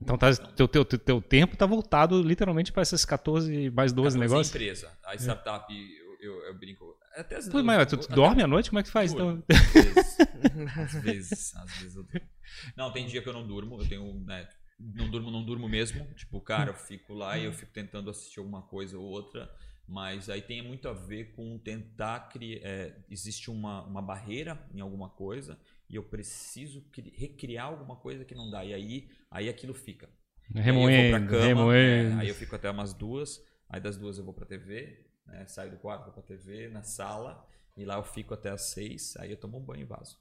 Então 0.00 0.16
tá, 0.16 0.34
teu, 0.34 0.66
teu, 0.66 0.84
teu, 0.84 0.98
teu 0.98 1.20
tempo 1.20 1.56
tá 1.56 1.66
voltado 1.66 2.22
literalmente 2.22 2.72
para 2.72 2.82
esses 2.82 3.04
14 3.04 3.70
mais 3.70 3.92
12 3.92 4.16
14 4.16 4.18
negócios? 4.18 4.48
empresa. 4.54 4.90
A 5.04 5.14
startup, 5.16 5.72
eu, 5.74 6.16
eu, 6.20 6.42
eu 6.46 6.58
brinco. 6.58 6.96
Até 7.16 7.36
as- 7.36 7.48
Pô, 7.48 7.62
mas 7.62 7.86
tu, 7.86 7.96
até- 7.96 8.14
dorme 8.14 8.42
à 8.42 8.46
noite? 8.46 8.70
Como 8.70 8.78
é 8.80 8.82
que 8.82 8.90
faz? 8.90 9.12
Então, 9.12 9.42
Às 9.48 9.72
vezes. 9.74 10.18
às 10.78 10.92
vezes, 11.02 11.56
às 11.56 11.78
vezes 11.78 11.96
eu 11.96 12.02
durmo. 12.04 12.28
Não, 12.76 12.92
tem 12.92 13.06
dia 13.06 13.20
que 13.22 13.28
eu 13.28 13.32
não 13.32 13.46
durmo, 13.46 13.80
eu 13.80 13.88
tenho, 13.88 14.14
né, 14.24 14.48
não 14.94 15.10
durmo, 15.10 15.30
não 15.30 15.44
durmo 15.44 15.68
mesmo. 15.68 16.04
Tipo, 16.14 16.40
cara, 16.40 16.70
eu 16.70 16.74
fico 16.74 17.14
lá 17.14 17.38
e 17.38 17.44
eu 17.44 17.52
fico 17.52 17.72
tentando 17.72 18.10
assistir 18.10 18.38
alguma 18.40 18.62
coisa 18.62 18.98
ou 18.98 19.04
outra, 19.04 19.50
mas 19.86 20.28
aí 20.30 20.40
tem 20.42 20.62
muito 20.62 20.88
a 20.88 20.92
ver 20.92 21.32
com 21.32 21.58
tentar 21.58 22.28
criar, 22.28 22.60
é, 22.62 22.96
existe 23.10 23.50
uma, 23.50 23.82
uma 23.84 24.02
barreira 24.02 24.58
em 24.74 24.80
alguma 24.80 25.08
coisa 25.08 25.58
e 25.88 25.96
eu 25.96 26.02
preciso 26.02 26.82
cri- 26.92 27.14
recriar 27.16 27.66
alguma 27.66 27.96
coisa 27.96 28.24
que 28.24 28.34
não 28.34 28.50
dá 28.50 28.64
e 28.64 28.72
aí, 28.74 29.08
aí 29.30 29.48
aquilo 29.48 29.74
fica. 29.74 30.08
Remoendo, 30.54 31.30
remoendo. 31.38 32.16
é, 32.18 32.20
aí 32.20 32.28
eu 32.28 32.34
fico 32.34 32.54
até 32.56 32.70
umas 32.70 32.92
duas, 32.92 33.42
aí 33.68 33.80
das 33.80 33.96
duas 33.96 34.18
eu 34.18 34.24
vou 34.24 34.34
pra 34.34 34.44
TV, 34.44 35.06
né, 35.26 35.46
saio 35.46 35.70
do 35.70 35.76
quarto, 35.78 36.04
vou 36.04 36.12
pra 36.12 36.22
TV, 36.22 36.68
na 36.68 36.82
sala, 36.82 37.46
e 37.76 37.84
lá 37.84 37.94
eu 37.96 38.04
fico 38.04 38.34
até 38.34 38.50
as 38.50 38.62
seis, 38.62 39.16
aí 39.16 39.30
eu 39.30 39.36
tomo 39.36 39.58
um 39.58 39.64
banho 39.64 39.82
e 39.82 39.84
vaso. 39.84 40.18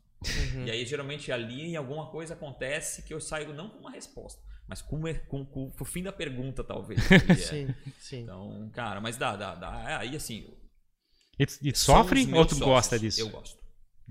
Uhum. 0.54 0.66
E 0.66 0.72
aí, 0.72 0.86
geralmente, 0.86 1.32
ali 1.32 1.76
alguma 1.76 2.12
coisa 2.12 2.34
acontece 2.36 3.02
que 3.02 3.14
eu 3.14 3.20
saio 3.20 3.54
não 3.54 3.70
com 3.70 3.80
uma 3.80 3.92
resposta, 3.92 4.42
mas 4.72 4.82
com, 4.82 5.02
com, 5.28 5.46
com 5.46 5.70
o 5.82 5.84
fim 5.86 6.02
da 6.02 6.14
pergunta, 6.14 6.64
talvez. 6.64 6.98
é. 7.12 7.36
Sim, 7.36 7.76
sim. 8.00 8.22
Então, 8.22 8.70
cara, 8.74 9.02
mas 9.02 9.18
dá, 9.18 9.36
dá, 9.36 9.54
dá. 9.54 9.82
É, 9.90 9.96
Aí, 9.98 10.16
assim. 10.16 10.48
E, 11.38 11.76
sofre 11.76 12.22
ou 12.34 12.46
tu 12.46 12.52
sócios. 12.52 12.60
gosta 12.60 12.98
disso? 12.98 13.20
Eu 13.20 13.28
gosto. 13.30 13.62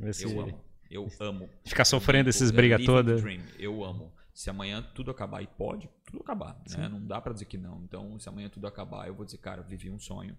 Esse- 0.03 0.25
Eu 0.25 0.39
amo. 0.39 0.65
Eu 0.91 1.09
amo. 1.21 1.49
Ficar 1.65 1.87
sofrendo 1.87 2.29
esses 2.29 2.51
eu 2.51 2.55
briga 2.55 2.75
live 2.75 2.87
the 2.87 2.93
toda. 2.93 3.17
dream. 3.17 3.41
Eu 3.59 3.83
amo. 3.83 4.13
Se 4.35 4.51
amanhã 4.51 4.83
tudo 4.95 5.11
acabar, 5.11 5.41
e 5.43 5.47
pode 5.47 5.89
tudo 6.05 6.21
acabar, 6.21 6.61
né? 6.77 6.89
Não 6.91 7.07
dá 7.07 7.23
pra 7.23 7.33
dizer 7.33 7.47
que 7.47 7.57
não. 7.57 7.83
Então, 7.85 8.19
se 8.19 8.29
amanhã 8.29 8.51
tudo 8.51 8.67
acabar, 8.67 9.09
eu 9.09 9.15
vou 9.15 9.25
dizer, 9.25 9.39
cara, 9.39 9.63
vivi 9.63 9.89
um 9.91 9.99
sonho. 9.99 10.37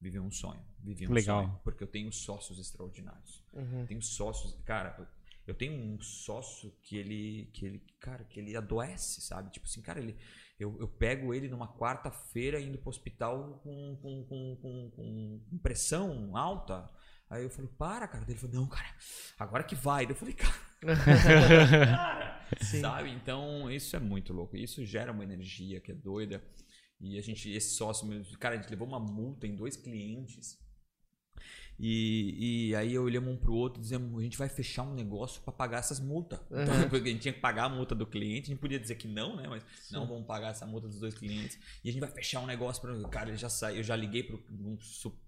Vivi 0.00 0.20
um 0.20 0.30
sonho. 0.30 0.62
Vivi 0.78 1.08
um 1.08 1.12
Legal. 1.12 1.42
sonho. 1.42 1.60
Porque 1.64 1.82
eu 1.82 1.88
tenho 1.88 2.12
sócios 2.12 2.60
extraordinários. 2.60 3.42
Uhum. 3.52 3.86
Tenho 3.86 4.02
sócios, 4.02 4.54
cara, 4.64 5.08
eu 5.46 5.54
tenho 5.54 5.74
um 5.74 6.00
sócio 6.00 6.72
que 6.82 6.96
ele, 6.96 7.50
que 7.52 7.66
ele, 7.66 7.78
cara, 8.00 8.24
que 8.24 8.40
ele 8.40 8.56
adoece, 8.56 9.20
sabe? 9.20 9.50
Tipo 9.50 9.66
assim, 9.66 9.82
cara, 9.82 10.00
ele, 10.00 10.16
eu, 10.58 10.76
eu 10.80 10.88
pego 10.88 11.34
ele 11.34 11.48
numa 11.48 11.68
quarta-feira 11.76 12.60
indo 12.60 12.78
pro 12.78 12.88
hospital 12.88 13.60
com, 13.62 13.96
com, 13.96 14.24
com, 14.24 14.90
com, 15.50 15.58
pressão 15.58 16.36
alta. 16.36 16.90
Aí 17.28 17.42
eu 17.42 17.50
falei, 17.50 17.70
para, 17.76 18.08
cara. 18.08 18.24
Ele 18.26 18.38
falou, 18.38 18.56
não, 18.56 18.68
cara, 18.68 18.94
agora 19.38 19.64
que 19.64 19.74
vai. 19.74 20.06
Eu 20.08 20.14
falei, 20.14 20.34
cara, 20.34 20.54
cara, 21.86 22.48
sabe? 22.80 23.10
Então, 23.10 23.70
isso 23.70 23.94
é 23.96 24.00
muito 24.00 24.32
louco. 24.32 24.56
Isso 24.56 24.84
gera 24.84 25.12
uma 25.12 25.24
energia 25.24 25.80
que 25.80 25.92
é 25.92 25.94
doida. 25.94 26.42
E 27.00 27.18
a 27.18 27.22
gente, 27.22 27.50
esse 27.50 27.74
sócio, 27.74 28.08
cara, 28.38 28.54
a 28.54 28.58
gente 28.58 28.70
levou 28.70 28.88
uma 28.88 29.00
multa 29.00 29.46
em 29.46 29.54
dois 29.54 29.76
clientes 29.76 30.58
e, 31.78 32.68
e 32.68 32.76
aí 32.76 32.98
olhamos 32.98 33.32
um 33.32 33.36
pro 33.36 33.52
outro 33.52 33.80
e 33.80 33.82
dizemos, 33.82 34.18
a 34.18 34.22
gente 34.22 34.38
vai 34.38 34.48
fechar 34.48 34.82
um 34.82 34.94
negócio 34.94 35.42
para 35.42 35.52
pagar 35.52 35.78
essas 35.78 36.00
multas. 36.00 36.38
Uhum. 36.50 36.62
Então, 36.62 36.74
a 37.00 37.04
gente 37.04 37.20
tinha 37.20 37.34
que 37.34 37.40
pagar 37.40 37.64
a 37.64 37.68
multa 37.68 37.94
do 37.94 38.06
cliente, 38.06 38.44
a 38.44 38.52
gente 38.52 38.60
podia 38.60 38.78
dizer 38.78 38.94
que 38.94 39.08
não, 39.08 39.36
né? 39.36 39.46
Mas 39.48 39.64
Sim. 39.80 39.94
não, 39.94 40.06
vamos 40.06 40.26
pagar 40.26 40.50
essa 40.50 40.66
multa 40.66 40.88
dos 40.88 41.00
dois 41.00 41.14
clientes. 41.14 41.58
E 41.82 41.88
a 41.88 41.92
gente 41.92 42.00
vai 42.00 42.10
fechar 42.10 42.40
um 42.40 42.46
negócio 42.46 42.80
para 42.80 42.94
Cara, 43.08 43.28
ele 43.28 43.36
já 43.36 43.48
saiu, 43.48 43.78
eu 43.78 43.82
já 43.82 43.96
liguei 43.96 44.22
pro 44.22 44.40
um 44.50 44.76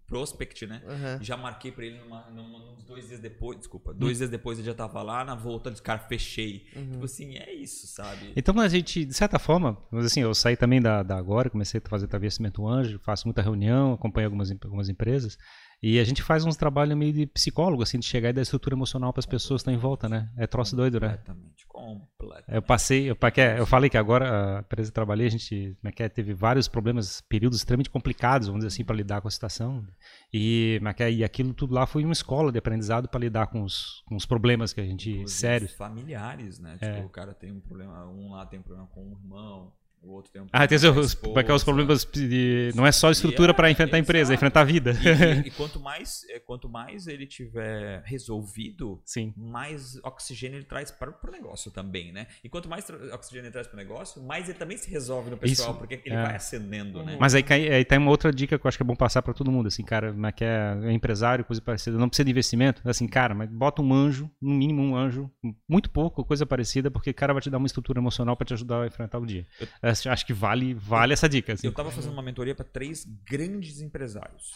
prospect, 0.06 0.66
né? 0.66 0.82
Uhum. 0.86 1.22
Já 1.22 1.36
marquei 1.36 1.72
para 1.72 1.84
ele 1.84 1.98
numa, 1.98 2.30
numa, 2.30 2.72
uns 2.72 2.84
dois 2.84 3.08
dias 3.08 3.20
depois, 3.20 3.58
desculpa, 3.58 3.92
dois 3.92 4.12
uhum. 4.12 4.18
dias 4.18 4.30
depois 4.30 4.58
ele 4.58 4.66
já 4.66 4.74
tava 4.74 5.02
lá, 5.02 5.24
na 5.24 5.34
volta, 5.34 5.70
disse, 5.70 5.82
cara, 5.82 5.98
fechei. 5.98 6.66
Uhum. 6.74 6.92
Tipo 6.92 7.04
assim, 7.04 7.36
é 7.36 7.52
isso, 7.52 7.86
sabe? 7.88 8.32
Então 8.36 8.58
a 8.60 8.68
gente, 8.68 9.04
de 9.04 9.14
certa 9.14 9.38
forma, 9.38 9.76
mas 9.90 10.06
assim, 10.06 10.20
eu 10.20 10.32
saí 10.34 10.56
também 10.56 10.80
da, 10.80 11.02
da 11.02 11.16
agora, 11.16 11.50
comecei 11.50 11.80
a 11.84 11.88
fazer 11.88 12.06
travessamento 12.06 12.66
anjo, 12.66 13.00
faço 13.00 13.26
muita 13.26 13.42
reunião, 13.42 13.94
acompanho 13.94 14.28
algumas, 14.28 14.50
algumas 14.50 14.88
empresas. 14.88 15.36
E 15.82 16.00
a 16.00 16.04
gente 16.04 16.22
faz 16.22 16.44
uns 16.44 16.56
trabalhos 16.56 16.96
meio 16.96 17.12
de 17.12 17.26
psicólogo, 17.26 17.82
assim, 17.82 17.98
de 17.98 18.06
chegar 18.06 18.30
e 18.30 18.32
dar 18.32 18.42
estrutura 18.42 18.74
emocional 18.74 19.12
para 19.12 19.20
as 19.20 19.26
pessoas 19.26 19.60
que 19.60 19.68
estão 19.68 19.74
em 19.74 19.76
volta, 19.76 20.08
né? 20.08 20.30
É 20.36 20.46
troço 20.46 20.74
doido, 20.74 20.98
né? 20.98 21.08
Completamente, 21.08 21.66
completamente. 21.68 22.56
Eu 22.56 22.62
passei, 22.62 23.10
eu, 23.10 23.16
eu 23.58 23.66
falei 23.66 23.90
que 23.90 23.98
agora 23.98 24.58
a 24.58 24.60
empresa 24.60 24.90
que 24.90 24.94
trabalhei, 24.94 25.26
a 25.26 25.30
gente 25.30 25.76
como 25.80 25.88
é 25.88 25.92
que 25.92 26.02
é, 26.02 26.08
teve 26.08 26.32
vários 26.32 26.66
problemas, 26.66 27.20
períodos 27.20 27.58
extremamente 27.58 27.90
complicados, 27.90 28.48
vamos 28.48 28.60
dizer 28.64 28.74
assim, 28.74 28.84
para 28.84 28.96
lidar 28.96 29.20
com 29.20 29.28
a 29.28 29.30
situação. 29.30 29.86
E, 30.32 30.80
é 30.82 31.04
é, 31.04 31.12
e 31.12 31.24
aquilo 31.24 31.52
tudo 31.52 31.74
lá 31.74 31.86
foi 31.86 32.04
uma 32.04 32.12
escola 32.12 32.50
de 32.50 32.58
aprendizado 32.58 33.06
para 33.08 33.20
lidar 33.20 33.48
com 33.48 33.62
os, 33.62 34.02
com 34.06 34.16
os 34.16 34.24
problemas 34.24 34.72
que 34.72 34.80
a 34.80 34.84
gente, 34.84 35.10
Inclusive, 35.10 35.38
sérios. 35.38 35.72
Familiares, 35.72 36.58
né? 36.58 36.72
Tipo, 36.72 36.84
é. 36.84 37.04
o 37.04 37.10
cara 37.10 37.34
tem 37.34 37.52
um 37.52 37.60
problema, 37.60 38.08
um 38.08 38.32
lá 38.32 38.46
tem 38.46 38.58
um 38.58 38.62
problema 38.62 38.88
com 38.88 39.04
um 39.04 39.12
irmão, 39.12 39.72
o 40.02 40.12
outro 40.12 40.30
tem 40.30 40.40
um 40.40 40.46
ah, 40.52 40.66
tem 40.66 40.76
esposa, 40.76 41.40
é 41.40 41.52
os 41.52 41.64
problemas 41.64 42.04
de. 42.04 42.70
Não 42.74 42.86
é 42.86 42.92
só 42.92 43.10
estrutura 43.10 43.50
é, 43.50 43.54
para 43.54 43.70
enfrentar 43.70 43.96
a 43.96 44.00
empresa, 44.00 44.32
é 44.32 44.34
enfrentar 44.34 44.60
a 44.60 44.64
vida. 44.64 44.92
E, 44.92 45.48
e, 45.48 45.50
quanto, 45.50 45.80
mais, 45.80 46.24
é, 46.30 46.38
quanto 46.38 46.68
mais 46.68 47.06
ele 47.06 47.26
tiver 47.26 48.02
resolvido, 48.04 49.00
Sim. 49.04 49.34
mais 49.36 49.98
oxigênio 50.04 50.58
ele 50.58 50.64
traz 50.64 50.90
para 50.90 51.10
o 51.10 51.30
negócio 51.30 51.70
também, 51.70 52.12
né? 52.12 52.26
E 52.44 52.48
quanto 52.48 52.68
mais 52.68 52.88
oxigênio 53.12 53.46
ele 53.46 53.52
traz 53.52 53.66
para 53.66 53.74
o 53.74 53.78
negócio, 53.78 54.22
mais 54.22 54.48
ele 54.48 54.58
também 54.58 54.76
se 54.76 54.88
resolve 54.88 55.30
no 55.30 55.36
pessoal, 55.36 55.70
Isso, 55.70 55.78
porque 55.78 56.00
ele 56.04 56.14
é. 56.14 56.22
vai 56.22 56.36
acendendo, 56.36 57.02
né? 57.02 57.16
Mas 57.18 57.34
aí, 57.34 57.44
aí 57.50 57.84
tem 57.84 57.98
uma 57.98 58.10
outra 58.10 58.32
dica 58.32 58.58
que 58.58 58.64
eu 58.64 58.68
acho 58.68 58.78
que 58.78 58.82
é 58.82 58.86
bom 58.86 58.96
passar 58.96 59.22
para 59.22 59.34
todo 59.34 59.50
mundo, 59.50 59.66
assim, 59.66 59.82
cara, 59.82 60.14
que 60.32 60.44
é 60.44 60.92
empresário, 60.92 61.44
coisa 61.44 61.60
parecida, 61.60 61.98
não 61.98 62.08
precisa 62.08 62.24
de 62.24 62.30
investimento, 62.30 62.80
assim, 62.88 63.08
cara, 63.08 63.34
mas 63.34 63.50
bota 63.50 63.82
um 63.82 63.92
anjo, 63.92 64.30
no 64.40 64.54
mínimo 64.54 64.82
um 64.82 64.96
anjo, 64.96 65.30
muito 65.68 65.90
pouco, 65.90 66.24
coisa 66.24 66.46
parecida, 66.46 66.90
porque 66.90 67.10
o 67.10 67.14
cara 67.14 67.32
vai 67.32 67.42
te 67.42 67.50
dar 67.50 67.58
uma 67.58 67.66
estrutura 67.66 67.98
emocional 67.98 68.36
para 68.36 68.46
te 68.46 68.54
ajudar 68.54 68.82
a 68.82 68.86
enfrentar 68.86 69.18
o 69.18 69.26
dia. 69.26 69.46
Eu 69.82 69.85
acho 69.88 70.26
que 70.26 70.32
vale, 70.32 70.74
vale 70.74 71.12
essa 71.12 71.28
dica. 71.28 71.52
Assim. 71.52 71.66
Eu 71.66 71.70
estava 71.70 71.90
fazendo 71.90 72.12
uma 72.12 72.22
mentoria 72.22 72.54
para 72.54 72.64
três 72.64 73.04
grandes 73.04 73.80
empresários 73.80 74.54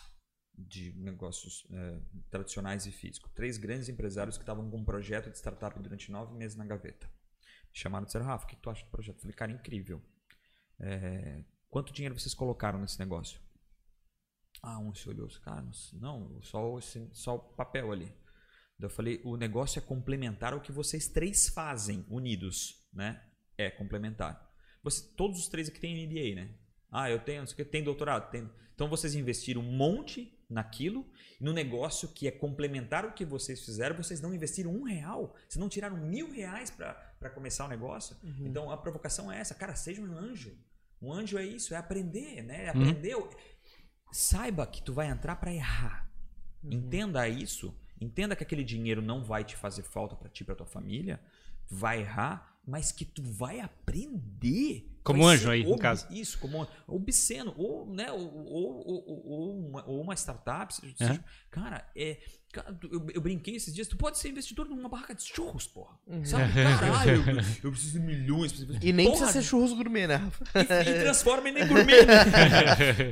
de 0.57 0.93
negócios 0.97 1.67
é, 1.73 1.99
tradicionais 2.31 2.87
e 2.87 2.93
físicos. 2.93 3.31
Três 3.35 3.57
grandes 3.57 3.89
empresários 3.89 4.37
que 4.37 4.43
estavam 4.43 4.71
com 4.71 4.79
um 4.79 4.85
projeto 4.85 5.31
de 5.31 5.37
startup 5.37 5.79
durante 5.81 6.11
nove 6.11 6.35
meses 6.37 6.57
na 6.57 6.65
gaveta. 6.65 7.07
Me 7.73 7.79
chamaram 7.79 8.05
e 8.05 8.07
disseram, 8.07 8.27
Rafa, 8.27 8.45
o 8.45 8.49
que 8.49 8.57
tu 8.57 8.69
acha 8.69 8.85
do 8.85 8.91
projeto? 8.91 9.17
Eu 9.17 9.21
falei, 9.23 9.35
cara, 9.35 9.53
incrível. 9.53 10.03
É, 10.79 11.43
quanto 11.69 11.93
dinheiro 11.93 12.19
vocês 12.19 12.35
colocaram 12.35 12.79
nesse 12.81 12.99
negócio? 12.99 13.41
Ah, 14.63 14.79
um 14.79 14.95
se 14.95 15.09
olhou, 15.09 15.29
cara, 15.43 15.67
não, 15.95 16.43
só, 16.43 16.79
só 17.13 17.37
o 17.37 17.39
papel 17.39 17.93
ali. 17.93 18.13
Eu 18.79 18.91
falei, 18.91 19.21
o 19.25 19.37
negócio 19.37 19.79
é 19.79 19.83
complementar 19.83 20.53
ao 20.53 20.61
que 20.61 20.73
vocês 20.73 21.07
três 21.09 21.49
fazem 21.49 22.05
unidos, 22.09 22.89
né? 22.93 23.23
É 23.57 23.71
complementar. 23.71 24.50
Você, 24.83 25.03
todos 25.17 25.39
os 25.39 25.49
três 25.49 25.69
aqui 25.69 25.81
têm 25.81 26.07
MBA, 26.07 26.35
né? 26.35 26.55
Ah, 26.91 27.11
eu 27.11 27.21
tenho, 27.21 27.47
você 27.47 27.65
tem 27.65 27.85
doutorado? 27.85 28.31
Tem. 28.31 28.51
Então 28.75 28.89
vocês 28.89 29.15
investiram 29.15 29.61
um 29.61 29.71
monte 29.71 30.37
naquilo, 30.49 31.07
no 31.41 31.53
negócio 31.53 32.09
que 32.09 32.27
é 32.27 32.31
complementar 32.31 33.05
o 33.05 33.13
que 33.13 33.25
vocês 33.25 33.65
fizeram, 33.65 33.95
vocês 33.95 34.21
não 34.21 34.35
investiram 34.35 34.75
um 34.75 34.83
real, 34.83 35.37
vocês 35.47 35.61
não 35.61 35.69
tiraram 35.69 35.97
mil 35.97 36.31
reais 36.31 36.71
para 36.71 37.31
começar 37.31 37.67
o 37.67 37.69
negócio. 37.69 38.17
Uhum. 38.23 38.47
Então 38.47 38.71
a 38.71 38.77
provocação 38.77 39.31
é 39.31 39.39
essa, 39.39 39.55
cara, 39.55 39.75
seja 39.75 40.03
um 40.03 40.17
anjo. 40.17 40.59
Um 41.01 41.13
anjo 41.13 41.39
é 41.39 41.45
isso, 41.45 41.75
é 41.75 41.77
aprender, 41.77 42.43
né? 42.43 42.65
Uhum. 42.65 42.71
Aprender. 42.71 43.15
Uhum. 43.17 43.29
Saiba 44.13 44.67
que 44.67 44.83
tu 44.83 44.93
vai 44.93 45.09
entrar 45.09 45.37
para 45.37 45.53
errar. 45.53 46.11
Uhum. 46.65 46.73
Entenda 46.73 47.29
isso. 47.29 47.79
Entenda 48.01 48.35
que 48.35 48.43
aquele 48.43 48.65
dinheiro 48.65 49.03
não 49.03 49.23
vai 49.23 49.45
te 49.45 49.57
fazer 49.57 49.83
falta 49.83 50.17
para 50.17 50.29
ti, 50.29 50.43
para 50.43 50.55
tua 50.55 50.67
família. 50.67 51.21
Vai 51.69 52.01
errar, 52.01 52.50
mas 52.67 52.93
que 52.93 53.05
tu 53.05 53.23
vai 53.23 53.61
aprender. 53.61 54.87
Como 55.03 55.25
vai 55.25 55.35
anjo 55.35 55.51
aí, 55.51 55.65
no 55.65 55.79
caso. 55.79 56.07
Isso, 56.11 56.39
como 56.39 56.69
obsceno. 56.87 57.55
Ou, 57.57 57.87
né, 57.87 58.13
ou, 58.13 58.21
ou, 58.21 58.87
ou, 58.87 59.27
ou, 59.27 59.69
uma, 59.69 59.85
ou 59.87 60.01
uma 60.03 60.15
startup. 60.15 60.73
Seja, 60.75 61.25
Cara, 61.51 61.91
é. 61.97 62.19
eu, 62.83 63.07
eu, 63.15 63.21
brinquei 63.21 63.57
esses 63.57 63.75
dias, 63.75 63.89
tu 63.89 63.97
pode 63.97 64.19
ser 64.19 64.29
investidor 64.29 64.69
numa 64.69 64.89
barraca 64.89 65.15
de 65.15 65.23
churros, 65.23 65.67
porra. 65.67 65.99
Uhum. 66.07 66.25
Sabe? 66.25 66.53
Caralho, 66.53 67.25
eu, 67.27 67.37
eu, 67.65 67.71
preciso 67.71 67.99
de 67.99 68.05
milhões. 68.05 68.53
Preciso... 68.53 68.79
E 68.83 68.93
nem 68.93 69.07
porra, 69.07 69.19
precisa 69.19 69.43
ser 69.43 69.49
churros 69.49 69.73
gourmet, 69.73 70.07
né? 70.07 70.31
E, 70.55 70.91
e 70.91 71.01
transforma 71.01 71.49
em 71.49 71.67
gourmet. 71.67 72.07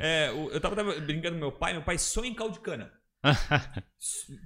é, 0.01 0.29
eu 0.29 0.61
tava, 0.61 0.75
tava 0.75 0.99
brincando 1.01 1.35
com 1.35 1.39
meu 1.39 1.51
pai, 1.51 1.73
meu 1.73 1.83
pai 1.83 1.97
sonha 1.97 2.29
em 2.29 2.35
caldo 2.35 2.53
de 2.53 2.59
cana. 2.59 2.91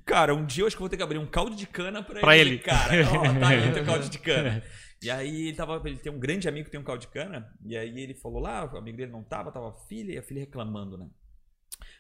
cara, 0.06 0.34
um 0.34 0.45
dia 0.45 0.64
eu 0.64 0.68
acho 0.68 0.76
que 0.76 0.82
eu 0.82 0.86
vou 0.86 0.89
ter 0.89 0.97
que 0.97 1.04
abrir 1.04 1.20
um 1.20 1.28
caldo 1.28 1.56
de 1.56 1.68
cana 1.68 2.01
pra, 2.01 2.22
pra 2.22 2.38
ele. 2.38 2.51
ele. 2.51 2.60
Cara, 2.60 2.93
ó, 3.10 3.39
tá 3.39 3.49
aí 3.49 3.72
teu 3.74 3.86
caldo 3.86 4.10
de 4.10 4.18
cana. 4.18 4.64
E 5.04 5.12
aí 5.12 5.47
ele 5.47 5.58
tava. 5.58 5.82
Ele 5.86 5.97
tem 5.97 6.12
um 6.12 6.20
grande 6.20 6.47
amigo 6.47 6.66
que 6.66 6.72
tem 6.72 6.80
um 6.80 6.84
caldo 6.84 7.01
de 7.01 7.08
cana. 7.08 7.54
E 7.66 7.76
aí 7.76 7.99
ele 7.99 8.14
falou 8.14 8.39
lá, 8.39 8.66
o 8.72 8.78
amigo 8.78 8.97
dele 8.97 9.12
não 9.12 9.24
tava, 9.24 9.51
tava 9.51 9.70
a 9.70 9.74
filha 9.74 10.14
e 10.14 10.18
a 10.18 10.24
filha 10.24 10.39
reclamando, 10.39 10.97
né? 10.97 11.10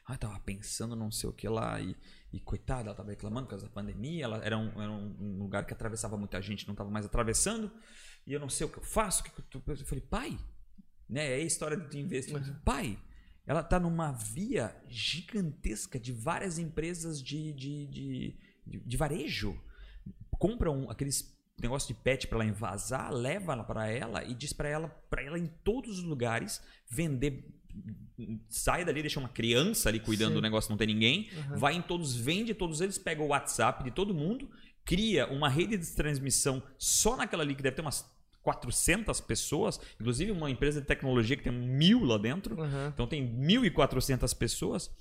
Ah, 0.05 0.17
tava 0.17 0.39
pensando 0.39 0.95
não 0.95 1.11
sei 1.11 1.29
o 1.29 1.33
que 1.33 1.47
lá. 1.47 1.79
E, 1.79 1.95
e 2.31 2.39
coitada, 2.39 2.87
ela 2.89 2.95
tava 2.95 3.09
reclamando 3.09 3.45
por 3.45 3.51
causa 3.51 3.65
da 3.65 3.71
pandemia. 3.71 4.25
Ela 4.25 4.43
era 4.43 4.57
um, 4.57 4.81
era 4.81 4.91
um 4.91 5.37
lugar 5.39 5.65
que 5.65 5.73
atravessava 5.73 6.17
muita 6.17 6.41
gente, 6.41 6.67
não 6.67 6.75
tava 6.75 6.89
mais 6.89 7.05
atravessando. 7.05 7.71
E 8.25 8.33
eu 8.33 8.39
não 8.39 8.49
sei 8.49 8.65
o 8.67 8.69
que 8.69 8.77
eu 8.77 8.83
faço. 8.83 9.21
O 9.21 9.25
que 9.25 9.57
eu, 9.57 9.61
eu 9.67 9.85
falei, 9.85 10.03
pai, 10.03 10.37
né? 11.09 11.31
É 11.31 11.35
a 11.35 11.39
história 11.39 11.77
de 11.77 11.99
investimento. 11.99 12.49
Uhum. 12.49 12.59
Pai, 12.63 12.99
ela 13.45 13.59
está 13.59 13.79
numa 13.79 14.11
via 14.11 14.75
gigantesca 14.87 15.99
de 15.99 16.13
várias 16.13 16.57
empresas 16.57 17.21
de, 17.21 17.51
de, 17.53 17.87
de, 17.87 18.39
de, 18.65 18.79
de 18.79 18.97
varejo. 18.97 19.61
Compram 20.39 20.89
aqueles 20.89 21.32
negócio 21.63 21.87
de 21.87 21.99
pet 21.99 22.27
para 22.27 22.37
ela 22.37 22.45
invasar, 22.45 23.11
leva 23.11 23.53
ela 23.53 23.63
para 23.63 23.87
ela 23.87 24.23
e 24.23 24.33
diz 24.33 24.53
para 24.53 24.69
ela, 24.69 24.89
para 25.09 25.21
ela 25.21 25.37
em 25.37 25.47
todos 25.63 25.99
os 25.99 26.03
lugares 26.03 26.61
vender 26.89 27.45
sai 28.49 28.85
dali, 28.85 29.01
deixa 29.01 29.19
uma 29.19 29.29
criança 29.29 29.89
ali 29.89 29.99
cuidando 29.99 30.29
Sim. 30.29 30.35
do 30.35 30.41
negócio, 30.41 30.69
não 30.69 30.77
tem 30.77 30.87
ninguém, 30.87 31.29
uhum. 31.35 31.57
vai 31.57 31.73
em 31.73 31.81
todos, 31.81 32.15
vende 32.15 32.53
todos 32.53 32.81
eles, 32.81 32.97
pega 32.97 33.21
o 33.21 33.27
WhatsApp 33.27 33.83
de 33.83 33.91
todo 33.91 34.13
mundo, 34.13 34.49
cria 34.85 35.27
uma 35.27 35.49
rede 35.49 35.77
de 35.77 35.91
transmissão 35.95 36.61
só 36.77 37.15
naquela 37.15 37.43
ali 37.43 37.55
que 37.55 37.63
deve 37.63 37.75
ter 37.75 37.81
umas 37.81 38.05
400 38.43 39.21
pessoas, 39.21 39.79
inclusive 39.99 40.31
uma 40.31 40.51
empresa 40.51 40.81
de 40.81 40.87
tecnologia 40.87 41.35
que 41.35 41.43
tem 41.43 41.51
mil 41.51 42.03
lá 42.03 42.17
dentro, 42.17 42.59
uhum. 42.59 42.87
então 42.87 43.07
tem 43.07 43.25
1.400 43.25 44.37
pessoas. 44.37 44.91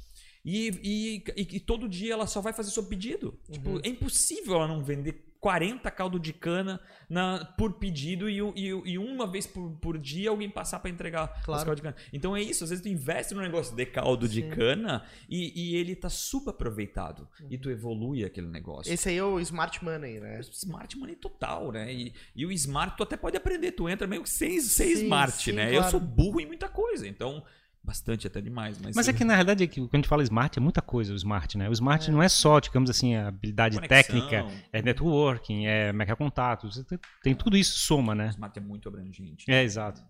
E, 0.44 0.70
e, 0.82 1.24
e, 1.36 1.56
e, 1.56 1.60
todo 1.60 1.88
dia 1.88 2.14
ela 2.14 2.26
só 2.26 2.40
vai 2.40 2.52
fazer 2.52 2.70
seu 2.70 2.82
pedido. 2.82 3.38
Tipo, 3.50 3.70
uhum. 3.70 3.76
Tipo, 3.76 3.86
é 3.86 3.90
impossível 3.90 4.56
ela 4.56 4.66
não 4.66 4.82
vender 4.82 5.31
40 5.42 5.90
caldo 5.90 6.20
de 6.20 6.32
cana 6.32 6.80
na, 7.10 7.44
por 7.58 7.72
pedido 7.72 8.30
e, 8.30 8.38
e, 8.38 8.68
e 8.68 8.96
uma 8.96 9.26
vez 9.26 9.44
por, 9.44 9.72
por, 9.80 9.98
dia 9.98 10.30
alguém 10.30 10.48
passar 10.48 10.78
para 10.78 10.88
entregar 10.88 11.42
claro. 11.42 11.64
caldo 11.64 11.76
de 11.76 11.82
cana. 11.82 11.96
Então 12.12 12.36
é 12.36 12.40
isso, 12.40 12.62
às 12.62 12.70
vezes 12.70 12.80
tu 12.80 12.88
investe 12.88 13.34
no 13.34 13.40
negócio 13.40 13.74
de 13.74 13.84
caldo 13.84 14.28
Sim. 14.28 14.34
de 14.34 14.42
cana 14.54 15.04
e, 15.28 15.52
e, 15.60 15.76
ele 15.76 15.96
tá 15.96 16.08
subaproveitado 16.08 17.28
uhum. 17.40 17.48
e 17.50 17.58
tu 17.58 17.68
evolui 17.70 18.24
aquele 18.24 18.46
negócio. 18.46 18.92
Esse 18.92 19.08
aí 19.08 19.16
é 19.16 19.24
o 19.24 19.40
smart 19.40 19.84
money, 19.84 20.20
né? 20.20 20.38
Smart 20.52 20.96
money 20.96 21.16
total, 21.16 21.72
né? 21.72 21.92
E, 21.92 22.14
e 22.36 22.46
o 22.46 22.52
smart 22.52 22.96
tu 22.96 23.02
até 23.02 23.16
pode 23.16 23.36
aprender, 23.36 23.72
tu 23.72 23.88
entra 23.88 24.06
meio 24.06 24.22
que 24.22 24.30
sem, 24.30 24.60
sem 24.60 24.94
sim, 24.94 25.02
smart, 25.02 25.42
sim, 25.42 25.50
né? 25.50 25.70
Claro. 25.70 25.86
Eu 25.86 25.90
sou 25.90 25.98
burro 25.98 26.40
em 26.40 26.46
muita 26.46 26.68
coisa, 26.68 27.08
então 27.08 27.42
Bastante 27.84 28.28
até 28.28 28.40
demais. 28.40 28.78
Mas, 28.80 28.94
mas 28.94 29.08
é 29.08 29.12
que 29.12 29.24
na 29.24 29.34
realidade, 29.34 29.66
quando 29.66 29.90
a 29.92 29.96
gente 29.96 30.08
fala 30.08 30.22
smart, 30.22 30.56
é 30.56 30.62
muita 30.62 30.80
coisa 30.80 31.12
o 31.12 31.16
smart, 31.16 31.58
né? 31.58 31.68
O 31.68 31.72
smart 31.72 32.08
é. 32.08 32.12
não 32.12 32.22
é 32.22 32.28
só, 32.28 32.60
digamos 32.60 32.88
assim, 32.88 33.16
a 33.16 33.26
habilidade 33.26 33.74
Conexão. 33.74 33.96
técnica, 33.96 34.46
é 34.72 34.80
networking, 34.80 35.66
é, 35.66 35.88
é 35.88 36.14
contatos, 36.14 36.80
tem 37.24 37.34
tudo 37.34 37.56
isso 37.56 37.78
soma, 37.78 38.14
né? 38.14 38.26
O 38.26 38.30
smart 38.30 38.56
é 38.56 38.62
muito 38.62 38.88
abrangente. 38.88 39.50
É, 39.50 39.64
exato. 39.64 40.00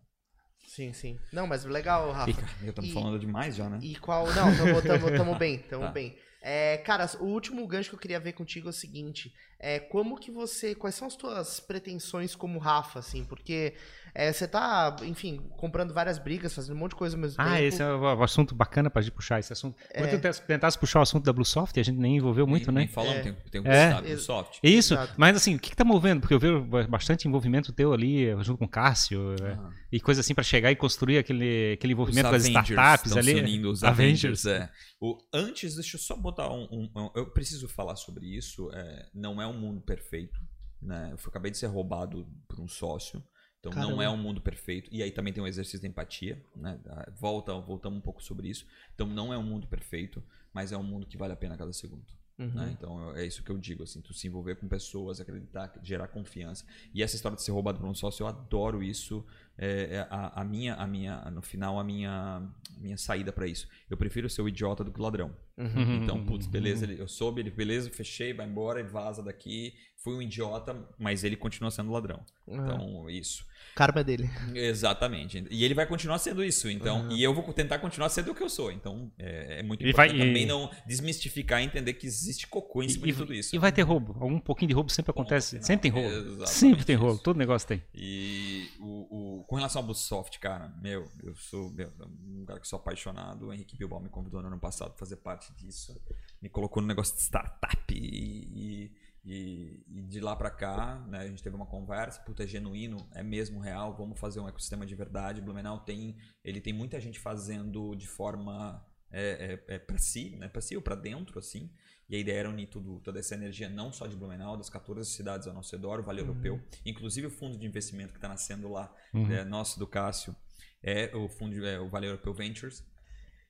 Sim, 0.66 0.92
sim. 0.92 1.18
Não, 1.32 1.46
mas 1.46 1.64
legal, 1.64 2.12
Rafa. 2.12 2.30
Estamos 2.62 2.92
falando 2.92 3.18
demais 3.18 3.56
já, 3.56 3.68
né? 3.68 3.78
E 3.82 3.94
qual. 3.96 4.26
Não, 4.26 4.56
tamo, 4.56 4.82
tamo, 4.82 5.10
tamo 5.16 5.34
bem, 5.38 5.58
tamo 5.58 5.84
tá. 5.84 5.90
bem. 5.90 6.16
É, 6.40 6.78
cara, 6.78 7.06
o 7.20 7.26
último 7.26 7.66
gancho 7.66 7.90
que 7.90 7.94
eu 7.94 8.00
queria 8.00 8.18
ver 8.18 8.32
contigo 8.32 8.68
é 8.68 8.70
o 8.70 8.72
seguinte: 8.72 9.32
É, 9.64 9.78
como 9.78 10.18
que 10.18 10.28
você. 10.30 10.74
Quais 10.74 10.96
são 10.96 11.06
as 11.06 11.14
tuas 11.14 11.60
pretensões 11.60 12.34
como 12.34 12.58
Rafa, 12.58 12.98
assim? 12.98 13.24
Porque 13.24 13.74
é, 14.12 14.32
você 14.32 14.48
tá, 14.48 14.96
enfim, 15.02 15.40
comprando 15.56 15.94
várias 15.94 16.18
brigas, 16.18 16.52
fazendo 16.52 16.74
um 16.74 16.80
monte 16.80 16.90
de 16.90 16.96
coisa 16.96 17.14
ao 17.16 17.20
mesmo 17.22 17.36
ah, 17.40 17.44
tempo. 17.44 17.62
esse 17.62 17.80
é 17.80 17.86
o 17.92 18.22
assunto 18.24 18.56
bacana 18.56 18.90
pra 18.90 19.00
gente 19.00 19.12
puxar 19.14 19.38
esse 19.38 19.52
assunto. 19.52 19.76
É. 19.90 19.98
Quando 20.02 20.20
tu 20.20 20.42
tentasse 20.46 20.76
puxar 20.76 20.98
o 20.98 21.02
assunto 21.02 21.24
da 21.24 21.32
Bluesoft, 21.32 21.78
a 21.78 21.82
gente 21.82 21.96
nem 21.96 22.16
envolveu 22.16 22.44
muito, 22.44 22.72
nem, 22.72 22.74
né? 22.74 22.80
Nem 22.86 22.88
falamos, 22.88 23.18
É. 23.18 23.22
tem, 23.22 23.34
tem 23.52 23.60
um 23.60 23.66
É. 23.66 24.02
é. 24.04 24.14
do 24.16 24.20
soft. 24.20 24.58
Isso, 24.64 24.94
Exato. 24.94 25.14
mas 25.16 25.36
assim, 25.36 25.54
o 25.54 25.60
que, 25.60 25.70
que 25.70 25.76
tá 25.76 25.84
movendo? 25.84 26.20
Porque 26.20 26.34
eu 26.34 26.40
vejo 26.40 26.60
bastante 26.88 27.28
envolvimento 27.28 27.72
teu 27.72 27.92
ali, 27.92 28.26
junto 28.42 28.58
com 28.58 28.64
o 28.64 28.68
Cássio, 28.68 29.36
é, 29.40 29.52
Ah. 29.52 29.70
e 29.92 30.00
coisa 30.00 30.20
assim 30.22 30.34
pra 30.34 30.42
chegar 30.42 30.72
e 30.72 30.76
construir 30.76 31.18
aquele, 31.18 31.74
aquele 31.74 31.92
envolvimento 31.92 32.26
Os 32.26 32.32
das 32.32 32.42
Avengers 32.46 32.68
startups 32.70 33.16
ali. 33.16 33.34
Se 33.34 33.40
unindo, 33.40 33.70
os 33.70 33.84
Avengers, 33.84 34.44
é. 34.44 34.68
O, 35.00 35.18
antes, 35.32 35.74
deixa 35.76 35.96
eu 35.96 36.00
só 36.00 36.16
botar 36.16 36.48
um, 36.52 36.62
um- 36.70 36.90
um- 36.96 37.10
Eu 37.14 37.26
preciso 37.30 37.68
falar 37.68 37.94
sobre 37.96 38.26
isso. 38.26 38.70
é, 38.72 39.06
não 39.14 39.40
é 39.40 39.46
um 39.46 39.51
mundo 39.52 39.80
perfeito. 39.80 40.40
Né? 40.80 41.10
Eu 41.12 41.18
acabei 41.26 41.50
de 41.50 41.58
ser 41.58 41.66
roubado 41.66 42.26
por 42.48 42.60
um 42.60 42.68
sócio. 42.68 43.22
Então 43.60 43.70
não 43.72 43.82
Caramba. 43.82 44.04
é 44.04 44.08
um 44.08 44.16
mundo 44.16 44.40
perfeito. 44.40 44.90
E 44.92 45.02
aí 45.02 45.12
também 45.12 45.32
tem 45.32 45.42
um 45.42 45.46
exercício 45.46 45.80
de 45.80 45.86
empatia. 45.86 46.44
Né? 46.56 46.80
Ah, 46.86 47.10
Volta, 47.18 47.52
voltamos 47.60 47.98
um 47.98 48.02
pouco 48.02 48.22
sobre 48.22 48.48
isso. 48.48 48.66
Então 48.94 49.06
não 49.06 49.32
é 49.32 49.38
um 49.38 49.42
mundo 49.42 49.68
perfeito, 49.68 50.22
mas 50.52 50.72
é 50.72 50.76
um 50.76 50.82
mundo 50.82 51.06
que 51.06 51.16
vale 51.16 51.32
a 51.32 51.36
pena 51.36 51.54
a 51.54 51.58
cada 51.58 51.72
segundo. 51.72 52.04
Uhum. 52.38 52.48
né? 52.54 52.74
Então 52.76 53.14
é 53.16 53.24
isso 53.26 53.42
que 53.42 53.50
eu 53.50 53.58
digo, 53.58 53.82
assim, 53.82 54.00
tu 54.00 54.12
se 54.14 54.26
envolver 54.26 54.56
com 54.56 54.66
pessoas, 54.68 55.20
acreditar, 55.20 55.72
gerar 55.82 56.08
confiança. 56.08 56.64
E 56.94 57.02
essa 57.02 57.14
história 57.16 57.36
de 57.36 57.42
ser 57.42 57.52
roubado 57.52 57.78
por 57.78 57.86
um 57.88 57.94
sócio, 57.94 58.22
eu 58.24 58.26
adoro 58.26 58.82
isso. 58.82 59.24
É, 59.56 59.96
é 59.96 60.06
a, 60.10 60.40
a 60.40 60.44
minha, 60.44 60.74
a 60.74 60.86
minha, 60.86 61.30
no 61.30 61.42
final, 61.42 61.78
a 61.78 61.84
minha, 61.84 62.10
a 62.10 62.80
minha 62.80 62.96
saída 62.96 63.32
pra 63.32 63.46
isso. 63.46 63.68
Eu 63.88 63.96
prefiro 63.96 64.28
ser 64.30 64.40
o 64.42 64.48
idiota 64.48 64.82
do 64.82 64.90
que 64.90 64.98
o 64.98 65.02
ladrão. 65.02 65.36
Uhum. 65.58 66.02
Então, 66.02 66.24
putz, 66.24 66.46
beleza, 66.46 66.84
ele- 66.86 66.98
eu 67.00 67.06
soube, 67.06 67.40
ele, 67.42 67.50
beleza, 67.50 67.90
fechei, 67.90 68.32
vai 68.32 68.46
embora 68.48 68.80
e 68.80 68.82
vaza 68.82 69.22
daqui. 69.22 69.74
Fui 70.02 70.14
um 70.14 70.22
idiota, 70.22 70.76
mas 70.98 71.22
ele 71.22 71.36
continua 71.36 71.70
sendo 71.70 71.92
ladrão. 71.92 72.20
Uhum. 72.46 72.64
Então, 72.64 73.10
isso. 73.10 73.46
Karma 73.76 74.00
é 74.00 74.04
dele. 74.04 74.28
Exatamente. 74.52 75.44
E 75.50 75.64
ele 75.64 75.74
vai 75.74 75.86
continuar 75.86 76.18
sendo 76.18 76.42
isso. 76.44 76.68
Então, 76.68 77.10
e 77.12 77.22
eu 77.22 77.32
vou 77.32 77.52
tentar 77.52 77.78
continuar 77.78 78.08
sendo 78.08 78.32
o 78.32 78.34
que 78.34 78.42
eu 78.42 78.48
sou. 78.48 78.72
Então, 78.72 79.10
é, 79.18 79.60
é 79.60 79.62
muito 79.62 79.86
E 79.86 79.92
vai- 79.92 80.08
importante 80.08 80.26
também 80.28 80.42
e- 80.42 80.46
não 80.46 80.68
desmistificar 80.86 81.60
e 81.62 81.66
entender 81.66 81.92
que 81.94 82.06
existe 82.06 82.46
cocô 82.48 82.82
em 82.82 82.88
cima 82.88 83.06
E, 83.06 83.12
de 83.12 83.16
tudo 83.18 83.32
isso. 83.32 83.54
e 83.54 83.58
vai 83.60 83.70
ter 83.70 83.82
roubo. 83.82 84.16
Algum 84.20 84.40
pouquinho 84.40 84.68
de 84.68 84.74
roubo 84.74 84.90
sempre 84.90 85.10
acontece. 85.10 85.50
final. 85.50 85.64
Sempre 85.66 85.82
tem 85.82 85.90
roubo. 85.92 86.08
Exatamente 86.16 86.50
sempre 86.50 86.84
tem 86.84 86.96
roubo. 86.96 87.14
isso. 87.14 87.22
Todo 87.22 87.36
negócio 87.38 87.68
tem. 87.68 87.82
E 87.94 88.68
o, 88.80 89.38
o- 89.40 89.44
com 89.44 89.54
relação 89.56 89.80
ao 89.80 89.86
Bluesoft, 89.86 90.38
cara, 90.40 90.68
meu, 90.82 91.08
eu 91.22 91.34
sou 91.36 91.70
meu, 91.70 91.90
um 92.26 92.44
cara 92.44 92.58
que 92.58 92.66
sou 92.66 92.78
apaixonado. 92.78 93.46
O 93.46 93.52
Henrique 93.52 93.76
Bilbao 93.76 94.00
me 94.00 94.08
convidou 94.08 94.42
no 94.42 94.48
ano 94.48 94.58
passado 94.58 94.90
pra 94.90 94.98
fazer 94.98 95.16
parte 95.16 95.52
disso. 95.54 95.96
Me 96.42 96.48
colocou 96.48 96.82
no 96.82 96.88
negócio 96.88 97.14
de 97.14 97.22
startup 97.22 97.94
e, 97.94 98.90
e- 99.24 99.84
e- 99.88 100.02
de 100.02 100.20
lá 100.20 100.34
pra 100.34 100.50
cá, 100.50 100.98
né, 101.08 101.18
a 101.20 101.26
gente 101.28 101.42
teve 101.42 101.54
uma 101.56 101.66
conversa, 101.66 102.20
puta, 102.22 102.42
é 102.44 102.46
genuíno, 102.46 102.96
é 103.14 103.22
mesmo 103.22 103.60
real, 103.60 103.96
vamos 103.96 104.18
fazer 104.18 104.40
um 104.40 104.48
ecossistema 104.48 104.84
de 104.84 104.94
verdade. 104.94 105.40
Blumenau 105.40 105.80
tem, 105.80 106.16
ele 106.44 106.60
tem 106.60 106.72
muita 106.72 107.00
gente 107.00 107.18
fazendo 107.20 107.94
de 107.94 108.06
forma 108.06 108.84
é, 109.14 109.60
é, 109.68 109.74
é 109.74 109.78
para 109.78 109.98
si, 109.98 110.36
né, 110.36 110.48
para 110.48 110.60
si 110.62 110.74
ou 110.74 110.82
para 110.82 110.94
dentro, 110.96 111.38
assim. 111.38 111.70
E 112.08 112.16
a 112.16 112.18
ideia 112.18 112.38
era 112.40 112.50
unir 112.50 112.66
tudo, 112.68 112.98
toda 113.00 113.18
essa 113.20 113.34
energia, 113.34 113.68
não 113.68 113.92
só 113.92 114.06
de 114.06 114.16
Blumenau, 114.16 114.56
das 114.56 114.68
14 114.70 115.10
cidades 115.10 115.46
ao 115.46 115.54
nosso 115.54 115.74
redor, 115.76 116.00
o 116.00 116.02
Vale 116.02 116.20
Europeu, 116.20 116.60
inclusive 116.84 117.26
o 117.26 117.30
fundo 117.30 117.56
de 117.58 117.66
investimento 117.66 118.12
que 118.12 118.18
está 118.18 118.28
nascendo 118.28 118.68
lá, 118.70 118.92
é, 119.32 119.44
nosso 119.44 119.78
do 119.78 119.86
Cássio, 119.86 120.34
é 120.82 121.14
o 121.14 121.28
fundo, 121.28 121.64
é 121.66 121.78
o 121.78 121.88
Vale 121.88 122.06
Europeu 122.06 122.34
Ventures. 122.34 122.84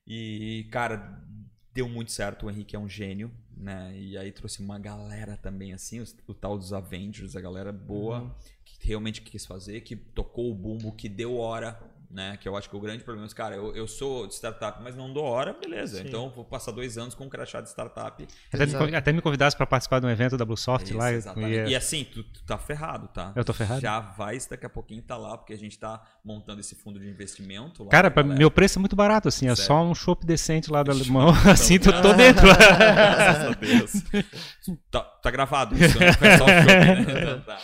E, 0.06 0.68
cara, 0.70 1.24
deu 1.74 1.88
muito 1.88 2.12
certo. 2.12 2.46
O 2.46 2.50
Henrique 2.50 2.76
é 2.76 2.78
um 2.78 2.88
gênio, 2.88 3.30
né? 3.56 3.92
E 3.96 4.16
aí 4.18 4.30
trouxe 4.32 4.60
uma 4.60 4.78
galera 4.78 5.36
também, 5.36 5.72
assim, 5.72 6.00
os- 6.00 6.14
o, 6.26 6.34
tal 6.34 6.56
dos 6.58 6.72
Avengers, 6.72 7.34
a 7.36 7.40
galera 7.40 7.72
boa, 7.72 8.34
que 8.64 8.86
realmente 8.86 9.20
quis 9.22 9.46
fazer, 9.46 9.80
que 9.82 9.96
tocou 9.96 10.50
o 10.50 10.54
bumbo, 10.54 10.92
que 10.92 11.08
deu 11.08 11.36
hora. 11.36 11.80
Né, 12.12 12.36
que 12.36 12.46
eu 12.46 12.54
acho 12.54 12.68
que 12.68 12.76
o 12.76 12.80
grande 12.80 13.02
problema 13.02 13.26
é, 13.26 13.34
cara, 13.34 13.56
eu, 13.56 13.74
eu 13.74 13.88
sou 13.88 14.26
de 14.26 14.34
startup, 14.34 14.82
mas 14.82 14.94
não 14.94 15.10
dou 15.10 15.24
hora, 15.24 15.54
beleza. 15.54 15.96
Sim. 15.96 16.04
Então 16.06 16.24
eu 16.24 16.30
vou 16.30 16.44
passar 16.44 16.70
dois 16.70 16.98
anos 16.98 17.14
com 17.14 17.24
um 17.24 17.28
crachá 17.28 17.62
de 17.62 17.70
startup. 17.70 18.28
Até 18.52 18.66
me, 18.66 18.94
até 18.94 19.12
me 19.12 19.22
convidasse 19.22 19.56
pra 19.56 19.64
participar 19.66 19.98
de 19.98 20.04
um 20.04 20.10
evento 20.10 20.36
da 20.36 20.44
Bluesoft 20.44 20.90
Isso, 20.90 20.98
lá. 20.98 21.10
exatamente. 21.10 21.70
E 21.70 21.74
assim, 21.74 22.04
tu, 22.04 22.22
tu 22.22 22.44
tá 22.44 22.58
ferrado, 22.58 23.08
tá? 23.08 23.32
Eu 23.34 23.42
tô 23.42 23.54
ferrado? 23.54 23.80
Já 23.80 23.98
vai 23.98 24.36
daqui 24.50 24.66
a 24.66 24.68
pouquinho 24.68 25.00
tá 25.00 25.16
lá, 25.16 25.38
porque 25.38 25.54
a 25.54 25.58
gente 25.58 25.78
tá 25.78 26.02
montando 26.22 26.60
esse 26.60 26.74
fundo 26.74 27.00
de 27.00 27.08
investimento. 27.08 27.84
Lá 27.84 27.90
Cara, 27.90 28.10
pra 28.10 28.22
meu 28.22 28.50
preço 28.50 28.78
é 28.78 28.80
muito 28.80 28.94
barato, 28.94 29.28
assim. 29.28 29.48
É 29.48 29.54
Sério? 29.54 29.68
só 29.68 29.82
um 29.82 29.94
chopp 29.94 30.26
decente 30.26 30.70
lá 30.70 30.82
do 30.82 30.90
alemão. 30.90 31.30
Assim, 31.50 31.78
tô, 31.78 31.92
tô 32.00 32.12
dentro. 32.12 32.46
Graças 32.52 33.44
a 33.44 33.54
Deus. 33.54 33.92
Tá, 34.90 35.00
tá 35.00 35.30
gravado 35.30 35.74
isso, 35.76 35.98
né? 35.98 36.12
Foi 36.12 36.30
só 36.36 36.46
show, 36.46 36.46
né? 36.46 37.00
Então 37.00 37.40
tá. 37.40 37.58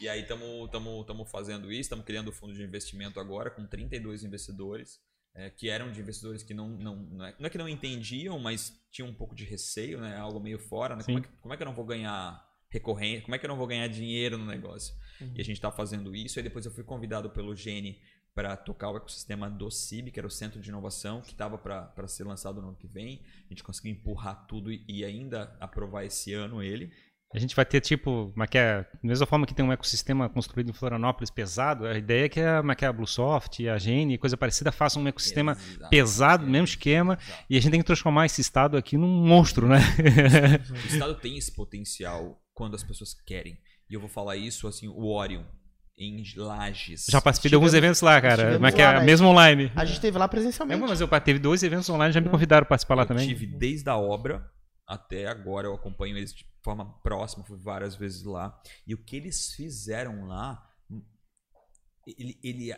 E 0.00 0.08
aí 0.08 0.22
estamos 0.22 1.30
fazendo 1.30 1.70
isso, 1.70 1.82
estamos 1.82 2.04
criando 2.04 2.28
o 2.28 2.32
fundo 2.32 2.54
de 2.54 2.62
investimento 2.62 3.18
agora 3.18 3.50
com 3.50 3.66
32 3.66 4.24
investidores, 4.24 5.00
é, 5.34 5.50
que 5.50 5.68
eram 5.68 5.92
de 5.92 6.00
investidores 6.00 6.42
que 6.42 6.54
não, 6.54 6.68
não, 6.68 6.96
não, 6.96 7.24
é, 7.26 7.34
não 7.38 7.46
é 7.46 7.50
que 7.50 7.58
não 7.58 7.68
entendiam, 7.68 8.38
mas 8.38 8.72
tinham 8.90 9.08
um 9.08 9.14
pouco 9.14 9.34
de 9.34 9.44
receio, 9.44 10.00
né? 10.00 10.16
Algo 10.16 10.40
meio 10.40 10.58
fora, 10.58 10.96
né? 10.96 11.02
Como 11.02 11.18
é, 11.18 11.20
que, 11.22 11.28
como 11.40 11.54
é 11.54 11.56
que 11.56 11.62
eu 11.62 11.66
não 11.66 11.74
vou 11.74 11.84
ganhar 11.84 12.44
recorrente, 12.68 13.22
como 13.22 13.34
é 13.34 13.38
que 13.38 13.46
eu 13.46 13.48
não 13.48 13.56
vou 13.56 13.66
ganhar 13.66 13.86
dinheiro 13.88 14.36
no 14.36 14.46
negócio? 14.46 14.94
E 15.20 15.40
a 15.40 15.44
gente 15.44 15.56
está 15.56 15.70
fazendo 15.70 16.14
isso, 16.14 16.38
aí 16.38 16.42
depois 16.42 16.66
eu 16.66 16.72
fui 16.72 16.84
convidado 16.84 17.30
pelo 17.30 17.54
Gene 17.54 18.00
para 18.36 18.54
tocar 18.54 18.90
o 18.90 18.98
ecossistema 18.98 19.48
do 19.48 19.70
CIB, 19.70 20.10
que 20.10 20.20
era 20.20 20.26
o 20.26 20.30
Centro 20.30 20.60
de 20.60 20.68
Inovação, 20.68 21.22
que 21.22 21.32
estava 21.32 21.56
para 21.56 22.06
ser 22.06 22.24
lançado 22.24 22.60
no 22.60 22.68
ano 22.68 22.76
que 22.76 22.86
vem. 22.86 23.22
A 23.46 23.48
gente 23.48 23.64
conseguiu 23.64 23.92
empurrar 23.92 24.46
tudo 24.46 24.70
e, 24.70 24.84
e 24.86 25.02
ainda 25.06 25.56
aprovar 25.58 26.04
esse 26.04 26.34
ano 26.34 26.62
ele. 26.62 26.92
A 27.34 27.38
gente 27.38 27.56
vai 27.56 27.64
ter, 27.66 27.80
tipo, 27.80 28.32
mas 28.36 28.48
que 28.48 28.56
é, 28.56 28.82
da 28.82 28.88
mesma 29.02 29.26
forma 29.26 29.46
que 29.46 29.54
tem 29.54 29.64
um 29.64 29.72
ecossistema 29.72 30.28
construído 30.28 30.70
em 30.70 30.72
Florianópolis 30.72 31.28
pesado, 31.28 31.84
a 31.86 31.98
ideia 31.98 32.26
é 32.26 32.28
que 32.28 32.40
a, 32.40 32.62
mas 32.62 32.76
que 32.76 32.84
a 32.84 32.92
Bluesoft, 32.92 33.68
a 33.68 33.76
Gene 33.76 34.14
e 34.14 34.18
coisa 34.18 34.36
parecida 34.36 34.70
façam 34.70 35.02
um 35.02 35.08
ecossistema 35.08 35.56
pesado, 35.90 36.46
mesmo 36.46 36.64
esquema, 36.64 37.18
Exato. 37.20 37.44
e 37.50 37.56
a 37.56 37.60
gente 37.60 37.70
tem 37.72 37.80
que 37.80 37.86
transformar 37.86 38.26
esse 38.26 38.40
estado 38.40 38.76
aqui 38.76 38.96
num 38.96 39.08
monstro, 39.26 39.68
né? 39.68 39.78
O 40.70 40.86
Estado 40.86 41.14
tem 41.16 41.36
esse 41.36 41.52
potencial 41.52 42.40
quando 42.54 42.74
as 42.74 42.82
pessoas 42.84 43.12
querem. 43.12 43.58
E 43.90 43.94
eu 43.94 44.00
vou 44.00 44.08
falar 44.08 44.36
isso, 44.36 44.66
assim, 44.66 44.88
o 44.88 45.06
Orion, 45.06 45.42
em 45.98 46.22
Lages. 46.36 47.06
Já 47.10 47.20
participei 47.20 47.48
de 47.50 47.54
alguns 47.54 47.74
eventos 47.74 48.00
lá, 48.00 48.20
cara, 48.20 48.58
mas 48.58 48.74
que 48.74 48.82
lá, 48.82 48.94
é 48.94 48.98
né? 49.00 49.04
mesmo 49.04 49.26
online. 49.28 49.70
A 49.74 49.84
gente 49.84 50.00
teve 50.00 50.16
lá 50.16 50.24
É, 50.24 50.28
presencialmente. 50.28 50.80
mas 50.80 51.00
eu 51.00 51.08
teve 51.20 51.38
dois 51.38 51.62
eventos 51.62 51.88
online, 51.90 52.12
já 52.12 52.20
me 52.20 52.28
convidaram 52.28 52.62
para 52.64 52.70
participar 52.70 52.94
lá 52.94 53.02
eu 53.02 53.06
também. 53.06 53.26
tive 53.26 53.46
desde 53.46 53.88
a 53.90 53.96
obra 53.96 54.48
até 54.86 55.26
agora, 55.26 55.66
eu 55.66 55.74
acompanho 55.74 56.16
eles 56.16 56.32
de 56.32 56.46
forma 56.62 56.84
próxima, 57.00 57.44
fui 57.44 57.58
várias 57.58 57.96
vezes 57.96 58.22
lá. 58.22 58.60
E 58.86 58.94
o 58.94 58.98
que 58.98 59.16
eles 59.16 59.52
fizeram 59.52 60.26
lá, 60.26 60.72
ele, 62.06 62.38
ele 62.42 62.72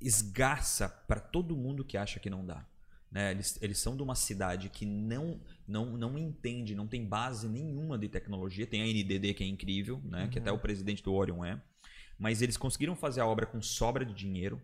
esgarça 0.00 0.88
para 0.88 1.20
todo 1.20 1.56
mundo 1.56 1.84
que 1.84 1.96
acha 1.96 2.18
que 2.18 2.30
não 2.30 2.44
dá. 2.44 2.66
Né? 3.10 3.30
Eles, 3.30 3.58
eles 3.62 3.78
são 3.78 3.96
de 3.96 4.02
uma 4.02 4.14
cidade 4.14 4.68
que 4.68 4.84
não, 4.84 5.40
não, 5.66 5.96
não 5.96 6.18
entende, 6.18 6.74
não 6.74 6.86
tem 6.86 7.06
base 7.06 7.48
nenhuma 7.48 7.96
de 7.96 8.08
tecnologia. 8.08 8.66
Tem 8.66 8.82
a 8.82 8.86
NDD 8.86 9.34
que 9.34 9.44
é 9.44 9.46
incrível, 9.46 10.00
né? 10.04 10.28
que 10.28 10.38
até 10.38 10.52
o 10.52 10.58
presidente 10.58 11.02
do 11.02 11.12
Orion 11.12 11.44
é. 11.44 11.62
Mas 12.18 12.42
eles 12.42 12.56
conseguiram 12.56 12.96
fazer 12.96 13.20
a 13.20 13.26
obra 13.26 13.46
com 13.46 13.62
sobra 13.62 14.04
de 14.04 14.12
dinheiro. 14.12 14.60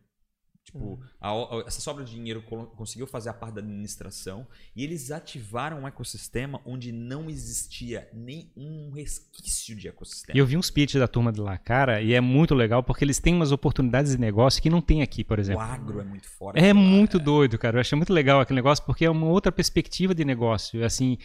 Tipo, 0.65 0.99
a 1.21 1.33
o- 1.35 1.61
essa 1.67 1.81
sobra 1.81 2.03
de 2.05 2.13
dinheiro 2.13 2.43
conseguiu 2.43 3.07
fazer 3.07 3.29
a 3.29 3.35
parte 3.35 3.55
da 3.57 3.61
administração 3.61 4.47
e 4.75 4.83
eles 4.83 5.11
ativaram 5.11 5.81
um 5.83 5.87
ecossistema 5.87 6.61
onde 6.65 6.91
não 6.91 7.29
existia 7.29 8.09
nem 8.15 8.51
um 8.57 8.91
resquício 8.91 9.77
de 9.77 9.87
ecossistema. 9.89 10.35
E 10.37 10.41
eu 10.41 10.47
vi 10.47 10.57
uns 10.57 10.71
pitches 10.71 10.99
da 10.99 11.07
turma 11.07 11.31
de 11.31 11.39
lá, 11.41 11.59
cara, 11.59 12.01
e 12.01 12.15
é 12.15 12.21
muito 12.21 12.55
legal 12.55 12.83
porque 12.83 13.05
eles 13.05 13.19
têm 13.19 13.35
umas 13.35 13.53
oportunidades 13.53 14.13
de 14.13 14.19
negócio 14.19 14.61
que 14.63 14.71
não 14.71 14.81
tem 14.81 15.03
aqui, 15.03 15.23
por 15.23 15.39
O 15.39 15.41
exemplo. 15.41 15.61
agro 15.63 16.01
é 16.01 16.05
muito 16.05 16.29
forte. 16.31 16.59
É 16.59 16.69
lá, 16.73 16.75
muito 16.75 17.19
é. 17.19 17.21
doido, 17.21 17.59
cara. 17.59 17.77
Eu 17.77 17.81
achei 17.83 17.95
muito 17.97 18.13
legal 18.13 18.41
aquele 18.41 18.57
negócio 18.57 18.85
porque 18.87 19.05
é 19.05 19.11
uma 19.11 19.27
outra 19.27 19.53
perspectiva 19.53 20.15
de 20.15 20.25
negócio. 20.25 20.83
Assim, 20.85 21.19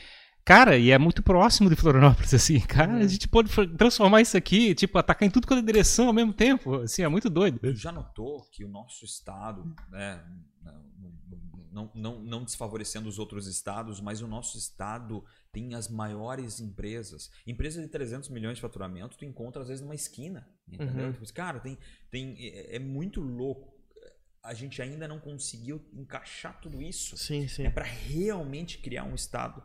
cara, 0.49 0.77
e 0.79 0.89
é 0.89 0.97
muito 0.97 1.21
próximo 1.21 1.69
de 1.69 1.75
Florianópolis, 1.75 2.33
assim. 2.33 2.59
Cara, 2.59 2.95
a 2.95 3.07
gente 3.07 3.27
pode 3.27 3.51
transformar 3.77 4.19
isso 4.21 4.35
aqui, 4.35 4.73
tipo, 4.73 4.97
atacar 4.97 5.27
em 5.27 5.29
tudo 5.31 5.45
quanto 5.45 5.59
é 5.59 5.65
direção 5.65 6.07
ao 6.07 6.13
mesmo 6.13 6.33
tempo. 6.33 6.81
Assim, 6.81 7.03
é 7.03 7.07
muito 7.07 7.29
doido. 7.29 7.59
Já 7.75 7.91
notou 7.91 8.41
que 8.51 8.65
o 8.65 8.67
nosso 8.67 9.05
estado, 9.05 9.63
né, 9.91 10.25
não, 11.71 11.91
não, 11.93 12.19
não 12.19 12.43
desfavorecendo 12.43 13.07
os 13.07 13.19
outros 13.19 13.45
estados, 13.45 14.01
mas 14.01 14.23
o 14.23 14.27
nosso 14.27 14.57
estado 14.57 15.23
tem 15.51 15.75
as 15.75 15.87
maiores 15.87 16.59
empresas. 16.59 17.29
Empresas 17.45 17.83
de 17.83 17.87
300 17.87 18.29
milhões 18.29 18.55
de 18.55 18.61
faturamento, 18.61 19.17
tu 19.19 19.25
encontra 19.25 19.61
às 19.61 19.67
vezes 19.67 19.83
numa 19.83 19.93
esquina, 19.93 20.49
entendeu? 20.67 21.05
Uhum. 21.05 21.11
Tipo, 21.13 21.31
cara, 21.31 21.59
tem, 21.59 21.77
tem, 22.09 22.35
é, 22.39 22.77
é 22.77 22.79
muito 22.79 23.21
louco. 23.21 23.77
A 24.43 24.55
gente 24.55 24.81
ainda 24.81 25.07
não 25.07 25.19
conseguiu 25.19 25.79
encaixar 25.93 26.59
tudo 26.59 26.81
isso 26.81 27.15
Sim, 27.17 27.47
sim. 27.47 27.65
é 27.65 27.69
para 27.69 27.83
realmente 27.83 28.79
criar 28.79 29.03
um 29.03 29.13
estado 29.13 29.61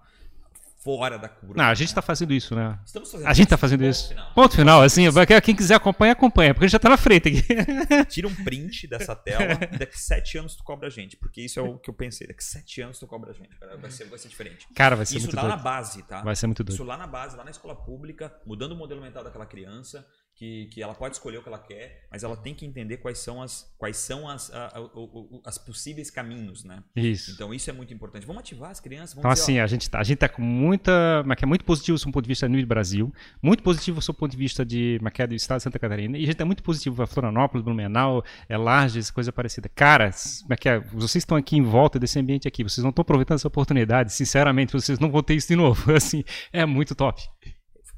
fora 0.84 1.18
da 1.18 1.28
curva. 1.28 1.54
Não, 1.56 1.64
a 1.64 1.74
gente 1.74 1.94
tá 1.94 2.02
fazendo 2.02 2.32
isso, 2.34 2.54
né? 2.54 2.78
Estamos 2.84 3.10
fazendo 3.10 3.26
A 3.26 3.32
gente 3.32 3.48
tá 3.48 3.54
isso. 3.56 3.60
fazendo 3.60 3.80
Ponto 3.80 3.90
isso. 3.90 4.08
final. 4.08 4.32
Ponto 4.34 4.54
final, 4.56 4.82
assim, 4.82 5.08
vai- 5.08 5.26
quem 5.40 5.56
quiser 5.56 5.74
acompanha, 5.76 6.12
acompanha, 6.12 6.52
porque 6.52 6.66
a 6.66 6.68
gente 6.68 6.72
já 6.72 6.78
tá 6.78 6.90
na 6.90 6.96
frente 6.98 7.28
aqui. 7.28 7.42
Tira 8.10 8.28
um 8.28 8.34
print 8.44 8.86
dessa 8.86 9.16
tela 9.16 9.58
e 9.72 9.78
daqui 9.78 9.98
sete 9.98 10.36
anos 10.38 10.54
tu 10.54 10.62
cobra 10.62 10.88
a 10.88 10.90
gente. 10.90 11.16
Porque 11.16 11.40
isso 11.40 11.58
é 11.58 11.62
o 11.62 11.78
que 11.78 11.88
eu 11.88 11.94
pensei. 11.94 12.26
Daqui 12.26 12.44
sete 12.44 12.82
anos 12.82 12.98
tu 12.98 13.06
cobra 13.06 13.30
a 13.30 13.34
gente. 13.34 13.56
cara. 13.58 13.76
Vai 13.78 13.90
ser, 13.90 14.04
vai 14.04 14.18
ser 14.18 14.28
diferente. 14.28 14.66
Cara, 14.74 14.94
vai 14.94 15.06
ser 15.06 15.16
Isso 15.16 15.26
muito 15.26 15.36
lá 15.36 15.42
doido. 15.42 15.56
na 15.56 15.62
base, 15.62 16.02
tá? 16.02 16.22
Vai 16.22 16.36
ser 16.36 16.46
muito 16.46 16.62
doido. 16.62 16.74
Isso 16.74 16.84
lá 16.84 16.96
na 16.98 17.06
base, 17.06 17.36
lá 17.36 17.44
na 17.44 17.50
escola 17.50 17.74
pública, 17.74 18.32
mudando 18.46 18.72
o 18.72 18.76
modelo 18.76 19.00
mental 19.00 19.24
daquela 19.24 19.46
criança, 19.46 20.06
que, 20.36 20.66
que 20.66 20.82
ela 20.82 20.94
pode 20.94 21.14
escolher 21.14 21.38
o 21.38 21.42
que 21.42 21.48
ela 21.48 21.58
quer, 21.60 22.06
mas 22.10 22.24
ela 22.24 22.36
tem 22.36 22.54
que 22.54 22.66
entender 22.66 22.96
quais 22.96 23.18
são 23.18 23.40
as, 23.40 23.72
quais 23.78 23.96
são 23.96 24.28
as, 24.28 24.52
a- 24.52 24.76
a- 24.76 24.80
o- 24.80 25.36
o- 25.36 25.42
as 25.46 25.56
possíveis 25.58 26.10
caminhos, 26.10 26.64
né? 26.64 26.82
Isso. 26.96 27.30
Então 27.30 27.54
isso 27.54 27.70
é 27.70 27.72
muito 27.72 27.94
importante. 27.94 28.26
Vamos 28.26 28.40
ativar 28.40 28.70
as 28.70 28.80
crianças, 28.80 29.14
vamos 29.14 29.20
Então, 29.20 29.32
dizer, 29.32 29.42
assim, 29.44 29.58
a 29.60 29.66
gente, 29.68 29.88
tá, 29.88 30.00
a 30.00 30.02
gente 30.04 30.18
tá 30.18 30.28
com 30.28 30.42
muita. 30.42 31.22
Mas 31.24 31.36
que 31.38 31.44
é 31.44 31.46
muito 31.46 31.64
positivo 31.64 31.96
do 31.96 32.04
ponto 32.12 32.22
de 32.22 32.28
vista 32.28 32.48
no 32.48 32.66
Brasil, 32.66 33.12
muito 33.42 33.62
positivo 33.62 34.00
do 34.00 34.14
ponto 34.14 34.30
de 34.32 34.36
vista 34.36 34.64
de, 34.64 34.98
mas 35.00 35.12
que 35.12 35.22
é 35.22 35.26
do 35.26 35.34
estado 35.34 35.58
de 35.58 35.62
Santa 35.64 35.78
Catarina, 35.78 36.18
e 36.18 36.24
a 36.24 36.26
gente 36.26 36.40
é 36.42 36.44
muito 36.44 36.62
positivo 36.64 36.96
para 36.96 37.06
Florianópolis, 37.06 37.64
Blumenau, 37.64 38.24
é 38.48 38.56
Lages, 38.56 39.10
coisa 39.12 39.32
parecida. 39.32 39.68
Cara, 39.68 40.06
mas 40.48 40.58
que 40.58 40.68
é, 40.68 40.80
vocês 40.80 41.22
estão 41.22 41.36
aqui 41.36 41.56
em 41.56 41.62
volta 41.62 41.98
desse 41.98 42.18
ambiente 42.18 42.48
aqui, 42.48 42.62
vocês 42.64 42.82
não 42.82 42.90
estão 42.90 43.02
aproveitando 43.02 43.36
essa 43.36 43.46
oportunidade, 43.48 44.12
sinceramente, 44.12 44.72
vocês 44.72 44.98
não 44.98 45.10
vão 45.10 45.22
ter 45.22 45.34
isso 45.34 45.48
de 45.48 45.56
novo. 45.56 45.90
Assim, 45.94 46.24
é 46.52 46.66
muito 46.66 46.94
top. 46.94 47.22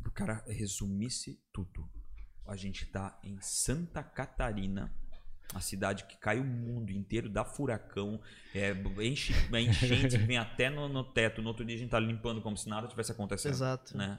o 0.06 0.10
cara 0.10 0.42
resumisse 0.48 1.38
tudo. 1.52 1.88
A 2.46 2.56
gente 2.56 2.86
tá 2.86 3.18
em 3.22 3.38
Santa 3.40 4.02
Catarina, 4.02 4.92
a 5.54 5.60
cidade 5.60 6.04
que 6.04 6.16
cai 6.16 6.38
o 6.38 6.44
mundo 6.44 6.90
inteiro, 6.90 7.28
dá 7.28 7.44
furacão, 7.44 8.20
é, 8.54 8.72
enche, 9.02 9.32
é 9.52 9.60
enchente, 9.60 10.16
vem 10.26 10.38
até 10.38 10.68
no, 10.70 10.88
no 10.88 11.04
teto. 11.04 11.42
No 11.42 11.48
outro 11.48 11.64
dia 11.64 11.76
a 11.76 11.78
gente 11.78 11.90
tá 11.90 12.00
limpando 12.00 12.42
como 12.42 12.56
se 12.56 12.68
nada 12.68 12.88
tivesse 12.88 13.12
acontecendo. 13.12 13.52
Exato. 13.52 13.96
né? 13.96 14.18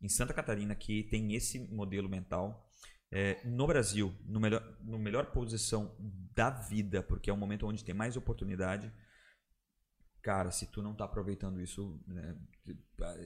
Em 0.00 0.08
Santa 0.08 0.34
Catarina, 0.34 0.74
que 0.74 1.04
tem 1.04 1.34
esse 1.34 1.58
modelo 1.72 2.08
mental. 2.08 2.70
É, 3.10 3.40
no 3.44 3.66
Brasil, 3.66 4.12
no 4.26 4.40
melhor, 4.40 4.76
no 4.80 4.98
melhor 4.98 5.26
posição 5.26 5.94
da 6.34 6.50
vida, 6.50 7.02
porque 7.02 7.30
é 7.30 7.32
um 7.32 7.36
momento 7.36 7.66
onde 7.66 7.84
tem 7.84 7.94
mais 7.94 8.16
oportunidade. 8.16 8.92
Cara, 10.24 10.50
se 10.50 10.64
tu 10.68 10.80
não 10.80 10.94
tá 10.94 11.04
aproveitando 11.04 11.60
isso, 11.60 12.00
né, 12.06 12.34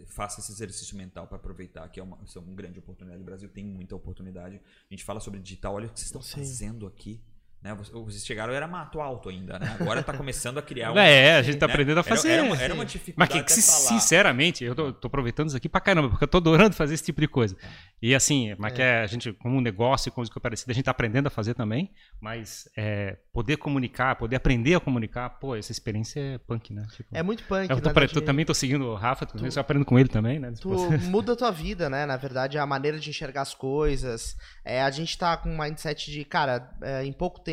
faça 0.08 0.40
esse 0.40 0.50
exercício 0.50 0.96
mental 0.96 1.28
para 1.28 1.36
aproveitar, 1.36 1.88
que 1.88 2.00
é 2.00 2.02
uma, 2.02 2.18
isso 2.24 2.36
é 2.36 2.42
uma 2.42 2.52
grande 2.52 2.80
oportunidade. 2.80 3.22
O 3.22 3.24
Brasil 3.24 3.48
tem 3.48 3.64
muita 3.64 3.94
oportunidade. 3.94 4.56
A 4.56 4.92
gente 4.92 5.04
fala 5.04 5.20
sobre 5.20 5.38
digital, 5.38 5.74
olha 5.74 5.86
o 5.86 5.90
que 5.90 6.00
vocês 6.00 6.08
estão 6.08 6.20
Sim. 6.20 6.38
fazendo 6.38 6.88
aqui. 6.88 7.22
Né? 7.60 7.74
Vocês- 7.74 8.24
chegaram, 8.24 8.52
era 8.52 8.68
mato 8.68 9.00
alto 9.00 9.28
ainda, 9.28 9.58
né? 9.58 9.76
Agora 9.80 10.00
tá 10.02 10.12
começando 10.12 10.58
a 10.58 10.62
criar 10.62 10.92
um. 10.94 10.98
É, 10.98 11.36
a 11.38 11.42
gente 11.42 11.58
tá 11.58 11.66
né? 11.66 11.72
aprendendo 11.72 11.98
a 11.98 12.00
Era- 12.00 12.08
fazer. 12.08 12.30
Era, 12.30 12.42
uma, 12.44 12.56
era 12.56 12.72
uma 12.74 12.84
Mas 12.84 12.92
dificuldade 12.92 13.32
que, 13.32 13.38
até 13.38 13.54
que, 13.54 13.62
falar. 13.62 13.78
sinceramente, 14.00 14.62
eu 14.64 14.74
tô, 14.76 14.92
tô 14.92 15.06
aproveitando 15.08 15.48
isso 15.48 15.56
aqui 15.56 15.68
pra 15.68 15.80
caramba, 15.80 16.08
porque 16.08 16.22
eu 16.22 16.28
tô 16.28 16.38
adorando 16.38 16.76
fazer 16.76 16.94
esse 16.94 17.02
tipo 17.04 17.20
de 17.20 17.26
coisa. 17.26 17.56
E 18.00 18.14
assim, 18.14 18.54
mas 18.58 18.72
que 18.74 18.80
é, 18.80 19.00
a 19.00 19.06
gente, 19.08 19.32
como 19.32 19.56
um 19.56 19.60
negócio, 19.60 20.12
coisa 20.12 20.30
que 20.30 20.38
parecida, 20.38 20.70
a 20.70 20.74
gente 20.74 20.84
tá 20.84 20.92
aprendendo 20.92 21.26
a 21.26 21.30
fazer 21.30 21.52
também, 21.54 21.90
mas 22.20 22.68
é, 22.76 23.16
poder 23.32 23.56
comunicar, 23.56 24.14
poder 24.14 24.36
aprender 24.36 24.76
a 24.76 24.80
comunicar, 24.80 25.28
pô, 25.30 25.56
essa 25.56 25.72
experiência 25.72 26.20
é 26.20 26.38
punk, 26.38 26.72
né? 26.72 26.86
Tipo, 26.96 27.08
É 27.12 27.24
muito 27.24 27.42
punk, 27.42 27.68
eu 27.68 27.80
tô, 27.80 27.88
né, 27.88 27.92
pra- 27.92 28.06
tô- 28.06 28.20
também 28.20 28.44
tô 28.44 28.54
seguindo 28.54 28.84
o 28.86 28.94
Rafa, 28.94 29.26
tu, 29.26 29.36
Tu- 29.36 29.44
eu 29.44 29.60
aprendo 29.60 29.84
com 29.84 29.98
ele 29.98 30.08
também, 30.08 30.38
né? 30.38 30.52
Tu 30.60 30.68
muda 31.10 31.32
a 31.32 31.36
tua 31.36 31.50
vida, 31.50 31.90
né? 31.90 32.06
Na 32.06 32.16
verdade, 32.16 32.56
a 32.56 32.64
maneira 32.64 33.00
de 33.00 33.10
enxergar 33.10 33.42
as 33.42 33.52
coisas. 33.52 34.36
É, 34.64 34.80
a 34.80 34.90
gente 34.92 35.18
tá 35.18 35.36
com 35.36 35.50
um 35.50 35.58
mindset 35.58 36.12
de, 36.12 36.24
cara, 36.24 36.70
é, 36.80 37.04
em 37.04 37.12
pouco 37.12 37.40
tempo 37.40 37.47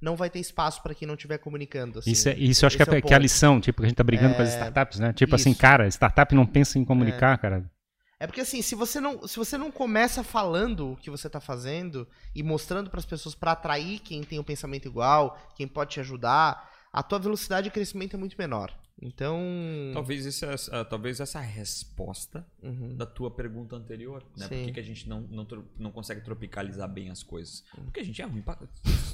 não 0.00 0.16
vai 0.16 0.30
ter 0.30 0.38
espaço 0.38 0.82
pra 0.82 0.94
quem 0.94 1.06
não 1.06 1.14
estiver 1.14 1.38
comunicando. 1.38 1.98
assim. 1.98 2.10
Isso, 2.10 2.28
é, 2.28 2.34
isso 2.34 2.64
eu 2.64 2.66
acho 2.66 2.76
que 2.76 2.82
é, 2.82 2.96
é 2.96 3.00
que 3.02 3.12
é 3.12 3.16
a 3.16 3.20
lição, 3.20 3.60
tipo, 3.60 3.80
que 3.80 3.86
a 3.86 3.88
gente 3.88 3.96
tá 3.96 4.04
brigando 4.04 4.34
com 4.34 4.42
as 4.42 4.48
É, 4.48 4.52
startups, 4.52 4.98
né? 4.98 5.12
Tipo 5.12 5.34
assim, 5.34 5.50
isso. 5.50 5.60
cara, 5.60 5.86
startup 5.88 6.34
não 6.34 6.46
pensa 6.46 6.78
em 6.78 6.84
comunicar, 6.84 7.36
cara. 7.38 7.70
É 8.20 8.26
porque 8.26 8.40
assim, 8.40 8.62
se 8.62 8.74
você 8.74 9.00
não, 9.00 9.28
se 9.28 9.36
você 9.36 9.56
não 9.56 9.70
começa 9.70 10.24
falando 10.24 10.92
o 10.92 10.96
que 10.96 11.08
você 11.08 11.30
tá 11.30 11.40
fazendo 11.40 12.06
e 12.34 12.42
mostrando 12.42 12.90
pras 12.90 13.06
pessoas 13.06 13.34
pra 13.34 13.52
atrair 13.52 14.00
quem 14.00 14.24
tem 14.24 14.40
o 14.40 14.44
pensamento 14.44 14.86
igual, 14.86 15.38
quem 15.54 15.68
pode 15.68 15.90
te 15.92 16.00
ajudar, 16.00 16.68
a 16.92 17.02
tua 17.02 17.18
velocidade 17.20 17.64
de 17.64 17.70
crescimento 17.70 18.16
é 18.16 18.18
muito 18.18 18.36
menor. 18.36 18.72
Então, 19.00 19.38
Talvez, 19.92 20.26
esse, 20.26 20.44
é- 20.44 20.84
talvez 20.84 21.20
essa 21.20 21.40
resposta 21.40 22.46
uhum, 22.62 22.96
da 22.96 23.06
tua 23.06 23.30
pergunta 23.30 23.76
anterior, 23.76 24.24
né? 24.36 24.48
Por 24.48 24.54
Sim. 24.56 24.64
que, 24.66 24.72
que 24.72 24.80
a 24.80 24.82
gente 24.82 25.08
não, 25.08 25.20
não, 25.22 25.46
não 25.78 25.92
consegue 25.92 26.20
tropicalizar 26.20 26.88
bem 26.88 27.08
as 27.08 27.22
coisas? 27.22 27.64
Porque 27.84 28.00
a 28.00 28.04
gente 28.04 28.20
é 28.20 28.24
ruim 28.24 28.42
pra... 28.42 28.58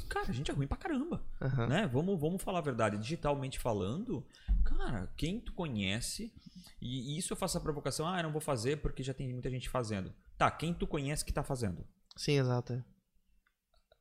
Cara, 0.09 0.30
a 0.30 0.32
gente 0.32 0.51
é 0.51 0.55
ruim 0.55 0.66
pra 0.66 0.76
caramba, 0.76 1.22
aham. 1.41 1.66
né? 1.66 1.87
Vamos, 1.87 2.18
vamos 2.18 2.43
falar 2.43 2.61
a 2.61 2.62
verdade. 2.62 2.97
Digitalmente 2.99 3.59
falando, 3.59 4.24
cara, 4.64 5.11
quem 5.16 5.39
tu 5.41 5.53
conhece... 5.53 6.32
E, 6.80 7.14
e 7.14 7.18
isso 7.18 7.32
eu 7.32 7.37
faço 7.37 7.57
a 7.57 7.61
provocação, 7.61 8.07
ah, 8.07 8.18
eu 8.18 8.24
não 8.24 8.32
vou 8.32 8.41
fazer 8.43 8.76
porque 8.78 9.03
já 9.03 9.14
tem 9.14 9.28
muita 9.32 9.49
gente 9.49 9.68
fazendo. 9.70 10.12
Tá, 10.37 10.51
quem 10.51 10.74
tu 10.74 10.87
conhece 10.87 11.24
que 11.24 11.32
tá 11.32 11.43
fazendo? 11.43 11.82
Sim, 12.16 12.39
exato. 12.39 12.85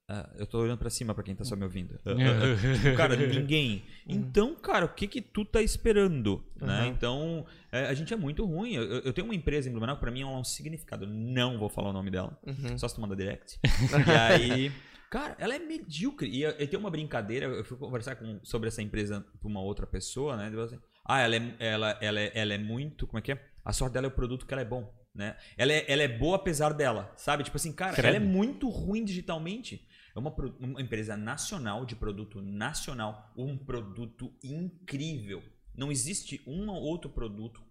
É. 0.09 0.13
Ah, 0.13 0.29
eu 0.37 0.45
tô 0.45 0.59
olhando 0.59 0.77
pra 0.77 0.89
cima 0.89 1.13
pra 1.13 1.23
quem 1.23 1.35
tá 1.35 1.43
só 1.43 1.55
me 1.55 1.63
ouvindo. 1.63 1.99
Ah. 2.05 2.13
Tipo, 2.81 2.95
cara, 2.97 3.15
ninguém. 3.15 3.83
Então, 4.05 4.53
cara, 4.55 4.85
o 4.85 4.89
que 4.93 5.07
que 5.07 5.21
tu 5.21 5.45
tá 5.45 5.61
esperando? 5.61 6.43
Né? 6.59 6.81
Uhum. 6.81 6.87
Então, 6.87 7.45
é, 7.71 7.85
a 7.85 7.93
gente 7.93 8.13
é 8.13 8.17
muito 8.17 8.45
ruim. 8.45 8.73
Eu, 8.73 8.83
eu 8.99 9.13
tenho 9.13 9.25
uma 9.25 9.35
empresa 9.35 9.69
em 9.69 9.71
Blumenau 9.71 9.95
que 9.95 10.01
pra 10.01 10.11
mim 10.11 10.21
é 10.21 10.25
um 10.25 10.43
significado. 10.43 11.07
Não 11.07 11.57
vou 11.57 11.69
falar 11.69 11.89
o 11.89 11.93
nome 11.93 12.11
dela. 12.11 12.37
Uhum. 12.45 12.77
Só 12.77 12.87
se 12.87 12.95
tu 12.95 13.01
manda 13.01 13.15
direct. 13.15 13.57
e 13.63 14.11
aí, 14.11 14.71
cara, 15.09 15.37
ela 15.39 15.55
é 15.55 15.59
medíocre. 15.59 16.29
E 16.29 16.41
eu, 16.41 16.53
tenho 16.67 16.81
uma 16.81 16.89
brincadeira, 16.91 17.45
eu 17.45 17.63
fui 17.63 17.77
conversar 17.77 18.15
com- 18.17 18.39
sobre 18.43 18.67
essa 18.67 18.81
empresa 18.81 19.25
com 19.41 19.47
uma 19.47 19.61
outra 19.61 19.87
pessoa, 19.87 20.35
né? 20.35 20.51
Assim, 20.61 20.79
ah, 21.05 21.21
ela 21.21 21.35
é, 21.37 21.55
ela, 21.59 21.97
ela, 22.01 22.19
é, 22.19 22.31
ela 22.35 22.53
é 22.53 22.57
muito. 22.57 23.07
Como 23.07 23.19
é 23.19 23.21
que 23.21 23.31
é? 23.31 23.41
A 23.63 23.71
sorte 23.71 23.93
dela 23.93 24.07
é 24.07 24.09
o 24.09 24.11
produto 24.11 24.45
que 24.45 24.53
ela 24.53 24.61
é 24.61 24.65
bom. 24.65 24.93
Né? 25.15 25.37
Ela, 25.55 25.71
é, 25.73 25.85
ela 25.87 26.01
é 26.01 26.07
boa 26.07 26.37
apesar 26.37 26.73
dela, 26.73 27.13
sabe? 27.15 27.43
Tipo 27.43 27.55
assim, 27.55 27.71
cara, 27.71 27.93
Credo. 27.93 28.07
ela 28.07 28.17
é 28.17 28.19
muito 28.19 28.67
ruim 28.67 29.05
digitalmente. 29.05 29.87
É 30.16 30.20
uma, 30.20 30.34
uma 30.59 30.82
empresa 30.82 31.18
nacional, 31.18 31.86
de 31.86 31.95
produto 31.95 32.41
nacional, 32.41 33.34
um 33.36 33.57
produto 33.57 34.32
incrível. 34.43 35.41
Não 35.76 35.91
existe 35.91 36.41
um 36.45 36.70
ou 36.70 36.82
outro 36.84 37.09
produto 37.09 37.61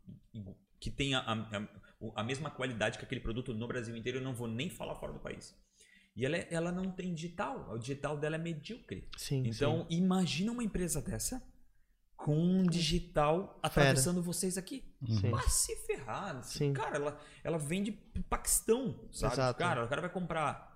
que 0.81 0.91
tenha 0.91 1.21
a, 1.21 1.33
a- 1.35 1.69
a 2.17 2.25
mesma 2.25 2.51
qualidade 2.51 2.99
que 2.99 3.05
aquele 3.05 3.21
produto 3.21 3.55
no 3.55 3.69
Brasil 3.69 3.97
inteiro. 3.97 4.19
Eu 4.19 4.25
não 4.25 4.35
vou 4.35 4.49
nem 4.49 4.69
falar 4.69 4.97
fora 4.97 5.13
do 5.13 5.21
país. 5.21 5.55
E 6.17 6.27
ela, 6.27 6.37
é- 6.37 6.49
ela 6.51 6.73
não 6.73 6.91
tem 6.91 7.15
digital. 7.15 7.71
O 7.73 7.79
digital 7.79 8.19
dela 8.19 8.35
é 8.35 8.39
medíocre. 8.39 9.09
Sim, 9.17 9.45
Então, 9.47 9.87
imagina 9.89 10.51
uma 10.51 10.65
empresa 10.65 11.01
dessa 11.01 11.41
com 12.17 12.37
um 12.37 12.65
digital 12.65 13.59
atravessando 13.63 14.21
vocês 14.23 14.59
aqui. 14.59 14.85
sim. 15.07 15.17
sim. 15.21 15.31
Vai 15.31 15.49
se 15.49 15.77
ferrar. 15.87 16.43
Sim. 16.43 16.73
Cara, 16.73 16.97
ela, 16.97 17.21
ela 17.45 17.59
vende 17.59 17.93
pro 17.93 18.23
Paquistão, 18.25 19.09
sabe? 19.13 19.35
Exato. 19.35 19.59
Cara, 19.61 19.85
o 19.85 19.89
cara 19.89 20.01
vai 20.01 20.11
comprar 20.11 20.72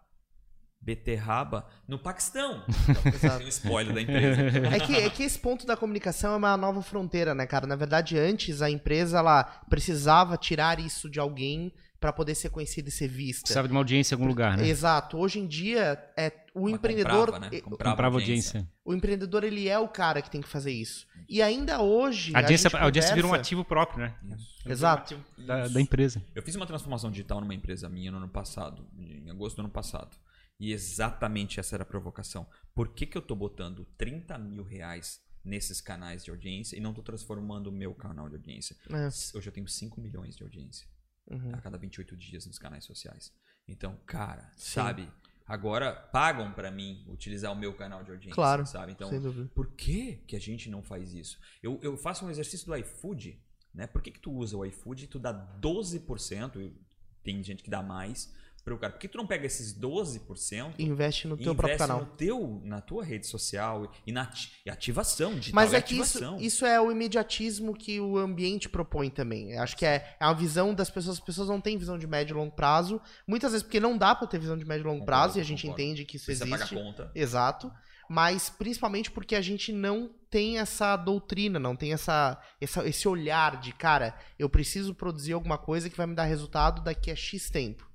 beterraba 0.80 1.66
no 1.86 1.98
Paquistão. 1.98 2.62
Exato. 3.12 3.38
Tem 3.38 3.46
um 3.46 3.48
spoiler 3.48 3.94
da 3.94 4.00
empresa. 4.02 4.40
É 4.74 4.80
que, 4.80 4.94
é 4.96 5.10
que 5.10 5.22
esse 5.22 5.38
ponto 5.38 5.66
da 5.66 5.76
comunicação 5.76 6.34
é 6.34 6.36
uma 6.36 6.56
nova 6.56 6.82
fronteira, 6.82 7.34
né, 7.34 7.46
cara? 7.46 7.66
Na 7.66 7.76
verdade, 7.76 8.18
antes 8.18 8.62
a 8.62 8.70
empresa 8.70 9.18
ela 9.18 9.44
precisava 9.68 10.36
tirar 10.36 10.78
isso 10.78 11.10
de 11.10 11.18
alguém 11.18 11.72
pra 11.98 12.12
poder 12.12 12.34
ser 12.34 12.50
conhecida 12.50 12.88
e 12.88 12.92
ser 12.92 13.08
vista. 13.08 13.40
Precisava 13.42 13.66
de 13.66 13.72
uma 13.72 13.80
audiência 13.80 14.14
em 14.14 14.16
algum 14.16 14.28
lugar, 14.28 14.56
né? 14.56 14.68
Exato. 14.68 15.16
Hoje 15.16 15.40
em 15.40 15.46
dia, 15.46 15.98
é 16.16 16.30
o 16.54 16.68
empreendedor, 16.68 17.26
comprava, 17.32 17.50
né? 17.50 17.60
Comprava 17.62 18.16
audiência. 18.16 18.68
o 18.84 18.94
empreendedor 18.94 19.42
ele 19.44 19.68
é 19.68 19.78
o 19.78 19.88
cara 19.88 20.20
que 20.22 20.30
tem 20.30 20.40
que 20.40 20.48
fazer 20.48 20.72
isso. 20.72 21.06
E 21.28 21.42
ainda 21.42 21.80
hoje 21.80 22.32
A 22.34 22.38
audiência, 22.40 22.70
gente 22.70 22.78
a 22.80 22.84
audiência 22.84 23.14
vira 23.14 23.26
um 23.26 23.30
conversa- 23.30 23.46
ativo 23.46 23.64
próprio, 23.64 24.00
né? 24.00 24.14
Isso. 24.36 24.46
Exato. 24.68 25.18
Da, 25.38 25.64
Isso. 25.64 25.74
da 25.74 25.80
empresa. 25.80 26.22
Eu 26.34 26.42
fiz 26.42 26.54
uma 26.54 26.66
transformação 26.66 27.10
digital 27.10 27.40
numa 27.40 27.54
empresa 27.54 27.88
minha 27.88 28.10
no 28.10 28.18
ano 28.18 28.28
passado, 28.28 28.86
em 28.98 29.28
agosto 29.30 29.56
do 29.56 29.60
ano 29.62 29.70
passado. 29.70 30.16
E 30.58 30.72
exatamente 30.72 31.60
essa 31.60 31.76
era 31.76 31.82
a 31.82 31.86
provocação. 31.86 32.46
Por 32.74 32.88
que, 32.88 33.06
que 33.06 33.16
eu 33.16 33.22
tô 33.22 33.34
botando 33.34 33.84
30 33.98 34.38
mil 34.38 34.64
reais 34.64 35.20
nesses 35.44 35.80
canais 35.80 36.24
de 36.24 36.30
audiência 36.30 36.76
e 36.76 36.80
não 36.80 36.94
tô 36.94 37.02
transformando 37.02 37.68
o 37.68 37.72
meu 37.72 37.94
canal 37.94 38.28
de 38.28 38.36
audiência? 38.36 38.76
É. 38.90 39.06
Hoje 39.36 39.48
eu 39.48 39.52
tenho 39.52 39.68
5 39.68 40.00
milhões 40.00 40.36
de 40.36 40.42
audiência. 40.42 40.86
Uhum. 41.28 41.52
a 41.52 41.60
cada 41.60 41.76
28 41.76 42.16
dias 42.16 42.46
nos 42.46 42.58
canais 42.58 42.84
sociais. 42.84 43.32
Então, 43.66 43.98
cara, 44.06 44.48
Sim. 44.56 44.74
sabe? 44.74 45.12
Agora 45.44 45.92
pagam 45.92 46.52
pra 46.52 46.70
mim 46.70 47.04
utilizar 47.08 47.52
o 47.52 47.56
meu 47.56 47.74
canal 47.74 48.02
de 48.02 48.10
audiência, 48.10 48.34
Claro, 48.34 48.66
sabe? 48.66 48.92
Então, 48.92 49.10
por 49.54 49.72
que 49.72 50.16
que 50.26 50.36
a 50.36 50.40
gente 50.40 50.68
não 50.68 50.82
faz 50.82 51.14
isso? 51.14 51.38
Eu, 51.62 51.78
eu 51.82 51.96
faço 51.96 52.24
um 52.24 52.30
exercício 52.30 52.66
do 52.66 52.76
iFood, 52.76 53.40
né? 53.72 53.86
Por 53.86 54.02
que 54.02 54.10
que 54.10 54.20
tu 54.20 54.32
usa 54.32 54.56
o 54.56 54.64
iFood 54.64 55.04
e 55.04 55.06
tu 55.06 55.18
dá 55.18 55.32
12%, 55.60 56.60
e 56.60 56.76
tem 57.22 57.42
gente 57.42 57.62
que 57.62 57.70
dá 57.70 57.82
mais, 57.82 58.32
pro 58.66 58.76
cara. 58.76 58.92
Por 58.92 58.98
que 58.98 59.06
tu 59.06 59.16
não 59.16 59.26
pega 59.26 59.46
esses 59.46 59.72
12% 59.72 60.74
Investe 60.78 61.28
no 61.28 61.36
teu 61.36 61.54
próprio 61.54 61.74
investe 61.76 61.78
canal. 61.78 62.00
no 62.00 62.06
teu, 62.16 62.60
na 62.64 62.80
tua 62.80 63.04
rede 63.04 63.24
social 63.26 63.90
e 64.04 64.10
na 64.10 64.28
e 64.64 64.68
ativação 64.70 65.34
digital 65.38 65.54
Mas 65.54 65.72
é 65.72 65.80
que 65.80 65.96
isso, 65.96 66.18
isso 66.40 66.66
é 66.66 66.80
o 66.80 66.90
imediatismo 66.90 67.74
que 67.74 68.00
o 68.00 68.18
ambiente 68.18 68.68
propõe 68.68 69.08
também. 69.08 69.56
Acho 69.56 69.76
que 69.76 69.86
é, 69.86 70.16
é 70.18 70.24
uma 70.26 70.34
visão 70.34 70.74
das 70.74 70.90
pessoas. 70.90 71.18
As 71.18 71.24
pessoas 71.24 71.48
não 71.48 71.60
têm 71.60 71.78
visão 71.78 71.96
de 71.96 72.06
médio 72.08 72.34
e 72.34 72.36
longo 72.36 72.50
prazo. 72.54 73.00
Muitas 73.26 73.52
vezes 73.52 73.62
porque 73.62 73.78
não 73.78 73.96
dá 73.96 74.14
pra 74.16 74.26
ter 74.26 74.38
visão 74.40 74.58
de 74.58 74.64
médio 74.64 74.82
e 74.82 74.86
longo 74.86 74.98
Concordo, 75.00 75.06
prazo 75.22 75.38
e 75.38 75.40
a 75.40 75.44
gente 75.44 75.62
concordo. 75.62 75.82
entende 75.82 76.04
que 76.04 76.16
isso 76.16 76.26
Precisa 76.26 76.44
pagar 76.46 76.64
existe. 76.66 76.74
conta. 76.74 77.10
Exato. 77.14 77.72
mas 78.08 78.50
principalmente 78.50 79.10
porque 79.12 79.36
a 79.36 79.40
gente 79.40 79.72
não 79.72 80.10
tem 80.28 80.58
essa 80.58 80.96
doutrina, 80.96 81.58
não 81.58 81.76
tem 81.76 81.92
essa, 81.92 82.36
essa 82.60 82.86
esse 82.86 83.06
olhar 83.08 83.60
de, 83.60 83.72
cara, 83.72 84.14
eu 84.38 84.48
preciso 84.50 84.92
produzir 84.94 85.32
alguma 85.32 85.56
coisa 85.56 85.88
que 85.88 85.96
vai 85.96 86.06
me 86.06 86.14
dar 86.14 86.24
resultado 86.24 86.82
daqui 86.82 87.10
a 87.12 87.16
X 87.16 87.48
tempo. 87.48 87.85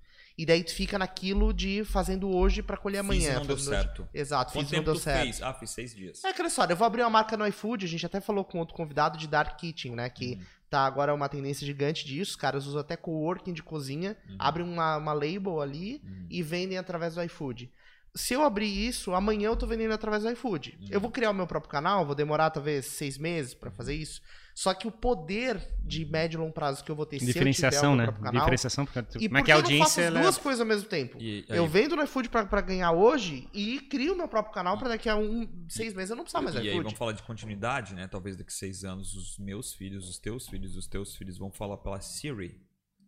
E 0.42 0.46
daí 0.46 0.64
tu 0.64 0.74
fica 0.74 0.98
naquilo 0.98 1.54
de 1.54 1.84
fazendo 1.86 2.28
hoje 2.36 2.64
pra 2.64 2.76
colher 2.76 3.02
Fiz 3.04 3.06
amanhã. 3.12 3.36
não 3.36 3.46
deu 3.46 3.60
certo. 3.60 4.10
Exato, 4.12 4.52
Quanto 4.54 4.64
fiz 4.66 4.72
e 4.72 4.76
não 4.76 4.80
tempo 4.80 4.86
deu 4.86 4.94
tu 4.96 5.00
certo. 5.04 5.22
fez? 5.24 5.42
Ah, 5.44 5.54
fiz 5.54 5.70
seis 5.70 5.94
dias. 5.96 6.24
É 6.24 6.30
aquela 6.30 6.48
história, 6.48 6.74
eu 6.74 6.78
vou 6.78 6.88
abrir 6.88 7.04
uma 7.04 7.12
marca 7.12 7.38
no 7.38 7.46
iFood, 7.46 7.86
a 7.86 7.88
gente 7.88 8.04
até 8.08 8.20
falou 8.20 8.44
com 8.44 8.58
outro 8.58 8.74
convidado 8.76 9.20
de 9.20 9.28
Dark 9.28 9.56
Kitchen, 9.60 9.92
né? 9.96 10.10
Que 10.10 10.34
Uhum. 10.34 10.42
tá 10.68 10.80
agora 10.86 11.14
uma 11.14 11.30
tendência 11.30 11.64
gigante 11.64 12.04
disso, 12.08 12.32
os 12.32 12.36
caras 12.36 12.66
usam 12.66 12.82
até 12.82 12.96
coworking 12.98 13.54
de 13.54 13.62
cozinha, 13.62 14.18
Uhum. 14.28 14.36
abrem 14.39 14.66
uma, 14.66 14.98
uma 14.98 15.14
label 15.14 15.62
ali 15.62 16.02
Uhum. 16.04 16.26
e 16.28 16.42
vendem 16.42 16.78
através 16.80 17.14
do 17.14 17.22
iFood. 17.24 17.72
Se 18.14 18.34
eu 18.34 18.43
abrir 18.43 18.68
isso, 18.68 19.14
amanhã 19.14 19.47
eu 19.47 19.55
tô 19.55 19.66
vendendo 19.66 19.93
através 19.93 20.24
do 20.24 20.30
iFood. 20.32 20.78
Uhum. 20.82 20.88
Eu 20.91 20.99
vou 20.99 21.09
criar 21.09 21.32
o 21.32 21.34
meu 21.34 21.47
próprio 21.47 21.72
canal, 21.72 22.05
vou 22.05 22.13
demorar 22.13 22.50
talvez 22.50 22.86
seis 22.86 23.17
meses 23.17 23.54
pra 23.54 23.71
fazer 23.71 23.96
isso. 23.96 24.21
Só 24.54 24.74
que 24.74 24.86
o 24.86 24.92
poder 24.92 25.66
de 25.82 26.04
médio 26.05 26.38
e 26.38 26.42
longo 26.42 26.51
prazo 26.51 26.83
que 26.83 26.92
eu 26.92 26.96
vou 26.96 27.05
ter 27.05 27.20
se 27.20 27.24
eu 27.24 27.28
tiver 27.33 27.39
Diferenciação, 27.50 27.96
né? 27.96 28.08
canal... 28.12 28.33
Diferenciação, 28.33 28.86
porque 28.86 29.00
E 29.17 29.28
é 29.28 29.29
por 29.29 29.43
que 29.43 29.51
a 29.51 29.55
eu 29.55 29.62
não 29.62 29.63
faço 29.63 29.71
audiência 29.71 30.01
as 30.04 30.08
ela 30.08 30.20
é 30.20 30.21
duas 30.24 30.38
coisas 30.38 30.59
ao 30.59 30.67
mesmo 30.67 30.89
tempo? 30.89 31.17
E 31.21 31.46
Eu 31.47 31.63
aí- 31.63 31.70
vendo 31.70 31.96
no 31.96 32.04
iFood 32.04 32.28
pra, 32.28 32.46
pra 32.46 32.59
ganhar 32.59 32.92
hoje 32.92 33.47
e 33.54 33.79
crio 33.79 34.13
o 34.13 34.17
meu 34.17 34.28
próprio 34.28 34.54
canal 34.54 34.78
pra 34.78 34.89
daqui 34.89 35.08
a 35.08 35.16
um, 35.16 35.47
seis 35.70 35.93
meses 35.93 36.09
eu 36.09 36.17
não 36.17 36.24
precisar 36.25 36.42
mais 36.42 36.54
E 36.55 36.59
aí 36.59 36.66
iFood. 36.67 36.83
vamos 36.83 36.97
falar 37.00 37.13
de 37.13 37.24
continuidade, 37.24 37.96
né? 37.96 38.09
Talvez 38.09 38.36
daqui 38.36 38.50
a 38.51 38.54
seis 38.54 38.83
anos 38.83 39.16
os 39.16 39.38
meus 39.39 39.74
filhos, 39.74 40.09
os 40.09 40.20
teus 40.20 40.47
filhos, 40.50 40.75
os 40.75 40.86
teus 40.86 41.16
filhos 41.16 41.38
vão 41.38 41.50
falar 41.50 41.78
pela 41.78 42.01
Siri 42.01 42.59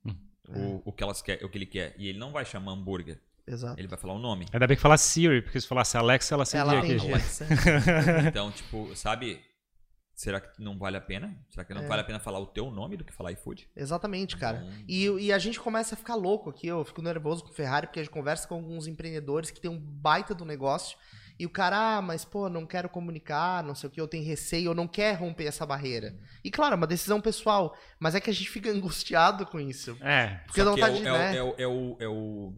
Hum. 0.06 0.16
o, 0.48 0.90
o, 0.90 0.94
que 0.94 1.04
elas 1.04 1.22
quer, 1.22 1.44
o 1.44 1.50
que 1.50 1.58
ele 1.58 1.66
quer. 1.66 1.94
E 1.98 2.08
ele 2.08 2.18
não 2.20 2.32
vai 2.32 2.46
chamar 2.46 2.72
hambúrguer, 2.72 3.22
Exato. 3.48 3.80
ele 3.80 3.88
vai 3.88 3.98
falar 4.00 4.14
o 4.14 4.20
nome. 4.20 4.46
Ainda 4.54 4.66
bem 4.68 4.76
que 4.78 4.82
falar 4.82 4.98
Siri, 4.98 5.42
porque 5.42 5.60
se 5.60 5.68
falasse 5.68 5.98
Alexa, 5.98 6.34
ela 6.36 6.44
acendia 6.44 6.80
aqui. 6.80 6.98
Alexa. 7.12 7.46
Então, 8.28 8.52
tipo, 8.52 8.96
sabe? 8.96 9.42
Será 10.16 10.40
que 10.40 10.62
não 10.64 10.78
vale 10.78 10.96
a 10.96 11.02
pena? 11.02 11.36
Será 11.50 11.66
que 11.66 11.74
não 11.74 11.82
É. 11.82 11.88
vale 11.88 12.02
a 12.02 12.06
pena 12.06 12.20
falar 12.20 12.40
o 12.40 12.46
teu 12.46 12.70
nome 12.70 12.96
do 12.96 13.04
que 13.04 13.12
falar 13.12 13.32
iFood? 13.32 13.68
Exatamente, 13.76 14.38
cara. 14.38 14.60
Então, 14.64 14.84
E, 14.88 15.08
e 15.26 15.34
a 15.34 15.40
gente 15.40 15.60
começa 15.60 15.96
a 15.96 15.98
ficar 15.98 16.16
louco 16.16 16.52
aqui, 16.52 16.68
eu 16.68 16.86
fico 16.86 17.02
nervoso 17.02 17.44
com 17.44 17.50
o 17.50 17.54
Ferrari, 17.54 17.88
porque 17.88 18.00
a 18.00 18.04
gente 18.04 18.12
conversa 18.14 18.48
com 18.48 18.54
alguns 18.56 18.86
empreendedores 18.88 19.50
que 19.50 19.60
tem 19.60 19.72
um 19.72 19.80
baita 19.80 20.36
do 20.36 20.46
negócio, 20.46 20.98
e 21.40 21.48
o 21.48 21.50
cara, 21.50 21.98
ah, 21.98 22.02
mas 22.02 22.24
pô, 22.24 22.48
não 22.48 22.64
quero 22.64 22.88
comunicar, 22.88 23.64
não 23.64 23.74
sei 23.74 23.90
o 23.90 23.92
que, 23.92 24.00
eu 24.00 24.08
tenho 24.08 24.24
receio, 24.24 24.68
eu 24.70 24.76
não 24.76 24.88
quero 24.88 25.18
romper 25.18 25.46
essa 25.48 25.66
barreira. 25.66 26.16
E 26.44 26.52
claro, 26.52 26.76
é 26.76 26.78
uma 26.78 26.86
decisão 26.88 27.20
pessoal, 27.20 27.76
mas 28.00 28.14
é 28.14 28.22
que 28.22 28.30
a 28.30 28.34
gente 28.34 28.50
fica 28.52 28.70
angustiado 28.72 29.48
com 29.48 29.60
isso. 29.60 29.98
É, 30.00 30.36
Porque 30.46 30.62
Só 30.62 30.66
não 30.66 30.76
que 30.76 30.82
tá 30.82 30.90
é, 30.90 30.92
o- 30.92 30.96
de, 30.96 31.08
é, 31.08 31.12
o- 31.12 31.18
né? 31.18 31.36
é, 31.38 31.44
o, 31.44 31.56
é, 31.58 31.68
o, 31.68 31.98
é 32.02 32.08
o- 32.08 32.54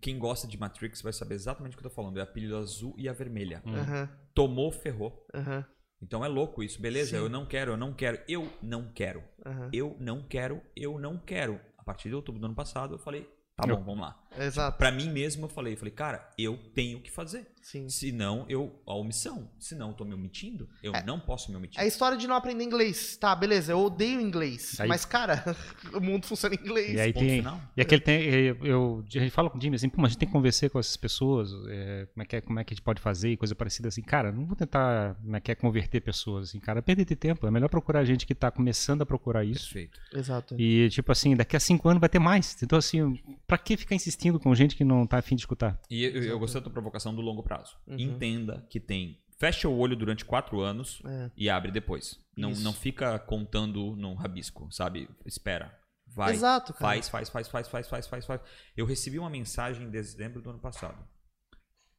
Quem 0.00 0.18
gosta 0.18 0.46
de 0.46 0.58
Matrix 0.58 1.00
vai 1.02 1.12
saber 1.12 1.34
exatamente 1.34 1.74
o 1.74 1.78
que 1.78 1.84
eu 1.86 1.90
tô 1.90 1.94
falando. 1.94 2.18
É 2.18 2.22
a 2.22 2.26
pílula 2.26 2.60
azul 2.60 2.94
e 2.98 3.08
a 3.08 3.12
vermelha. 3.12 3.62
Hum. 3.66 3.74
Aham, 3.74 4.08
Tomou, 4.34 4.70
ferrou. 4.70 5.26
aham, 5.34 5.64
Então 6.02 6.24
é 6.24 6.28
louco 6.28 6.62
isso. 6.62 6.80
Beleza, 6.80 7.10
Sim. 7.10 7.16
eu 7.16 7.28
não 7.28 7.46
quero, 7.46 7.72
eu 7.72 7.76
não 7.76 7.92
quero, 7.94 8.20
eu 8.28 8.48
não 8.62 8.92
quero. 8.92 9.22
aham. 9.44 9.70
Eu 9.72 9.96
não 9.98 10.22
quero, 10.22 10.60
eu 10.76 10.98
não 10.98 11.18
quero. 11.18 11.60
A 11.76 11.82
partir 11.82 12.08
de 12.08 12.14
outubro 12.14 12.40
do 12.40 12.46
ano 12.46 12.54
passado, 12.54 12.94
eu 12.94 12.98
falei, 12.98 13.22
tá 13.56 13.64
Eu- 13.66 13.76
bom, 13.78 13.82
vamos 13.84 14.00
lá. 14.02 14.27
Exato, 14.38 14.76
Pra 14.78 14.90
mim 14.90 15.08
mesmo, 15.10 15.44
eu 15.46 15.48
falei, 15.48 15.72
eu 15.74 15.76
falei, 15.76 15.92
cara, 15.92 16.28
eu 16.38 16.56
tenho 16.74 17.00
que 17.00 17.10
fazer. 17.10 17.46
sim. 17.62 17.88
Senão, 17.88 18.46
eu. 18.48 18.80
A 18.86 18.94
omissão. 18.94 19.50
Senão, 19.58 19.88
eu 19.88 19.94
tô 19.94 20.04
me 20.04 20.14
omitindo. 20.14 20.68
Eu 20.82 20.94
É. 20.94 21.02
não 21.04 21.20
posso 21.20 21.50
me 21.50 21.56
omitir. 21.56 21.78
É 21.78 21.84
a 21.84 21.86
história 21.86 22.16
de 22.16 22.26
não 22.26 22.34
aprender 22.36 22.64
inglês. 22.64 23.16
Tá, 23.16 23.34
beleza, 23.36 23.72
eu 23.72 23.78
odeio 23.80 24.20
inglês. 24.20 24.78
Aí- 24.80 24.88
Mas, 24.88 25.04
cara, 25.04 25.44
o 25.92 26.00
mundo 26.00 26.26
funciona 26.26 26.54
em 26.54 26.58
inglês. 26.58 26.94
E 26.94 27.00
aí 27.00 27.12
Ponto 27.12 27.26
tem. 27.26 27.38
final. 27.38 27.60
E 27.76 27.80
aquele 27.82 28.00
tem. 28.00 28.22
Eu, 28.22 28.56
eu, 28.64 29.04
a 29.06 29.18
gente 29.18 29.30
fala 29.30 29.50
com 29.50 29.58
o 29.58 29.60
Jimmy 29.60 29.76
assim, 29.76 29.88
pô, 29.88 29.96
mas 30.00 30.08
a 30.08 30.12
gente 30.12 30.18
tem 30.20 30.28
que 30.28 30.32
conversar 30.32 30.70
com 30.70 30.78
essas 30.78 30.96
pessoas, 30.96 31.50
é, 31.68 32.06
como, 32.14 32.22
é 32.22 32.26
que 32.26 32.36
é, 32.36 32.40
como 32.40 32.58
é 32.60 32.64
que 32.64 32.72
a 32.72 32.74
gente 32.74 32.84
pode 32.84 33.00
fazer 33.02 33.30
e 33.32 33.36
coisa 33.36 33.54
parecida 33.54 33.88
assim. 33.88 34.02
Cara, 34.02 34.32
não 34.32 34.46
vou 34.46 34.56
tentar 34.56 35.14
como 35.16 35.36
é 35.36 35.40
que 35.40 35.50
é, 35.52 35.54
converter 35.54 36.00
pessoas, 36.00 36.48
assim, 36.50 36.60
cara, 36.60 36.80
perder 36.80 37.04
de 37.04 37.16
tempo. 37.16 37.46
É 37.46 37.50
melhor 37.50 37.68
procurar 37.68 38.04
gente 38.04 38.26
que 38.26 38.34
tá 38.34 38.50
começando 38.50 39.02
a 39.02 39.06
procurar 39.06 39.44
isso. 39.44 39.64
Perfeito. 39.74 40.00
Exato. 40.14 40.54
E, 40.58 40.88
tipo 40.90 41.12
assim, 41.12 41.36
daqui 41.36 41.56
a 41.56 41.60
cinco 41.60 41.88
anos 41.88 42.00
vai 42.00 42.08
ter 42.08 42.18
mais. 42.18 42.56
Então, 42.62 42.78
assim, 42.78 43.18
pra 43.46 43.58
que 43.58 43.76
ficar 43.76 43.94
insistindo 43.94 44.17
com 44.40 44.54
gente 44.54 44.76
que 44.76 44.84
não 44.84 45.06
tá 45.06 45.18
afim 45.18 45.34
de 45.36 45.42
escutar? 45.42 45.80
E 45.90 46.04
eu, 46.04 46.22
eu 46.24 46.38
gostei 46.38 46.60
da 46.60 46.64
tua 46.64 46.72
provocação 46.72 47.14
do 47.14 47.20
longo 47.20 47.42
prazo. 47.42 47.76
Uhum. 47.86 47.96
Entenda 47.98 48.66
que 48.68 48.80
tem. 48.80 49.22
Fecha 49.38 49.68
o 49.68 49.78
olho 49.78 49.94
durante 49.94 50.24
quatro 50.24 50.60
anos 50.60 51.00
É. 51.06 51.30
e 51.36 51.48
abre 51.48 51.70
depois. 51.70 52.18
Não, 52.36 52.50
Isso. 52.50 52.64
não 52.64 52.72
fica 52.72 53.18
contando 53.20 53.94
num 53.96 54.14
rabisco, 54.14 54.68
sabe? 54.72 55.08
Espera. 55.24 55.72
Vai. 56.06 56.32
Exato, 56.34 56.72
cara. 56.72 56.84
Faz, 56.86 57.08
faz, 57.08 57.28
faz, 57.30 57.48
faz, 57.48 57.68
faz, 57.68 57.88
faz, 57.88 58.06
faz, 58.08 58.26
faz. 58.26 58.40
Eu 58.76 58.84
recebi 58.86 59.18
uma 59.18 59.30
mensagem 59.30 59.86
em 59.86 59.90
dezembro 59.90 60.42
do 60.42 60.50
ano 60.50 60.58
passado. 60.58 60.98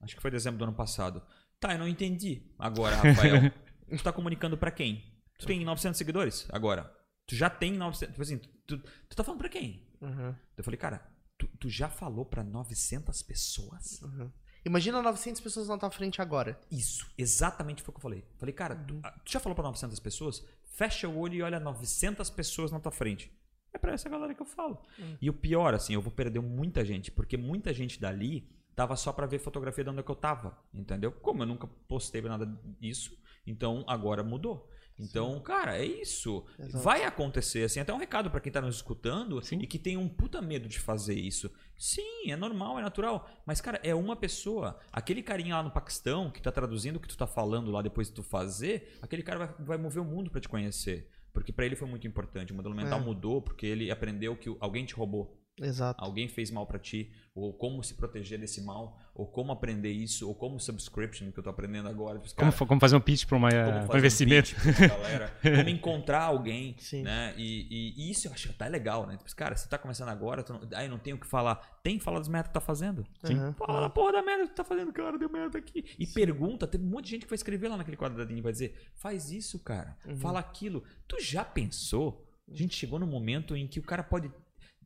Acho 0.01 0.15
que 0.15 0.21
foi 0.21 0.31
dezembro 0.31 0.57
do 0.57 0.63
ano 0.65 0.73
passado. 0.73 1.21
Tá, 1.59 1.73
eu 1.73 1.79
não 1.79 1.87
entendi. 1.87 2.43
Agora, 2.57 2.95
Rafael, 2.95 3.51
tu 3.97 4.03
tá 4.03 4.11
comunicando 4.11 4.57
pra 4.57 4.71
quem? 4.71 5.03
Tu 5.37 5.45
tem 5.45 5.63
900 5.63 5.97
seguidores? 5.97 6.47
Agora. 6.51 6.93
Tu 7.27 7.35
já 7.35 7.49
tem 7.49 7.73
900. 7.73 8.13
Tipo 8.13 8.21
assim, 8.21 8.37
tu, 8.65 8.77
tu 8.77 9.15
tá 9.15 9.23
falando 9.23 9.39
pra 9.39 9.49
quem? 9.49 9.87
Uhum, 10.01 10.33
Eu 10.57 10.63
falei, 10.63 10.77
cara, 10.77 11.05
tu, 11.39 11.47
tu 11.57 11.69
já 11.69 11.89
falou 11.89 12.25
pra 12.25 12.43
900 12.43 13.23
pessoas? 13.23 14.01
uhum. 14.03 14.29
Imagina 14.65 15.01
900 15.01 15.41
pessoas 15.41 15.69
na 15.69 15.77
tua 15.77 15.89
frente 15.89 16.21
agora. 16.21 16.59
Isso, 16.69 17.09
exatamente 17.17 17.81
foi 17.81 17.91
o 17.91 17.93
que 17.93 17.97
eu 17.97 18.01
falei. 18.01 18.25
Falei, 18.37 18.53
cara, 18.53 18.75
tu, 18.75 18.99
ah, 19.01 19.11
tu 19.23 19.31
já 19.31 19.39
falou 19.39 19.55
pra 19.55 19.63
900 19.63 19.97
pessoas? 19.99 20.45
Fecha 20.73 21.07
o 21.07 21.17
olho 21.17 21.35
e 21.35 21.41
olha 21.41 21.61
900 21.61 22.29
pessoas 22.29 22.69
na 22.69 22.79
tua 22.79 22.91
frente. 22.91 23.31
É 23.73 23.77
pra 23.77 23.93
essa 23.93 24.09
galera 24.09 24.35
que 24.35 24.41
eu 24.41 24.45
falo. 24.45 24.81
E 25.21 25.29
o 25.29 25.33
pior, 25.33 25.73
assim, 25.73 25.93
eu 25.93 26.01
vou 26.01 26.11
perder 26.11 26.41
muita 26.41 26.83
gente, 26.83 27.09
porque 27.09 27.37
muita 27.37 27.73
gente 27.73 27.99
dali 28.01 28.49
tava 28.75 28.95
só 28.95 29.13
pra 29.13 29.25
ver 29.25 29.39
fotografia 29.39 29.83
de 29.83 29.89
onde 29.89 29.99
é 29.99 30.03
que 30.03 30.11
eu 30.11 30.15
tava, 30.15 30.57
entendeu? 30.73 31.11
Como 31.11 31.43
eu 31.43 31.47
nunca 31.47 31.67
postei 31.87 32.21
nada 32.21 32.45
disso, 32.79 33.17
então 33.45 33.83
agora 33.87 34.23
mudou. 34.23 34.69
Então, 34.99 35.39
cara, 35.39 35.77
é 35.77 35.85
isso. 35.85 36.43
Exato. 36.59 36.83
Vai 36.83 37.03
acontecer, 37.05 37.63
assim, 37.63 37.79
até 37.79 37.93
um 37.93 37.97
recado 37.97 38.29
pra 38.29 38.39
quem 38.41 38.51
tá 38.51 38.59
nos 38.61 38.75
escutando 38.75 39.41
Sim. 39.41 39.59
e 39.61 39.67
que 39.67 39.79
tem 39.79 39.95
um 39.95 40.09
puta 40.09 40.41
medo 40.41 40.67
de 40.67 40.79
fazer 40.79 41.13
isso. 41.15 41.49
Sim, 41.77 42.29
é 42.31 42.35
normal, 42.35 42.77
é 42.77 42.81
natural. 42.81 43.29
Mas, 43.45 43.61
cara, 43.61 43.79
é 43.83 43.95
uma 43.95 44.15
pessoa. 44.15 44.77
Aquele 44.91 45.23
carinha 45.23 45.55
lá 45.55 45.63
no 45.63 45.71
Paquistão 45.71 46.29
que 46.29 46.41
tá 46.41 46.51
traduzindo 46.51 46.97
o 46.97 46.99
que 46.99 47.07
tu 47.07 47.17
tá 47.17 47.25
falando 47.25 47.71
lá 47.71 47.81
depois 47.81 48.07
de 48.09 48.13
tu 48.13 48.23
fazer, 48.23 48.97
aquele 49.01 49.23
cara 49.23 49.39
vai, 49.39 49.55
vai 49.59 49.77
mover 49.77 50.01
o 50.01 50.05
mundo 50.05 50.29
pra 50.29 50.41
te 50.41 50.49
conhecer. 50.49 51.09
Porque 51.31 51.53
pra 51.53 51.65
ele 51.65 51.75
foi 51.75 51.87
muito 51.87 52.05
importante. 52.07 52.51
O 52.51 52.55
modelo 52.55 52.75
mental 52.75 52.99
É. 52.99 53.03
mudou 53.03 53.41
porque 53.41 53.65
ele 53.65 53.89
aprendeu 53.91 54.35
que 54.35 54.53
alguém 54.59 54.83
te 54.83 54.95
roubou. 54.95 55.38
Exato. 55.61 56.03
Alguém 56.03 56.27
fez 56.27 56.49
mal 56.51 56.65
pra 56.65 56.79
ti, 56.79 57.11
ou 57.35 57.53
como 57.53 57.83
se 57.83 57.93
proteger 57.95 58.39
desse 58.39 58.61
mal, 58.61 58.97
ou 59.13 59.27
como 59.27 59.51
aprender 59.51 59.91
isso, 59.91 60.27
ou 60.27 60.33
como 60.35 60.59
subscription, 60.59 61.31
que 61.31 61.39
eu 61.39 61.43
tô 61.43 61.49
aprendendo 61.49 61.87
agora. 61.89 62.17
Como, 62.19 62.33
cara, 62.35 62.51
fa- 62.51 62.65
como 62.65 62.79
fazer 62.79 62.95
um 62.95 63.01
pitch 63.01 63.25
pra, 63.25 63.37
uma, 63.37 63.49
como 63.49 63.61
pra 63.63 63.81
fazer 63.81 63.93
um 63.93 63.97
investimento? 63.97 64.51
Um 64.51 64.63
pitch 64.63 64.75
pra 64.77 64.87
galera, 64.87 65.37
como 65.43 65.69
encontrar 65.69 66.23
alguém, 66.23 66.75
Sim. 66.79 67.03
né? 67.03 67.33
E, 67.37 67.67
e- 67.69 67.93
e 68.07 68.11
isso 68.11 68.27
eu 68.27 68.31
acho 68.33 68.49
até 68.49 68.69
legal, 68.69 69.05
né? 69.05 69.17
Tipo, 69.17 69.35
cara, 69.35 69.55
você 69.55 69.67
tá 69.67 69.77
começando 69.77 70.09
agora, 70.09 70.43
tu 70.43 70.53
não, 70.53 70.61
aí 70.73 70.87
não 70.87 70.97
tem 70.97 71.13
o 71.13 71.17
que 71.19 71.27
falar. 71.27 71.55
Tem, 71.83 71.99
fala 71.99 72.19
das 72.19 72.27
merdas 72.27 72.47
que 72.47 72.51
tu 72.53 72.59
tá 72.59 72.61
fazendo. 72.61 73.05
Uhum. 73.29 73.53
Fala 73.53 73.81
da 73.81 73.89
porra 73.89 74.13
da 74.13 74.21
merda 74.21 74.43
que 74.43 74.53
tu 74.53 74.55
tá 74.55 74.63
fazendo, 74.63 74.91
cara, 74.93 75.17
deu 75.17 75.29
merda 75.29 75.57
aqui. 75.57 75.83
E 75.99 76.07
pergunta, 76.07 76.65
tem 76.67 76.79
um 76.79 76.85
monte 76.85 77.05
de 77.05 77.11
gente 77.11 77.23
que 77.25 77.29
vai 77.29 77.35
escrever 77.35 77.67
lá 77.67 77.77
naquele 77.77 77.97
quadradinho 77.97 78.39
e 78.39 78.41
vai 78.41 78.51
dizer, 78.51 78.75
faz 78.95 79.31
isso, 79.31 79.59
cara, 79.59 79.97
Uhum. 80.05 80.15
fala 80.17 80.39
aquilo. 80.39 80.83
Tu 81.07 81.21
já 81.21 81.43
pensou? 81.43 82.25
A 82.51 82.55
gente 82.55 82.75
chegou 82.75 82.97
no 82.97 83.05
momento 83.05 83.55
em 83.55 83.67
que 83.67 83.79
o 83.79 83.83
cara 83.83 84.01
pode, 84.03 84.31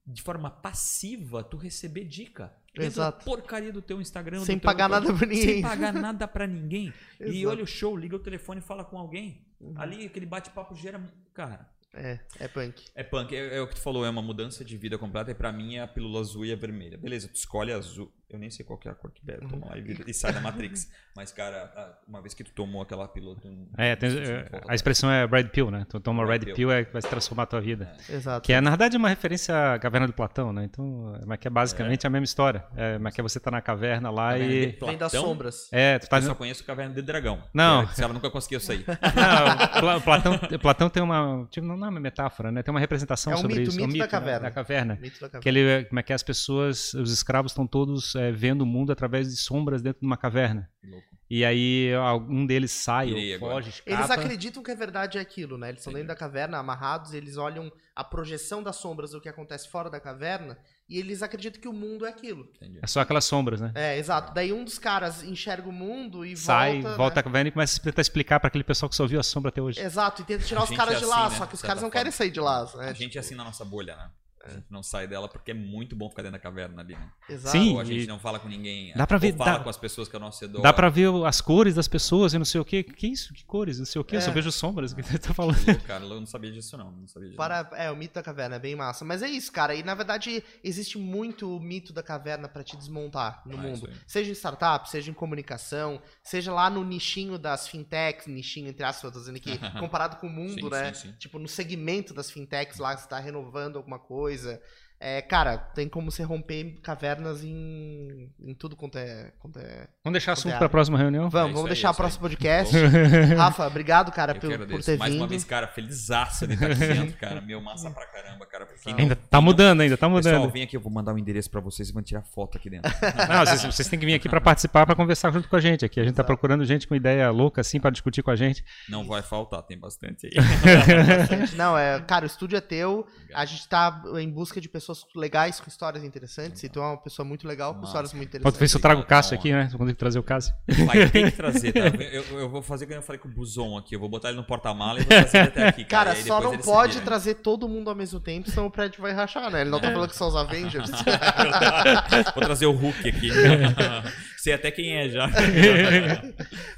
de 0.06 0.22
forma 0.22 0.50
passiva, 0.50 1.44
tu 1.44 1.58
receber 1.58 2.04
dica. 2.06 2.54
Dentro 2.74 2.88
Exato. 2.88 3.20
da 3.20 3.24
porcaria 3.24 3.72
do 3.72 3.82
teu 3.82 4.02
Instagram. 4.02 4.44
Sem 4.44 4.58
teu- 4.58 4.66
pagar 4.66 4.90
nada 4.90 5.14
pra 5.14 5.28
ninguém. 5.28 5.44
Sem 5.44 5.62
pagar 5.62 5.94
nada 5.94 6.28
pra 6.28 6.48
ninguém. 6.48 6.92
e 7.22 7.24
Exato. 7.42 7.48
olha 7.50 7.64
o 7.64 7.68
show, 7.68 7.96
liga 7.96 8.16
o 8.16 8.20
telefone 8.20 8.60
e 8.60 8.64
fala 8.64 8.84
com 8.84 8.98
alguém. 8.98 9.46
Uhum. 9.62 9.74
Ali, 9.78 10.06
aquele 10.06 10.26
bate-papo 10.26 10.76
gera. 10.76 11.00
Cara, 11.34 11.70
É, 11.94 12.20
é 12.40 12.48
punk. 12.48 12.84
é 12.96 13.04
punk. 13.04 13.36
É, 13.36 13.58
é 13.58 13.62
o 13.62 13.68
que 13.68 13.76
tu 13.76 13.82
falou, 13.82 14.04
é 14.06 14.10
uma 14.10 14.22
mudança 14.24 14.66
de 14.66 14.76
vida 14.76 14.98
completa. 14.98 15.30
E 15.30 15.36
pra 15.36 15.52
mim 15.54 15.76
é 15.76 15.82
a 15.84 15.88
pílula 15.88 16.20
azul 16.20 16.44
e 16.46 16.52
a 16.52 16.56
vermelha. 16.56 16.98
Beleza, 16.98 17.28
tu 17.28 17.36
escolhe 17.36 17.72
a 17.72 17.78
azul. 17.78 18.12
Eu 18.34 18.40
nem 18.40 18.50
sei 18.50 18.66
qual 18.66 18.78
que 18.80 18.88
é 18.88 18.92
a 18.92 18.96
cor 18.96 19.12
que 19.12 19.24
bebe. 19.24 19.48
Toma 19.48 19.68
lá 19.68 19.78
e, 19.78 19.82
vira- 19.82 20.04
e 20.08 20.14
sai 20.14 20.34
da 20.34 20.42
Matrix. 20.42 20.90
Mas, 21.16 21.32
cara, 21.32 21.72
uma 22.08 22.20
vez 22.22 22.34
que 22.34 22.44
tu 22.44 22.52
tomou 22.52 22.82
aquela 22.82 23.08
pílula. 23.08 23.36
Tu, 23.40 23.48
É, 23.78 23.96
tem- 23.96 24.10
é, 24.18 24.50
a 24.68 24.74
expressão 24.74 25.12
é 25.12 25.26
Red 25.26 25.46
Pill, 25.50 25.70
né? 25.70 25.86
Tu 25.88 26.00
toma 26.00 26.26
Red 26.26 26.32
Red 26.34 26.40
Pill. 26.46 26.56
Pill 26.56 26.72
é 26.72 26.84
que 26.86 26.92
vai 26.92 27.02
se 27.02 27.08
transformar 27.08 27.44
a 27.44 27.46
tua 27.46 27.62
vida. 27.62 27.94
Exato. 28.10 28.44
Que 28.46 28.52
é, 28.54 28.60
na 28.60 28.72
verdade, 28.72 28.98
uma 28.98 29.10
referência 29.10 29.74
à 29.74 29.78
caverna 29.80 30.08
de 30.08 30.14
Platão, 30.14 30.52
né? 30.52 30.64
Então, 30.64 31.20
mas 31.28 31.38
que 31.38 31.48
é 31.48 31.52
basicamente 31.52 32.08
a 32.08 32.10
mesma 32.10 32.26
história. 32.26 32.66
É, 32.76 32.98
mas 32.98 33.14
que 33.14 33.22
é 33.22 33.24
você 33.24 33.40
tá 33.40 33.52
na 33.52 33.62
caverna 33.62 34.10
lá 34.10 34.32
Caverna 34.32 34.54
e. 34.54 34.72
de 34.72 34.86
Vem 34.86 34.98
das 34.98 35.12
sombras. 35.12 35.70
É, 35.72 36.00
tu 36.00 36.10
tá. 36.10 36.18
Eu 36.18 36.24
só 36.24 36.36
conheço 36.36 36.64
Caverna 36.64 36.96
de 36.96 37.02
Dragão. 37.04 37.44
Não. 37.54 37.86
que 37.86 38.02
Ela 38.04 38.14
nunca 38.14 38.30
conseguiu 38.32 38.60
sair. 38.60 38.84
Não, 39.14 39.80
Pla- 39.82 40.00
Platão, 40.02 40.40
Platão 40.60 40.90
tem 40.90 41.04
uma. 41.04 41.46
Tipo, 41.52 41.68
não 41.68 41.76
é 41.86 41.90
uma 41.90 42.00
metáfora, 42.00 42.52
né? 42.52 42.64
Tem 42.64 42.74
uma 42.74 42.80
representação 42.80 43.34
É 43.34 43.36
um 43.36 43.40
sobre 43.40 43.60
mito, 43.60 43.70
isso. 43.70 43.78
mito 43.80 43.84
é 43.84 43.88
um 43.96 43.98
da 44.00 44.04
mito, 44.06 44.12
caverna. 44.12 44.40
Né? 44.40 44.50
Da 44.50 44.52
caverna. 44.52 44.98
Mito 45.00 45.20
da 45.22 45.28
Que 45.30 45.34
caverna. 45.40 45.60
ele, 45.60 45.86
como 45.86 46.00
é 46.00 46.04
que 46.04 46.14
as 46.14 46.24
pessoas, 46.24 46.94
os 46.96 47.12
escravos 47.12 47.52
estão 47.52 47.68
todos 47.68 48.16
é, 48.24 48.32
vendo 48.32 48.62
o 48.62 48.66
mundo 48.66 48.92
através 48.92 49.30
de 49.30 49.38
sombras 49.38 49.82
dentro 49.82 50.02
de 50.02 50.06
uma 50.06 50.18
caverna. 50.18 50.70
Louco. 50.84 51.14
E 51.30 51.44
aí 51.44 51.92
algum 51.96 52.46
deles 52.46 52.72
sai 52.72 53.10
Irei 53.10 53.34
ou 53.34 53.40
foge, 53.40 53.70
escapa. 53.70 53.92
Eles 53.92 54.12
acreditam 54.12 54.62
que 54.62 54.70
a 54.70 54.76
verdade 54.76 55.18
é 55.18 55.22
aquilo, 55.22 55.58
né? 55.58 55.70
Eles 55.70 55.80
estão 55.80 55.92
dentro 55.92 56.10
da 56.10 56.16
caverna, 56.16 56.60
amarrados, 56.60 57.12
eles 57.14 57.38
olham 57.38 57.72
a 57.96 58.04
projeção 58.04 58.62
das 58.62 58.76
sombras 58.76 59.12
do 59.12 59.22
que 59.22 59.28
acontece 59.28 59.68
fora 59.68 59.90
da 59.90 60.00
caverna 60.00 60.60
e 60.88 61.00
eles 61.00 61.24
acreditam 61.24 61.60
que 61.60 61.68
o 61.68 61.74
mundo 61.74 62.06
é 62.06 62.10
aquilo. 62.10 62.48
Entendi. 62.56 62.80
É 62.84 62.86
só 62.86 63.00
aquelas 63.00 63.26
sombras, 63.26 63.60
né? 63.60 63.72
É, 63.74 63.98
exato. 63.98 64.32
Daí 64.32 64.54
um 64.54 64.64
dos 64.64 64.78
caras 64.78 65.24
enxerga 65.24 65.68
o 65.68 65.72
mundo 65.72 66.24
e 66.24 66.38
Sai, 66.38 66.82
volta. 66.82 66.98
volta 66.98 67.16
né? 67.16 67.20
a 67.22 67.24
caverna 67.24 67.48
e 67.48 67.52
começa 67.52 67.80
a 67.80 67.84
tentar 67.84 68.02
explicar 68.02 68.40
pra 68.40 68.50
aquele 68.50 68.64
pessoal 68.64 68.88
que 68.88 68.96
só 68.96 69.08
viu 69.08 69.20
a 69.20 69.24
sombra 69.24 69.50
até 69.50 69.60
hoje. 69.62 69.80
Exato, 69.80 70.22
e 70.22 70.26
tenta 70.26 70.44
tirar 70.44 70.62
A 70.62 70.64
os 70.66 70.70
caras 70.70 70.96
é 70.96 71.00
de 71.00 71.06
lá, 71.06 71.26
assim, 71.26 71.34
né, 71.34 71.38
só 71.40 71.46
que 71.48 71.56
os 71.56 71.62
caras 71.64 71.82
não 71.82 71.90
querem 71.90 72.12
sair 72.12 72.30
de 72.30 72.40
lá. 72.40 72.64
Né? 72.76 72.90
A 72.90 72.94
gente 72.94 73.18
é 73.18 73.22
assim 73.22 73.34
na 73.34 73.44
nossa 73.44 73.66
bolha, 73.66 73.96
né? 73.96 74.12
A 74.46 74.50
gente 74.50 74.66
não 74.70 74.84
sai 74.84 75.08
dela 75.08 75.28
porque 75.30 75.52
é 75.52 75.54
muito 75.54 75.96
bom 75.96 76.10
ficar 76.10 76.22
dentro 76.24 76.38
da 76.38 76.40
caverna 76.44 76.82
ali, 76.82 76.94
né? 76.96 77.10
Exato. 77.30 77.58
Sim. 77.58 77.74
Ou 77.76 77.80
a 77.80 77.84
gente 77.86 78.06
não 78.08 78.20
fala 78.20 78.40
com 78.40 78.48
ninguém. 78.50 78.94
Dá 78.94 79.08
pra 79.08 79.18
ver- 79.18 79.34
fala 79.36 79.58
dá- 79.60 79.64
com 79.64 79.70
as 79.70 79.78
pessoas 79.78 80.10
que 80.10 80.16
é 80.16 80.18
ao 80.18 80.22
nosso 80.26 80.42
redor. 80.42 80.62
Dá 80.62 80.74
pra 80.74 80.90
ver 80.90 81.08
as 81.26 81.40
cores 81.40 81.76
das 81.76 81.88
pessoas 81.88 82.34
e 82.34 82.38
não 82.38 82.44
sei 82.46 82.60
o 82.60 82.66
quê. 82.66 82.84
Que 82.84 83.08
isso? 83.08 83.34
Que 83.34 83.46
cores? 83.46 83.80
Não 83.80 83.86
sei 83.86 84.02
o 84.02 84.04
quê. 84.04 84.18
Eu 84.18 84.22
só 84.22 84.32
É. 84.32 84.34
vejo 84.34 84.52
sombras. 84.52 84.92
O 84.92 84.96
que 84.98 85.04
você 85.04 85.18
tá 85.18 85.34
falando? 85.34 85.56
Pô, 85.64 85.64
Cara, 85.88 86.04
eu 86.04 86.10
não 86.20 86.26
sabia 86.26 86.52
disso 86.52 86.78
não. 86.78 86.92
Não 86.92 87.08
sabia 87.08 87.30
disso. 87.30 87.38
Para, 87.38 87.70
é, 87.74 87.90
o 87.90 87.96
mito 87.96 88.14
da 88.16 88.22
caverna 88.24 88.58
é 88.58 88.60
bem 88.60 88.76
massa. 88.76 89.06
Mas 89.06 89.22
é 89.24 89.30
isso, 89.30 89.52
cara. 89.52 89.74
E 89.76 89.82
na 89.84 89.96
verdade, 89.96 90.44
existe 90.64 90.98
muito 90.98 91.60
mito 91.62 91.94
da 91.94 92.04
caverna 92.04 92.50
pra 92.50 92.64
te 92.64 92.76
desmontar 92.76 93.42
no 93.46 93.58
Ah, 93.58 93.62
mundo. 93.62 93.90
Seja 94.06 94.30
em 94.30 94.34
startup, 94.36 94.90
seja 94.90 95.10
em 95.10 95.14
comunicação, 95.14 96.02
seja 96.22 96.52
lá 96.52 96.70
no 96.70 96.84
nichinho 96.84 97.38
das 97.38 97.68
fintechs, 97.68 98.28
nichinho 98.28 98.68
entre 98.68 98.84
aspas, 98.86 99.04
eu 99.06 99.12
tô 99.12 99.20
dizendo 99.20 99.38
aqui, 99.38 99.52
comparado 99.80 100.18
com 100.18 100.28
o 100.28 100.30
mundo, 100.30 100.54
Sim, 100.64 100.70
né? 100.70 100.94
sim, 100.94 101.08
sim. 101.10 101.16
Tipo, 101.18 101.40
no 101.40 101.48
segmento 101.48 102.14
das 102.14 102.30
fintechs 102.30 102.78
lá, 102.78 102.96
você 102.98 103.08
tá 103.08 103.20
renovando 103.20 103.78
alguma 103.78 104.00
coisa 104.00 104.33
coisa. 104.34 104.60
É, 105.06 105.22
cara, 105.22 105.58
tem 105.58 105.90
como 105.90 106.10
você 106.10 106.24
romper 106.24 106.80
cavernas 106.82 107.44
em, 107.44 108.30
em 108.40 108.54
tudo 108.54 108.74
quanto 108.74 108.98
é, 108.98 109.34
quanto 109.38 109.60
é. 109.60 109.90
Vamos 110.02 110.14
deixar 110.14 110.32
assunto 110.32 110.46
Obrigado. 110.46 110.60
pra 110.60 110.70
próxima 110.70 110.98
reunião? 110.98 111.30
Vamos, 111.30 111.48
isso 111.50 111.56
vamos 111.56 111.70
aí, 111.70 111.74
deixar 111.74 111.90
o 111.90 111.92
isso 111.92 111.98
próximo 111.98 112.22
podcast. 112.22 112.74
Rafa, 113.36 113.68
obrigado, 113.68 114.14
cara, 114.14 114.34
por, 114.34 114.58
por 114.66 114.82
ter 114.82 114.98
Mais 114.98 115.12
vindo. 115.12 115.22
uma 115.22 115.28
vez, 115.28 115.44
cara, 115.44 115.68
felizaço 115.68 116.48
de 116.48 116.54
estar 116.54 116.68
aqui 116.72 116.80
dentro, 116.80 117.18
cara. 117.18 117.42
Meu, 117.42 117.60
massa 117.60 117.92
pra 117.92 118.06
caramba, 118.06 118.46
cara. 118.46 118.66
Não- 118.86 118.98
Ainda 118.98 119.16
tá 119.18 119.42
mudando, 119.42 119.82
ainda 119.82 119.98
tá 119.98 120.10
Pessoal, 120.10 120.36
mudando. 120.36 120.54
vem 120.54 120.64
aqui, 120.64 120.78
eu 120.78 120.82
vou 120.82 120.90
mandar 120.92 121.14
o 121.14 121.18
endereço 121.20 121.50
pra 121.52 121.60
vocês 121.60 121.90
e 121.90 121.92
vão 121.92 122.02
tirar 122.02 122.22
foto 122.22 122.58
aqui 122.58 122.70
dentro. 122.70 122.90
Não, 123.28 123.46
vocês, 123.46 123.62
vocês 123.76 123.88
têm 123.90 124.00
que 124.00 124.06
vir 124.06 124.14
aqui 124.14 124.30
pra 124.30 124.40
participar, 124.40 124.86
pra 124.86 124.96
conversar 124.96 125.34
junto 125.34 125.50
com 125.50 125.56
a 125.58 125.60
gente 125.60 125.84
aqui. 125.84 126.00
A 126.00 126.06
gente 126.06 126.16
tá 126.16 126.24
procurando 126.24 126.64
gente 126.64 126.88
com 126.88 126.96
ideia 126.96 127.30
louca 127.30 127.60
assim 127.60 127.78
pra 127.78 127.90
discutir 127.90 128.24
com 128.24 128.32
a 128.32 128.38
gente. 128.38 128.64
Não 128.88 129.06
vai 129.06 129.22
faltar, 129.22 129.62
tem 129.64 129.78
bastante 129.78 130.28
aí. 130.28 130.34
Bastante. 130.34 131.56
Não, 131.58 131.78
é, 131.78 132.00
cara, 132.02 132.24
o 132.24 132.28
estúdio 132.28 132.56
é 132.58 132.62
teu. 132.62 133.06
A 133.34 133.44
gente 133.46 133.68
tá 133.68 134.02
em 134.18 134.30
busca 134.30 134.62
de 134.62 134.70
pessoas 134.70 134.93
legais 135.16 135.60
com 135.60 135.68
histórias 135.70 136.04
interessantes. 136.04 136.64
E 136.64 136.70
tu 136.70 136.80
é 136.80 136.84
uma 136.84 136.98
pessoa 136.98 137.26
muito 137.28 137.48
legal 137.48 137.74
com 137.76 137.84
histórias 137.86 138.14
muito 138.14 138.30
Pode 138.32 138.42
ver 138.42 138.48
interessantes. 138.48 138.72
se 138.72 138.78
eu 138.78 138.82
trago 138.82 139.02
o 139.02 139.06
Cássio 139.06 139.36
aqui, 139.38 139.52
né? 139.52 139.70
Eu 139.72 139.78
consigo 139.78 139.98
trazer 139.98 140.20
o 140.20 140.24
Cássio. 140.24 140.54
Vai 140.86 141.10
ter 141.10 141.32
que 141.32 141.38
trazer, 141.38 141.72
tá? 141.74 141.80
Eu, 142.14 142.40
eu 142.42 142.50
vou 142.50 142.62
fazer 142.62 142.86
como 142.86 142.98
eu 142.98 143.02
falei 143.02 143.20
com 143.20 143.28
o 143.28 143.32
Buzon 143.32 143.78
aqui. 143.78 143.96
Eu 143.96 144.00
vou 144.00 144.10
botar 144.10 144.30
ele 144.30 144.38
no 144.38 144.44
porta-mala 144.44 145.00
e 145.00 145.04
vou 145.04 145.08
trazer 145.10 145.38
ele 145.38 145.48
até 145.48 145.68
aqui, 145.68 145.86
cara. 145.86 146.12
Cara, 146.14 146.24
só 146.26 146.42
não 146.42 146.58
pode 146.58 146.94
vira. 146.94 147.06
trazer 147.06 147.36
todo 147.36 147.68
mundo 147.68 147.90
ao 147.90 147.96
mesmo 147.96 148.20
tempo, 148.20 148.50
senão 148.50 148.68
o 148.68 148.72
prédio 148.72 149.02
vai 149.02 149.12
rachar, 149.14 149.50
né? 149.50 149.62
Ele 149.62 149.70
não 149.70 149.80
tá 149.80 149.92
falando 149.92 150.10
que 150.10 150.16
são 150.16 150.28
os 150.28 150.36
Avengers. 150.36 150.90
Vou 152.36 152.44
trazer 152.44 152.66
o 152.66 152.72
Hulk 152.72 153.10
aqui. 153.10 153.30
Sei 154.38 154.54
até 154.54 154.70
quem 154.72 154.98
é 154.98 155.08
já. 155.10 155.28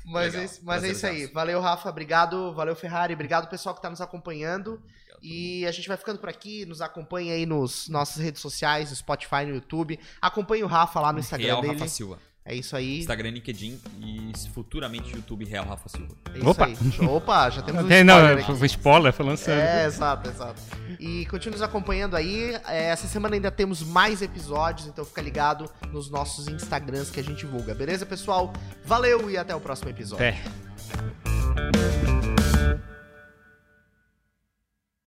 mas 0.05 0.25
Legal. 0.33 0.41
é, 0.41 0.45
isso- 0.45 0.61
mas 0.63 0.83
é 0.83 0.89
isso 0.89 1.07
aí. 1.07 1.25
Valeu, 1.27 1.59
Rafa. 1.59 1.89
Obrigado. 1.89 2.53
Valeu, 2.53 2.75
Ferrari. 2.75 3.13
Obrigado, 3.13 3.49
pessoal 3.49 3.73
que 3.73 3.81
tá 3.81 3.89
nos 3.89 4.01
acompanhando. 4.01 4.79
Obrigado. 5.17 5.35
E 5.35 5.65
a 5.65 5.71
gente 5.71 5.87
vai 5.87 5.97
ficando 5.97 6.19
por 6.19 6.29
aqui. 6.29 6.65
Nos 6.65 6.81
acompanha 6.81 7.33
aí 7.33 7.45
nos 7.45 7.87
nossas 7.89 8.21
redes 8.23 8.41
sociais, 8.41 8.89
no 8.89 8.95
Spotify, 8.95 9.45
no 9.45 9.55
YouTube. 9.55 9.99
Acompanhe 10.21 10.63
o 10.63 10.67
Rafa 10.67 10.99
lá 10.99 11.11
no 11.13 11.19
Instagram 11.19 11.45
Real 11.47 11.61
dele. 11.61 11.73
Rafa 11.73 11.87
Silva. 11.87 12.19
É 12.47 12.53
isso 12.53 12.75
aí. 12.75 12.99
Instagram, 12.99 13.31
LinkedIn 13.31 13.81
e 13.99 14.31
futuramente 14.53 15.15
YouTube 15.15 15.43
Real 15.45 15.65
Rafa 15.65 15.89
Silva. 15.89 16.15
É 16.31 16.37
isso 16.37 16.47
Opa. 16.47 16.65
aí. 16.67 16.77
Opa, 17.09 17.49
já 17.49 17.63
temos 17.63 17.83
um 17.83 17.87
Tem, 17.87 18.03
não, 18.03 18.17
spoiler 18.19 18.43
aqui. 18.43 18.57
foi 18.59 18.67
spoiler, 18.67 19.13
foi 19.13 19.25
lançando. 19.25 19.59
É, 19.59 19.85
exato, 19.87 20.29
exato. 20.29 20.61
E 20.99 21.25
continue 21.25 21.53
nos 21.53 21.63
acompanhando 21.63 22.15
aí. 22.15 22.53
É, 22.67 22.89
Essa 22.89 23.07
semana 23.07 23.33
ainda 23.33 23.49
temos 23.49 23.81
mais 23.81 24.21
episódios, 24.21 24.87
então 24.87 25.03
fica 25.03 25.23
ligado 25.23 25.67
nos 25.91 26.07
nossos 26.11 26.47
Instagrams 26.47 27.09
que 27.09 27.19
a 27.19 27.23
gente 27.23 27.39
divulga. 27.39 27.73
Beleza, 27.73 28.05
pessoal? 28.05 28.53
Valeu 28.83 29.27
e 29.31 29.37
até 29.39 29.55
o 29.55 29.59
próximo 29.59 29.89
episódio. 29.89 30.27
Até. 30.27 31.94